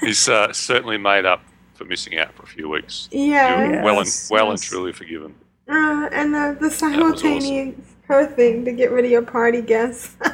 He's 0.00 0.28
uh, 0.28 0.52
certainly 0.52 0.98
made 0.98 1.24
up 1.24 1.42
for 1.74 1.84
missing 1.84 2.18
out 2.18 2.32
for 2.34 2.44
a 2.44 2.46
few 2.46 2.68
weeks. 2.68 3.08
Yeah. 3.10 3.64
You're 3.72 3.82
well 3.82 3.98
and 3.98 4.06
Yes, 4.06 4.30
well 4.30 4.50
and 4.50 4.60
truly 4.62 4.92
forgiven. 4.92 5.34
Uh, 5.68 6.08
and 6.12 6.32
the, 6.34 6.56
the 6.60 6.66
was 6.66 6.74
awesome. 6.82 6.92
simultaneous 6.92 7.74
hearthing 8.06 8.64
to 8.66 8.72
get 8.72 8.92
rid 8.92 9.04
of 9.04 9.10
your 9.10 9.22
party 9.22 9.62
guests. 9.62 10.16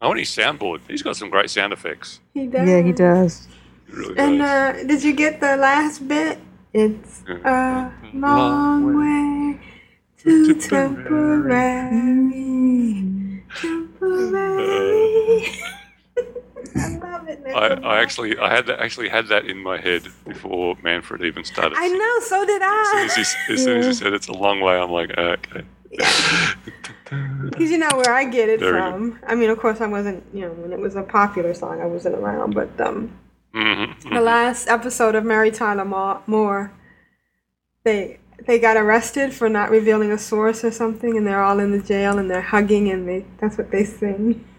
I 0.00 0.06
want 0.06 0.18
his 0.18 0.28
soundboard. 0.28 0.80
He's 0.88 1.00
got 1.02 1.16
some 1.16 1.30
great 1.30 1.48
sound 1.48 1.72
effects. 1.72 2.20
he 2.34 2.46
does. 2.46 2.68
Yeah, 2.68 2.82
he 2.82 2.92
does. 2.92 3.48
He 3.86 3.92
really 3.94 4.18
And 4.18 4.38
does. 4.38 4.84
uh, 4.84 4.84
did 4.86 5.02
you 5.02 5.14
get 5.14 5.40
the 5.40 5.56
last 5.56 6.06
bit? 6.06 6.38
It's 6.74 7.22
a 7.28 7.92
long 8.12 8.96
way 8.96 9.60
to 10.18 10.54
Tipperary. 10.54 11.54
Tipperary. 13.60 15.46
I 16.76 16.96
love 16.96 17.28
it. 17.28 17.40
I, 17.46 17.66
I 17.74 18.00
actually 18.00 18.36
I 18.38 18.52
had 18.52 18.66
that 18.66 18.80
actually 18.80 19.08
had 19.08 19.28
that 19.28 19.44
in 19.46 19.58
my 19.58 19.78
head 19.78 20.08
before 20.26 20.76
Manfred 20.82 21.22
even 21.22 21.44
started. 21.44 21.78
I 21.78 21.86
know, 21.86 22.18
so 22.26 22.44
did 22.44 22.60
As 22.60 22.88
soon 22.88 22.98
I. 22.98 23.04
as, 23.04 23.14
he, 23.14 23.20
as, 23.52 23.62
soon 23.62 23.78
as 23.78 23.86
he 23.86 23.92
said 23.92 24.12
it's 24.12 24.26
a 24.26 24.32
long 24.32 24.60
way, 24.60 24.76
I'm 24.76 24.90
like, 24.90 25.16
okay. 25.16 25.62
Because 25.90 27.70
you 27.70 27.78
know 27.78 27.90
where 27.94 28.12
I 28.12 28.24
get 28.24 28.48
it 28.48 28.58
Very 28.58 28.72
good. 28.72 28.90
from. 28.90 29.20
I 29.28 29.36
mean, 29.36 29.48
of 29.50 29.60
course, 29.60 29.80
I 29.80 29.86
wasn't, 29.86 30.24
you 30.34 30.40
know, 30.40 30.50
when 30.54 30.72
it 30.72 30.80
was 30.80 30.96
a 30.96 31.04
popular 31.04 31.54
song, 31.54 31.80
I 31.80 31.86
wasn't 31.86 32.16
around. 32.16 32.54
But 32.54 32.80
um, 32.80 33.16
Mhm, 33.54 34.12
the 34.12 34.20
last 34.20 34.68
episode 34.68 35.14
of 35.14 35.24
Mary 35.24 35.50
Tyler 35.52 35.84
Moore, 36.26 36.72
they 37.84 38.18
they 38.46 38.58
got 38.58 38.76
arrested 38.76 39.32
for 39.32 39.48
not 39.48 39.70
revealing 39.70 40.10
a 40.10 40.18
source 40.18 40.64
or 40.64 40.72
something, 40.72 41.16
and 41.16 41.24
they're 41.24 41.42
all 41.42 41.60
in 41.60 41.70
the 41.70 41.78
jail 41.78 42.18
and 42.18 42.28
they're 42.28 42.42
hugging, 42.42 42.90
and 42.90 43.08
they 43.08 43.24
that's 43.38 43.56
what 43.56 43.70
they 43.70 43.84
sing. 43.84 44.44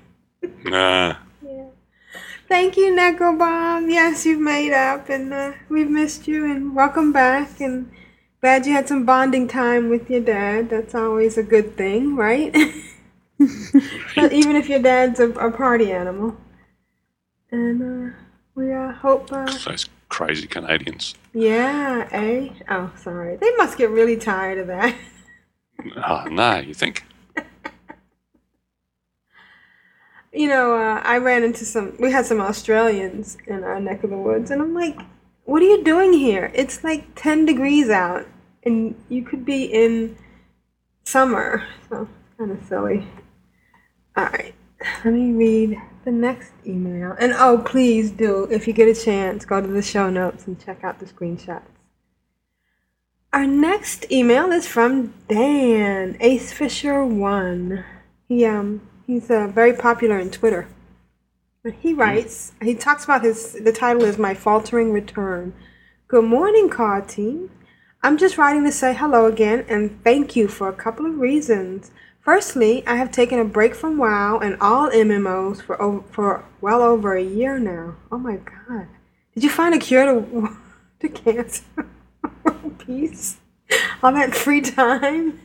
Nah. 0.63 1.15
Thank 2.47 2.77
you, 2.77 2.95
Bomb. 2.95 3.89
Yes, 3.89 4.26
you've 4.26 4.39
made 4.39 4.72
up, 4.72 5.09
and 5.09 5.34
uh, 5.34 5.53
we've 5.69 5.89
missed 5.89 6.27
you, 6.27 6.45
and 6.45 6.76
welcome 6.76 7.11
back, 7.11 7.59
and 7.59 7.91
glad 8.41 8.67
you 8.67 8.73
had 8.73 8.88
some 8.88 9.05
bonding 9.05 9.47
time 9.47 9.89
with 9.89 10.07
your 10.09 10.22
dad. 10.22 10.69
That's 10.69 10.93
always 10.93 11.39
a 11.39 11.43
good 11.43 11.76
thing, 11.76 12.15
right? 12.15 12.55
Even 13.39 14.55
if 14.55 14.69
your 14.69 14.80
dad's 14.80 15.19
a, 15.19 15.30
a 15.31 15.49
party 15.51 15.91
animal. 15.91 16.38
And 17.49 18.11
uh, 18.13 18.15
we 18.56 18.73
uh, 18.73 18.91
hope, 18.94 19.32
uh, 19.32 19.45
Those 19.45 19.88
crazy 20.10 20.48
Canadians. 20.48 21.15
yeah, 21.34 22.07
eh? 22.11 22.49
Oh, 22.69 22.91
sorry. 22.95 23.36
They 23.38 23.52
must 23.57 23.77
get 23.77 23.90
really 23.90 24.18
tired 24.18 24.57
of 24.60 24.68
that. 24.68 24.95
Oh, 26.07 26.23
no, 26.32 26.57
you 26.60 26.73
think? 26.73 27.03
You 30.34 30.49
know, 30.49 30.76
uh, 30.76 30.99
I 31.02 31.18
ran 31.19 31.44
into 31.44 31.64
some, 31.64 31.95
we 31.98 32.11
had 32.11 32.26
some 32.26 32.41
Australians 32.41 33.38
in 33.48 33.64
our 33.64 33.80
neck 33.80 34.03
of 34.03 34.10
the 34.10 34.18
woods, 34.18 34.52
and 34.52 34.61
I'm 34.61 34.73
like, 34.73 34.99
what 35.45 35.61
are 35.61 35.65
you 35.65 35.82
doing 35.82 36.11
here? 36.11 36.52
It's 36.53 36.84
like 36.84 37.15
10 37.15 37.45
degrees 37.45 37.90
out, 37.90 38.26
and 38.64 38.95
you 39.07 39.23
could 39.23 39.45
be 39.45 39.64
in 39.64 40.18
summer. 41.06 41.64
So, 41.88 42.10
kind 42.38 42.52
of 42.52 42.61
silly. 42.68 43.07
All 44.18 44.26
right, 44.26 44.53
let 45.06 45.14
me 45.14 45.32
read 45.32 45.82
the 46.06 46.11
next 46.11 46.53
email. 46.65 47.15
And 47.19 47.34
oh, 47.34 47.61
please 47.65 48.11
do, 48.11 48.48
if 48.49 48.68
you 48.68 48.73
get 48.73 48.88
a 48.88 48.99
chance, 48.99 49.44
go 49.44 49.60
to 49.60 49.68
the 49.68 49.82
show 49.82 50.10
notes 50.10 50.48
and 50.48 50.64
check 50.64 50.84
out 50.84 50.99
the 50.99 51.06
screenshots. 51.06 51.64
Our 53.34 53.45
next 53.45 54.10
email 54.10 54.52
is 54.52 54.65
from 54.65 55.14
Dan 55.27 56.15
Ace 56.22 56.53
Fisher 56.53 57.03
One. 57.03 57.84
He 58.30 58.45
um 58.45 58.88
he's 59.06 59.30
uh, 59.30 59.48
very 59.48 59.73
popular 59.73 60.22
on 60.22 60.30
Twitter. 60.30 60.69
But 61.61 61.73
he 61.73 61.94
writes, 61.94 62.53
he 62.61 62.76
talks 62.76 63.03
about 63.03 63.23
his. 63.23 63.53
The 63.53 63.73
title 63.73 64.03
is 64.03 64.18
"My 64.18 64.36
Faltering 64.36 64.94
Return." 64.94 65.53
Good 66.07 66.23
morning, 66.23 66.69
car 66.69 67.02
team. 67.02 67.49
I'm 68.03 68.18
just 68.18 68.38
writing 68.38 68.64
to 68.64 68.72
say 68.72 68.94
hello 68.94 69.26
again 69.26 69.65
and 69.68 69.99
thank 70.03 70.36
you 70.36 70.48
for 70.48 70.69
a 70.69 70.73
couple 70.73 71.07
of 71.07 71.18
reasons. 71.18 71.91
Firstly, 72.26 72.85
I 72.88 72.95
have 72.95 73.11
taken 73.11 73.38
a 73.38 73.45
break 73.45 73.76
from 73.76 73.99
WoW 73.99 74.39
and 74.39 74.57
all 74.60 74.89
MMOs 74.89 75.61
for 75.61 75.80
over, 75.80 76.03
for 76.11 76.43
well 76.60 76.81
over 76.81 77.15
a 77.15 77.23
year 77.23 77.60
now. 77.60 77.97
Oh 78.11 78.18
my 78.18 78.38
god. 78.38 78.88
Did 79.35 79.43
you 79.43 79.49
find 79.52 79.76
a 79.76 79.77
cure 79.77 80.06
to, 80.06 80.57
to 81.02 81.10
cancer? 81.10 81.64
Peace. 82.80 83.38
All 84.02 84.11
that 84.14 84.34
free 84.34 84.61
time. 84.61 85.39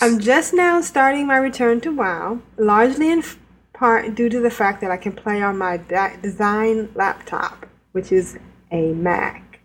I'm 0.00 0.20
just 0.20 0.54
now 0.54 0.80
starting 0.80 1.26
my 1.26 1.38
return 1.38 1.80
to 1.80 1.90
WoW, 1.90 2.38
largely 2.56 3.10
in 3.10 3.24
part 3.72 4.14
due 4.14 4.28
to 4.28 4.38
the 4.38 4.50
fact 4.50 4.80
that 4.82 4.92
I 4.92 4.96
can 4.96 5.12
play 5.12 5.42
on 5.42 5.58
my 5.58 5.78
da- 5.78 6.16
design 6.22 6.90
laptop, 6.94 7.66
which 7.90 8.12
is 8.12 8.38
a 8.70 8.92
Mac. 8.92 9.58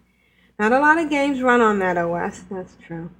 Not 0.57 0.71
a 0.71 0.79
lot 0.79 0.97
of 0.97 1.11
games 1.11 1.43
run 1.43 1.61
on 1.61 1.77
that 1.77 1.95
OS, 1.95 2.43
that's 2.49 2.75
true. 2.83 3.11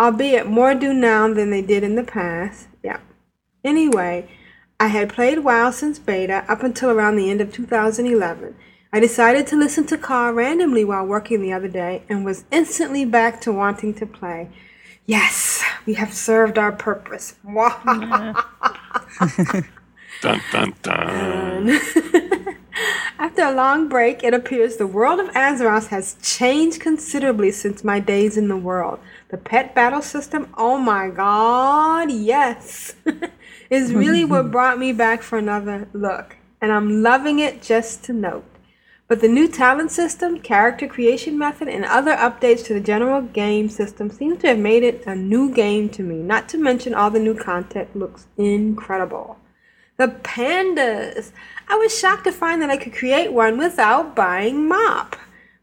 Albeit 0.00 0.46
more 0.46 0.74
do 0.74 0.94
now 0.94 1.32
than 1.32 1.50
they 1.50 1.60
did 1.60 1.84
in 1.84 1.94
the 1.94 2.02
past. 2.02 2.68
Yeah. 2.82 3.00
Anyway, 3.62 4.30
I 4.80 4.86
had 4.86 5.12
played 5.12 5.40
WoW 5.40 5.70
since 5.70 5.98
beta 5.98 6.46
up 6.48 6.62
until 6.62 6.88
around 6.88 7.16
the 7.16 7.28
end 7.30 7.42
of 7.42 7.52
2011. 7.52 8.56
I 8.94 8.98
decided 8.98 9.46
to 9.48 9.56
listen 9.56 9.86
to 9.88 9.98
Carl 9.98 10.32
randomly 10.32 10.86
while 10.86 11.04
working 11.04 11.42
the 11.42 11.52
other 11.52 11.68
day 11.68 12.02
and 12.08 12.24
was 12.24 12.44
instantly 12.50 13.04
back 13.04 13.42
to 13.42 13.52
wanting 13.52 13.92
to 13.94 14.06
play. 14.06 14.48
Yes, 15.04 15.62
we 15.84 15.94
have 15.94 16.14
served 16.14 16.56
our 16.56 16.72
purpose. 16.72 17.34
Dun 20.22 20.40
dun 20.52 20.74
dun. 20.82 21.70
After 23.18 23.42
a 23.42 23.52
long 23.52 23.88
break, 23.88 24.22
it 24.22 24.34
appears 24.34 24.76
the 24.76 24.86
world 24.86 25.20
of 25.20 25.28
Azeroth 25.30 25.88
has 25.88 26.16
changed 26.22 26.80
considerably 26.80 27.50
since 27.52 27.84
my 27.84 28.00
days 28.00 28.36
in 28.36 28.48
the 28.48 28.56
world. 28.56 28.98
The 29.30 29.38
pet 29.38 29.76
battle 29.76 30.02
system, 30.02 30.52
oh 30.58 30.76
my 30.76 31.08
god, 31.08 32.10
yes, 32.10 32.96
is 33.70 33.94
really 33.94 34.24
what 34.24 34.50
brought 34.52 34.76
me 34.76 34.92
back 34.92 35.22
for 35.22 35.38
another 35.38 35.88
look. 35.92 36.36
And 36.60 36.72
I'm 36.72 37.04
loving 37.04 37.38
it 37.38 37.62
just 37.62 38.02
to 38.04 38.12
note. 38.12 38.44
But 39.06 39.20
the 39.20 39.28
new 39.28 39.46
talent 39.46 39.92
system, 39.92 40.40
character 40.40 40.88
creation 40.88 41.38
method, 41.38 41.68
and 41.68 41.84
other 41.84 42.16
updates 42.16 42.64
to 42.66 42.74
the 42.74 42.80
general 42.80 43.22
game 43.22 43.68
system 43.68 44.10
seem 44.10 44.36
to 44.38 44.48
have 44.48 44.58
made 44.58 44.82
it 44.82 45.06
a 45.06 45.14
new 45.14 45.54
game 45.54 45.88
to 45.90 46.02
me. 46.02 46.16
Not 46.16 46.48
to 46.48 46.58
mention 46.58 46.92
all 46.92 47.10
the 47.10 47.20
new 47.20 47.36
content 47.36 47.94
looks 47.94 48.26
incredible. 48.36 49.38
The 49.96 50.08
pandas! 50.08 51.30
I 51.68 51.76
was 51.76 51.96
shocked 51.96 52.24
to 52.24 52.32
find 52.32 52.60
that 52.62 52.70
I 52.70 52.76
could 52.76 52.94
create 52.94 53.32
one 53.32 53.58
without 53.58 54.16
buying 54.16 54.66
Mop, 54.66 55.14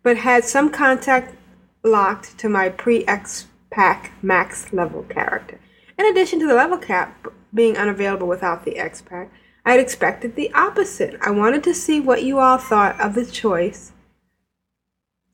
but 0.03 0.15
had 0.15 0.45
some 0.45 0.69
contact 0.69 1.35
locked 1.83 2.37
to 2.37 2.47
my 2.47 2.69
pre 2.69 3.05
X 3.05 3.47
pack 3.69 4.11
max 4.21 4.71
level 4.73 5.03
character. 5.03 5.59
In 5.97 6.05
addition 6.05 6.39
to 6.39 6.47
the 6.47 6.53
level 6.53 6.77
cap 6.77 7.27
being 7.53 7.77
unavailable 7.77 8.27
without 8.27 8.65
the 8.65 8.77
X 8.77 9.01
pack, 9.01 9.31
I 9.65 9.71
had 9.71 9.79
expected 9.79 10.35
the 10.35 10.53
opposite. 10.53 11.17
I 11.21 11.31
wanted 11.31 11.63
to 11.65 11.73
see 11.73 11.99
what 11.99 12.23
you 12.23 12.39
all 12.39 12.57
thought 12.57 12.99
of 13.01 13.15
the 13.15 13.25
choice 13.25 13.91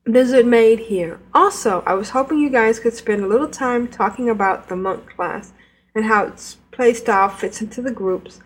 Blizzard 0.05 0.45
made 0.45 0.79
here. 0.79 1.19
Also, 1.33 1.81
I 1.85 1.93
was 1.93 2.09
hoping 2.09 2.39
you 2.39 2.49
guys 2.49 2.77
could 2.77 2.93
spend 2.93 3.23
a 3.23 3.27
little 3.27 3.47
time 3.47 3.87
talking 3.87 4.29
about 4.29 4.67
the 4.67 4.75
monk 4.75 5.15
class 5.15 5.53
and 5.95 6.05
how 6.05 6.25
its 6.25 6.57
playstyle 6.71 7.33
fits 7.33 7.61
into 7.61 7.81
the 7.81 7.91
groups 7.91 8.41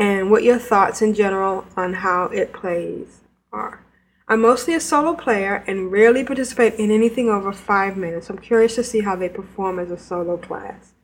and 0.00 0.32
what 0.32 0.42
your 0.42 0.58
thoughts 0.58 1.02
in 1.02 1.14
general 1.14 1.64
on 1.76 1.94
how 1.94 2.24
it 2.24 2.52
plays 2.52 3.20
are. 3.52 3.85
I'm 4.28 4.40
mostly 4.40 4.74
a 4.74 4.80
solo 4.80 5.14
player 5.14 5.62
and 5.66 5.92
rarely 5.92 6.24
participate 6.24 6.74
in 6.74 6.90
anything 6.90 7.28
over 7.28 7.52
five 7.52 7.96
minutes. 7.96 8.28
I'm 8.28 8.38
curious 8.38 8.74
to 8.74 8.82
see 8.82 9.00
how 9.00 9.14
they 9.14 9.28
perform 9.28 9.78
as 9.78 9.90
a 9.90 9.98
solo 9.98 10.36
class. 10.36 10.94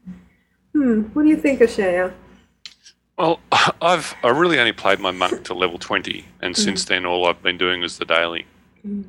Hmm, 0.73 1.03
what 1.12 1.23
do 1.23 1.28
you 1.28 1.36
think, 1.36 1.61
Ashayo? 1.61 2.12
Well, 3.16 3.40
I've 3.82 4.15
I 4.24 4.28
really 4.28 4.59
only 4.59 4.73
played 4.73 4.99
my 4.99 5.12
monk 5.12 5.44
to 5.44 5.55
level 5.55 5.78
twenty, 5.78 6.24
and 6.40 6.57
since 6.57 6.85
then 6.85 7.07
all 7.07 7.27
I've 7.27 7.43
been 7.43 7.59
doing 7.59 7.82
is 7.82 7.99
the 7.99 8.05
daily. 8.05 8.47
Mm. 8.86 9.05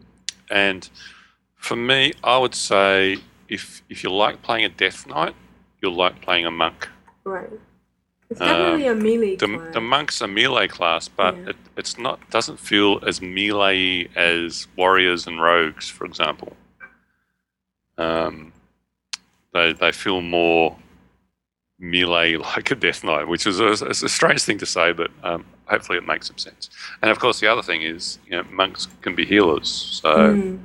And 0.51 0.89
for 1.55 1.75
me, 1.75 2.13
I 2.23 2.37
would 2.37 2.53
say 2.53 3.17
if 3.49 3.81
if 3.89 4.03
you 4.03 4.11
like 4.11 4.41
playing 4.43 4.65
a 4.65 4.69
death 4.69 5.07
knight, 5.07 5.35
you'll 5.81 5.95
like 5.95 6.21
playing 6.21 6.45
a 6.45 6.51
monk. 6.51 6.87
Right. 7.23 7.49
It's 8.33 8.39
definitely 8.39 8.87
Um, 8.87 8.97
a 8.97 9.01
melee 9.01 9.35
The, 9.35 9.47
class. 9.47 9.73
the 9.73 9.81
monk's 9.81 10.21
a 10.21 10.27
melee 10.27 10.67
class, 10.67 11.07
but 11.07 11.35
it, 11.47 11.55
it's 11.77 11.97
not 11.97 12.17
doesn't 12.29 12.59
feel 12.59 12.99
as 13.05 13.21
melee 13.21 14.07
as 14.15 14.67
warriors 14.75 15.27
and 15.27 15.41
rogues, 15.41 15.87
for 15.89 16.05
example. 16.05 16.55
Um, 17.97 18.51
they 19.53 19.73
they 19.73 19.91
feel 19.91 20.21
more 20.21 20.77
melee 21.79 22.35
like 22.51 22.71
a 22.71 22.75
death 22.75 23.03
knight, 23.03 23.27
which 23.27 23.45
is 23.45 23.59
a, 23.59 23.71
a 23.89 23.93
strange 23.93 24.41
thing 24.41 24.57
to 24.59 24.65
say, 24.65 24.93
but 24.93 25.11
um, 25.23 25.45
hopefully 25.65 25.97
it 25.97 26.07
makes 26.07 26.27
some 26.27 26.37
sense. 26.37 26.69
And 27.01 27.11
of 27.11 27.19
course, 27.19 27.39
the 27.39 27.47
other 27.47 27.61
thing 27.61 27.83
is, 27.83 28.17
you 28.25 28.31
know, 28.31 28.43
monks 28.51 28.87
can 29.01 29.13
be 29.15 29.25
healers, 29.25 29.69
so 30.01 30.09
Mm. 30.15 30.59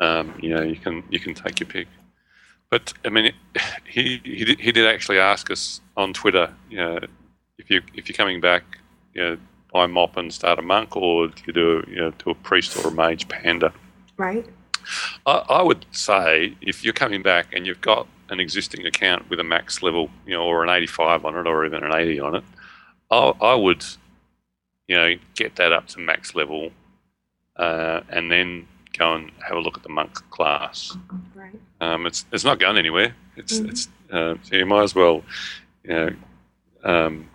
um, 0.00 0.34
you 0.40 0.50
know 0.54 0.62
you 0.62 0.76
can 0.76 1.02
you 1.10 1.20
can 1.20 1.32
take 1.34 1.58
your 1.60 1.68
pick. 1.68 1.88
But 2.70 2.92
I 3.04 3.08
mean, 3.08 3.32
he 3.86 4.20
he 4.24 4.44
did, 4.44 4.60
he 4.60 4.72
did 4.72 4.86
actually 4.86 5.18
ask 5.18 5.50
us 5.50 5.80
on 5.96 6.12
Twitter, 6.12 6.52
you 6.70 6.78
know, 6.78 6.98
if 7.58 7.70
you 7.70 7.82
if 7.94 8.08
you're 8.08 8.16
coming 8.16 8.40
back, 8.40 8.64
you 9.14 9.22
know, 9.22 9.38
buy 9.72 9.86
mop 9.86 10.16
and 10.16 10.32
start 10.32 10.58
a 10.58 10.62
monk, 10.62 10.96
or 10.96 11.28
do 11.28 11.42
you 11.46 11.52
do 11.52 11.84
you 11.88 11.96
know 11.96 12.10
do 12.12 12.30
a 12.30 12.34
priest 12.34 12.76
or 12.76 12.88
a 12.88 12.92
mage 12.92 13.28
panda. 13.28 13.72
Right? 14.16 14.46
I, 15.26 15.32
I 15.48 15.62
would 15.62 15.84
say 15.92 16.56
if 16.60 16.82
you're 16.82 16.94
coming 16.94 17.22
back 17.22 17.52
and 17.52 17.66
you've 17.66 17.80
got 17.80 18.06
an 18.30 18.40
existing 18.40 18.86
account 18.86 19.28
with 19.30 19.40
a 19.40 19.44
max 19.44 19.82
level, 19.82 20.10
you 20.26 20.34
know, 20.34 20.44
or 20.44 20.62
an 20.62 20.70
85 20.70 21.24
on 21.24 21.36
it, 21.36 21.46
or 21.46 21.64
even 21.64 21.82
an 21.84 21.92
80 21.92 22.20
on 22.20 22.34
it, 22.36 22.44
I, 23.10 23.32
I 23.40 23.54
would, 23.54 23.84
you 24.86 24.96
know, 24.96 25.14
get 25.34 25.56
that 25.56 25.72
up 25.72 25.88
to 25.88 25.98
max 25.98 26.34
level, 26.34 26.70
uh, 27.56 28.00
and 28.08 28.30
then 28.30 28.66
go 28.98 29.14
and 29.14 29.30
have 29.46 29.56
a 29.56 29.60
look 29.60 29.76
at 29.76 29.82
the 29.82 29.88
monk 29.88 30.12
class. 30.30 30.96
Right. 31.34 31.58
Um, 31.80 32.06
it's 32.06 32.26
it's 32.32 32.44
not 32.44 32.58
going 32.58 32.76
anywhere. 32.76 33.14
It's 33.36 33.60
Mhm. 33.60 33.68
it's 33.70 33.88
uh, 34.10 34.34
so 34.42 34.56
you 34.56 34.66
might 34.66 34.82
as 34.82 34.94
well, 34.94 35.22
you 35.84 35.90
know, 35.94 36.10
um, 36.84 37.28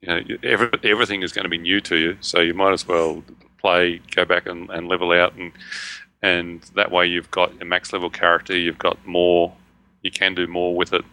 you 0.00 0.08
know, 0.08 0.20
every, 0.42 0.70
everything 0.84 1.22
is 1.22 1.32
going 1.32 1.44
to 1.44 1.48
be 1.48 1.58
new 1.58 1.80
to 1.82 1.96
you. 1.96 2.16
So 2.20 2.40
you 2.40 2.54
might 2.54 2.72
as 2.72 2.86
well 2.86 3.22
play, 3.58 4.00
go 4.14 4.24
back 4.24 4.46
and, 4.46 4.70
and 4.70 4.88
level 4.88 5.12
out, 5.12 5.34
and 5.34 5.52
and 6.22 6.62
that 6.74 6.90
way 6.90 7.06
you've 7.06 7.30
got 7.30 7.60
a 7.60 7.64
max 7.64 7.92
level 7.92 8.10
character. 8.10 8.56
You've 8.56 8.78
got 8.78 9.04
more. 9.06 9.52
You 10.02 10.10
can 10.10 10.34
do 10.34 10.46
more 10.46 10.74
with 10.76 10.92
it. 10.92 11.04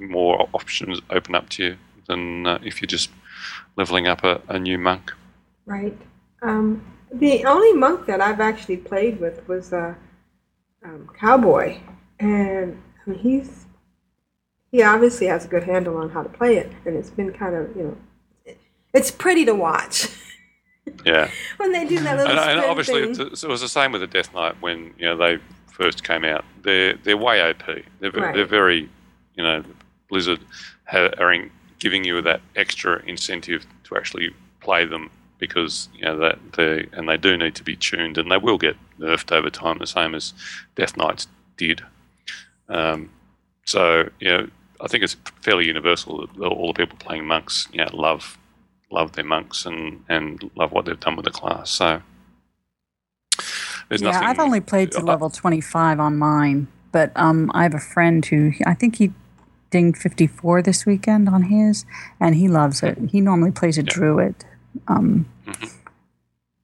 More 0.00 0.48
options 0.52 1.00
open 1.10 1.34
up 1.34 1.48
to 1.50 1.64
you 1.64 1.76
than 2.06 2.46
uh, 2.46 2.58
if 2.62 2.80
you're 2.80 2.86
just 2.86 3.10
leveling 3.76 4.06
up 4.06 4.22
a, 4.24 4.40
a 4.48 4.58
new 4.58 4.78
monk. 4.78 5.12
Right. 5.64 5.96
Um, 6.42 6.84
the 7.12 7.44
only 7.44 7.72
monk 7.72 8.06
that 8.06 8.20
I've 8.20 8.40
actually 8.40 8.78
played 8.78 9.20
with 9.20 9.46
was 9.48 9.72
uh, 9.72 9.94
um, 10.84 11.08
Cowboy, 11.18 11.78
and 12.20 12.80
I 13.06 13.10
mean, 13.10 13.18
he's 13.18 13.66
he 14.72 14.82
obviously 14.82 15.26
has 15.28 15.44
a 15.44 15.48
good 15.48 15.62
handle 15.64 15.96
on 15.96 16.10
how 16.10 16.22
to 16.22 16.28
play 16.28 16.56
it, 16.56 16.70
and 16.84 16.96
it's 16.96 17.10
been 17.10 17.32
kind 17.32 17.54
of 17.54 17.74
you 17.76 17.82
know, 17.84 17.96
it- 18.44 18.58
it's 18.92 19.10
pretty 19.10 19.44
to 19.44 19.54
watch 19.54 20.08
Yeah. 21.04 21.30
when 21.58 21.72
they 21.72 21.84
do 21.86 21.98
that 22.00 22.16
little 22.16 22.32
and, 22.38 22.50
and 22.58 22.60
obviously 22.60 23.02
it 23.02 23.44
was 23.48 23.60
the 23.60 23.68
same 23.68 23.92
with 23.92 24.00
the 24.00 24.06
Death 24.06 24.32
Knight 24.34 24.54
when 24.60 24.92
you 24.98 25.06
know 25.06 25.16
they 25.16 25.38
first 25.70 26.02
came 26.04 26.24
out. 26.24 26.44
They're 26.62 26.94
they're 26.94 27.16
way 27.16 27.40
OP. 27.42 27.64
They're 28.00 28.10
Right. 28.10 28.34
they're 28.34 28.46
very 28.46 28.88
you 29.34 29.42
know 29.42 29.62
Blizzard 30.08 30.40
are 30.92 31.32
in, 31.32 31.50
giving 31.78 32.04
you 32.04 32.20
that 32.22 32.40
extra 32.54 33.02
incentive 33.06 33.66
to 33.84 33.96
actually 33.96 34.30
play 34.60 34.84
them 34.86 35.10
because 35.38 35.88
you 35.94 36.04
know 36.04 36.16
that 36.18 36.38
they 36.54 36.86
and 36.92 37.08
they 37.08 37.16
do 37.16 37.36
need 37.36 37.54
to 37.54 37.64
be 37.64 37.76
tuned 37.76 38.18
and 38.18 38.30
they 38.30 38.38
will 38.38 38.58
get 38.58 38.76
nerfed 38.98 39.32
over 39.32 39.50
time 39.50 39.78
the 39.78 39.86
same 39.86 40.14
as 40.14 40.32
Death 40.74 40.96
Knights 40.96 41.26
did. 41.56 41.82
Um, 42.68 43.10
so 43.64 44.08
you 44.20 44.28
know 44.28 44.48
I 44.80 44.88
think 44.88 45.04
it's 45.04 45.16
fairly 45.42 45.66
universal 45.66 46.26
that 46.26 46.46
all 46.46 46.72
the 46.72 46.86
people 46.86 46.98
playing 46.98 47.26
monks 47.26 47.68
you 47.72 47.78
know 47.78 47.90
love 47.92 48.38
love 48.90 49.12
their 49.12 49.24
monks 49.24 49.66
and, 49.66 50.04
and 50.08 50.50
love 50.54 50.72
what 50.72 50.84
they've 50.84 51.00
done 51.00 51.16
with 51.16 51.24
the 51.24 51.30
class. 51.30 51.70
So 51.70 52.02
there's 53.88 54.02
yeah, 54.02 54.10
nothing. 54.10 54.28
I've 54.28 54.38
only 54.38 54.60
played 54.60 54.92
to 54.92 55.00
level 55.00 55.30
25 55.30 56.00
on 56.00 56.16
mine, 56.16 56.68
but 56.92 57.12
um, 57.16 57.50
I 57.54 57.62
have 57.62 57.74
a 57.74 57.80
friend 57.80 58.24
who 58.24 58.52
I 58.64 58.74
think 58.74 58.96
he 58.96 59.12
dinged 59.70 59.98
54 59.98 60.62
this 60.62 60.86
weekend 60.86 61.28
on 61.28 61.44
his, 61.44 61.84
and 62.20 62.34
he 62.34 62.48
loves 62.48 62.82
it. 62.82 62.98
He 63.10 63.20
normally 63.20 63.50
plays 63.50 63.78
a 63.78 63.82
druid, 63.82 64.34
um, 64.88 65.26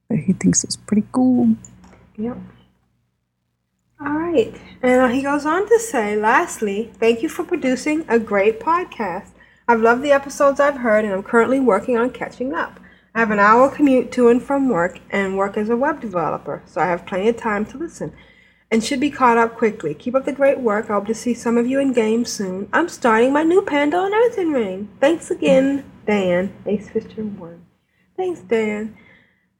but 0.09 0.19
he 0.19 0.33
thinks 0.33 0.65
it's 0.65 0.77
pretty 0.77 1.07
cool. 1.13 1.57
Yep. 2.17 2.37
All 4.01 4.13
right. 4.13 4.55
And 4.83 5.01
uh, 5.03 5.09
he 5.09 5.23
goes 5.23 5.47
on 5.47 5.69
to 5.69 5.79
say, 5.79 6.17
lastly, 6.17 6.91
thank 6.99 7.23
you 7.23 7.29
for 7.29 7.45
producing 7.45 8.05
a 8.09 8.19
great 8.19 8.61
podcast. 8.61 9.31
I've 9.69 9.81
loved 9.81 10.03
the 10.03 10.13
episodes 10.13 10.59
I've 10.61 10.79
heard, 10.79 11.05
and 11.05 11.15
I'm 11.15 11.23
currently 11.23 11.61
working 11.61 11.97
on 11.97 12.11
catching 12.11 12.53
up. 12.53 12.81
I 13.15 13.21
have 13.21 13.31
an 13.31 13.39
hour 13.39 13.71
commute 13.71 14.11
to 14.13 14.29
and 14.29 14.43
from 14.43 14.69
work 14.69 14.99
and 15.11 15.37
work 15.37 15.57
as 15.57 15.69
a 15.71 15.77
web 15.77 16.01
developer, 16.01 16.63
so 16.67 16.81
I 16.81 16.87
have 16.87 17.07
plenty 17.07 17.29
of 17.29 17.37
time 17.37 17.65
to 17.67 17.79
listen. 17.79 18.13
and 18.71 18.83
should 18.83 19.01
be 19.01 19.11
caught 19.11 19.37
up 19.37 19.57
quickly. 19.57 19.93
Keep 19.95 20.15
up 20.15 20.25
the 20.25 20.33
great 20.33 20.59
work. 20.59 20.89
I 20.89 20.95
hope 20.95 21.07
to 21.09 21.15
see 21.15 21.35
some 21.35 21.59
of 21.59 21.67
you 21.67 21.79
in 21.79 21.93
game 21.93 22.25
soon. 22.25 22.69
I'm 22.73 22.89
starting 22.89 23.33
my 23.33 23.43
new 23.43 23.61
Panda 23.63 23.99
on 23.99 24.15
Earth 24.15 24.33
Earthen 24.33 24.53
Ring. 24.53 24.89
Thanks 24.99 25.31
again, 25.31 25.85
Dan. 26.07 26.55
Ace 26.67 26.89
Fisher 26.89 27.23
1. 27.23 27.67
Thanks, 28.23 28.41
Dan. 28.43 28.97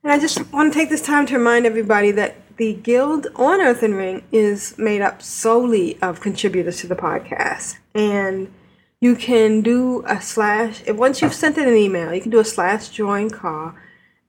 And 0.05 0.13
I 0.13 0.21
just 0.21 0.53
want 0.53 0.73
to 0.73 0.79
take 0.79 0.89
this 0.89 1.03
time 1.03 1.27
to 1.27 1.37
remind 1.37 1.67
everybody 1.67 2.13
that 2.13 2.37
the 2.59 2.75
guild 2.75 3.27
on 3.35 3.61
Earthen 3.61 3.95
Ring 3.95 4.23
is 4.31 4.79
made 4.79 5.01
up 5.01 5.21
solely 5.21 6.01
of 6.01 6.21
contributors 6.21 6.77
to 6.79 6.87
the 6.87 6.95
podcast. 6.95 7.79
And 7.93 8.55
you 9.01 9.17
can 9.17 9.63
do 9.63 10.05
a 10.07 10.23
slash, 10.23 10.81
once 10.87 11.21
you've 11.21 11.35
sent 11.35 11.59
in 11.59 11.67
an 11.67 11.75
email, 11.75 12.15
you 12.15 12.21
can 12.21 12.31
do 12.31 12.39
a 12.39 12.45
slash 12.45 12.91
join 12.91 13.31
call 13.31 13.75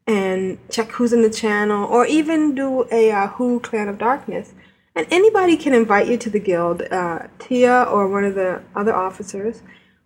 and 0.08 0.58
check 0.68 0.90
who's 0.94 1.14
in 1.14 1.22
the 1.22 1.30
channel, 1.30 1.86
or 1.86 2.08
even 2.08 2.56
do 2.56 2.88
a 2.92 3.12
uh, 3.12 3.28
Who 3.28 3.60
Clan 3.60 3.88
of 3.88 4.00
Darkness. 4.00 4.56
And 4.96 5.06
anybody 5.12 5.56
can 5.58 5.76
invite 5.76 6.08
you 6.08 6.18
to 6.18 6.32
the 6.32 6.40
guild. 6.40 6.82
Uh, 6.82 7.28
Tia 7.38 7.84
or 7.84 8.08
one 8.08 8.24
of 8.24 8.34
the 8.34 8.64
other 8.76 8.96
officers 8.96 9.62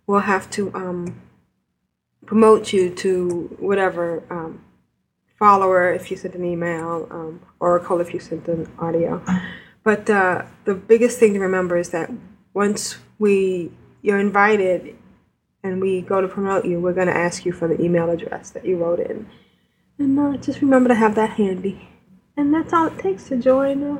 will 0.06 0.20
have 0.20 0.50
to 0.50 0.70
um, 0.74 1.18
promote 2.28 2.74
you 2.74 2.90
to 2.90 3.56
whatever 3.58 4.22
um, 4.28 4.62
follower 5.38 5.90
if 5.94 6.10
you 6.10 6.16
sent 6.18 6.34
an 6.34 6.44
email, 6.44 7.08
um, 7.10 7.40
Oracle 7.58 8.02
if 8.02 8.12
you 8.12 8.20
sent 8.20 8.46
an 8.48 8.70
audio. 8.78 9.22
But 9.82 10.10
uh, 10.10 10.42
the 10.66 10.74
biggest 10.74 11.18
thing 11.18 11.32
to 11.32 11.40
remember 11.40 11.78
is 11.78 11.88
that 11.88 12.10
once 12.52 12.98
we 13.18 13.72
you're 14.02 14.20
invited 14.20 14.94
and 15.64 15.80
we 15.80 16.02
go 16.02 16.20
to 16.20 16.28
promote 16.28 16.66
you, 16.66 16.78
we're 16.78 16.92
going 16.92 17.06
to 17.06 17.16
ask 17.16 17.46
you 17.46 17.52
for 17.52 17.66
the 17.66 17.80
email 17.80 18.10
address 18.10 18.50
that 18.50 18.66
you 18.66 18.76
wrote 18.76 19.00
in. 19.00 19.26
And 19.98 20.18
uh, 20.18 20.36
just 20.36 20.60
remember 20.60 20.88
to 20.90 20.94
have 20.94 21.14
that 21.14 21.30
handy. 21.30 21.88
And 22.36 22.52
that's 22.52 22.74
all 22.74 22.88
it 22.88 22.98
takes 22.98 23.28
to 23.28 23.38
join 23.38 23.82
uh, 23.82 23.98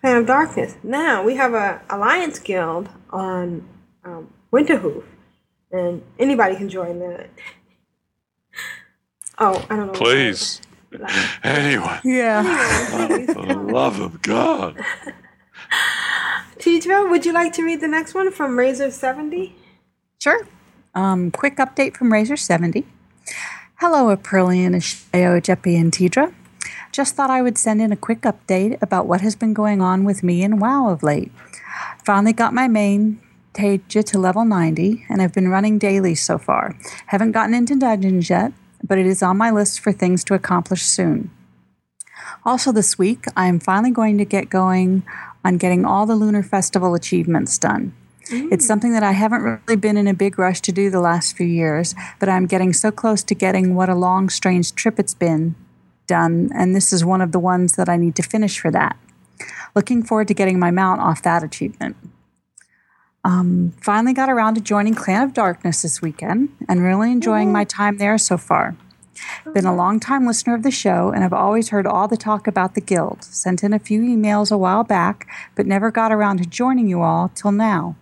Clan 0.00 0.18
of 0.18 0.26
Darkness. 0.26 0.76
Now, 0.84 1.24
we 1.24 1.34
have 1.34 1.54
a 1.54 1.82
Alliance 1.90 2.38
Guild 2.38 2.88
on 3.10 3.68
um, 4.04 4.32
Winterhoof. 4.52 5.02
And 5.72 6.02
anybody 6.18 6.56
can 6.56 6.68
join 6.68 6.98
that. 6.98 7.30
Oh, 9.38 9.64
I 9.70 9.76
don't 9.76 9.86
know. 9.86 9.92
Please. 9.92 10.60
Anyone. 11.42 12.00
Yeah. 12.04 12.42
The 13.26 13.68
love 13.72 13.98
of 13.98 14.20
God. 14.22 14.76
Tedrah, 16.58 17.10
would 17.10 17.24
you 17.24 17.32
like 17.32 17.52
to 17.54 17.64
read 17.64 17.80
the 17.80 17.88
next 17.88 18.14
one 18.14 18.30
from 18.30 18.58
Razor 18.58 18.90
70? 18.90 19.56
Sure. 20.20 20.46
Um, 20.94 21.30
quick 21.30 21.56
update 21.56 21.96
from 21.96 22.12
Razor 22.12 22.36
70. 22.36 22.86
Hello, 23.76 24.14
Aprillian, 24.14 24.76
Ashayo, 24.76 25.40
Jeppy, 25.40 25.80
and 25.80 25.90
Tedrah. 25.90 26.32
Just 26.92 27.16
thought 27.16 27.30
I 27.30 27.40
would 27.40 27.56
send 27.56 27.80
in 27.80 27.90
a 27.90 27.96
quick 27.96 28.20
update 28.20 28.80
about 28.82 29.06
what 29.06 29.22
has 29.22 29.34
been 29.34 29.54
going 29.54 29.80
on 29.80 30.04
with 30.04 30.22
me 30.22 30.44
and 30.44 30.60
WoW 30.60 30.90
of 30.90 31.02
late. 31.02 31.32
Finally 32.04 32.34
got 32.34 32.52
my 32.52 32.68
main 32.68 33.18
Taja 33.54 34.04
to 34.04 34.18
level 34.18 34.44
90, 34.44 35.04
and 35.08 35.20
I've 35.20 35.32
been 35.32 35.48
running 35.48 35.78
daily 35.78 36.14
so 36.14 36.38
far. 36.38 36.76
Haven't 37.06 37.32
gotten 37.32 37.54
into 37.54 37.76
dungeons 37.76 38.30
yet, 38.30 38.52
but 38.82 38.98
it 38.98 39.06
is 39.06 39.22
on 39.22 39.36
my 39.36 39.50
list 39.50 39.80
for 39.80 39.92
things 39.92 40.24
to 40.24 40.34
accomplish 40.34 40.82
soon. 40.82 41.30
Also, 42.44 42.72
this 42.72 42.98
week, 42.98 43.26
I 43.36 43.46
am 43.46 43.60
finally 43.60 43.90
going 43.90 44.18
to 44.18 44.24
get 44.24 44.50
going 44.50 45.02
on 45.44 45.58
getting 45.58 45.84
all 45.84 46.06
the 46.06 46.16
Lunar 46.16 46.42
Festival 46.42 46.94
achievements 46.94 47.58
done. 47.58 47.94
It's 48.30 48.64
mm. 48.64 48.68
something 48.68 48.92
that 48.92 49.02
I 49.02 49.12
haven't 49.12 49.42
really 49.42 49.76
been 49.76 49.96
in 49.96 50.06
a 50.06 50.14
big 50.14 50.38
rush 50.38 50.60
to 50.62 50.72
do 50.72 50.90
the 50.90 51.00
last 51.00 51.36
few 51.36 51.46
years, 51.46 51.94
but 52.18 52.28
I'm 52.28 52.46
getting 52.46 52.72
so 52.72 52.90
close 52.90 53.22
to 53.24 53.34
getting 53.34 53.74
what 53.74 53.88
a 53.88 53.94
long, 53.94 54.28
strange 54.28 54.74
trip 54.74 54.98
it's 54.98 55.14
been 55.14 55.54
done, 56.06 56.50
and 56.54 56.74
this 56.74 56.92
is 56.92 57.04
one 57.04 57.20
of 57.20 57.32
the 57.32 57.38
ones 57.38 57.76
that 57.76 57.88
I 57.88 57.96
need 57.96 58.16
to 58.16 58.22
finish 58.22 58.58
for 58.58 58.70
that. 58.70 58.96
Looking 59.74 60.02
forward 60.02 60.28
to 60.28 60.34
getting 60.34 60.58
my 60.58 60.70
mount 60.70 61.00
off 61.00 61.22
that 61.22 61.42
achievement. 61.42 61.96
Um, 63.24 63.72
finally 63.80 64.12
got 64.12 64.28
around 64.28 64.56
to 64.56 64.60
joining 64.60 64.94
Clan 64.94 65.22
of 65.22 65.32
Darkness 65.32 65.82
this 65.82 66.02
weekend 66.02 66.48
and 66.68 66.82
really 66.82 67.12
enjoying 67.12 67.52
my 67.52 67.64
time 67.64 67.98
there 67.98 68.18
so 68.18 68.36
far. 68.36 68.76
Been 69.54 69.66
a 69.66 69.74
long 69.74 70.00
time 70.00 70.26
listener 70.26 70.54
of 70.54 70.64
the 70.64 70.72
show 70.72 71.10
and 71.10 71.22
have 71.22 71.32
always 71.32 71.68
heard 71.68 71.86
all 71.86 72.08
the 72.08 72.16
talk 72.16 72.48
about 72.48 72.74
the 72.74 72.80
guild. 72.80 73.22
Sent 73.22 73.62
in 73.62 73.72
a 73.72 73.78
few 73.78 74.02
emails 74.02 74.50
a 74.50 74.58
while 74.58 74.82
back, 74.82 75.28
but 75.54 75.66
never 75.66 75.92
got 75.92 76.10
around 76.10 76.38
to 76.38 76.46
joining 76.46 76.88
you 76.88 77.02
all 77.02 77.28
till 77.28 77.52
now. 77.52 77.94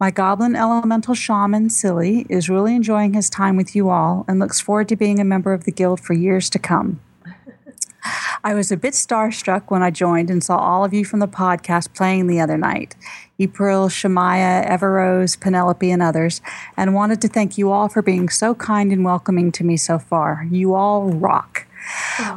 My 0.00 0.10
goblin 0.10 0.56
elemental 0.56 1.14
shaman, 1.14 1.68
Silly, 1.70 2.24
is 2.30 2.48
really 2.48 2.74
enjoying 2.74 3.14
his 3.14 3.28
time 3.28 3.56
with 3.56 3.74
you 3.74 3.90
all 3.90 4.24
and 4.28 4.38
looks 4.38 4.60
forward 4.60 4.88
to 4.88 4.96
being 4.96 5.18
a 5.18 5.24
member 5.24 5.52
of 5.52 5.64
the 5.64 5.72
guild 5.72 6.00
for 6.00 6.14
years 6.14 6.48
to 6.50 6.58
come. 6.58 7.00
I 8.44 8.54
was 8.54 8.70
a 8.70 8.76
bit 8.76 8.94
starstruck 8.94 9.64
when 9.68 9.82
I 9.82 9.90
joined 9.90 10.30
and 10.30 10.42
saw 10.42 10.56
all 10.56 10.84
of 10.84 10.94
you 10.94 11.04
from 11.04 11.18
the 11.18 11.26
podcast 11.26 11.94
playing 11.94 12.28
the 12.28 12.40
other 12.40 12.56
night 12.56 12.94
April, 13.40 13.88
Shemaya, 13.88 14.68
Everose, 14.68 15.38
Penelope, 15.40 15.90
and 15.90 16.02
others, 16.02 16.40
and 16.76 16.94
wanted 16.94 17.20
to 17.22 17.28
thank 17.28 17.56
you 17.56 17.70
all 17.70 17.88
for 17.88 18.02
being 18.02 18.28
so 18.28 18.54
kind 18.54 18.92
and 18.92 19.04
welcoming 19.04 19.52
to 19.52 19.64
me 19.64 19.76
so 19.76 19.98
far. 19.98 20.46
You 20.50 20.74
all 20.74 21.10
rock. 21.10 21.66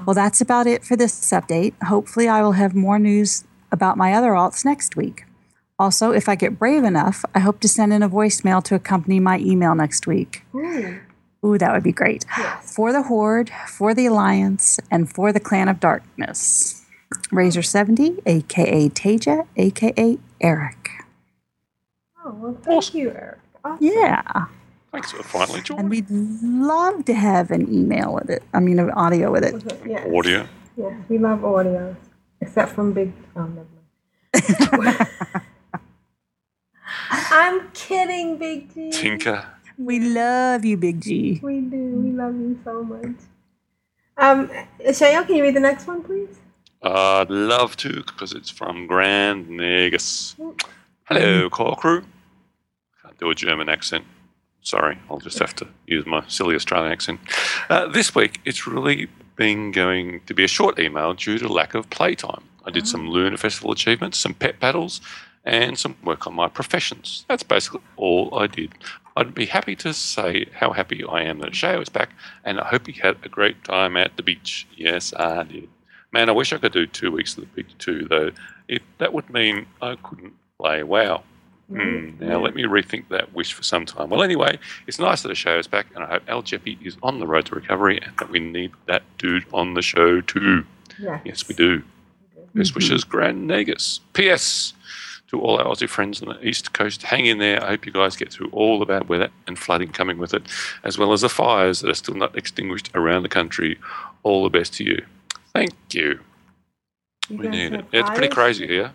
Well, 0.06 0.14
that's 0.14 0.42
about 0.42 0.68
it 0.68 0.84
for 0.84 0.96
this 0.96 1.32
update. 1.32 1.74
Hopefully, 1.84 2.28
I 2.28 2.42
will 2.42 2.54
have 2.54 2.76
more 2.76 3.00
news 3.00 3.44
about 3.72 3.98
my 3.98 4.14
other 4.14 4.32
alts 4.32 4.64
next 4.64 4.96
week. 4.96 5.26
Also, 5.80 6.12
if 6.12 6.30
I 6.30 6.36
get 6.36 6.60
brave 6.60 6.84
enough, 6.84 7.26
I 7.34 7.40
hope 7.40 7.60
to 7.62 7.68
send 7.68 7.92
in 7.92 8.04
a 8.04 8.10
voicemail 8.10 8.64
to 8.66 8.76
accompany 8.76 9.20
my 9.20 9.40
email 9.40 9.74
next 9.74 10.06
week. 10.06 10.44
Ooh, 11.44 11.58
that 11.58 11.74
would 11.74 11.82
be 11.82 11.92
great. 11.92 12.24
For 12.62 12.92
the 12.94 13.02
Horde, 13.02 13.50
for 13.68 13.96
the 13.96 14.06
Alliance, 14.06 14.80
and 14.92 15.12
for 15.12 15.34
the 15.34 15.40
Clan 15.40 15.68
of 15.68 15.80
Darkness. 15.80 16.86
Razor 17.32 17.64
70, 17.64 18.20
aka 18.28 18.90
Taja, 18.90 19.48
aka 19.58 20.20
Eric. 20.40 20.81
Oh, 22.24 22.32
well, 22.34 22.58
thank 22.64 22.94
you, 22.94 23.10
Eric. 23.10 23.40
Awesome. 23.64 23.78
Yeah. 23.86 24.46
Thanks 24.92 25.12
for 25.12 25.24
finally 25.24 25.62
joining. 25.62 25.80
And 25.82 25.90
we'd 25.90 26.10
love 26.10 27.06
to 27.06 27.14
have 27.14 27.50
an 27.52 27.74
email 27.74 28.14
with 28.14 28.30
it. 28.30 28.44
I 28.54 28.60
mean, 28.60 28.78
an 28.80 28.92
audio 28.92 29.32
with 29.32 29.44
it. 29.44 29.80
Yes. 29.86 30.08
Audio. 30.14 30.48
Yes, 30.78 30.94
we 31.10 31.18
love 31.18 31.44
audio, 31.46 31.96
except 32.42 32.74
from 32.74 32.94
Big. 32.94 33.12
Um, 33.36 33.60
I'm 37.12 37.70
kidding, 37.72 38.38
Big 38.38 38.74
G. 38.74 38.90
Tinker. 38.92 39.46
We 39.78 40.00
love 40.00 40.64
you, 40.66 40.78
Big 40.78 41.02
G. 41.02 41.40
We 41.42 41.62
do. 41.62 41.78
We 41.78 42.12
love 42.12 42.36
you 42.36 42.60
so 42.64 42.84
much. 42.84 43.16
Um, 44.18 44.50
Shayo, 44.86 45.26
can 45.26 45.36
you 45.36 45.44
read 45.44 45.56
the 45.56 45.60
next 45.60 45.88
one, 45.88 46.04
please? 46.04 46.40
I'd 46.84 47.30
love 47.30 47.76
to 47.78 48.04
because 48.04 48.34
it's 48.34 48.50
from 48.50 48.88
Grand 48.88 49.50
Negus. 49.50 50.36
Hello, 51.14 51.50
core 51.50 51.76
crew. 51.76 52.06
Can't 53.04 53.20
do 53.20 53.30
a 53.30 53.36
German 53.36 53.68
accent. 53.68 54.06
Sorry, 54.62 54.98
I'll 55.10 55.20
just 55.20 55.40
have 55.40 55.54
to 55.58 55.68
use 55.86 56.06
my 56.06 56.24
silly 56.30 56.56
Australian 56.56 56.94
accent. 56.94 57.20
Uh, 57.70 57.88
this 57.88 58.16
week, 58.16 58.40
it's 58.46 58.66
really 58.66 59.10
been 59.36 59.74
going 59.74 60.22
to 60.28 60.34
be 60.34 60.46
a 60.46 60.48
short 60.48 60.80
email 60.80 61.14
due 61.14 61.38
to 61.38 61.52
lack 61.52 61.74
of 61.74 61.90
playtime. 61.90 62.46
I 62.66 62.72
did 62.72 62.88
some 62.88 63.10
Lunar 63.10 63.36
Festival 63.36 63.74
achievements, 63.74 64.20
some 64.20 64.34
pet 64.34 64.62
battles, 64.62 65.02
and 65.44 65.78
some 65.78 65.98
work 66.02 66.28
on 66.28 66.34
my 66.34 66.48
professions. 66.48 67.26
That's 67.28 67.44
basically 67.44 67.82
all 67.98 68.34
I 68.34 68.48
did. 68.48 68.72
I'd 69.18 69.36
be 69.36 69.48
happy 69.48 69.76
to 69.76 69.94
say 69.94 70.46
how 70.54 70.72
happy 70.72 71.04
I 71.04 71.24
am 71.24 71.40
that 71.40 71.52
Shayo 71.52 71.82
is 71.82 71.90
back, 71.90 72.12
and 72.46 72.58
I 72.58 72.68
hope 72.68 72.88
he 72.88 72.94
had 72.94 73.18
a 73.22 73.28
great 73.28 73.66
time 73.66 73.98
at 73.98 74.16
the 74.16 74.24
beach. 74.24 74.66
Yes, 74.78 75.14
I 75.16 75.44
did. 75.44 75.68
Man, 76.14 76.30
I 76.30 76.32
wish 76.32 76.54
I 76.54 76.58
could 76.58 76.72
do 76.72 76.88
two 76.88 77.12
weeks 77.12 77.38
at 77.38 77.42
the 77.42 77.64
beach 77.64 77.78
too, 77.80 78.08
though. 78.10 78.32
If 78.70 78.82
that 79.00 79.14
would 79.14 79.30
mean 79.30 79.66
I 79.82 79.96
couldn't 79.96 80.36
play 80.62 80.84
WoW. 80.84 81.24
Hmm, 81.70 82.12
now 82.20 82.40
let 82.40 82.54
me 82.54 82.64
rethink 82.64 83.08
that 83.10 83.34
wish 83.34 83.54
for 83.54 83.64
some 83.64 83.86
time. 83.86 84.10
Well, 84.10 84.22
anyway, 84.22 84.60
it's 84.88 85.00
nice 85.00 85.22
that 85.22 85.30
the 85.30 85.36
show 85.36 85.58
is 85.58 85.68
back, 85.68 85.88
and 85.96 86.04
I 86.04 86.08
hope 86.08 86.24
Al 86.28 86.44
Jeppy 86.44 86.78
is 86.86 86.98
on 87.02 87.20
the 87.20 87.28
road 87.28 87.46
to 87.48 87.56
recovery, 87.56 88.00
and 88.02 88.16
that 88.18 88.30
we 88.30 88.40
need 88.40 88.72
that 88.88 89.04
dude 89.18 89.46
on 89.54 89.74
the 89.74 89.82
show 89.82 90.22
too. 90.22 90.66
Yes. 91.00 91.22
Yes, 91.24 91.48
we 91.48 91.56
do. 91.56 91.82
Best 92.54 92.76
wishes, 92.76 93.06
Grand 93.06 93.48
Negus. 93.48 94.02
P.S. 94.14 94.74
To 95.30 95.40
all 95.40 95.58
our 95.58 95.64
Aussie 95.66 95.88
friends 95.88 96.22
on 96.22 96.28
the 96.28 96.46
East 96.46 96.74
Coast, 96.74 97.04
hang 97.04 97.26
in 97.26 97.38
there. 97.38 97.64
I 97.64 97.68
hope 97.68 97.86
you 97.86 97.94
guys 97.94 98.18
get 98.18 98.34
through 98.34 98.50
all 98.52 98.78
the 98.78 98.86
bad 98.86 99.08
weather 99.08 99.30
and 99.48 99.58
flooding 99.58 99.94
coming 99.94 100.18
with 100.18 100.34
it, 100.34 100.44
as 100.84 100.98
well 100.98 101.14
as 101.14 101.22
the 101.22 101.30
fires 101.30 101.80
that 101.80 101.90
are 101.90 101.94
still 101.94 102.16
not 102.16 102.38
extinguished 102.38 102.92
around 102.94 103.24
the 103.24 103.30
country. 103.30 103.80
All 104.24 104.44
the 104.44 104.50
best 104.50 104.74
to 104.76 104.84
you. 104.84 105.06
Thank 105.54 105.72
you. 105.94 106.20
You 107.30 107.38
We 107.38 107.48
need 107.48 107.72
it. 107.74 107.86
It's 107.94 108.10
pretty 108.10 108.28
crazy 108.28 108.68
here. 108.68 108.92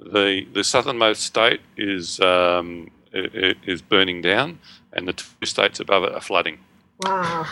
The 0.00 0.46
the 0.52 0.64
southernmost 0.64 1.22
state 1.22 1.60
is 1.76 2.20
um, 2.20 2.90
is 3.12 3.82
burning 3.82 4.22
down, 4.22 4.58
and 4.92 5.06
the 5.06 5.12
two 5.12 5.26
states 5.44 5.80
above 5.80 6.04
it 6.04 6.14
are 6.14 6.20
flooding. 6.20 6.58
Wow. 7.04 7.46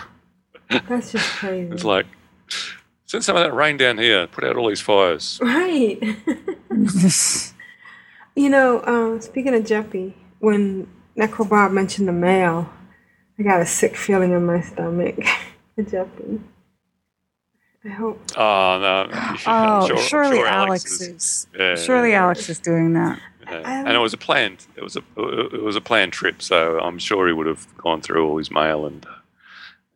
That's 0.70 1.12
just 1.12 1.30
crazy. 1.30 1.72
It's 1.72 1.84
like 1.84 2.06
send 3.06 3.24
some 3.24 3.36
of 3.36 3.42
that 3.42 3.52
rain 3.54 3.76
down 3.76 3.98
here. 3.98 4.26
Put 4.26 4.44
out 4.44 4.56
all 4.56 4.68
these 4.68 4.80
fires. 4.80 5.38
Right. 5.42 5.98
you 8.36 8.50
know, 8.50 8.82
um, 8.84 9.20
speaking 9.20 9.54
of 9.54 9.64
Jeppy, 9.64 10.14
when 10.38 10.86
Necrobob 11.16 11.72
mentioned 11.72 12.06
the 12.08 12.12
mail, 12.12 12.70
I 13.38 13.42
got 13.42 13.60
a 13.60 13.66
sick 13.66 13.96
feeling 13.96 14.32
in 14.32 14.46
my 14.46 14.60
stomach 14.60 15.16
Jeppy. 15.78 16.40
I 17.84 17.88
hope. 17.88 18.20
Oh 18.36 18.78
no! 18.80 19.09
Oh, 19.46 19.86
sure, 19.88 19.98
surely 19.98 20.36
sure 20.38 20.46
Alex 20.46 21.00
is. 21.00 21.46
Yeah, 21.59 21.76
surely 21.76 22.10
yeah, 22.10 22.24
Alex 22.24 22.48
is 22.48 22.59
doing 22.59 22.92
that. 22.94 23.20
yeah. 23.46 23.62
and 23.86 23.94
it 23.94 23.98
was 23.98 24.12
a 24.12 24.16
planned. 24.18 24.66
It 24.76 24.82
was 24.82 24.96
a 24.96 25.02
it 25.16 25.62
was 25.62 25.76
a 25.76 25.80
planned 25.80 26.12
trip, 26.12 26.42
so 26.42 26.78
I'm 26.80 26.98
sure 26.98 27.26
he 27.26 27.32
would 27.32 27.46
have 27.46 27.66
gone 27.78 28.00
through 28.00 28.28
all 28.28 28.36
his 28.38 28.50
mail 28.50 28.84
and 28.86 29.06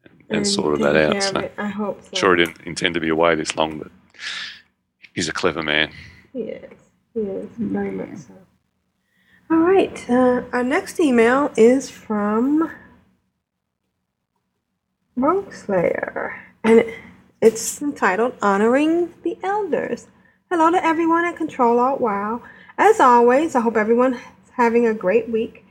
and, 0.04 0.12
and 0.28 0.36
And 0.38 0.46
sorted 0.46 0.80
that 0.84 0.96
out. 0.96 1.12
care 1.12 1.20
So. 1.22 1.50
I 1.58 1.66
hope 1.68 2.02
so. 2.02 2.10
sure 2.14 2.36
he 2.36 2.44
didn't 2.44 2.60
intend 2.66 2.94
to 2.94 3.00
be 3.00 3.08
away 3.08 3.34
this 3.34 3.56
long, 3.56 3.78
but 3.78 3.90
he's 5.14 5.28
a 5.28 5.32
clever 5.32 5.62
man. 5.62 5.92
He 6.32 6.40
is. 6.42 6.72
He 7.14 7.20
is. 7.20 7.48
Very 7.58 7.90
much 7.90 8.16
so. 8.16 8.34
All 9.50 9.58
right. 9.58 10.08
Uh, 10.08 10.42
our 10.52 10.62
next 10.62 10.98
email 11.00 11.50
is 11.58 11.90
from 11.90 12.70
Rogue 15.16 15.52
Slayer. 15.52 16.40
And 16.64 16.78
it, 16.80 16.94
it's 17.42 17.82
entitled 17.82 18.34
Honoring 18.40 19.12
the 19.24 19.36
Elders. 19.42 20.06
Hello 20.48 20.70
to 20.70 20.84
everyone 20.84 21.24
at 21.24 21.36
Control 21.36 21.80
Alt 21.80 22.00
Wow. 22.00 22.40
As 22.78 23.00
always, 23.00 23.56
I 23.56 23.60
hope 23.60 23.76
everyone 23.76 24.14
is 24.14 24.50
having 24.56 24.86
a 24.86 24.94
great 24.94 25.28
week. 25.28 25.66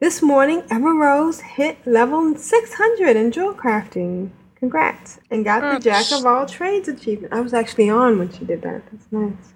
This 0.00 0.20
morning, 0.20 0.62
Emma 0.70 0.92
Rose 0.92 1.40
hit 1.40 1.78
level 1.86 2.36
600 2.36 3.16
in 3.16 3.32
jewel 3.32 3.54
crafting. 3.54 4.32
Congrats. 4.56 5.18
And 5.30 5.46
got 5.46 5.62
the 5.62 5.80
Jack 5.80 6.12
of 6.12 6.26
All 6.26 6.44
Trades 6.44 6.88
achievement. 6.88 7.32
I 7.32 7.40
was 7.40 7.54
actually 7.54 7.88
on 7.88 8.18
when 8.18 8.30
she 8.30 8.44
did 8.44 8.60
that. 8.60 8.82
That's 8.92 9.10
nice. 9.10 9.54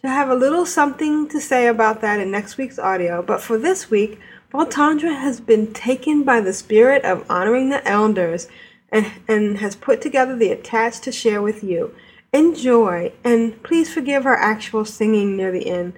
She'll 0.00 0.10
have 0.10 0.30
a 0.30 0.36
little 0.36 0.64
something 0.64 1.26
to 1.28 1.40
say 1.40 1.66
about 1.66 2.02
that 2.02 2.20
in 2.20 2.30
next 2.30 2.56
week's 2.56 2.78
audio, 2.78 3.20
but 3.20 3.40
for 3.40 3.58
this 3.58 3.90
week, 3.90 4.20
Voltandra 4.52 5.18
has 5.20 5.40
been 5.40 5.72
taken 5.72 6.22
by 6.22 6.40
the 6.40 6.52
spirit 6.52 7.04
of 7.04 7.28
honoring 7.28 7.70
the 7.70 7.84
elders 7.88 8.46
and, 8.94 9.10
and 9.28 9.58
has 9.58 9.76
put 9.76 10.00
together 10.00 10.34
the 10.36 10.52
attached 10.52 11.02
to 11.02 11.12
share 11.12 11.42
with 11.42 11.62
you. 11.62 11.94
Enjoy, 12.32 13.12
and 13.22 13.62
please 13.62 13.92
forgive 13.92 14.24
her 14.24 14.36
actual 14.36 14.84
singing 14.84 15.36
near 15.36 15.52
the 15.52 15.68
end. 15.68 15.92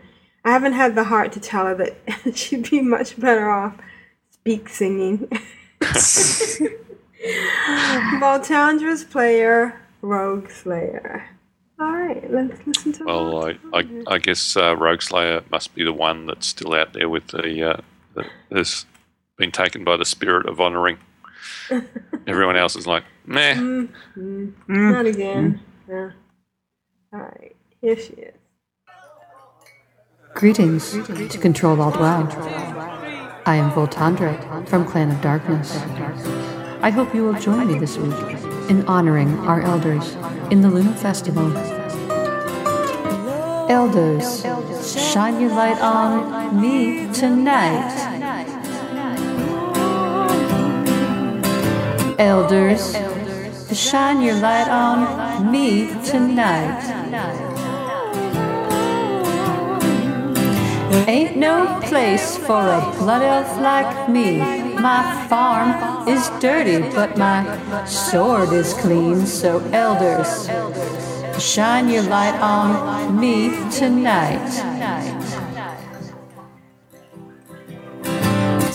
I 0.45 0.51
haven't 0.51 0.73
had 0.73 0.95
the 0.95 1.05
heart 1.05 1.31
to 1.33 1.41
tell 1.41 1.67
her 1.67 1.75
that 1.75 2.35
she'd 2.37 2.71
be 2.71 2.81
much 2.81 3.21
better 3.21 3.49
off 3.51 3.77
speak 4.31 4.69
singing. 4.69 5.29
Voltandra's 8.21 9.05
player, 9.05 9.81
Rogue 10.03 10.49
Slayer. 10.51 11.29
All 11.79 11.93
right, 11.93 12.31
let's 12.31 12.67
listen 12.67 12.93
to 12.95 13.05
Well, 13.05 13.45
I, 13.45 13.59
I, 13.75 14.03
I 14.07 14.19
guess 14.19 14.57
uh, 14.57 14.77
Rogue 14.77 15.03
Slayer 15.03 15.43
must 15.51 15.75
be 15.75 15.85
the 15.85 15.93
one 15.93 16.27
that's 16.27 16.47
still 16.47 16.75
out 16.75 16.93
there 16.93 17.09
with 17.09 17.27
the 17.29 17.71
uh, 17.71 17.81
that 18.15 18.27
has 18.51 18.87
been 19.37 19.51
taken 19.51 19.85
by 19.85 19.97
the 19.97 20.05
spirit 20.05 20.49
of 20.49 20.61
honouring. 20.61 20.99
Everyone 22.27 22.57
else 22.57 22.77
is 22.77 22.87
like, 22.87 23.05
nah. 23.27 23.41
Mm, 23.55 23.89
mm, 24.17 24.53
Not 24.69 25.07
again. 25.07 25.61
Yeah. 25.89 26.11
All 27.13 27.21
right, 27.21 27.55
here 27.81 27.97
she 27.97 28.13
is. 28.15 28.35
Greetings 30.35 30.93
to 30.93 31.39
Control 31.39 31.81
Alt 31.81 31.99
Wow. 31.99 32.29
I 33.47 33.57
am 33.57 33.71
Voltandra 33.71 34.67
from 34.69 34.85
Clan 34.85 35.11
of 35.11 35.21
Darkness. 35.23 35.77
I 36.83 36.91
hope 36.91 37.15
you 37.15 37.25
will 37.25 37.39
join 37.41 37.69
me 37.73 37.79
this 37.79 37.97
week 37.97 38.15
in 38.69 38.85
honoring 38.87 39.39
our 39.41 39.63
elders 39.63 40.15
in 40.51 40.61
the 40.61 40.69
Lunar 40.69 40.93
Festival. 40.95 41.57
Elders, 43.71 44.43
shine 45.13 45.41
your 45.41 45.51
light 45.51 45.81
on 45.81 46.61
me 46.61 47.13
tonight. 47.13 48.26
Elders, 52.19 52.97
shine 53.73 54.23
your 54.23 54.37
light 54.37 54.69
on 54.69 55.53
me 55.53 55.89
tonight. 56.05 57.05
Ain't 61.09 61.37
no 61.37 61.81
place 61.85 62.37
for 62.39 62.63
a 62.63 62.81
blood 62.99 63.23
elf 63.23 63.61
like 63.61 64.09
me. 64.09 64.39
My 64.39 65.27
farm 65.29 66.09
is 66.09 66.29
dirty, 66.41 66.81
but 66.95 67.19
my 67.19 67.85
sword 67.87 68.53
is 68.53 68.75
clean. 68.75 69.27
So, 69.27 69.61
elders, 69.73 70.49
shine 71.43 71.89
your 71.91 72.05
light 72.05 72.41
on 72.41 73.21
me 73.21 73.51
tonight. 73.71 74.77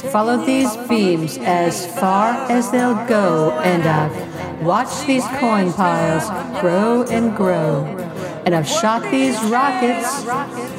Follow 0.09 0.43
these 0.43 0.75
beams 0.89 1.37
as 1.37 1.85
far 1.99 2.33
as 2.51 2.71
they'll 2.71 3.05
go, 3.07 3.51
and 3.63 3.83
I've 3.83 4.63
watched 4.63 5.05
these 5.05 5.25
coin 5.39 5.71
piles 5.73 6.27
grow 6.59 7.03
and 7.03 7.35
grow. 7.35 7.85
And 8.45 8.55
I've 8.55 8.67
shot 8.67 9.03
these 9.11 9.39
rockets, 9.43 10.25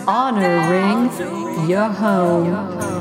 honoring 0.08 1.10
your 1.68 1.88
home. 1.88 2.92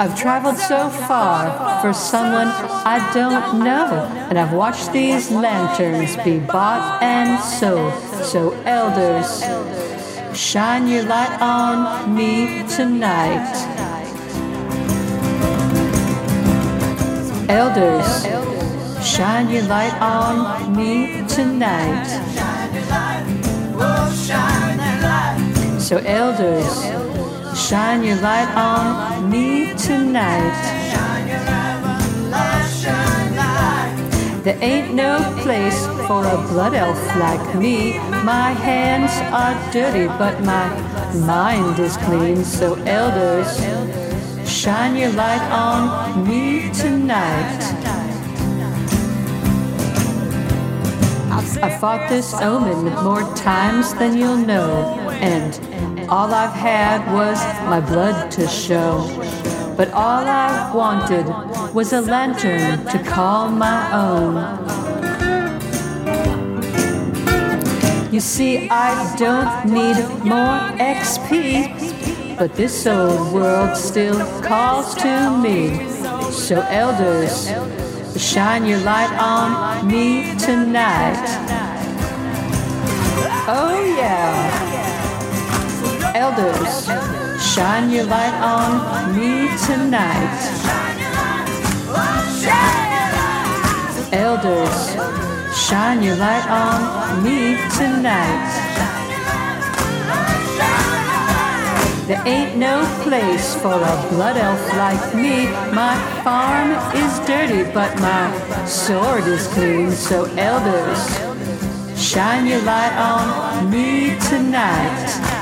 I've 0.00 0.16
traveled 0.16 0.56
so 0.56 0.88
far 0.88 1.80
for 1.82 1.92
someone 1.92 2.46
I 2.46 3.10
don't 3.12 3.58
know, 3.58 4.04
and 4.30 4.38
I've 4.38 4.52
watched 4.52 4.92
these 4.92 5.32
lanterns 5.32 6.16
be 6.24 6.38
bought 6.38 7.02
and 7.02 7.42
sold. 7.42 7.92
So, 8.24 8.52
elders, 8.64 9.42
shine 10.34 10.86
your 10.88 11.04
light 11.04 11.40
on 11.40 12.14
me 12.14 12.62
tonight. 12.68 13.54
Elders, 17.48 18.24
shine 19.04 19.48
your 19.50 19.62
light 19.64 19.94
on 20.00 20.76
me 20.76 21.26
tonight. 21.28 22.06
So, 25.80 25.96
elders, 25.98 26.84
shine 27.58 28.04
your 28.04 28.16
light 28.16 28.48
on 28.54 29.30
me 29.30 29.74
tonight. 29.74 31.07
There 34.44 34.58
ain't 34.62 34.94
no 34.94 35.18
place 35.42 35.86
for 36.06 36.24
a 36.24 36.36
blood 36.48 36.74
elf 36.74 36.98
like 37.16 37.54
me. 37.56 37.98
My 38.24 38.52
hands 38.52 39.10
are 39.32 39.54
dirty, 39.72 40.06
but 40.06 40.40
my 40.44 40.68
mind 41.26 41.78
is 41.78 41.96
clean. 41.98 42.44
So, 42.44 42.74
elders, 42.84 43.48
shine 44.48 44.96
your 44.96 45.10
light 45.12 45.42
on 45.50 46.26
me 46.26 46.72
tonight. 46.72 47.88
I've 51.60 51.80
fought 51.80 52.08
this 52.08 52.32
omen 52.34 52.94
more 53.02 53.22
times 53.34 53.92
than 53.94 54.16
you'll 54.16 54.36
know, 54.36 55.10
and 55.20 56.08
all 56.08 56.32
I've 56.32 56.52
had 56.52 57.12
was 57.12 57.38
my 57.68 57.80
blood 57.80 58.30
to 58.32 58.46
show. 58.46 59.08
But 59.78 59.92
all 59.92 60.26
I 60.26 60.74
wanted 60.74 61.24
was 61.72 61.92
a 61.92 62.00
lantern 62.00 62.84
to 62.86 62.98
call 63.04 63.48
my 63.48 63.92
own. 63.92 64.34
You 68.12 68.18
see, 68.18 68.68
I 68.70 69.14
don't 69.16 69.72
need 69.72 69.96
more 70.24 70.58
XP, 70.82 72.36
but 72.36 72.54
this 72.54 72.88
old 72.88 73.32
world 73.32 73.76
still 73.76 74.18
calls 74.42 74.96
to 74.96 75.38
me. 75.38 75.88
So, 76.32 76.60
elders, 76.62 77.46
shine 78.20 78.66
your 78.66 78.80
light 78.80 79.16
on 79.16 79.86
me 79.86 80.34
tonight. 80.38 81.22
Oh, 83.46 83.78
yeah. 83.96 84.66
Elders, 86.16 87.27
shine 87.58 87.90
your 87.90 88.04
light 88.04 88.38
on 88.40 89.16
me 89.18 89.48
tonight. 89.66 90.38
Elders, 94.12 94.78
shine 95.66 96.00
your 96.00 96.14
light 96.14 96.46
on 96.48 97.24
me 97.24 97.56
tonight. 97.76 98.50
There 102.06 102.22
ain't 102.24 102.56
no 102.58 102.76
place 103.02 103.56
for 103.56 103.74
a 103.74 103.96
blood 104.10 104.36
elf 104.36 104.62
like 104.76 105.12
me. 105.16 105.46
My 105.74 105.96
farm 106.22 106.70
is 106.94 107.12
dirty, 107.26 107.64
but 107.72 107.92
my 107.98 108.64
sword 108.66 109.24
is 109.24 109.48
clean. 109.48 109.90
So, 109.90 110.26
elders, 110.36 111.00
shine 112.00 112.46
your 112.46 112.62
light 112.62 112.94
on 112.96 113.68
me 113.68 114.16
tonight. 114.30 115.37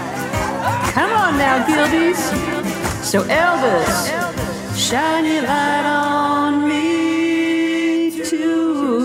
Come 0.97 1.13
on 1.13 1.37
now, 1.37 1.63
guildies. 1.67 2.17
So, 3.05 3.21
elders, 3.25 4.09
shine 4.75 5.27
your 5.27 5.43
light 5.43 5.85
on 5.85 6.67
me 6.67 8.25
tonight. 8.25 8.97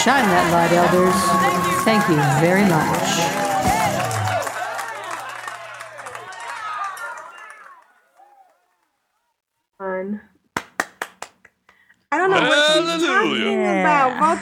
Shine 0.00 0.28
that 0.30 0.46
light, 0.52 0.70
elders. 0.70 1.18
Thank 1.84 2.08
you 2.08 2.16
very 2.40 2.62
much. 2.62 3.38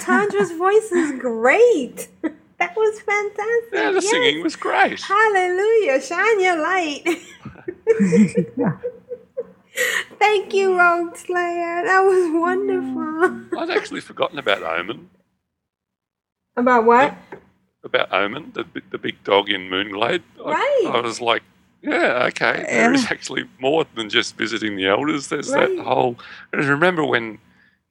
talking 0.07 0.26
Voltandra's 0.39 0.53
voice 0.53 0.93
is 0.93 1.19
great. 1.21 2.09
that 2.59 2.77
was 2.77 3.01
fantastic. 3.01 3.73
Yeah, 3.73 3.91
the 3.91 4.01
Yes. 4.01 4.11
singing 4.11 4.43
was 4.43 4.57
great. 4.57 5.01
Hallelujah. 5.01 6.01
Shine 6.01 6.41
your 6.41 6.57
light. 6.63 7.05
Thank 10.19 10.55
you, 10.55 10.79
Rogue 10.79 11.17
Slayer. 11.17 11.85
That 11.85 12.01
was 12.01 12.31
wonderful. 12.33 13.03
Mm. 13.29 13.59
I'd 13.59 13.71
actually 13.71 14.01
forgotten 14.01 14.39
about 14.39 14.63
Omen. 14.63 15.11
About 16.57 16.85
what? 16.87 17.15
About 17.85 18.11
Omen, 18.13 18.53
the 18.55 18.65
the 18.91 18.97
big 18.99 19.23
dog 19.25 19.51
in 19.51 19.69
Moonglade. 19.69 20.23
I, 20.45 20.51
Right. 20.53 20.85
I 20.95 21.01
was 21.01 21.21
like, 21.21 21.43
yeah, 21.83 22.25
okay. 22.29 22.65
There 22.69 22.93
is 22.95 23.07
actually 23.11 23.45
more 23.61 23.85
than 23.95 24.09
just 24.09 24.37
visiting 24.37 24.77
the 24.77 24.87
elders. 24.87 25.29
There's 25.29 25.51
Right. 25.53 25.77
that 25.77 25.85
whole. 25.85 26.17
I 26.55 26.57
remember 26.57 27.05
when, 27.05 27.39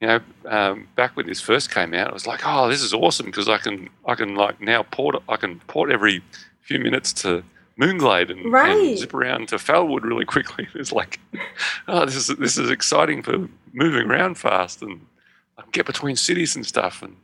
you 0.06 0.12
know, 0.12 0.20
um, 0.50 0.88
back 0.94 1.16
when 1.16 1.26
this 1.26 1.40
first 1.40 1.70
came 1.72 1.92
out, 1.92 2.10
I 2.10 2.12
was 2.12 2.26
like, 2.26 2.40
oh, 2.44 2.68
this 2.68 2.82
is 2.82 2.94
awesome 2.94 3.26
because 3.26 3.48
I 3.48 3.58
can 3.58 3.88
I 4.06 4.14
can 4.14 4.34
like 4.36 4.60
now 4.60 4.82
port 4.84 5.16
I 5.28 5.36
can 5.36 5.58
port 5.66 5.90
every 5.90 6.22
few 6.60 6.78
minutes 6.78 7.12
to 7.14 7.42
Moonglade 7.80 8.30
and, 8.30 8.52
Right. 8.52 8.70
and 8.90 8.98
zip 8.98 9.14
around 9.14 9.48
to 9.48 9.56
Felwood 9.56 10.02
really 10.04 10.24
quickly. 10.34 10.68
It's 10.74 10.92
like, 10.92 11.18
oh, 11.88 12.04
this 12.06 12.14
is 12.16 12.28
this 12.36 12.56
is 12.56 12.70
exciting 12.70 13.22
for 13.22 13.48
moving 13.72 14.08
around 14.08 14.38
fast 14.38 14.80
and 14.82 15.00
I 15.58 15.62
can 15.62 15.70
get 15.72 15.86
between 15.86 16.14
cities 16.16 16.54
and 16.54 16.64
stuff. 16.64 17.02
And 17.02 17.16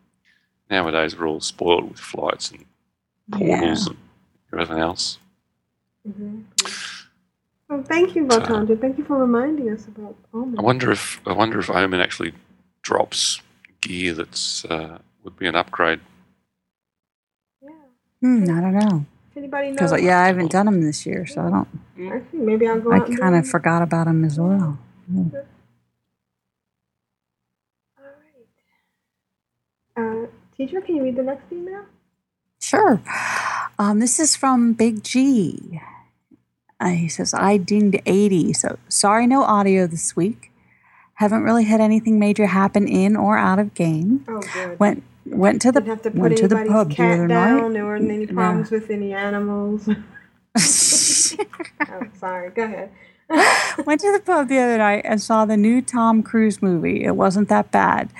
nowadays 0.68 1.16
we're 1.16 1.28
all 1.28 1.40
spoiled 1.40 1.88
with 1.90 2.00
flights 2.00 2.50
and 2.50 2.64
portals 3.30 3.86
and 3.86 3.96
everything 4.52 4.78
else. 4.78 5.18
Mhm. 6.08 6.42
Well, 7.68 7.82
thank 7.84 8.14
you, 8.16 8.26
Voltandra. 8.26 8.76
Thank 8.78 8.98
you 8.98 9.04
for 9.04 9.16
reminding 9.18 9.70
us 9.70 9.86
about 9.86 10.16
Omen. 10.34 10.58
I 10.58 10.62
wonder 10.62 10.90
if 10.90 11.20
I 11.26 11.32
wonder 11.32 11.58
if 11.60 11.70
Omen 11.70 12.00
actually 12.00 12.34
drops 12.82 13.40
gear 13.80 14.14
that's 14.14 14.64
uh, 14.66 14.98
would 15.24 15.38
be 15.38 15.46
an 15.46 15.56
upgrade. 15.56 16.00
Yeah. 17.62 17.70
Hmm, 18.20 18.44
I 18.44 18.60
don't 18.60 18.74
know. 18.74 19.06
Anybody 19.34 19.68
knows, 19.68 19.76
Because 19.76 20.02
yeah, 20.02 20.20
I 20.20 20.26
haven't 20.26 20.50
done 20.50 20.66
them 20.66 20.82
this 20.82 21.06
year, 21.06 21.26
so 21.26 21.40
I 21.40 21.50
don't. 21.50 21.68
Actually, 22.12 22.40
maybe 22.40 22.66
I'll 22.66 22.80
go 22.80 22.92
I 22.92 22.96
out 22.96 23.06
and 23.06 23.16
do 23.16 23.22
kind 23.22 23.36
of 23.36 23.48
forgot 23.48 23.82
about 23.82 24.06
them 24.06 24.24
as 24.24 24.38
well. 24.38 24.78
Hmm. 25.10 25.28
Uh, 29.96 30.26
teacher, 30.56 30.80
can 30.80 30.96
you 30.96 31.02
read 31.02 31.16
the 31.16 31.22
next 31.22 31.50
email? 31.50 31.84
Sure. 32.60 33.02
Um, 33.78 33.98
this 33.98 34.20
is 34.20 34.36
from 34.36 34.74
Big 34.74 35.02
G. 35.02 35.80
Uh, 36.78 36.90
he 36.90 37.08
says, 37.08 37.34
I 37.34 37.56
dinged 37.56 38.00
80, 38.06 38.52
so 38.52 38.78
sorry 38.88 39.26
no 39.26 39.42
audio 39.42 39.86
this 39.86 40.14
week. 40.16 40.51
Haven't 41.14 41.42
really 41.42 41.64
had 41.64 41.80
anything 41.80 42.18
major 42.18 42.46
happen 42.46 42.88
in 42.88 43.16
or 43.16 43.38
out 43.38 43.58
of 43.58 43.74
game. 43.74 44.24
Oh, 44.28 44.40
good. 44.54 44.78
Went 44.80 45.02
went 45.26 45.62
to 45.62 45.70
the 45.72 45.80
Didn't 45.80 45.90
have 45.90 46.02
to 46.02 46.10
put 46.10 46.20
went 46.20 46.36
to 46.38 46.48
the 46.48 46.56
anybody's 46.58 46.72
pub 46.72 46.96
the 46.96 47.12
other 47.14 47.26
down. 47.28 47.56
night. 47.68 47.72
There 47.74 47.84
weren't 47.84 48.10
any 48.10 48.24
Yeah. 48.24 48.32
problems 48.32 48.70
with 48.70 48.90
any 48.90 49.12
animals. 49.12 49.88
oh, 50.58 52.02
sorry. 52.18 52.50
Go 52.50 52.64
ahead. 52.64 52.90
went 53.86 54.00
to 54.00 54.12
the 54.12 54.20
pub 54.24 54.48
the 54.48 54.58
other 54.58 54.78
night 54.78 55.02
and 55.04 55.20
saw 55.22 55.44
the 55.44 55.56
new 55.56 55.80
Tom 55.80 56.22
Cruise 56.22 56.60
movie. 56.60 57.04
It 57.04 57.16
wasn't 57.16 57.48
that 57.48 57.70
bad. 57.70 58.10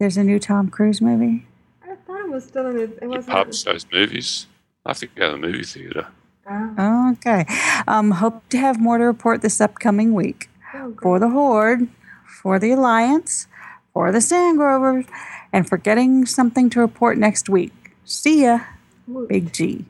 There's 0.00 0.16
a 0.16 0.24
new 0.24 0.38
Tom 0.38 0.68
Cruise 0.68 1.00
movie. 1.00 1.46
I 1.84 1.94
thought 2.06 2.20
it 2.20 2.28
was 2.30 2.44
still 2.44 2.66
in 2.66 2.78
it. 2.78 2.98
It 3.02 3.06
wasn't. 3.06 3.28
Pubs, 3.28 3.64
those 3.64 3.86
movies. 3.92 4.46
I 4.84 4.90
have 4.90 4.98
to 4.98 5.06
go 5.06 5.26
to 5.26 5.32
the 5.40 5.46
movie 5.46 5.62
theatre. 5.64 6.08
Oh. 6.50 7.12
Okay. 7.12 7.46
Um, 7.86 8.10
hope 8.12 8.48
to 8.48 8.58
have 8.58 8.80
more 8.80 8.98
to 8.98 9.04
report 9.04 9.42
this 9.42 9.60
upcoming 9.60 10.12
week. 10.12 10.48
Oh, 10.74 10.94
for 11.00 11.18
the 11.20 11.28
Horde, 11.28 11.86
for 12.42 12.58
the 12.58 12.72
Alliance, 12.72 13.46
for 13.92 14.10
the 14.10 14.18
Sandgropers, 14.18 15.06
and 15.52 15.68
for 15.68 15.78
getting 15.78 16.26
something 16.26 16.68
to 16.70 16.80
report 16.80 17.16
next 17.16 17.48
week. 17.48 17.72
See 18.04 18.42
ya, 18.42 18.60
Big 19.28 19.52
G. 19.52 19.84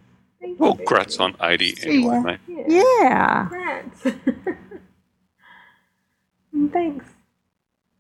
Well, 0.58 0.76
grats 0.76 1.18
on 1.18 1.34
80 1.40 1.76
anyway, 1.82 2.14
ya. 2.14 2.20
mate. 2.20 2.40
Yeah. 2.68 3.48
Congrats. 3.48 4.02
Thanks. 6.72 7.06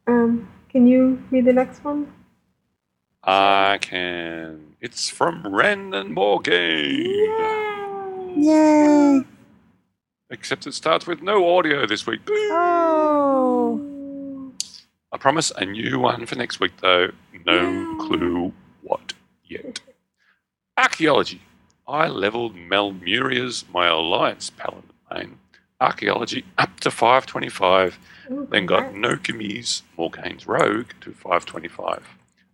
Um, 0.06 0.48
can 0.68 0.86
you 0.86 1.22
read 1.30 1.46
the 1.46 1.52
next 1.52 1.82
one? 1.82 2.12
I 3.24 3.78
can. 3.80 4.74
It's 4.80 5.08
from 5.08 5.46
Ren 5.46 5.94
and 5.94 6.12
Morgan. 6.12 6.52
Yay! 6.54 8.34
Yay. 8.36 9.22
Except 10.30 10.66
it 10.66 10.74
starts 10.74 11.06
with 11.06 11.22
no 11.22 11.56
audio 11.56 11.86
this 11.86 12.06
week. 12.06 12.20
Oh. 12.28 13.91
I 15.12 15.18
promise 15.18 15.52
a 15.54 15.66
new 15.66 15.98
one 15.98 16.24
for 16.24 16.36
next 16.36 16.58
week, 16.58 16.72
though. 16.80 17.10
No 17.44 17.96
clue 18.00 18.52
what 18.80 19.12
yet. 19.44 19.80
Archaeology. 20.78 21.42
I 21.86 22.08
leveled 22.08 22.56
Melmuria's 22.56 23.64
my 23.72 23.88
alliance 23.88 24.48
paladin. 24.50 25.38
Archaeology 25.80 26.44
up 26.56 26.80
to 26.80 26.90
525. 26.90 27.98
Ooh, 28.30 28.48
then 28.50 28.64
got 28.64 28.94
Nokomi's 28.94 29.82
Morgane's 29.98 30.46
Rogue 30.46 30.92
to 31.02 31.10
525. 31.10 32.08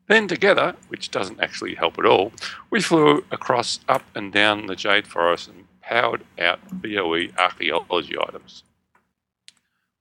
Then 0.08 0.26
together, 0.26 0.74
which 0.88 1.10
doesn't 1.10 1.40
actually 1.40 1.74
help 1.74 1.98
at 1.98 2.06
all, 2.06 2.32
we 2.70 2.80
flew 2.80 3.24
across 3.30 3.80
up 3.88 4.02
and 4.14 4.32
down 4.32 4.66
the 4.66 4.74
Jade 4.74 5.06
Forest 5.06 5.48
and 5.48 5.66
powered 5.80 6.24
out 6.38 6.58
BOE 6.72 7.28
archaeology 7.38 8.16
items. 8.18 8.64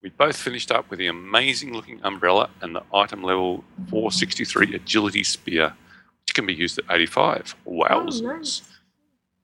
We 0.03 0.09
both 0.09 0.37
finished 0.37 0.71
up 0.71 0.89
with 0.89 0.99
the 0.99 1.07
amazing 1.07 1.73
looking 1.73 1.99
umbrella 2.03 2.49
and 2.61 2.75
the 2.75 2.83
item 2.93 3.23
level 3.23 3.63
463 3.89 4.75
agility 4.75 5.23
spear, 5.23 5.73
which 6.21 6.35
can 6.35 6.45
be 6.45 6.53
used 6.53 6.77
at 6.77 6.85
85. 6.89 7.55
Wowzers. 7.67 8.61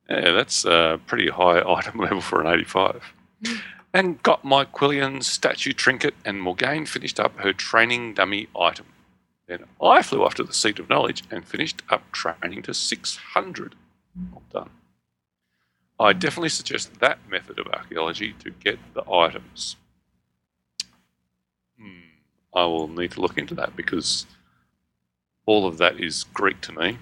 Oh, 0.10 0.16
yeah, 0.16 0.32
that's 0.32 0.64
a 0.66 1.00
pretty 1.08 1.30
high 1.30 1.62
item 1.68 2.00
level 2.00 2.22
for 2.22 2.42
an 2.42 2.48
85. 2.48 3.14
Hmm. 3.46 3.56
And 3.96 4.24
got 4.24 4.44
my 4.44 4.66
Quilen 4.66 5.22
statue 5.22 5.72
trinket, 5.72 6.16
and 6.26 6.42
Morgane 6.42 6.88
finished 6.88 7.20
up 7.20 7.38
her 7.38 7.54
training 7.54 8.16
dummy 8.16 8.48
item. 8.60 8.88
Then 9.48 9.66
I 9.82 10.02
flew 10.02 10.24
off 10.24 10.34
to 10.36 10.44
the 10.44 10.54
seat 10.54 10.80
of 10.80 10.90
knowledge 10.90 11.24
and 11.30 11.46
finished 11.46 11.84
up 11.90 12.12
training 12.12 12.64
to 12.64 12.74
600. 12.74 13.76
Well 14.32 14.42
done. 14.52 14.70
I 16.00 16.14
definitely 16.14 16.50
suggest 16.50 17.00
that 17.00 17.20
method 17.30 17.60
of 17.60 17.68
archaeology 17.68 18.34
to 18.40 18.50
get 18.50 18.80
the 18.94 19.08
items. 19.12 19.76
I 22.56 22.66
will 22.66 22.88
need 22.88 23.12
to 23.12 23.22
look 23.22 23.38
into 23.38 23.56
that 23.56 23.76
because 23.76 24.26
all 25.46 25.66
of 25.68 25.78
that 25.80 26.00
is 26.00 26.24
Greek 26.34 26.62
to 26.62 26.72
me. 26.72 26.98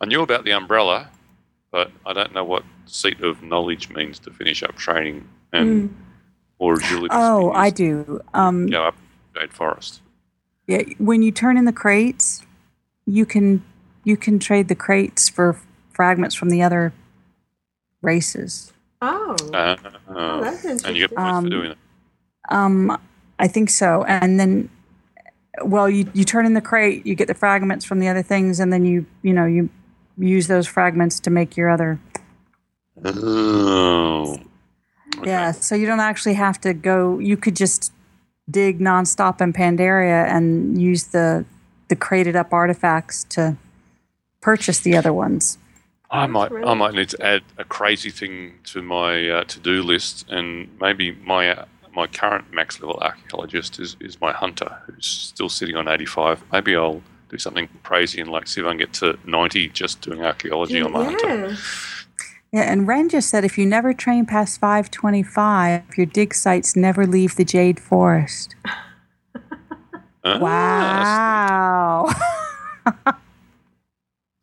I 0.00 0.06
knew 0.06 0.22
about 0.22 0.44
the 0.44 0.52
umbrella, 0.52 1.10
but 1.70 1.90
I 2.06 2.12
don't 2.12 2.32
know 2.32 2.44
what 2.44 2.64
seat 2.86 3.20
of 3.20 3.42
knowledge 3.42 3.90
means 3.90 4.18
to 4.20 4.30
finish 4.30 4.62
up 4.62 4.76
training 4.76 5.28
and 5.52 5.94
or 6.58 6.74
agility 6.74 7.08
Oh, 7.10 7.50
I 7.52 7.70
do. 7.70 8.20
Um, 8.32 8.66
go 8.66 8.84
up 8.84 8.96
Jade 9.34 9.52
Forest. 9.52 10.00
yeah, 10.66 10.82
when 10.98 11.22
you 11.22 11.32
turn 11.32 11.56
in 11.56 11.64
the 11.64 11.72
crates, 11.72 12.42
you 13.06 13.26
can 13.26 13.64
you 14.04 14.16
can 14.16 14.38
trade 14.38 14.68
the 14.68 14.74
crates 14.74 15.28
for 15.28 15.58
fragments 15.92 16.34
from 16.34 16.50
the 16.50 16.62
other 16.62 16.92
races. 18.02 18.72
Oh. 19.00 19.36
Uh, 19.52 19.76
that's 20.40 20.84
and 20.84 20.96
you 20.96 21.06
get 21.08 21.16
points 21.16 21.32
Um, 21.38 21.44
for 21.44 21.50
doing 21.50 21.70
it. 21.72 21.78
Um, 22.50 23.00
I 23.38 23.48
think 23.48 23.70
so. 23.70 24.04
And 24.04 24.38
then, 24.38 24.70
well, 25.62 25.88
you, 25.88 26.10
you 26.14 26.24
turn 26.24 26.46
in 26.46 26.54
the 26.54 26.60
crate, 26.60 27.06
you 27.06 27.14
get 27.14 27.28
the 27.28 27.34
fragments 27.34 27.84
from 27.84 28.00
the 28.00 28.08
other 28.08 28.22
things, 28.22 28.60
and 28.60 28.72
then 28.72 28.84
you 28.84 29.06
you 29.22 29.32
know 29.32 29.46
you 29.46 29.68
use 30.18 30.46
those 30.46 30.66
fragments 30.66 31.20
to 31.20 31.30
make 31.30 31.56
your 31.56 31.70
other. 31.70 31.98
Oh. 33.04 34.38
Yeah, 35.24 35.52
so 35.52 35.74
you 35.74 35.86
don't 35.86 36.00
actually 36.00 36.34
have 36.34 36.60
to 36.62 36.74
go. 36.74 37.18
You 37.18 37.36
could 37.36 37.56
just 37.56 37.92
dig 38.50 38.78
nonstop 38.78 39.40
in 39.40 39.52
Pandaria 39.52 40.28
and 40.28 40.80
use 40.80 41.04
the 41.04 41.44
the 41.88 41.96
crated 41.96 42.36
up 42.36 42.52
artifacts 42.52 43.24
to 43.24 43.56
purchase 44.40 44.80
the 44.80 44.96
other 44.96 45.12
ones. 45.12 45.58
I 46.10 46.26
might 46.26 46.52
I 46.52 46.74
might 46.74 46.94
need 46.94 47.08
to 47.10 47.26
add 47.26 47.42
a 47.58 47.64
crazy 47.64 48.10
thing 48.10 48.54
to 48.64 48.82
my 48.82 49.28
uh, 49.28 49.44
to 49.44 49.58
do 49.60 49.82
list, 49.82 50.26
and 50.28 50.68
maybe 50.80 51.12
my 51.12 51.50
uh, 51.50 51.64
my 51.94 52.06
current 52.06 52.52
max 52.52 52.80
level 52.80 52.98
archaeologist 53.00 53.78
is, 53.78 53.96
is 54.00 54.20
my 54.20 54.32
hunter, 54.32 54.78
who's 54.86 55.06
still 55.06 55.48
sitting 55.48 55.76
on 55.76 55.88
eighty 55.88 56.06
five. 56.06 56.42
Maybe 56.52 56.76
I'll 56.76 57.02
do 57.28 57.38
something 57.38 57.68
crazy 57.82 58.20
and 58.20 58.30
like 58.30 58.46
see 58.46 58.60
if 58.60 58.66
I 58.66 58.70
can 58.70 58.78
get 58.78 58.92
to 58.94 59.18
ninety 59.24 59.68
just 59.68 60.00
doing 60.00 60.22
archaeology 60.22 60.80
on 60.80 60.92
my 60.92 61.04
hunter. 61.04 61.56
Yeah, 62.52 62.70
and 62.70 62.86
Ren 62.86 63.08
just 63.08 63.30
said 63.30 63.44
if 63.44 63.58
you 63.58 63.66
never 63.66 63.92
train 63.92 64.26
past 64.26 64.60
525, 64.60 65.82
your 65.96 66.06
dig 66.06 66.32
sites 66.32 66.76
never 66.76 67.04
leave 67.04 67.34
the 67.34 67.44
Jade 67.44 67.80
Forest. 67.80 68.54
Ah, 70.24 70.38
Wow. 70.38 72.08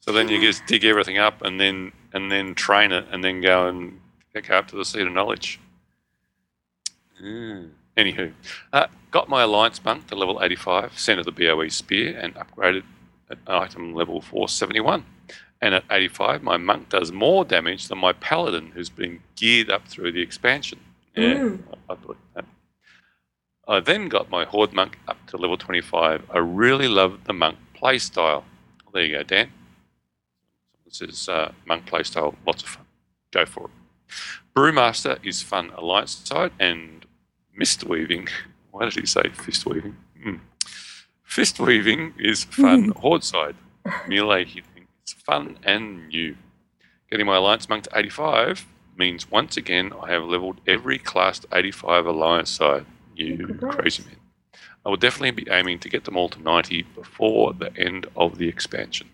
So 0.02 0.12
then 0.12 0.30
you 0.30 0.42
just 0.42 0.66
dig 0.66 0.84
everything 0.84 1.20
up 1.20 1.44
and 1.44 1.60
then 1.60 1.92
and 2.12 2.32
then 2.32 2.56
train 2.56 2.92
it 2.92 3.06
and 3.12 3.24
then 3.24 3.40
go 3.40 3.68
and 3.68 4.00
go 4.34 4.56
up 4.56 4.68
to 4.70 4.76
the 4.76 4.84
seat 4.84 5.06
of 5.06 5.14
knowledge. 5.14 5.60
Mm. 7.22 7.70
Anywho, 7.98 8.34
uh, 8.74 8.88
got 9.12 9.30
my 9.30 9.42
Alliance 9.44 9.84
monk 9.84 10.08
to 10.08 10.16
level 10.16 10.40
85, 10.42 10.98
centered 10.98 11.26
the 11.26 11.32
BOE 11.32 11.68
spear, 11.68 12.18
and 12.18 12.34
upgraded 12.36 12.84
at 13.30 13.38
item 13.48 13.94
level 13.94 14.22
471. 14.22 15.06
And 15.62 15.76
at 15.76 15.84
85, 15.92 16.42
my 16.42 16.58
monk 16.58 16.90
does 16.90 17.12
more 17.12 17.46
damage 17.46 17.88
than 17.88 18.00
my 18.00 18.14
paladin, 18.14 18.72
who's 18.74 18.90
been 18.90 19.22
geared 19.36 19.70
up 19.70 19.88
through 19.88 20.12
the 20.14 20.22
expansion. 20.22 20.80
Yeah, 21.16 21.34
Mm. 21.36 21.60
I, 21.90 21.94
I 21.94 21.96
thought 21.98 22.18
that. 22.36 22.46
I 23.68 23.80
then 23.80 24.08
got 24.10 24.30
my 24.30 24.46
Horde 24.46 24.74
monk 24.74 24.98
up 25.08 25.18
to 25.28 25.38
level 25.38 25.58
25. 25.58 26.24
I 26.34 26.38
really 26.40 26.88
love 26.88 27.26
the 27.26 27.34
monk 27.34 27.58
playstyle. 27.76 28.44
There 28.94 29.04
you 29.06 29.18
go, 29.18 29.24
Dan. 29.24 29.52
This 30.86 31.02
is 31.02 31.30
uh, 31.30 31.52
monk 31.66 31.86
playstyle, 31.86 32.36
lots 32.46 32.64
of 32.64 32.70
fun. 32.70 32.86
Go 33.32 33.46
for 33.46 33.66
it. 33.66 33.72
Brewmaster 34.56 35.20
is 35.24 35.42
fun 35.42 35.72
alliance 35.78 36.12
side, 36.26 36.52
and 36.60 37.06
mist 37.62 37.84
weaving. 37.84 38.28
Why 38.72 38.86
did 38.86 38.96
he 38.96 39.06
say 39.06 39.22
fist 39.34 39.68
weaving? 39.68 39.96
Hmm. 40.24 40.38
Fist 41.24 41.60
weaving 41.60 42.16
is 42.18 42.44
fun 42.44 42.90
horde 43.02 43.24
side. 43.24 43.56
Melee 44.08 44.46
hitting 44.46 44.88
is 45.06 45.14
fun 45.14 45.60
and 45.64 46.08
new. 46.08 46.36
Getting 47.12 47.28
my 47.28 47.36
alliance 47.36 47.70
monk 47.70 47.84
to 47.84 47.92
85 47.96 48.66
means 48.98 49.30
once 49.30 49.58
again 49.58 49.94
I 50.02 50.10
have 50.12 50.24
leveled 50.24 50.60
every 50.66 50.98
class 50.98 51.38
to 51.38 51.48
85 51.54 52.08
alliance 52.08 52.50
side. 52.50 52.88
You 53.16 53.60
crazy 53.62 54.06
man. 54.06 54.16
I 54.84 54.90
will 54.90 54.98
definitely 54.98 55.44
be 55.44 55.52
aiming 55.52 55.78
to 55.82 55.90
get 55.90 56.06
them 56.06 56.18
all 56.18 56.30
to 56.30 56.42
90 56.42 56.82
before 56.96 57.54
the 57.54 57.72
end 57.78 58.08
of 58.16 58.40
the 58.40 58.48
expansion. 58.48 59.08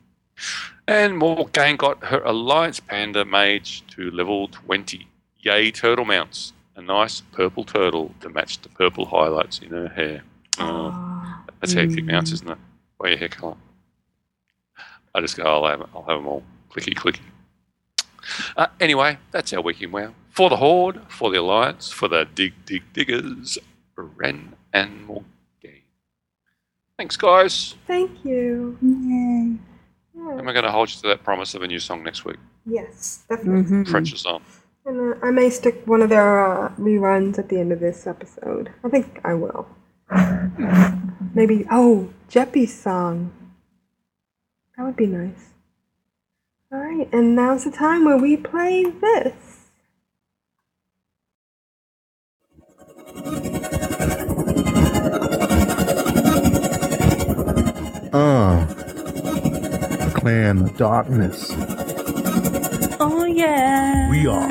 And 0.87 1.21
Morgane 1.21 1.77
got 1.77 2.01
her 2.05 2.21
Alliance 2.21 2.79
Panda 2.79 3.25
Mage 3.25 3.85
to 3.87 4.09
level 4.09 4.47
20. 4.47 5.05
Yay, 5.39 5.71
turtle 5.71 6.05
mounts. 6.05 6.53
A 6.77 6.81
nice 6.81 7.21
purple 7.21 7.63
turtle 7.63 8.13
to 8.21 8.29
match 8.29 8.61
the 8.61 8.69
purple 8.69 9.05
highlights 9.07 9.59
in 9.59 9.69
her 9.69 9.87
hair. 9.89 10.21
Oh, 10.59 11.43
that's 11.59 11.73
hectic 11.73 12.05
mounts, 12.05 12.31
isn't 12.31 12.49
it? 12.49 12.57
By 12.99 13.09
your 13.09 13.17
hair 13.17 13.29
colour. 13.29 13.55
I 15.15 15.21
just 15.21 15.35
go, 15.35 15.43
I'll 15.43 15.67
have, 15.67 15.89
I'll 15.95 16.03
have 16.03 16.19
them 16.19 16.27
all 16.27 16.43
clicky 16.69 16.93
clicky. 16.93 17.21
Uh, 18.55 18.67
anyway, 18.79 19.17
that's 19.31 19.51
our 19.53 19.61
week 19.61 19.81
in 19.81 19.91
WoW. 19.91 20.13
For 20.29 20.51
the 20.51 20.57
Horde, 20.57 21.01
for 21.07 21.31
the 21.31 21.39
Alliance, 21.39 21.91
for 21.91 22.07
the 22.07 22.27
Dig 22.35 22.53
Dig 22.65 22.83
Diggers, 22.93 23.57
Ren 23.95 24.53
and 24.71 25.07
Morgane. 25.07 25.81
Thanks, 26.95 27.17
guys. 27.17 27.73
Thank 27.87 28.23
you. 28.23 28.77
Yay. 28.83 29.57
Am 30.15 30.47
I 30.47 30.53
going 30.53 30.65
to 30.65 30.71
hold 30.71 30.89
you 30.89 31.01
to 31.01 31.07
that 31.07 31.23
promise 31.23 31.55
of 31.55 31.63
a 31.63 31.67
new 31.67 31.79
song 31.79 32.03
next 32.03 32.23
week? 32.23 32.37
Yes, 32.67 33.23
definitely. 33.27 33.85
French 33.85 34.13
is 34.13 34.25
on. 34.27 34.43
And 34.87 35.13
uh, 35.13 35.17
I 35.21 35.31
may 35.31 35.49
stick 35.49 35.85
one 35.85 36.01
of 36.01 36.07
their 36.07 36.47
uh, 36.47 36.69
reruns 36.75 37.37
at 37.37 37.49
the 37.49 37.59
end 37.59 37.73
of 37.73 37.81
this 37.81 38.07
episode. 38.07 38.71
I 38.85 38.87
think 38.87 39.19
I 39.21 39.33
will. 39.33 39.67
Maybe, 41.35 41.65
oh, 41.69 42.13
Jeppy's 42.29 42.73
song. 42.81 43.33
That 44.77 44.85
would 44.85 44.95
be 44.95 45.07
nice. 45.07 45.49
Alright, 46.73 47.09
and 47.11 47.35
now's 47.35 47.65
the 47.65 47.71
time 47.71 48.05
where 48.05 48.17
we 48.17 48.37
play 48.37 48.85
this. 48.85 49.33
Uh, 58.13 58.65
clan 60.15 60.73
darkness. 60.77 61.76
Yeah. 63.37 64.09
We 64.09 64.25
are 64.25 64.49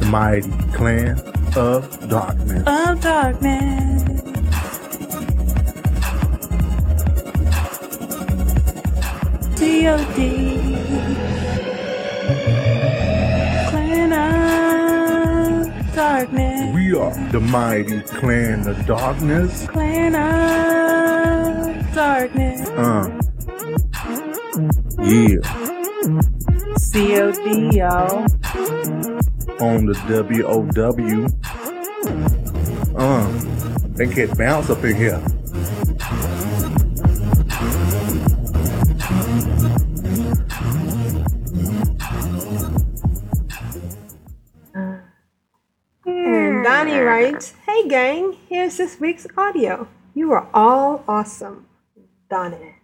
the 0.00 0.06
mighty 0.10 0.50
clan 0.74 1.20
of 1.54 2.08
darkness. 2.08 2.64
Of 2.66 3.00
darkness. 3.00 4.02
D.O.D. 9.56 10.18
Clan 13.70 14.12
of 14.12 15.94
darkness. 15.94 16.74
We 16.74 16.94
are 16.96 17.14
the 17.30 17.40
mighty 17.40 18.00
clan 18.00 18.66
of 18.66 18.84
darkness. 18.84 19.68
Clan 19.68 20.16
of 20.16 21.94
darkness. 21.94 22.68
Uh, 22.70 23.08
yeah, 25.04 25.61
C.O.D. 26.92 27.78
y'all. 27.78 28.26
on 29.62 29.86
the 29.86 29.96
WOW. 30.04 31.24
Uh, 32.94 33.26
they 33.96 34.04
get 34.04 34.36
bounce 34.36 34.68
up 34.68 34.84
in 34.84 34.94
here. 34.94 35.22
And 46.04 46.62
Donnie 46.62 46.98
writes, 46.98 47.54
Hey 47.64 47.88
gang, 47.88 48.36
here's 48.50 48.76
this 48.76 49.00
week's 49.00 49.26
audio. 49.38 49.88
You 50.14 50.30
are 50.32 50.46
all 50.52 51.04
awesome. 51.08 51.68
Donnie. 52.28 52.74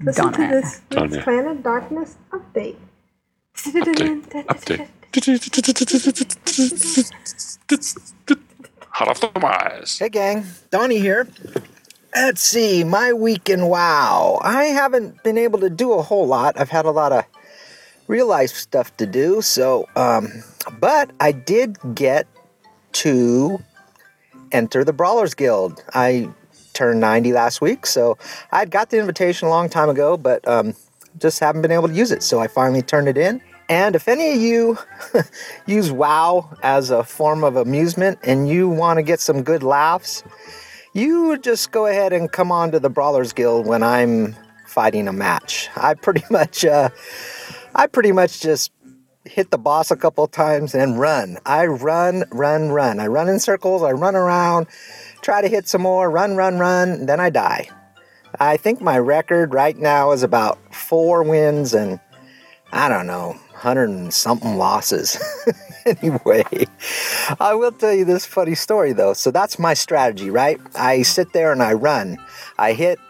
Listen 0.00 0.32
to 0.32 0.38
Donnie. 0.38 0.52
this 0.54 0.80
week's 0.90 1.22
Planet 1.22 1.62
Darkness 1.62 2.16
update. 2.32 2.76
Hot 8.88 9.08
off 9.08 9.20
the 9.20 9.30
wires. 9.36 9.98
Hey, 9.98 10.08
gang. 10.08 10.44
Donnie 10.70 10.98
here. 10.98 11.28
Let's 12.14 12.42
see, 12.42 12.82
my 12.84 13.12
week 13.12 13.48
in 13.48 13.66
WoW. 13.66 14.40
I 14.42 14.64
haven't 14.64 15.22
been 15.22 15.38
able 15.38 15.60
to 15.60 15.70
do 15.70 15.92
a 15.92 16.02
whole 16.02 16.26
lot. 16.26 16.58
I've 16.58 16.70
had 16.70 16.84
a 16.84 16.90
lot 16.90 17.12
of 17.12 17.24
real 18.08 18.26
life 18.26 18.50
stuff 18.50 18.96
to 18.96 19.06
do, 19.06 19.40
so, 19.42 19.88
um, 19.94 20.42
but 20.80 21.12
I 21.20 21.30
did 21.30 21.78
get 21.94 22.26
to 22.92 23.62
enter 24.50 24.82
the 24.82 24.92
Brawlers 24.92 25.34
Guild. 25.34 25.84
I 25.94 26.28
turned 26.72 26.98
90 27.00 27.32
last 27.32 27.60
week, 27.60 27.86
so 27.86 28.18
I'd 28.50 28.72
got 28.72 28.90
the 28.90 28.98
invitation 28.98 29.46
a 29.46 29.50
long 29.50 29.68
time 29.68 29.88
ago, 29.88 30.16
but, 30.16 30.46
um, 30.48 30.74
just 31.18 31.40
haven't 31.40 31.62
been 31.62 31.72
able 31.72 31.88
to 31.88 31.94
use 31.94 32.12
it, 32.12 32.22
so 32.22 32.40
I 32.40 32.46
finally 32.46 32.82
turned 32.82 33.08
it 33.08 33.18
in. 33.18 33.40
And 33.68 33.94
if 33.94 34.08
any 34.08 34.32
of 34.32 34.40
you 34.40 34.78
use 35.66 35.92
WoW 35.92 36.50
as 36.62 36.90
a 36.90 37.04
form 37.04 37.44
of 37.44 37.56
amusement 37.56 38.18
and 38.24 38.48
you 38.48 38.68
want 38.68 38.98
to 38.98 39.02
get 39.02 39.20
some 39.20 39.42
good 39.42 39.62
laughs, 39.62 40.24
you 40.92 41.38
just 41.38 41.70
go 41.70 41.86
ahead 41.86 42.12
and 42.12 42.30
come 42.30 42.50
on 42.50 42.72
to 42.72 42.80
the 42.80 42.90
Brawlers 42.90 43.32
Guild 43.32 43.66
when 43.66 43.82
I'm 43.82 44.34
fighting 44.66 45.06
a 45.06 45.12
match. 45.12 45.68
I 45.76 45.94
pretty 45.94 46.24
much, 46.30 46.64
uh, 46.64 46.90
I 47.74 47.86
pretty 47.86 48.10
much 48.12 48.40
just 48.40 48.72
hit 49.24 49.50
the 49.50 49.58
boss 49.58 49.90
a 49.90 49.96
couple 49.96 50.26
times 50.26 50.74
and 50.74 50.98
run. 50.98 51.38
I 51.46 51.66
run, 51.66 52.24
run, 52.32 52.70
run. 52.70 52.98
I 52.98 53.06
run 53.06 53.28
in 53.28 53.38
circles. 53.38 53.82
I 53.82 53.92
run 53.92 54.16
around, 54.16 54.66
try 55.20 55.42
to 55.42 55.48
hit 55.48 55.68
some 55.68 55.82
more, 55.82 56.10
run, 56.10 56.36
run, 56.36 56.58
run. 56.58 57.06
Then 57.06 57.20
I 57.20 57.30
die. 57.30 57.68
I 58.38 58.56
think 58.56 58.80
my 58.80 58.98
record 58.98 59.54
right 59.54 59.76
now 59.76 60.12
is 60.12 60.22
about 60.22 60.58
four 60.74 61.22
wins 61.22 61.74
and 61.74 62.00
I 62.72 62.88
don't 62.88 63.06
know, 63.06 63.36
hundred 63.54 63.90
and 63.90 64.12
something 64.14 64.56
losses. 64.56 65.18
anyway, 65.86 66.44
I 67.40 67.54
will 67.54 67.72
tell 67.72 67.92
you 67.92 68.04
this 68.04 68.24
funny 68.24 68.54
story 68.54 68.92
though. 68.92 69.12
So 69.12 69.30
that's 69.30 69.58
my 69.58 69.74
strategy, 69.74 70.30
right? 70.30 70.60
I 70.74 71.02
sit 71.02 71.32
there 71.32 71.52
and 71.52 71.62
I 71.62 71.72
run. 71.72 72.18
I 72.58 72.72
hit, 72.72 73.00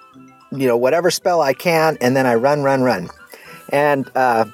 you 0.50 0.66
know, 0.66 0.76
whatever 0.76 1.10
spell 1.10 1.42
I 1.42 1.52
can, 1.52 1.98
and 2.00 2.16
then 2.16 2.26
I 2.26 2.34
run, 2.34 2.62
run, 2.62 2.82
run. 2.82 3.10
And 3.72 4.10
uh, 4.14 4.46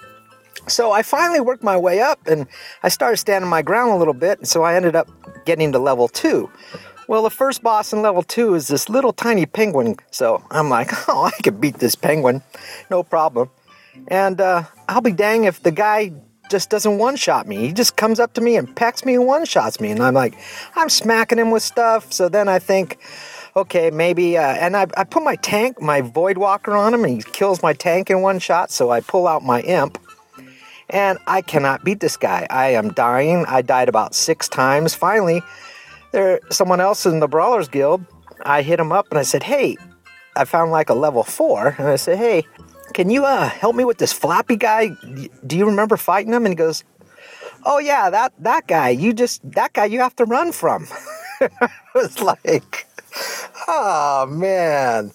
so 0.67 0.91
I 0.93 1.03
finally 1.03 1.41
worked 1.41 1.63
my 1.63 1.77
way 1.77 2.01
up 2.01 2.27
and 2.27 2.47
I 2.83 2.89
started 2.89 3.19
standing 3.19 3.49
my 3.49 3.63
ground 3.63 3.93
a 3.93 3.97
little 3.97 4.15
bit. 4.15 4.39
And 4.39 4.49
so 4.49 4.63
I 4.63 4.75
ended 4.75 4.97
up 4.97 5.09
getting 5.45 5.73
to 5.73 5.79
level 5.79 6.09
two. 6.09 6.51
Well, 7.09 7.23
the 7.23 7.31
first 7.31 7.63
boss 7.63 7.93
in 7.93 8.03
level 8.03 8.23
two 8.23 8.55
is 8.55 8.67
this 8.67 8.89
little 8.89 9.13
tiny 9.13 9.47
penguin. 9.47 9.97
So 10.11 10.43
I'm 10.51 10.69
like, 10.69 10.91
oh, 11.09 11.25
I 11.25 11.43
could 11.43 11.61
beat 11.61 11.77
this 11.77 11.95
penguin. 11.95 12.43
No 12.91 13.03
problem. 13.03 13.51
And 14.09 14.41
uh, 14.41 14.65
I'll 14.89 15.01
be 15.01 15.13
dang 15.13 15.45
if 15.45 15.63
the 15.63 15.71
guy 15.71 16.13
just 16.51 16.69
doesn't 16.69 16.99
one 16.99 17.17
shot 17.17 17.47
me. 17.47 17.59
He 17.59 17.73
just 17.73 17.97
comes 17.97 18.19
up 18.19 18.35
to 18.35 18.41
me 18.41 18.57
and 18.57 18.75
pecks 18.75 19.05
me 19.05 19.15
and 19.15 19.27
one 19.27 19.45
shots 19.45 19.81
me. 19.81 19.91
And 19.91 20.03
I'm 20.03 20.15
like, 20.15 20.37
I'm 20.75 20.89
smacking 20.89 21.39
him 21.39 21.51
with 21.51 21.63
stuff. 21.63 22.13
So 22.13 22.29
then 22.29 22.49
I 22.49 22.59
think, 22.59 22.99
okay, 23.55 23.91
maybe. 23.91 24.37
Uh, 24.37 24.43
and 24.43 24.77
I, 24.77 24.87
I 24.97 25.05
put 25.05 25.23
my 25.23 25.37
tank, 25.37 25.81
my 25.81 26.01
Void 26.01 26.39
Walker 26.39 26.73
on 26.73 26.93
him, 26.93 27.05
and 27.05 27.17
he 27.17 27.23
kills 27.33 27.63
my 27.63 27.73
tank 27.73 28.11
in 28.11 28.21
one 28.21 28.39
shot. 28.41 28.71
So 28.71 28.91
I 28.91 29.01
pull 29.01 29.29
out 29.29 29.45
my 29.45 29.61
imp. 29.63 29.99
And 30.89 31.19
I 31.27 31.43
cannot 31.43 31.85
beat 31.85 31.99
this 31.99 32.17
guy. 32.17 32.47
I 32.49 32.69
am 32.71 32.93
dying. 32.93 33.45
I 33.47 33.63
died 33.63 33.89
about 33.89 34.15
six 34.15 34.49
times. 34.49 34.95
Finally, 34.95 35.43
there 36.13 36.41
someone 36.51 36.81
else 36.81 37.07
in 37.07 37.21
the 37.21 37.29
Brawlers 37.29 37.69
Guild. 37.69 38.05
I 38.43 38.63
hit 38.63 38.79
him 38.81 38.93
up 38.93 39.07
and 39.11 39.19
I 39.19 39.23
said, 39.23 39.43
"Hey, 39.43 39.77
I 40.37 40.45
found 40.45 40.71
like 40.71 40.91
a 40.91 40.95
level 40.95 41.23
four. 41.23 41.75
And 41.79 41.89
I 41.89 41.97
said, 41.97 42.19
"Hey, 42.19 42.45
can 42.95 43.11
you 43.11 43.25
uh, 43.25 43.49
help 43.49 43.77
me 43.77 43.85
with 43.85 43.99
this 43.99 44.13
Flappy 44.13 44.57
guy? 44.57 44.91
Do 45.47 45.57
you 45.57 45.67
remember 45.67 45.97
fighting 45.97 46.33
him?" 46.33 46.45
And 46.47 46.53
he 46.53 46.57
goes, 46.57 46.85
"Oh 47.65 47.79
yeah, 47.79 48.11
that 48.11 48.33
that 48.41 48.67
guy. 48.67 48.91
You 48.91 49.13
just 49.13 49.49
that 49.53 49.73
guy. 49.73 49.87
You 49.87 50.01
have 50.01 50.17
to 50.17 50.25
run 50.25 50.53
from." 50.53 50.87
I 51.41 51.71
was 51.95 52.21
like, 52.21 52.87
oh 53.69 54.27
man. 54.29 55.13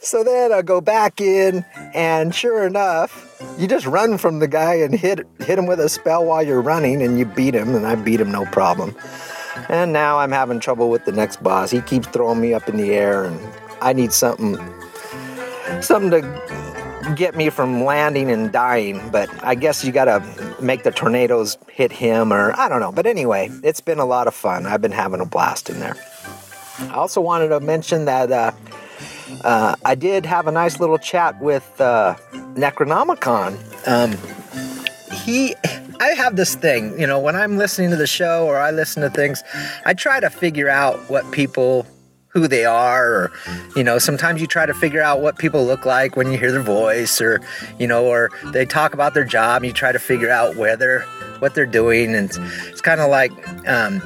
So 0.00 0.24
then 0.24 0.52
I 0.52 0.62
go 0.62 0.80
back 0.80 1.20
in, 1.20 1.64
and 1.94 2.34
sure 2.34 2.66
enough, 2.66 3.40
you 3.56 3.68
just 3.68 3.86
run 3.86 4.18
from 4.18 4.40
the 4.40 4.48
guy 4.48 4.74
and 4.74 4.92
hit 4.92 5.20
hit 5.38 5.58
him 5.58 5.66
with 5.66 5.78
a 5.78 5.88
spell 5.88 6.24
while 6.24 6.42
you're 6.42 6.60
running, 6.60 7.02
and 7.02 7.18
you 7.18 7.24
beat 7.24 7.54
him, 7.54 7.74
and 7.74 7.86
I 7.86 7.94
beat 7.94 8.20
him 8.20 8.32
no 8.32 8.44
problem. 8.46 8.96
And 9.68 9.92
now 9.92 10.18
I'm 10.18 10.32
having 10.32 10.60
trouble 10.60 10.90
with 10.90 11.04
the 11.04 11.12
next 11.12 11.42
boss. 11.42 11.70
He 11.70 11.80
keeps 11.80 12.06
throwing 12.08 12.40
me 12.40 12.54
up 12.54 12.68
in 12.68 12.76
the 12.76 12.92
air, 12.92 13.24
and 13.24 13.38
I 13.80 13.92
need 13.92 14.12
something 14.12 14.56
something 15.80 16.10
to 16.10 17.14
get 17.16 17.34
me 17.36 17.50
from 17.50 17.84
landing 17.84 18.30
and 18.30 18.52
dying. 18.52 19.00
But 19.10 19.28
I 19.44 19.54
guess 19.54 19.84
you 19.84 19.92
gotta 19.92 20.22
make 20.60 20.82
the 20.84 20.90
tornadoes 20.90 21.58
hit 21.70 21.92
him, 21.92 22.32
or 22.32 22.58
I 22.58 22.68
don't 22.68 22.80
know. 22.80 22.92
But 22.92 23.06
anyway, 23.06 23.50
it's 23.62 23.80
been 23.80 23.98
a 23.98 24.06
lot 24.06 24.26
of 24.26 24.34
fun. 24.34 24.66
I've 24.66 24.82
been 24.82 24.92
having 24.92 25.20
a 25.20 25.26
blast 25.26 25.68
in 25.68 25.80
there. 25.80 25.96
I 26.78 26.94
also 26.94 27.20
wanted 27.20 27.48
to 27.48 27.60
mention 27.60 28.06
that 28.06 28.32
uh, 28.32 28.52
uh, 29.44 29.76
I 29.84 29.94
did 29.94 30.26
have 30.26 30.46
a 30.46 30.52
nice 30.52 30.80
little 30.80 30.98
chat 30.98 31.40
with 31.40 31.80
uh, 31.80 32.16
Necronomicon. 32.54 33.58
Um, 33.86 34.41
he, 35.24 35.54
I 36.00 36.08
have 36.16 36.36
this 36.36 36.54
thing, 36.54 36.98
you 36.98 37.06
know, 37.06 37.18
when 37.18 37.36
I'm 37.36 37.56
listening 37.56 37.90
to 37.90 37.96
the 37.96 38.06
show 38.06 38.46
or 38.46 38.58
I 38.58 38.70
listen 38.70 39.02
to 39.02 39.10
things, 39.10 39.42
I 39.84 39.94
try 39.94 40.20
to 40.20 40.30
figure 40.30 40.68
out 40.68 40.98
what 41.08 41.30
people, 41.32 41.86
who 42.28 42.48
they 42.48 42.64
are, 42.64 43.12
or, 43.12 43.32
you 43.76 43.84
know, 43.84 43.98
sometimes 43.98 44.40
you 44.40 44.46
try 44.46 44.66
to 44.66 44.74
figure 44.74 45.02
out 45.02 45.20
what 45.20 45.38
people 45.38 45.64
look 45.64 45.84
like 45.84 46.16
when 46.16 46.32
you 46.32 46.38
hear 46.38 46.50
their 46.50 46.62
voice, 46.62 47.20
or, 47.20 47.40
you 47.78 47.86
know, 47.86 48.06
or 48.06 48.30
they 48.52 48.64
talk 48.64 48.94
about 48.94 49.14
their 49.14 49.24
job, 49.24 49.64
you 49.64 49.72
try 49.72 49.92
to 49.92 49.98
figure 49.98 50.30
out 50.30 50.56
where 50.56 50.76
they're, 50.76 51.02
what 51.40 51.54
they're 51.54 51.66
doing, 51.66 52.14
and 52.14 52.30
it's, 52.30 52.38
it's 52.68 52.80
kind 52.80 53.00
of 53.00 53.10
like, 53.10 53.32
um, 53.68 54.00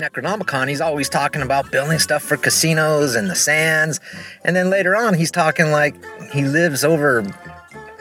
Necronomicon, 0.00 0.68
he's 0.68 0.80
always 0.80 1.08
talking 1.08 1.42
about 1.42 1.70
building 1.70 1.98
stuff 1.98 2.22
for 2.22 2.36
casinos 2.36 3.14
and 3.14 3.30
the 3.30 3.34
sands. 3.34 4.00
And 4.44 4.56
then 4.56 4.70
later 4.70 4.96
on, 4.96 5.14
he's 5.14 5.30
talking 5.30 5.70
like 5.70 5.94
he 6.32 6.42
lives 6.42 6.84
over 6.84 7.22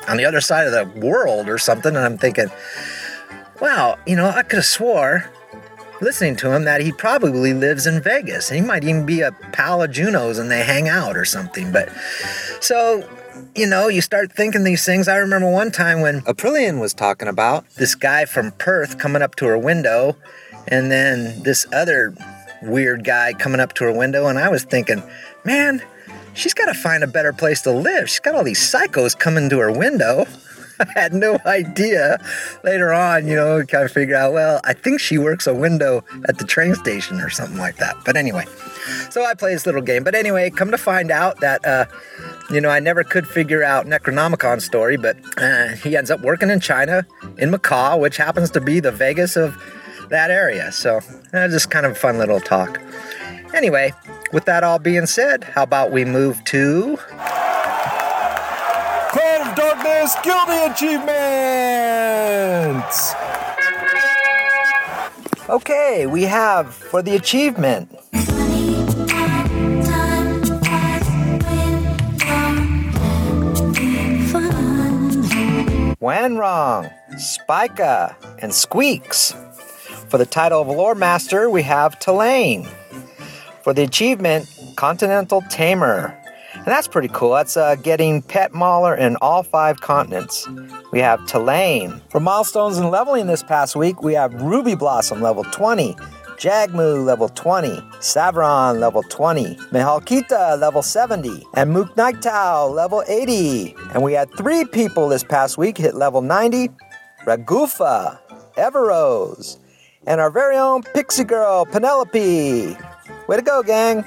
on 0.10 0.18
the 0.18 0.26
other 0.26 0.42
side 0.42 0.68
of 0.68 0.74
the 0.74 1.00
world 1.00 1.48
or 1.48 1.58
something. 1.58 1.96
And 1.96 2.06
I'm 2.06 2.18
thinking, 2.18 2.50
wow, 3.62 3.98
you 4.06 4.16
know, 4.16 4.28
I 4.28 4.44
could 4.44 4.58
have 4.58 4.66
swore 4.66 5.32
listening 6.02 6.36
to 6.38 6.52
him 6.54 6.64
that 6.64 6.82
he 6.82 6.92
probably 6.92 7.54
lives 7.54 7.86
in 7.86 8.02
Vegas. 8.02 8.50
And 8.50 8.60
he 8.60 8.66
might 8.66 8.84
even 8.84 9.06
be 9.06 9.22
a 9.22 9.32
pal 9.32 9.82
of 9.82 9.92
Juno's 9.92 10.38
and 10.38 10.50
they 10.50 10.64
hang 10.64 10.88
out 10.88 11.16
or 11.16 11.26
something. 11.26 11.72
But 11.72 11.90
so 12.62 13.08
you 13.56 13.68
know, 13.68 13.88
you 13.88 14.02
start 14.02 14.32
thinking 14.32 14.64
these 14.64 14.86
things. 14.86 15.08
I 15.08 15.18
remember 15.18 15.50
one 15.50 15.72
time 15.72 16.02
when 16.02 16.22
Aprillian 16.22 16.80
was 16.80 16.94
talking 16.94 17.28
about 17.28 17.70
this 17.76 17.96
guy 17.96 18.26
from 18.26 18.52
Perth 18.54 18.98
coming 18.98 19.22
up 19.22 19.36
to 19.36 19.46
her 19.46 19.58
window, 19.58 20.16
and 20.68 20.92
then 20.92 21.44
this 21.44 21.66
other 21.74 22.14
weird 22.62 23.04
guy 23.04 23.34
coming 23.34 23.60
up 23.60 23.74
to 23.74 23.86
her 23.86 23.92
window, 23.92 24.28
and 24.28 24.38
I 24.38 24.50
was 24.50 24.64
thinking, 24.64 25.04
man, 25.44 25.82
she's 26.40 26.54
got 26.54 26.66
to 26.66 26.74
find 26.74 27.04
a 27.04 27.08
better 27.08 27.34
place 27.34 27.62
to 27.62 27.72
live. 27.72 28.10
She's 28.10 28.20
got 28.20 28.36
all 28.36 28.44
these 28.44 28.60
psychos 28.60 29.18
coming 29.18 29.50
to 29.50 29.60
her 29.60 29.72
window. 29.72 30.26
I 30.80 30.88
had 30.96 31.14
no 31.14 31.38
idea. 31.46 32.24
Later 32.64 32.94
on, 32.94 33.28
you 33.28 33.36
know, 33.36 33.64
kind 33.66 33.84
of 33.84 33.92
figure 33.92 34.16
out, 34.16 34.32
well, 34.32 34.62
I 34.64 34.74
think 34.74 35.02
she 35.02 35.18
works 35.18 35.46
a 35.46 35.54
window 35.54 36.06
at 36.26 36.38
the 36.38 36.46
train 36.46 36.74
station 36.76 37.20
or 37.20 37.30
something 37.30 37.58
like 37.58 37.76
that. 37.78 37.98
But 38.06 38.16
anyway, 38.16 38.46
so 39.10 39.26
I 39.26 39.34
play 39.34 39.54
this 39.54 39.66
little 39.66 39.82
game. 39.82 40.06
But 40.06 40.16
anyway, 40.16 40.50
come 40.50 40.72
to 40.72 40.78
find 40.78 41.12
out 41.12 41.42
that, 41.42 41.66
uh, 41.66 41.86
you 42.50 42.62
know, 42.62 42.70
I 42.70 42.80
never 42.80 43.04
could 43.04 43.28
figure 43.28 43.62
out 43.62 43.88
Necronomicon's 43.88 44.64
story, 44.64 44.96
but 44.96 45.18
uh, 45.38 45.70
he 45.70 45.98
ends 45.98 46.10
up 46.10 46.22
working 46.22 46.50
in 46.50 46.62
China, 46.62 47.06
in 47.38 47.52
Macau, 47.52 48.00
which 48.00 48.16
happens 48.16 48.50
to 48.52 48.62
be 48.62 48.80
the 48.80 48.92
Vegas 48.92 49.36
of 49.36 49.62
that 50.10 50.32
area. 50.32 50.72
So 50.72 51.02
uh, 51.34 51.48
just 51.50 51.70
kind 51.70 51.86
of 51.86 51.92
a 51.92 51.96
fun 51.96 52.18
little 52.18 52.40
talk. 52.40 52.80
Anyway, 53.54 53.94
with 54.32 54.46
that 54.46 54.64
all 54.64 54.80
being 54.80 55.06
said, 55.06 55.44
how 55.44 55.64
about 55.64 55.92
we 55.92 56.06
move 56.06 56.42
to 56.46 56.98
Clan 59.12 59.50
of 59.50 59.56
Darkness 59.56 60.16
Guilty 60.24 60.72
Achievements! 60.72 63.14
Okay, 65.50 66.06
we 66.06 66.24
have 66.24 66.74
for 66.74 67.02
the 67.02 67.16
achievement. 67.16 67.90
When 76.00 76.38
Wrong, 76.38 76.90
Spica, 77.18 78.16
and 78.40 78.54
Squeaks. 78.54 79.34
For 80.08 80.18
the 80.18 80.26
title 80.26 80.62
of 80.62 80.68
Lore 80.68 80.96
Master, 80.96 81.50
we 81.50 81.64
have 81.64 82.00
Tulane. 82.00 82.68
For 83.64 83.74
the 83.74 83.84
achievement, 83.84 84.48
Continental 84.76 85.42
Tamer. 85.50 86.16
And 86.54 86.66
that's 86.66 86.88
pretty 86.88 87.10
cool. 87.10 87.32
That's 87.32 87.58
uh, 87.58 87.76
getting 87.76 88.22
Pet 88.22 88.54
Mauler 88.54 88.96
in 88.96 89.16
all 89.22 89.44
five 89.44 89.82
continents. 89.82 90.48
We 90.92 91.00
have 91.00 91.26
Tulane. 91.28 92.02
For 92.10 92.20
milestones 92.20 92.78
and 92.78 92.90
leveling 92.90 93.28
this 93.28 93.44
past 93.44 93.76
week, 93.76 94.02
we 94.02 94.14
have 94.14 94.34
Ruby 94.42 94.76
Blossom 94.76 95.22
level 95.22 95.44
20, 95.44 95.94
Jagmu 96.38 97.06
level 97.06 97.30
20, 97.30 97.70
Savron 98.00 98.80
level 98.80 99.04
20, 99.04 99.56
Mehalkita 99.72 100.60
level 100.60 100.82
70, 100.82 101.46
and 101.54 101.72
Mook 101.72 101.96
Nightao 101.96 102.74
level 102.74 103.04
80. 103.08 103.76
And 103.94 104.02
we 104.02 104.14
had 104.14 104.30
three 104.36 104.66
people 104.66 105.08
this 105.08 105.24
past 105.24 105.58
week 105.58 105.78
hit 105.78 105.96
level 105.96 106.22
90 106.22 106.70
Ragufa, 107.26 108.20
Everose, 108.58 109.58
and 110.08 110.20
our 110.20 110.32
very 110.32 110.58
own 110.58 110.82
pixie 110.82 111.24
girl, 111.24 111.66
Penelope. 111.66 112.76
Way 113.28 113.38
to 113.38 113.42
go, 113.42 113.64
gang! 113.64 114.04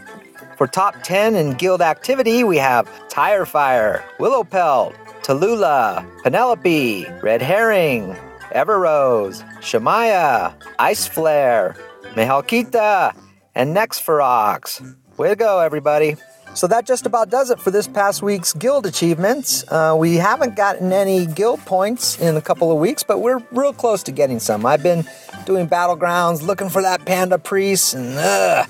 For 0.56 0.66
top 0.66 1.02
10 1.02 1.34
in 1.34 1.54
guild 1.54 1.82
activity, 1.82 2.44
we 2.44 2.56
have 2.58 2.88
Tire 3.08 3.46
Fire, 3.46 4.04
Willow 4.18 4.44
Pelt, 4.44 4.94
Tallulah, 5.22 6.06
Penelope, 6.22 7.06
Red 7.22 7.42
Herring, 7.42 8.16
Everose, 8.52 9.42
Shemaya, 9.60 10.54
Ice 10.78 11.06
Flare, 11.06 11.76
Mehalkita, 12.14 13.14
and 13.54 13.76
Nexferox. 13.76 14.96
Way 15.16 15.28
to 15.30 15.36
go, 15.36 15.60
everybody. 15.60 16.16
So 16.54 16.66
that 16.66 16.84
just 16.84 17.06
about 17.06 17.30
does 17.30 17.50
it 17.50 17.58
for 17.58 17.70
this 17.70 17.88
past 17.88 18.22
week's 18.22 18.52
guild 18.52 18.84
achievements. 18.84 19.64
Uh, 19.68 19.96
we 19.98 20.16
haven't 20.16 20.54
gotten 20.54 20.92
any 20.92 21.24
guild 21.24 21.60
points 21.60 22.20
in 22.20 22.36
a 22.36 22.42
couple 22.42 22.70
of 22.70 22.78
weeks, 22.78 23.02
but 23.02 23.20
we're 23.20 23.38
real 23.52 23.72
close 23.72 24.02
to 24.04 24.12
getting 24.12 24.38
some. 24.38 24.66
I've 24.66 24.82
been 24.82 25.04
doing 25.46 25.66
battlegrounds 25.66 26.42
looking 26.42 26.68
for 26.68 26.82
that 26.82 27.06
panda 27.06 27.38
priest, 27.38 27.94
and 27.94 28.18
uh, 28.18 28.66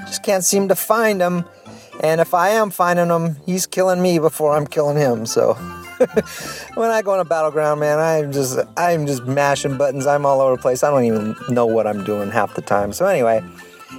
just 0.00 0.22
can't 0.22 0.44
seem 0.44 0.68
to 0.68 0.74
find 0.74 1.20
him. 1.20 1.44
And 2.02 2.20
if 2.20 2.32
I 2.32 2.50
am 2.50 2.70
finding 2.70 3.08
him, 3.08 3.36
he's 3.44 3.66
killing 3.66 4.00
me 4.00 4.18
before 4.18 4.56
I'm 4.56 4.66
killing 4.66 4.96
him. 4.96 5.26
So 5.26 5.54
when 6.74 6.90
I 6.90 7.02
go 7.02 7.12
on 7.12 7.20
a 7.20 7.24
battleground, 7.24 7.80
man, 7.80 7.98
I'm 7.98 8.32
just 8.32 8.58
I'm 8.76 9.06
just 9.06 9.24
mashing 9.24 9.76
buttons. 9.76 10.06
I'm 10.06 10.24
all 10.24 10.40
over 10.40 10.56
the 10.56 10.62
place. 10.62 10.82
I 10.82 10.90
don't 10.90 11.04
even 11.04 11.36
know 11.48 11.66
what 11.66 11.86
I'm 11.86 12.04
doing 12.04 12.30
half 12.30 12.54
the 12.54 12.62
time. 12.62 12.92
So 12.92 13.04
anyway, 13.06 13.44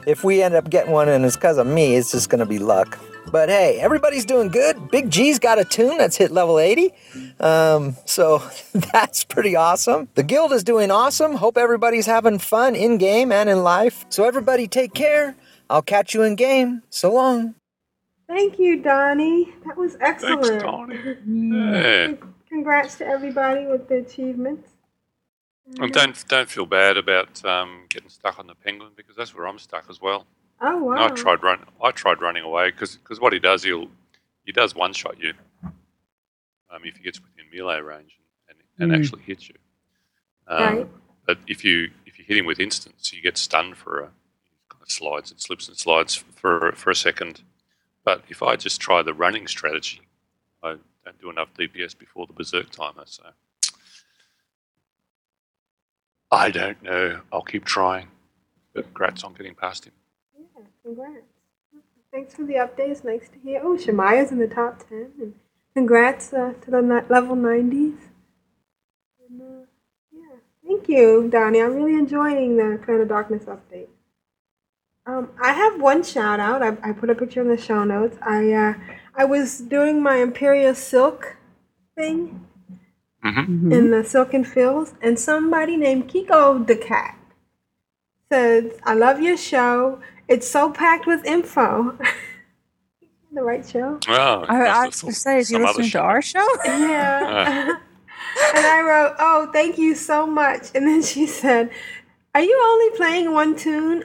if 0.08 0.24
we 0.24 0.42
end 0.42 0.56
up 0.56 0.70
getting 0.70 0.92
one 0.92 1.10
and 1.10 1.24
it's 1.26 1.36
because 1.36 1.58
of 1.58 1.68
me, 1.68 1.96
it's 1.96 2.12
just 2.12 2.30
gonna 2.30 2.46
be 2.46 2.58
luck. 2.58 2.98
But 3.32 3.50
hey, 3.50 3.80
everybody's 3.80 4.26
doing 4.26 4.50
good. 4.50 4.90
Big 4.90 5.10
G's 5.10 5.38
got 5.38 5.60
a 5.60 5.64
tune 5.64 5.98
that's 5.98 6.18
hit 6.18 6.32
level 6.32 6.60
80. 6.60 6.92
Um, 7.40 7.96
so 8.06 8.42
that's 8.74 9.24
pretty 9.24 9.56
awesome. 9.56 10.10
The 10.16 10.24
guild 10.24 10.52
is 10.54 10.64
doing 10.64 10.92
awesome. 10.92 11.36
Hope 11.36 11.58
everybody's 11.58 12.08
having 12.08 12.40
fun 12.40 12.76
in 12.76 12.98
game 12.98 13.32
and 13.32 13.48
in 13.50 13.64
life. 13.64 14.06
So 14.10 14.24
everybody 14.24 14.68
take 14.68 14.94
care. 14.94 15.36
I'll 15.72 15.84
catch 15.84 16.14
you 16.16 16.24
in 16.24 16.36
game. 16.38 16.84
So 16.92 17.14
long. 17.14 17.56
Thank 18.28 18.60
you, 18.60 18.82
Donnie. 18.82 19.54
That 19.66 19.78
was 19.78 19.98
excellent. 20.02 20.42
Thanks, 20.42 20.64
Donnie. 20.64 20.98
Yeah. 21.28 22.14
Congrats 22.50 22.98
to 22.98 23.08
everybody 23.08 23.66
with 23.68 23.88
the 23.90 23.98
achievements. 23.98 24.70
And 25.80 25.94
don't 25.94 26.28
don't 26.28 26.50
feel 26.50 26.66
bad 26.68 26.98
about 26.98 27.44
um, 27.46 27.86
getting 27.90 28.10
stuck 28.10 28.40
on 28.40 28.48
the 28.48 28.56
penguin 28.56 28.92
because 28.98 29.16
that's 29.16 29.36
where 29.36 29.48
I'm 29.48 29.60
stuck 29.60 29.86
as 29.90 30.02
well. 30.02 30.26
Oh 30.62 30.78
And 30.78 30.84
wow. 30.84 31.06
I 31.06 31.10
tried 31.10 31.44
run. 31.44 31.60
I 31.84 31.92
tried 31.92 32.22
running 32.22 32.44
away 32.44 32.72
because 32.72 33.00
what 33.20 33.34
he 33.34 33.40
does, 33.40 33.64
he'll 33.64 33.88
he 34.46 34.52
does 34.54 34.76
one 34.76 34.94
shot 34.94 35.20
you. 35.20 35.34
Um, 36.72 36.82
if 36.86 36.98
he 36.98 37.04
gets 37.04 37.22
within 37.22 37.46
melee 37.54 37.82
range 37.82 38.18
and, 38.50 38.58
and 38.80 38.92
Mm. 38.92 38.96
actually 38.96 39.24
hits 39.24 39.50
you. 39.50 39.56
Um, 40.48 40.64
Right. 40.64 40.88
But 41.28 41.40
if 41.48 41.66
you 41.66 41.92
if 42.06 42.20
you 42.20 42.26
hit 42.28 42.38
him 42.38 42.46
with 42.46 42.60
instance, 42.60 43.14
you 43.14 43.22
get 43.22 43.38
stunned 43.38 43.78
for 43.78 44.02
a 44.02 44.12
kind 44.82 44.88
of 44.88 44.92
slides 44.92 45.32
and 45.32 45.40
slips 45.40 45.68
and 45.68 45.78
slides 45.78 46.16
for 46.16 46.72
for 46.74 46.90
a 46.90 46.96
second. 46.96 47.42
But 48.04 48.24
if 48.30 48.42
I 48.42 48.56
just 48.56 48.82
try 48.82 49.04
the 49.04 49.14
running 49.14 49.48
strategy, 49.48 50.02
I 50.64 50.76
don't 51.06 51.22
do 51.22 51.30
enough 51.30 51.50
DPS 51.58 51.98
before 51.98 52.26
the 52.26 52.34
berserk 52.34 52.72
timer. 52.72 53.04
So 53.06 53.24
I 56.32 56.50
don't 56.50 56.82
know. 56.82 57.22
I'll 57.32 57.44
keep 57.44 57.66
trying. 57.66 58.08
But 58.74 58.86
congrats 58.86 59.24
on 59.24 59.34
getting 59.34 59.54
past 59.54 59.86
him. 59.86 59.94
Yeah, 60.38 60.64
congrats. 60.84 61.26
Thanks 62.12 62.34
for 62.36 62.44
the 62.44 62.56
updates. 62.56 63.04
Nice 63.04 63.30
to 63.30 63.40
hear. 63.44 63.62
Oh, 63.64 63.78
Shemaya's 63.78 64.32
in 64.32 64.40
the 64.40 64.48
top 64.48 64.88
10. 64.90 65.12
And 65.22 65.34
congrats 65.74 66.34
uh, 66.34 66.54
to 66.62 66.72
the 66.72 66.82
level 66.82 67.36
90s. 67.36 67.98
And, 69.30 69.42
uh, 69.42 69.66
yeah, 70.12 70.36
thank 70.66 70.90
you, 70.90 71.30
Donnie. 71.30 71.62
I'm 71.62 71.76
really 71.76 71.94
enjoying 71.94 72.58
the 72.58 72.80
Clan 72.84 73.02
of 73.02 73.10
Darkness 73.10 73.44
update. 73.46 73.88
Um, 75.06 75.32
I 75.42 75.54
have 75.54 75.82
one 75.82 76.04
shout 76.04 76.40
out. 76.40 76.62
I, 76.62 76.78
I 76.84 76.92
put 76.94 77.10
a 77.10 77.16
picture 77.16 77.42
in 77.42 77.48
the 77.48 77.58
show 77.58 77.84
notes. 77.84 78.18
I 78.22 78.52
uh, 78.54 78.74
I 79.16 79.26
was 79.26 79.60
doing 79.60 80.02
my 80.02 80.18
Imperial 80.18 80.76
Silk 80.76 81.38
thing 81.96 82.46
Mm-hmm. 83.24 83.72
in 83.72 83.92
the 83.92 84.04
Silken 84.04 84.44
Fields, 84.44 84.96
and 85.00 85.20
somebody 85.20 85.78
named 85.78 86.10
Kiko 86.10 86.66
the 86.66 86.76
Cat 86.76 87.16
says, 88.32 88.74
"I 88.84 88.96
love 88.96 89.22
your 89.22 89.38
show. 89.38 90.02
It's 90.28 90.48
so 90.50 90.72
packed 90.72 91.06
with 91.06 91.24
info." 91.24 92.00
the 93.32 93.44
right 93.44 93.68
show. 93.68 94.00
Oh, 94.08 94.46
I, 94.50 94.56
I 94.56 94.58
was 94.58 94.68
that's 94.68 95.02
going 95.04 95.14
to 95.14 95.20
say, 95.20 95.38
is 95.38 95.50
he 95.50 95.54
some 95.56 95.64
listening 95.64 95.92
to 95.92 96.00
our 96.00 96.22
show? 96.22 96.48
Yeah. 96.66 97.68
and 98.56 98.66
I 98.66 98.82
wrote, 98.82 99.16
"Oh, 99.20 99.52
thank 99.54 99.78
you 99.78 99.94
so 99.94 100.26
much." 100.26 100.70
And 100.74 100.88
then 100.88 101.04
she 101.04 101.28
said, 101.28 101.70
"Are 102.34 102.42
you 102.42 102.60
only 102.60 102.98
playing 102.98 103.34
one 103.34 103.56
tune?" 103.56 104.04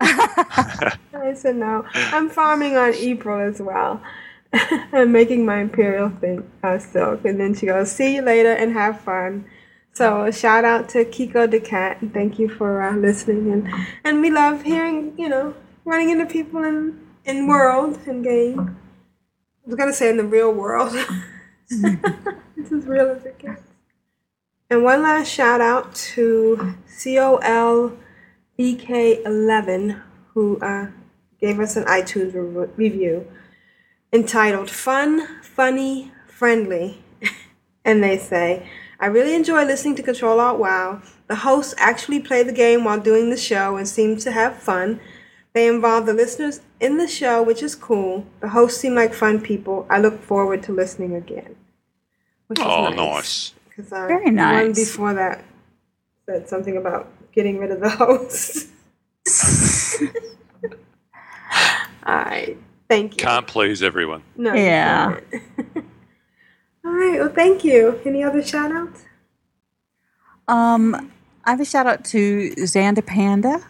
I 0.00 1.34
said, 1.34 1.56
"No, 1.56 1.84
I'm 1.94 2.28
farming 2.28 2.76
on 2.76 2.94
April 2.94 3.40
as 3.40 3.60
well. 3.60 4.02
I'm 4.52 5.12
making 5.12 5.44
my 5.44 5.60
imperial 5.60 6.10
thing 6.10 6.50
uh, 6.62 6.78
silk." 6.78 7.24
And 7.24 7.40
then 7.40 7.54
she 7.54 7.66
goes, 7.66 7.90
"See 7.90 8.16
you 8.16 8.22
later 8.22 8.52
and 8.52 8.72
have 8.72 9.00
fun." 9.00 9.46
So 9.92 10.30
shout 10.30 10.64
out 10.64 10.90
to 10.90 11.04
Kiko 11.06 11.50
the 11.50 11.60
cat, 11.60 12.02
and 12.02 12.12
thank 12.12 12.38
you 12.38 12.48
for 12.48 12.82
uh, 12.82 12.96
listening. 12.96 13.50
And 13.52 13.68
and 14.04 14.20
we 14.20 14.30
love 14.30 14.62
hearing, 14.62 15.14
you 15.18 15.28
know, 15.28 15.54
running 15.84 16.10
into 16.10 16.26
people 16.26 16.62
in 16.64 17.00
in 17.24 17.46
world 17.46 17.98
and 18.06 18.22
game. 18.22 18.60
I 18.60 19.66
was 19.66 19.74
gonna 19.74 19.92
say 19.94 20.10
in 20.10 20.18
the 20.18 20.24
real 20.24 20.52
world. 20.52 20.94
it's 21.70 22.72
as 22.72 22.84
real 22.86 23.10
as 23.10 23.24
it 23.24 23.38
gets. 23.38 23.62
And 24.68 24.84
one 24.84 25.02
last 25.02 25.28
shout 25.28 25.60
out 25.60 25.94
to 25.94 26.74
COLBK11, 28.58 30.02
who 30.34 30.58
uh, 30.60 30.88
gave 31.40 31.60
us 31.60 31.76
an 31.76 31.84
iTunes 31.84 32.32
re- 32.34 32.68
review 32.76 33.26
entitled 34.12 34.70
Fun, 34.70 35.26
Funny, 35.42 36.12
Friendly. 36.26 37.02
and 37.84 38.02
they 38.02 38.16
say, 38.18 38.68
I 38.98 39.06
really 39.06 39.34
enjoy 39.34 39.64
listening 39.64 39.96
to 39.96 40.02
Control 40.02 40.40
Alt 40.40 40.58
Wow. 40.58 41.02
The 41.28 41.36
hosts 41.36 41.74
actually 41.76 42.20
play 42.20 42.42
the 42.42 42.52
game 42.52 42.84
while 42.84 43.00
doing 43.00 43.30
the 43.30 43.36
show 43.36 43.76
and 43.76 43.86
seem 43.86 44.16
to 44.18 44.32
have 44.32 44.56
fun. 44.56 45.00
They 45.52 45.66
involve 45.68 46.06
the 46.06 46.14
listeners 46.14 46.60
in 46.80 46.98
the 46.98 47.08
show, 47.08 47.42
which 47.42 47.62
is 47.62 47.74
cool. 47.74 48.26
The 48.40 48.48
hosts 48.50 48.80
seem 48.80 48.94
like 48.94 49.12
fun 49.12 49.40
people. 49.40 49.86
I 49.90 49.98
look 49.98 50.22
forward 50.22 50.62
to 50.64 50.72
listening 50.72 51.14
again. 51.14 51.56
Which 52.46 52.58
is 52.60 52.64
Oh, 52.64 52.88
nice. 52.88 52.96
nice. 52.96 53.54
Because 53.68 53.92
uh, 53.92 54.06
Very 54.06 54.30
the 54.30 54.36
one 54.42 54.72
before 54.72 55.14
that 55.14 55.44
said 56.26 56.48
something 56.48 56.76
about 56.76 57.10
getting 57.36 57.58
rid 57.58 57.70
of 57.70 57.80
the 57.80 57.90
host. 57.90 58.68
All 62.06 62.14
right. 62.14 62.56
Thank 62.88 63.12
you. 63.12 63.18
Can't 63.18 63.46
please 63.46 63.82
everyone. 63.82 64.22
No, 64.36 64.54
Yeah. 64.54 65.20
All 66.84 66.92
right. 66.92 67.18
Well, 67.20 67.28
thank 67.28 67.62
you. 67.64 68.00
Any 68.04 68.22
other 68.22 68.42
shout 68.42 68.72
outs? 68.72 69.04
Um, 70.48 71.12
I 71.44 71.50
have 71.50 71.60
a 71.60 71.64
shout 71.64 71.86
out 71.86 72.04
to 72.06 72.50
Xander 72.56 73.04
Panda. 73.04 73.60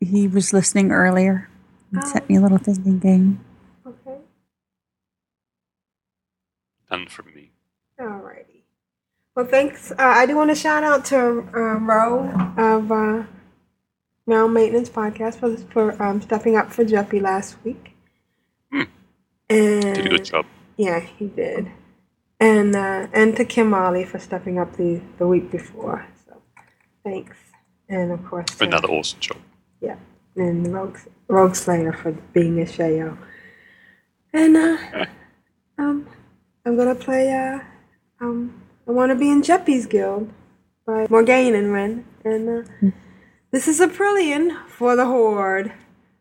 He 0.00 0.28
was 0.28 0.52
listening 0.52 0.92
earlier 0.92 1.48
and 1.92 2.04
sent 2.06 2.28
me 2.28 2.36
a 2.36 2.40
little 2.40 2.58
thinking 2.58 2.98
game. 2.98 3.40
Okay. 3.86 4.18
None 6.90 7.06
from 7.08 7.34
me. 7.34 7.50
All 7.98 8.06
righty. 8.06 8.55
Well, 9.36 9.46
thanks. 9.46 9.92
Uh, 9.92 9.96
I 9.98 10.24
do 10.26 10.34
want 10.34 10.50
to 10.50 10.54
shout 10.56 10.82
out 10.82 11.04
to 11.06 11.16
uh, 11.54 11.78
Ro 11.78 12.30
of 12.56 12.90
uh, 12.90 13.24
Maintenance 14.48 14.88
Podcast 14.88 15.36
for 15.38 15.56
for 15.72 16.02
um, 16.02 16.22
stepping 16.22 16.56
up 16.56 16.72
for 16.72 16.84
Jeppy 16.84 17.20
last 17.20 17.56
week. 17.64 17.92
And 19.48 19.94
Did 19.94 20.06
a 20.06 20.08
good 20.08 20.24
job. 20.24 20.46
Yeah, 20.76 21.00
he 21.00 21.26
did. 21.26 21.70
And 22.40 22.74
uh, 22.74 23.06
and 23.12 23.36
to 23.36 23.44
Kim 23.44 23.70
Molly 23.70 24.04
for 24.04 24.18
stepping 24.18 24.58
up 24.58 24.76
the, 24.76 25.00
the 25.18 25.26
week 25.26 25.50
before. 25.50 26.06
So 26.26 26.40
thanks. 27.04 27.36
And 27.88 28.10
of 28.12 28.24
course, 28.24 28.46
to- 28.56 28.64
Another 28.64 28.88
awesome 28.88 29.20
job. 29.20 29.36
yeah, 29.80 29.96
and 30.34 30.72
Rogue 30.72 30.98
Rogue 31.28 31.54
Slayer 31.54 31.92
for 31.92 32.12
being 32.32 32.60
a 32.60 32.64
Shayo. 32.64 33.16
And 34.32 34.56
uh, 34.56 34.76
um, 35.78 36.08
I'm 36.64 36.76
gonna 36.76 36.94
play 36.96 37.32
uh, 37.32 37.60
um, 38.20 38.60
I 38.88 38.92
want 38.92 39.10
to 39.10 39.16
be 39.16 39.30
in 39.30 39.42
Jeppy's 39.42 39.86
Guild 39.86 40.32
by 40.86 41.08
Morgaine 41.10 41.56
and 41.56 41.72
Ren. 41.72 42.04
And 42.24 42.48
uh, 42.48 42.90
this 43.50 43.66
is 43.66 43.80
Aprillian 43.80 44.56
for 44.68 44.94
the 44.94 45.06
Horde. 45.06 45.72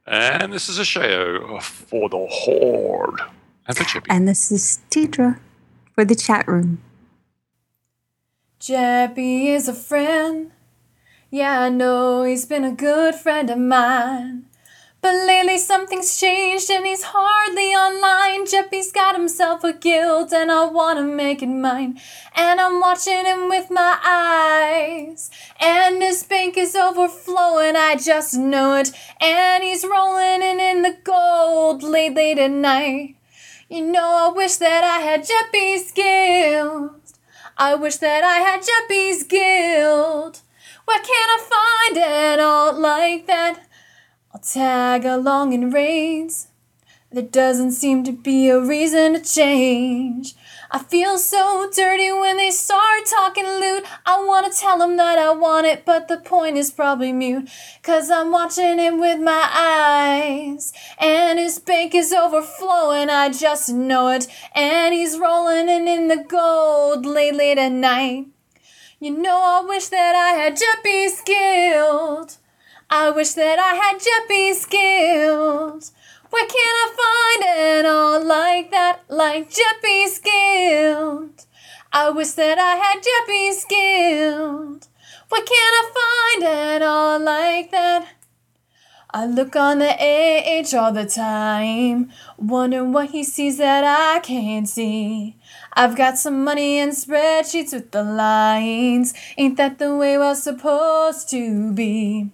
And 0.07 0.51
this 0.51 0.67
is 0.67 0.79
a 0.79 0.85
show 0.85 1.59
for 1.59 2.09
the 2.09 2.25
Horde. 2.27 3.21
And 3.67 3.77
for 3.77 3.83
Chippy. 3.83 4.07
And 4.09 4.27
this 4.27 4.51
is 4.51 4.79
Tedrah 4.89 5.39
for 5.93 6.05
the 6.05 6.15
chat 6.15 6.47
room. 6.47 6.81
Jeppy 8.59 9.45
is 9.45 9.67
a 9.67 9.73
friend. 9.73 10.51
Yeah, 11.29 11.61
I 11.61 11.69
know 11.69 12.23
he's 12.23 12.45
been 12.45 12.63
a 12.63 12.71
good 12.71 13.13
friend 13.13 13.51
of 13.51 13.59
mine. 13.59 14.44
But 15.05 15.27
lately 15.27 15.59
something's 15.59 16.19
changed 16.19 16.71
and 16.71 16.83
he's 16.83 17.03
hardly 17.03 17.75
online. 17.75 18.47
Jeppy's 18.47 18.91
got 18.91 19.15
himself 19.15 19.63
a 19.63 19.71
guild 19.71 20.33
and 20.33 20.51
I 20.51 20.65
wanna 20.65 21.03
make 21.03 21.43
it 21.43 21.45
mine. 21.45 22.01
And 22.35 22.59
I'm 22.59 22.79
watching 22.79 23.23
him 23.23 23.47
with 23.47 23.69
my 23.69 23.99
eyes. 24.03 25.29
And 25.59 26.01
his 26.01 26.23
bank 26.23 26.57
is 26.57 26.75
overflowing, 26.75 27.75
I 27.75 27.97
just 27.97 28.33
know 28.33 28.77
it. 28.77 28.93
And 29.21 29.63
he's 29.63 29.85
rolling 29.85 30.41
in 30.41 30.59
in 30.59 30.81
the 30.81 30.97
gold 31.03 31.83
late, 31.83 32.15
late 32.15 32.39
at 32.39 32.49
night. 32.49 33.15
You 33.69 33.85
know, 33.85 34.31
I 34.31 34.35
wish 34.35 34.55
that 34.55 34.83
I 34.83 35.01
had 35.01 35.23
Jeppy's 35.23 35.91
guild. 35.91 37.13
I 37.55 37.75
wish 37.75 37.97
that 37.97 38.23
I 38.23 38.37
had 38.39 38.63
Jeppy's 38.63 39.21
guild. 39.21 40.41
Where 40.85 40.97
can't 40.97 41.09
I 41.11 41.89
find 41.93 41.97
an 42.03 42.39
alt 42.39 42.77
like 42.77 43.27
that? 43.27 43.64
Tag 44.47 45.05
along 45.05 45.53
in 45.53 45.71
raids. 45.71 46.49
There 47.11 47.23
doesn't 47.23 47.71
seem 47.71 48.03
to 48.03 48.11
be 48.11 48.47
a 48.49 48.59
reason 48.59 49.13
to 49.13 49.19
change. 49.19 50.35
I 50.69 50.79
feel 50.83 51.17
so 51.17 51.67
dirty 51.75 52.11
when 52.11 52.37
they 52.37 52.51
start 52.51 53.07
talking 53.07 53.45
loot. 53.45 53.85
I 54.05 54.23
wanna 54.23 54.51
tell 54.51 54.77
them 54.77 54.97
that 54.97 55.17
I 55.17 55.31
want 55.31 55.65
it, 55.65 55.83
but 55.83 56.07
the 56.07 56.17
point 56.17 56.57
is 56.57 56.69
probably 56.69 57.11
mute. 57.11 57.49
Cause 57.81 58.11
I'm 58.11 58.31
watching 58.31 58.77
him 58.77 58.99
with 58.99 59.19
my 59.19 59.49
eyes. 59.51 60.73
And 60.99 61.39
his 61.39 61.57
bank 61.57 61.95
is 61.95 62.13
overflowing, 62.13 63.09
I 63.09 63.29
just 63.29 63.69
know 63.69 64.09
it. 64.09 64.27
And 64.53 64.93
he's 64.93 65.17
rolling 65.17 65.69
in, 65.69 65.87
in 65.87 66.07
the 66.07 66.23
gold 66.23 67.03
late, 67.03 67.33
late 67.33 67.57
at 67.57 67.71
night. 67.71 68.27
You 68.99 69.17
know, 69.17 69.41
I 69.41 69.65
wish 69.67 69.87
that 69.87 70.13
I 70.13 70.37
had 70.37 70.55
Jeppy's 70.55 71.21
guild. 71.21 72.37
I 72.89 73.09
wish 73.09 73.33
that 73.33 73.57
I 73.57 73.73
had 73.73 73.99
Jeppy's 73.99 74.65
guild. 74.67 75.89
Where 76.29 76.45
can't 76.45 76.53
I 76.55 77.37
find 77.39 77.43
an 77.57 77.85
all 77.87 78.23
like 78.23 78.69
that, 78.71 79.03
like 79.09 79.49
Jeppy's 79.49 80.19
guild? 80.19 81.45
I 81.91 82.11
wish 82.11 82.31
that 82.31 82.59
I 82.59 82.75
had 82.75 83.01
Jeppy's 83.01 83.65
guild. 83.65 84.87
Where 85.29 85.41
can't 85.41 85.49
I 85.51 86.37
find 86.37 86.43
an 86.43 86.83
all 86.83 87.19
like 87.19 87.71
that? 87.71 88.07
I 89.09 89.25
look 89.25 89.55
on 89.55 89.79
the 89.79 89.89
AH 89.89 90.77
all 90.77 90.91
the 90.91 91.05
time, 91.05 92.11
wondering 92.37 92.91
what 92.91 93.11
he 93.11 93.23
sees 93.23 93.57
that 93.57 93.83
I 93.83 94.19
can't 94.19 94.69
see. 94.69 95.37
I've 95.73 95.95
got 95.95 96.19
some 96.19 96.43
money 96.43 96.77
and 96.79 96.91
spreadsheets 96.91 97.73
with 97.73 97.91
the 97.91 98.03
lines. 98.03 99.13
Ain't 99.37 99.57
that 99.57 99.79
the 99.79 99.95
way 99.95 100.17
we're 100.17 100.35
supposed 100.35 101.29
to 101.31 101.73
be? 101.73 102.29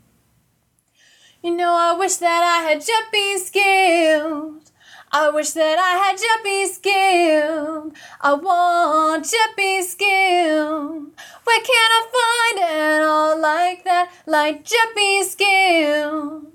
You 1.44 1.50
know, 1.58 1.74
I 1.74 1.94
wish 1.98 2.18
that 2.18 2.44
I 2.44 2.70
had 2.70 2.84
Jeppy's 2.84 3.50
guild. 3.50 4.70
I 5.12 5.32
wish 5.32 5.50
that 5.54 5.80
I 5.80 5.98
had 5.98 6.16
Jeppy's 6.16 6.78
guild. 6.78 7.96
I 8.22 8.34
want 8.36 9.26
Jeppy's 9.26 9.96
guild. 9.96 11.10
Where 11.44 11.62
can 11.62 11.90
I 11.98 12.02
find 12.14 12.70
an 12.70 13.02
all 13.02 13.42
like 13.42 13.84
that, 13.86 14.12
like 14.28 14.64
Jeppy's 14.64 15.34
guild? 15.34 16.46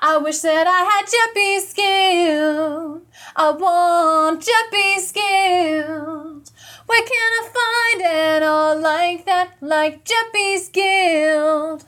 I 0.00 0.16
wish 0.16 0.38
that 0.38 0.66
I 0.66 0.84
had 0.88 1.04
Jeppy's 1.04 1.74
guild. 1.74 3.02
I 3.36 3.50
want 3.50 4.40
Jeppy's 4.42 5.12
guild. 5.12 6.50
Where 6.86 7.02
can 7.02 7.30
I 7.40 7.50
find 7.58 8.02
an 8.10 8.42
all 8.44 8.80
like 8.80 9.26
that, 9.26 9.58
like 9.60 10.02
Jeppy's 10.06 10.70
guild? 10.70 11.84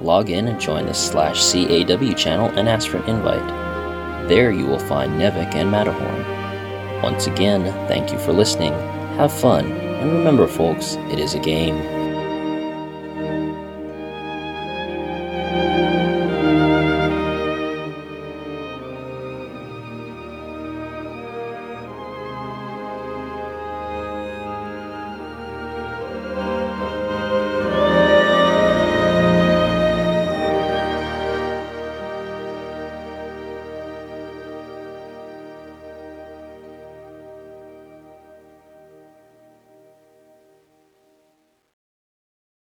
Log 0.00 0.30
in 0.30 0.48
and 0.48 0.60
join 0.60 0.86
the 0.86 0.94
slash 0.94 1.52
CAW 1.52 2.14
channel 2.14 2.48
and 2.58 2.68
ask 2.68 2.88
for 2.88 2.98
an 2.98 3.08
invite. 3.08 4.28
There 4.28 4.50
you 4.50 4.66
will 4.66 4.78
find 4.78 5.12
Nevik 5.12 5.54
and 5.54 5.70
Matterhorn. 5.70 7.02
Once 7.02 7.26
again, 7.26 7.64
thank 7.88 8.12
you 8.12 8.18
for 8.18 8.32
listening, 8.32 8.72
have 9.16 9.32
fun, 9.32 9.70
and 9.70 10.12
remember, 10.12 10.46
folks, 10.46 10.94
it 11.10 11.18
is 11.18 11.34
a 11.34 11.40
game. 11.40 12.01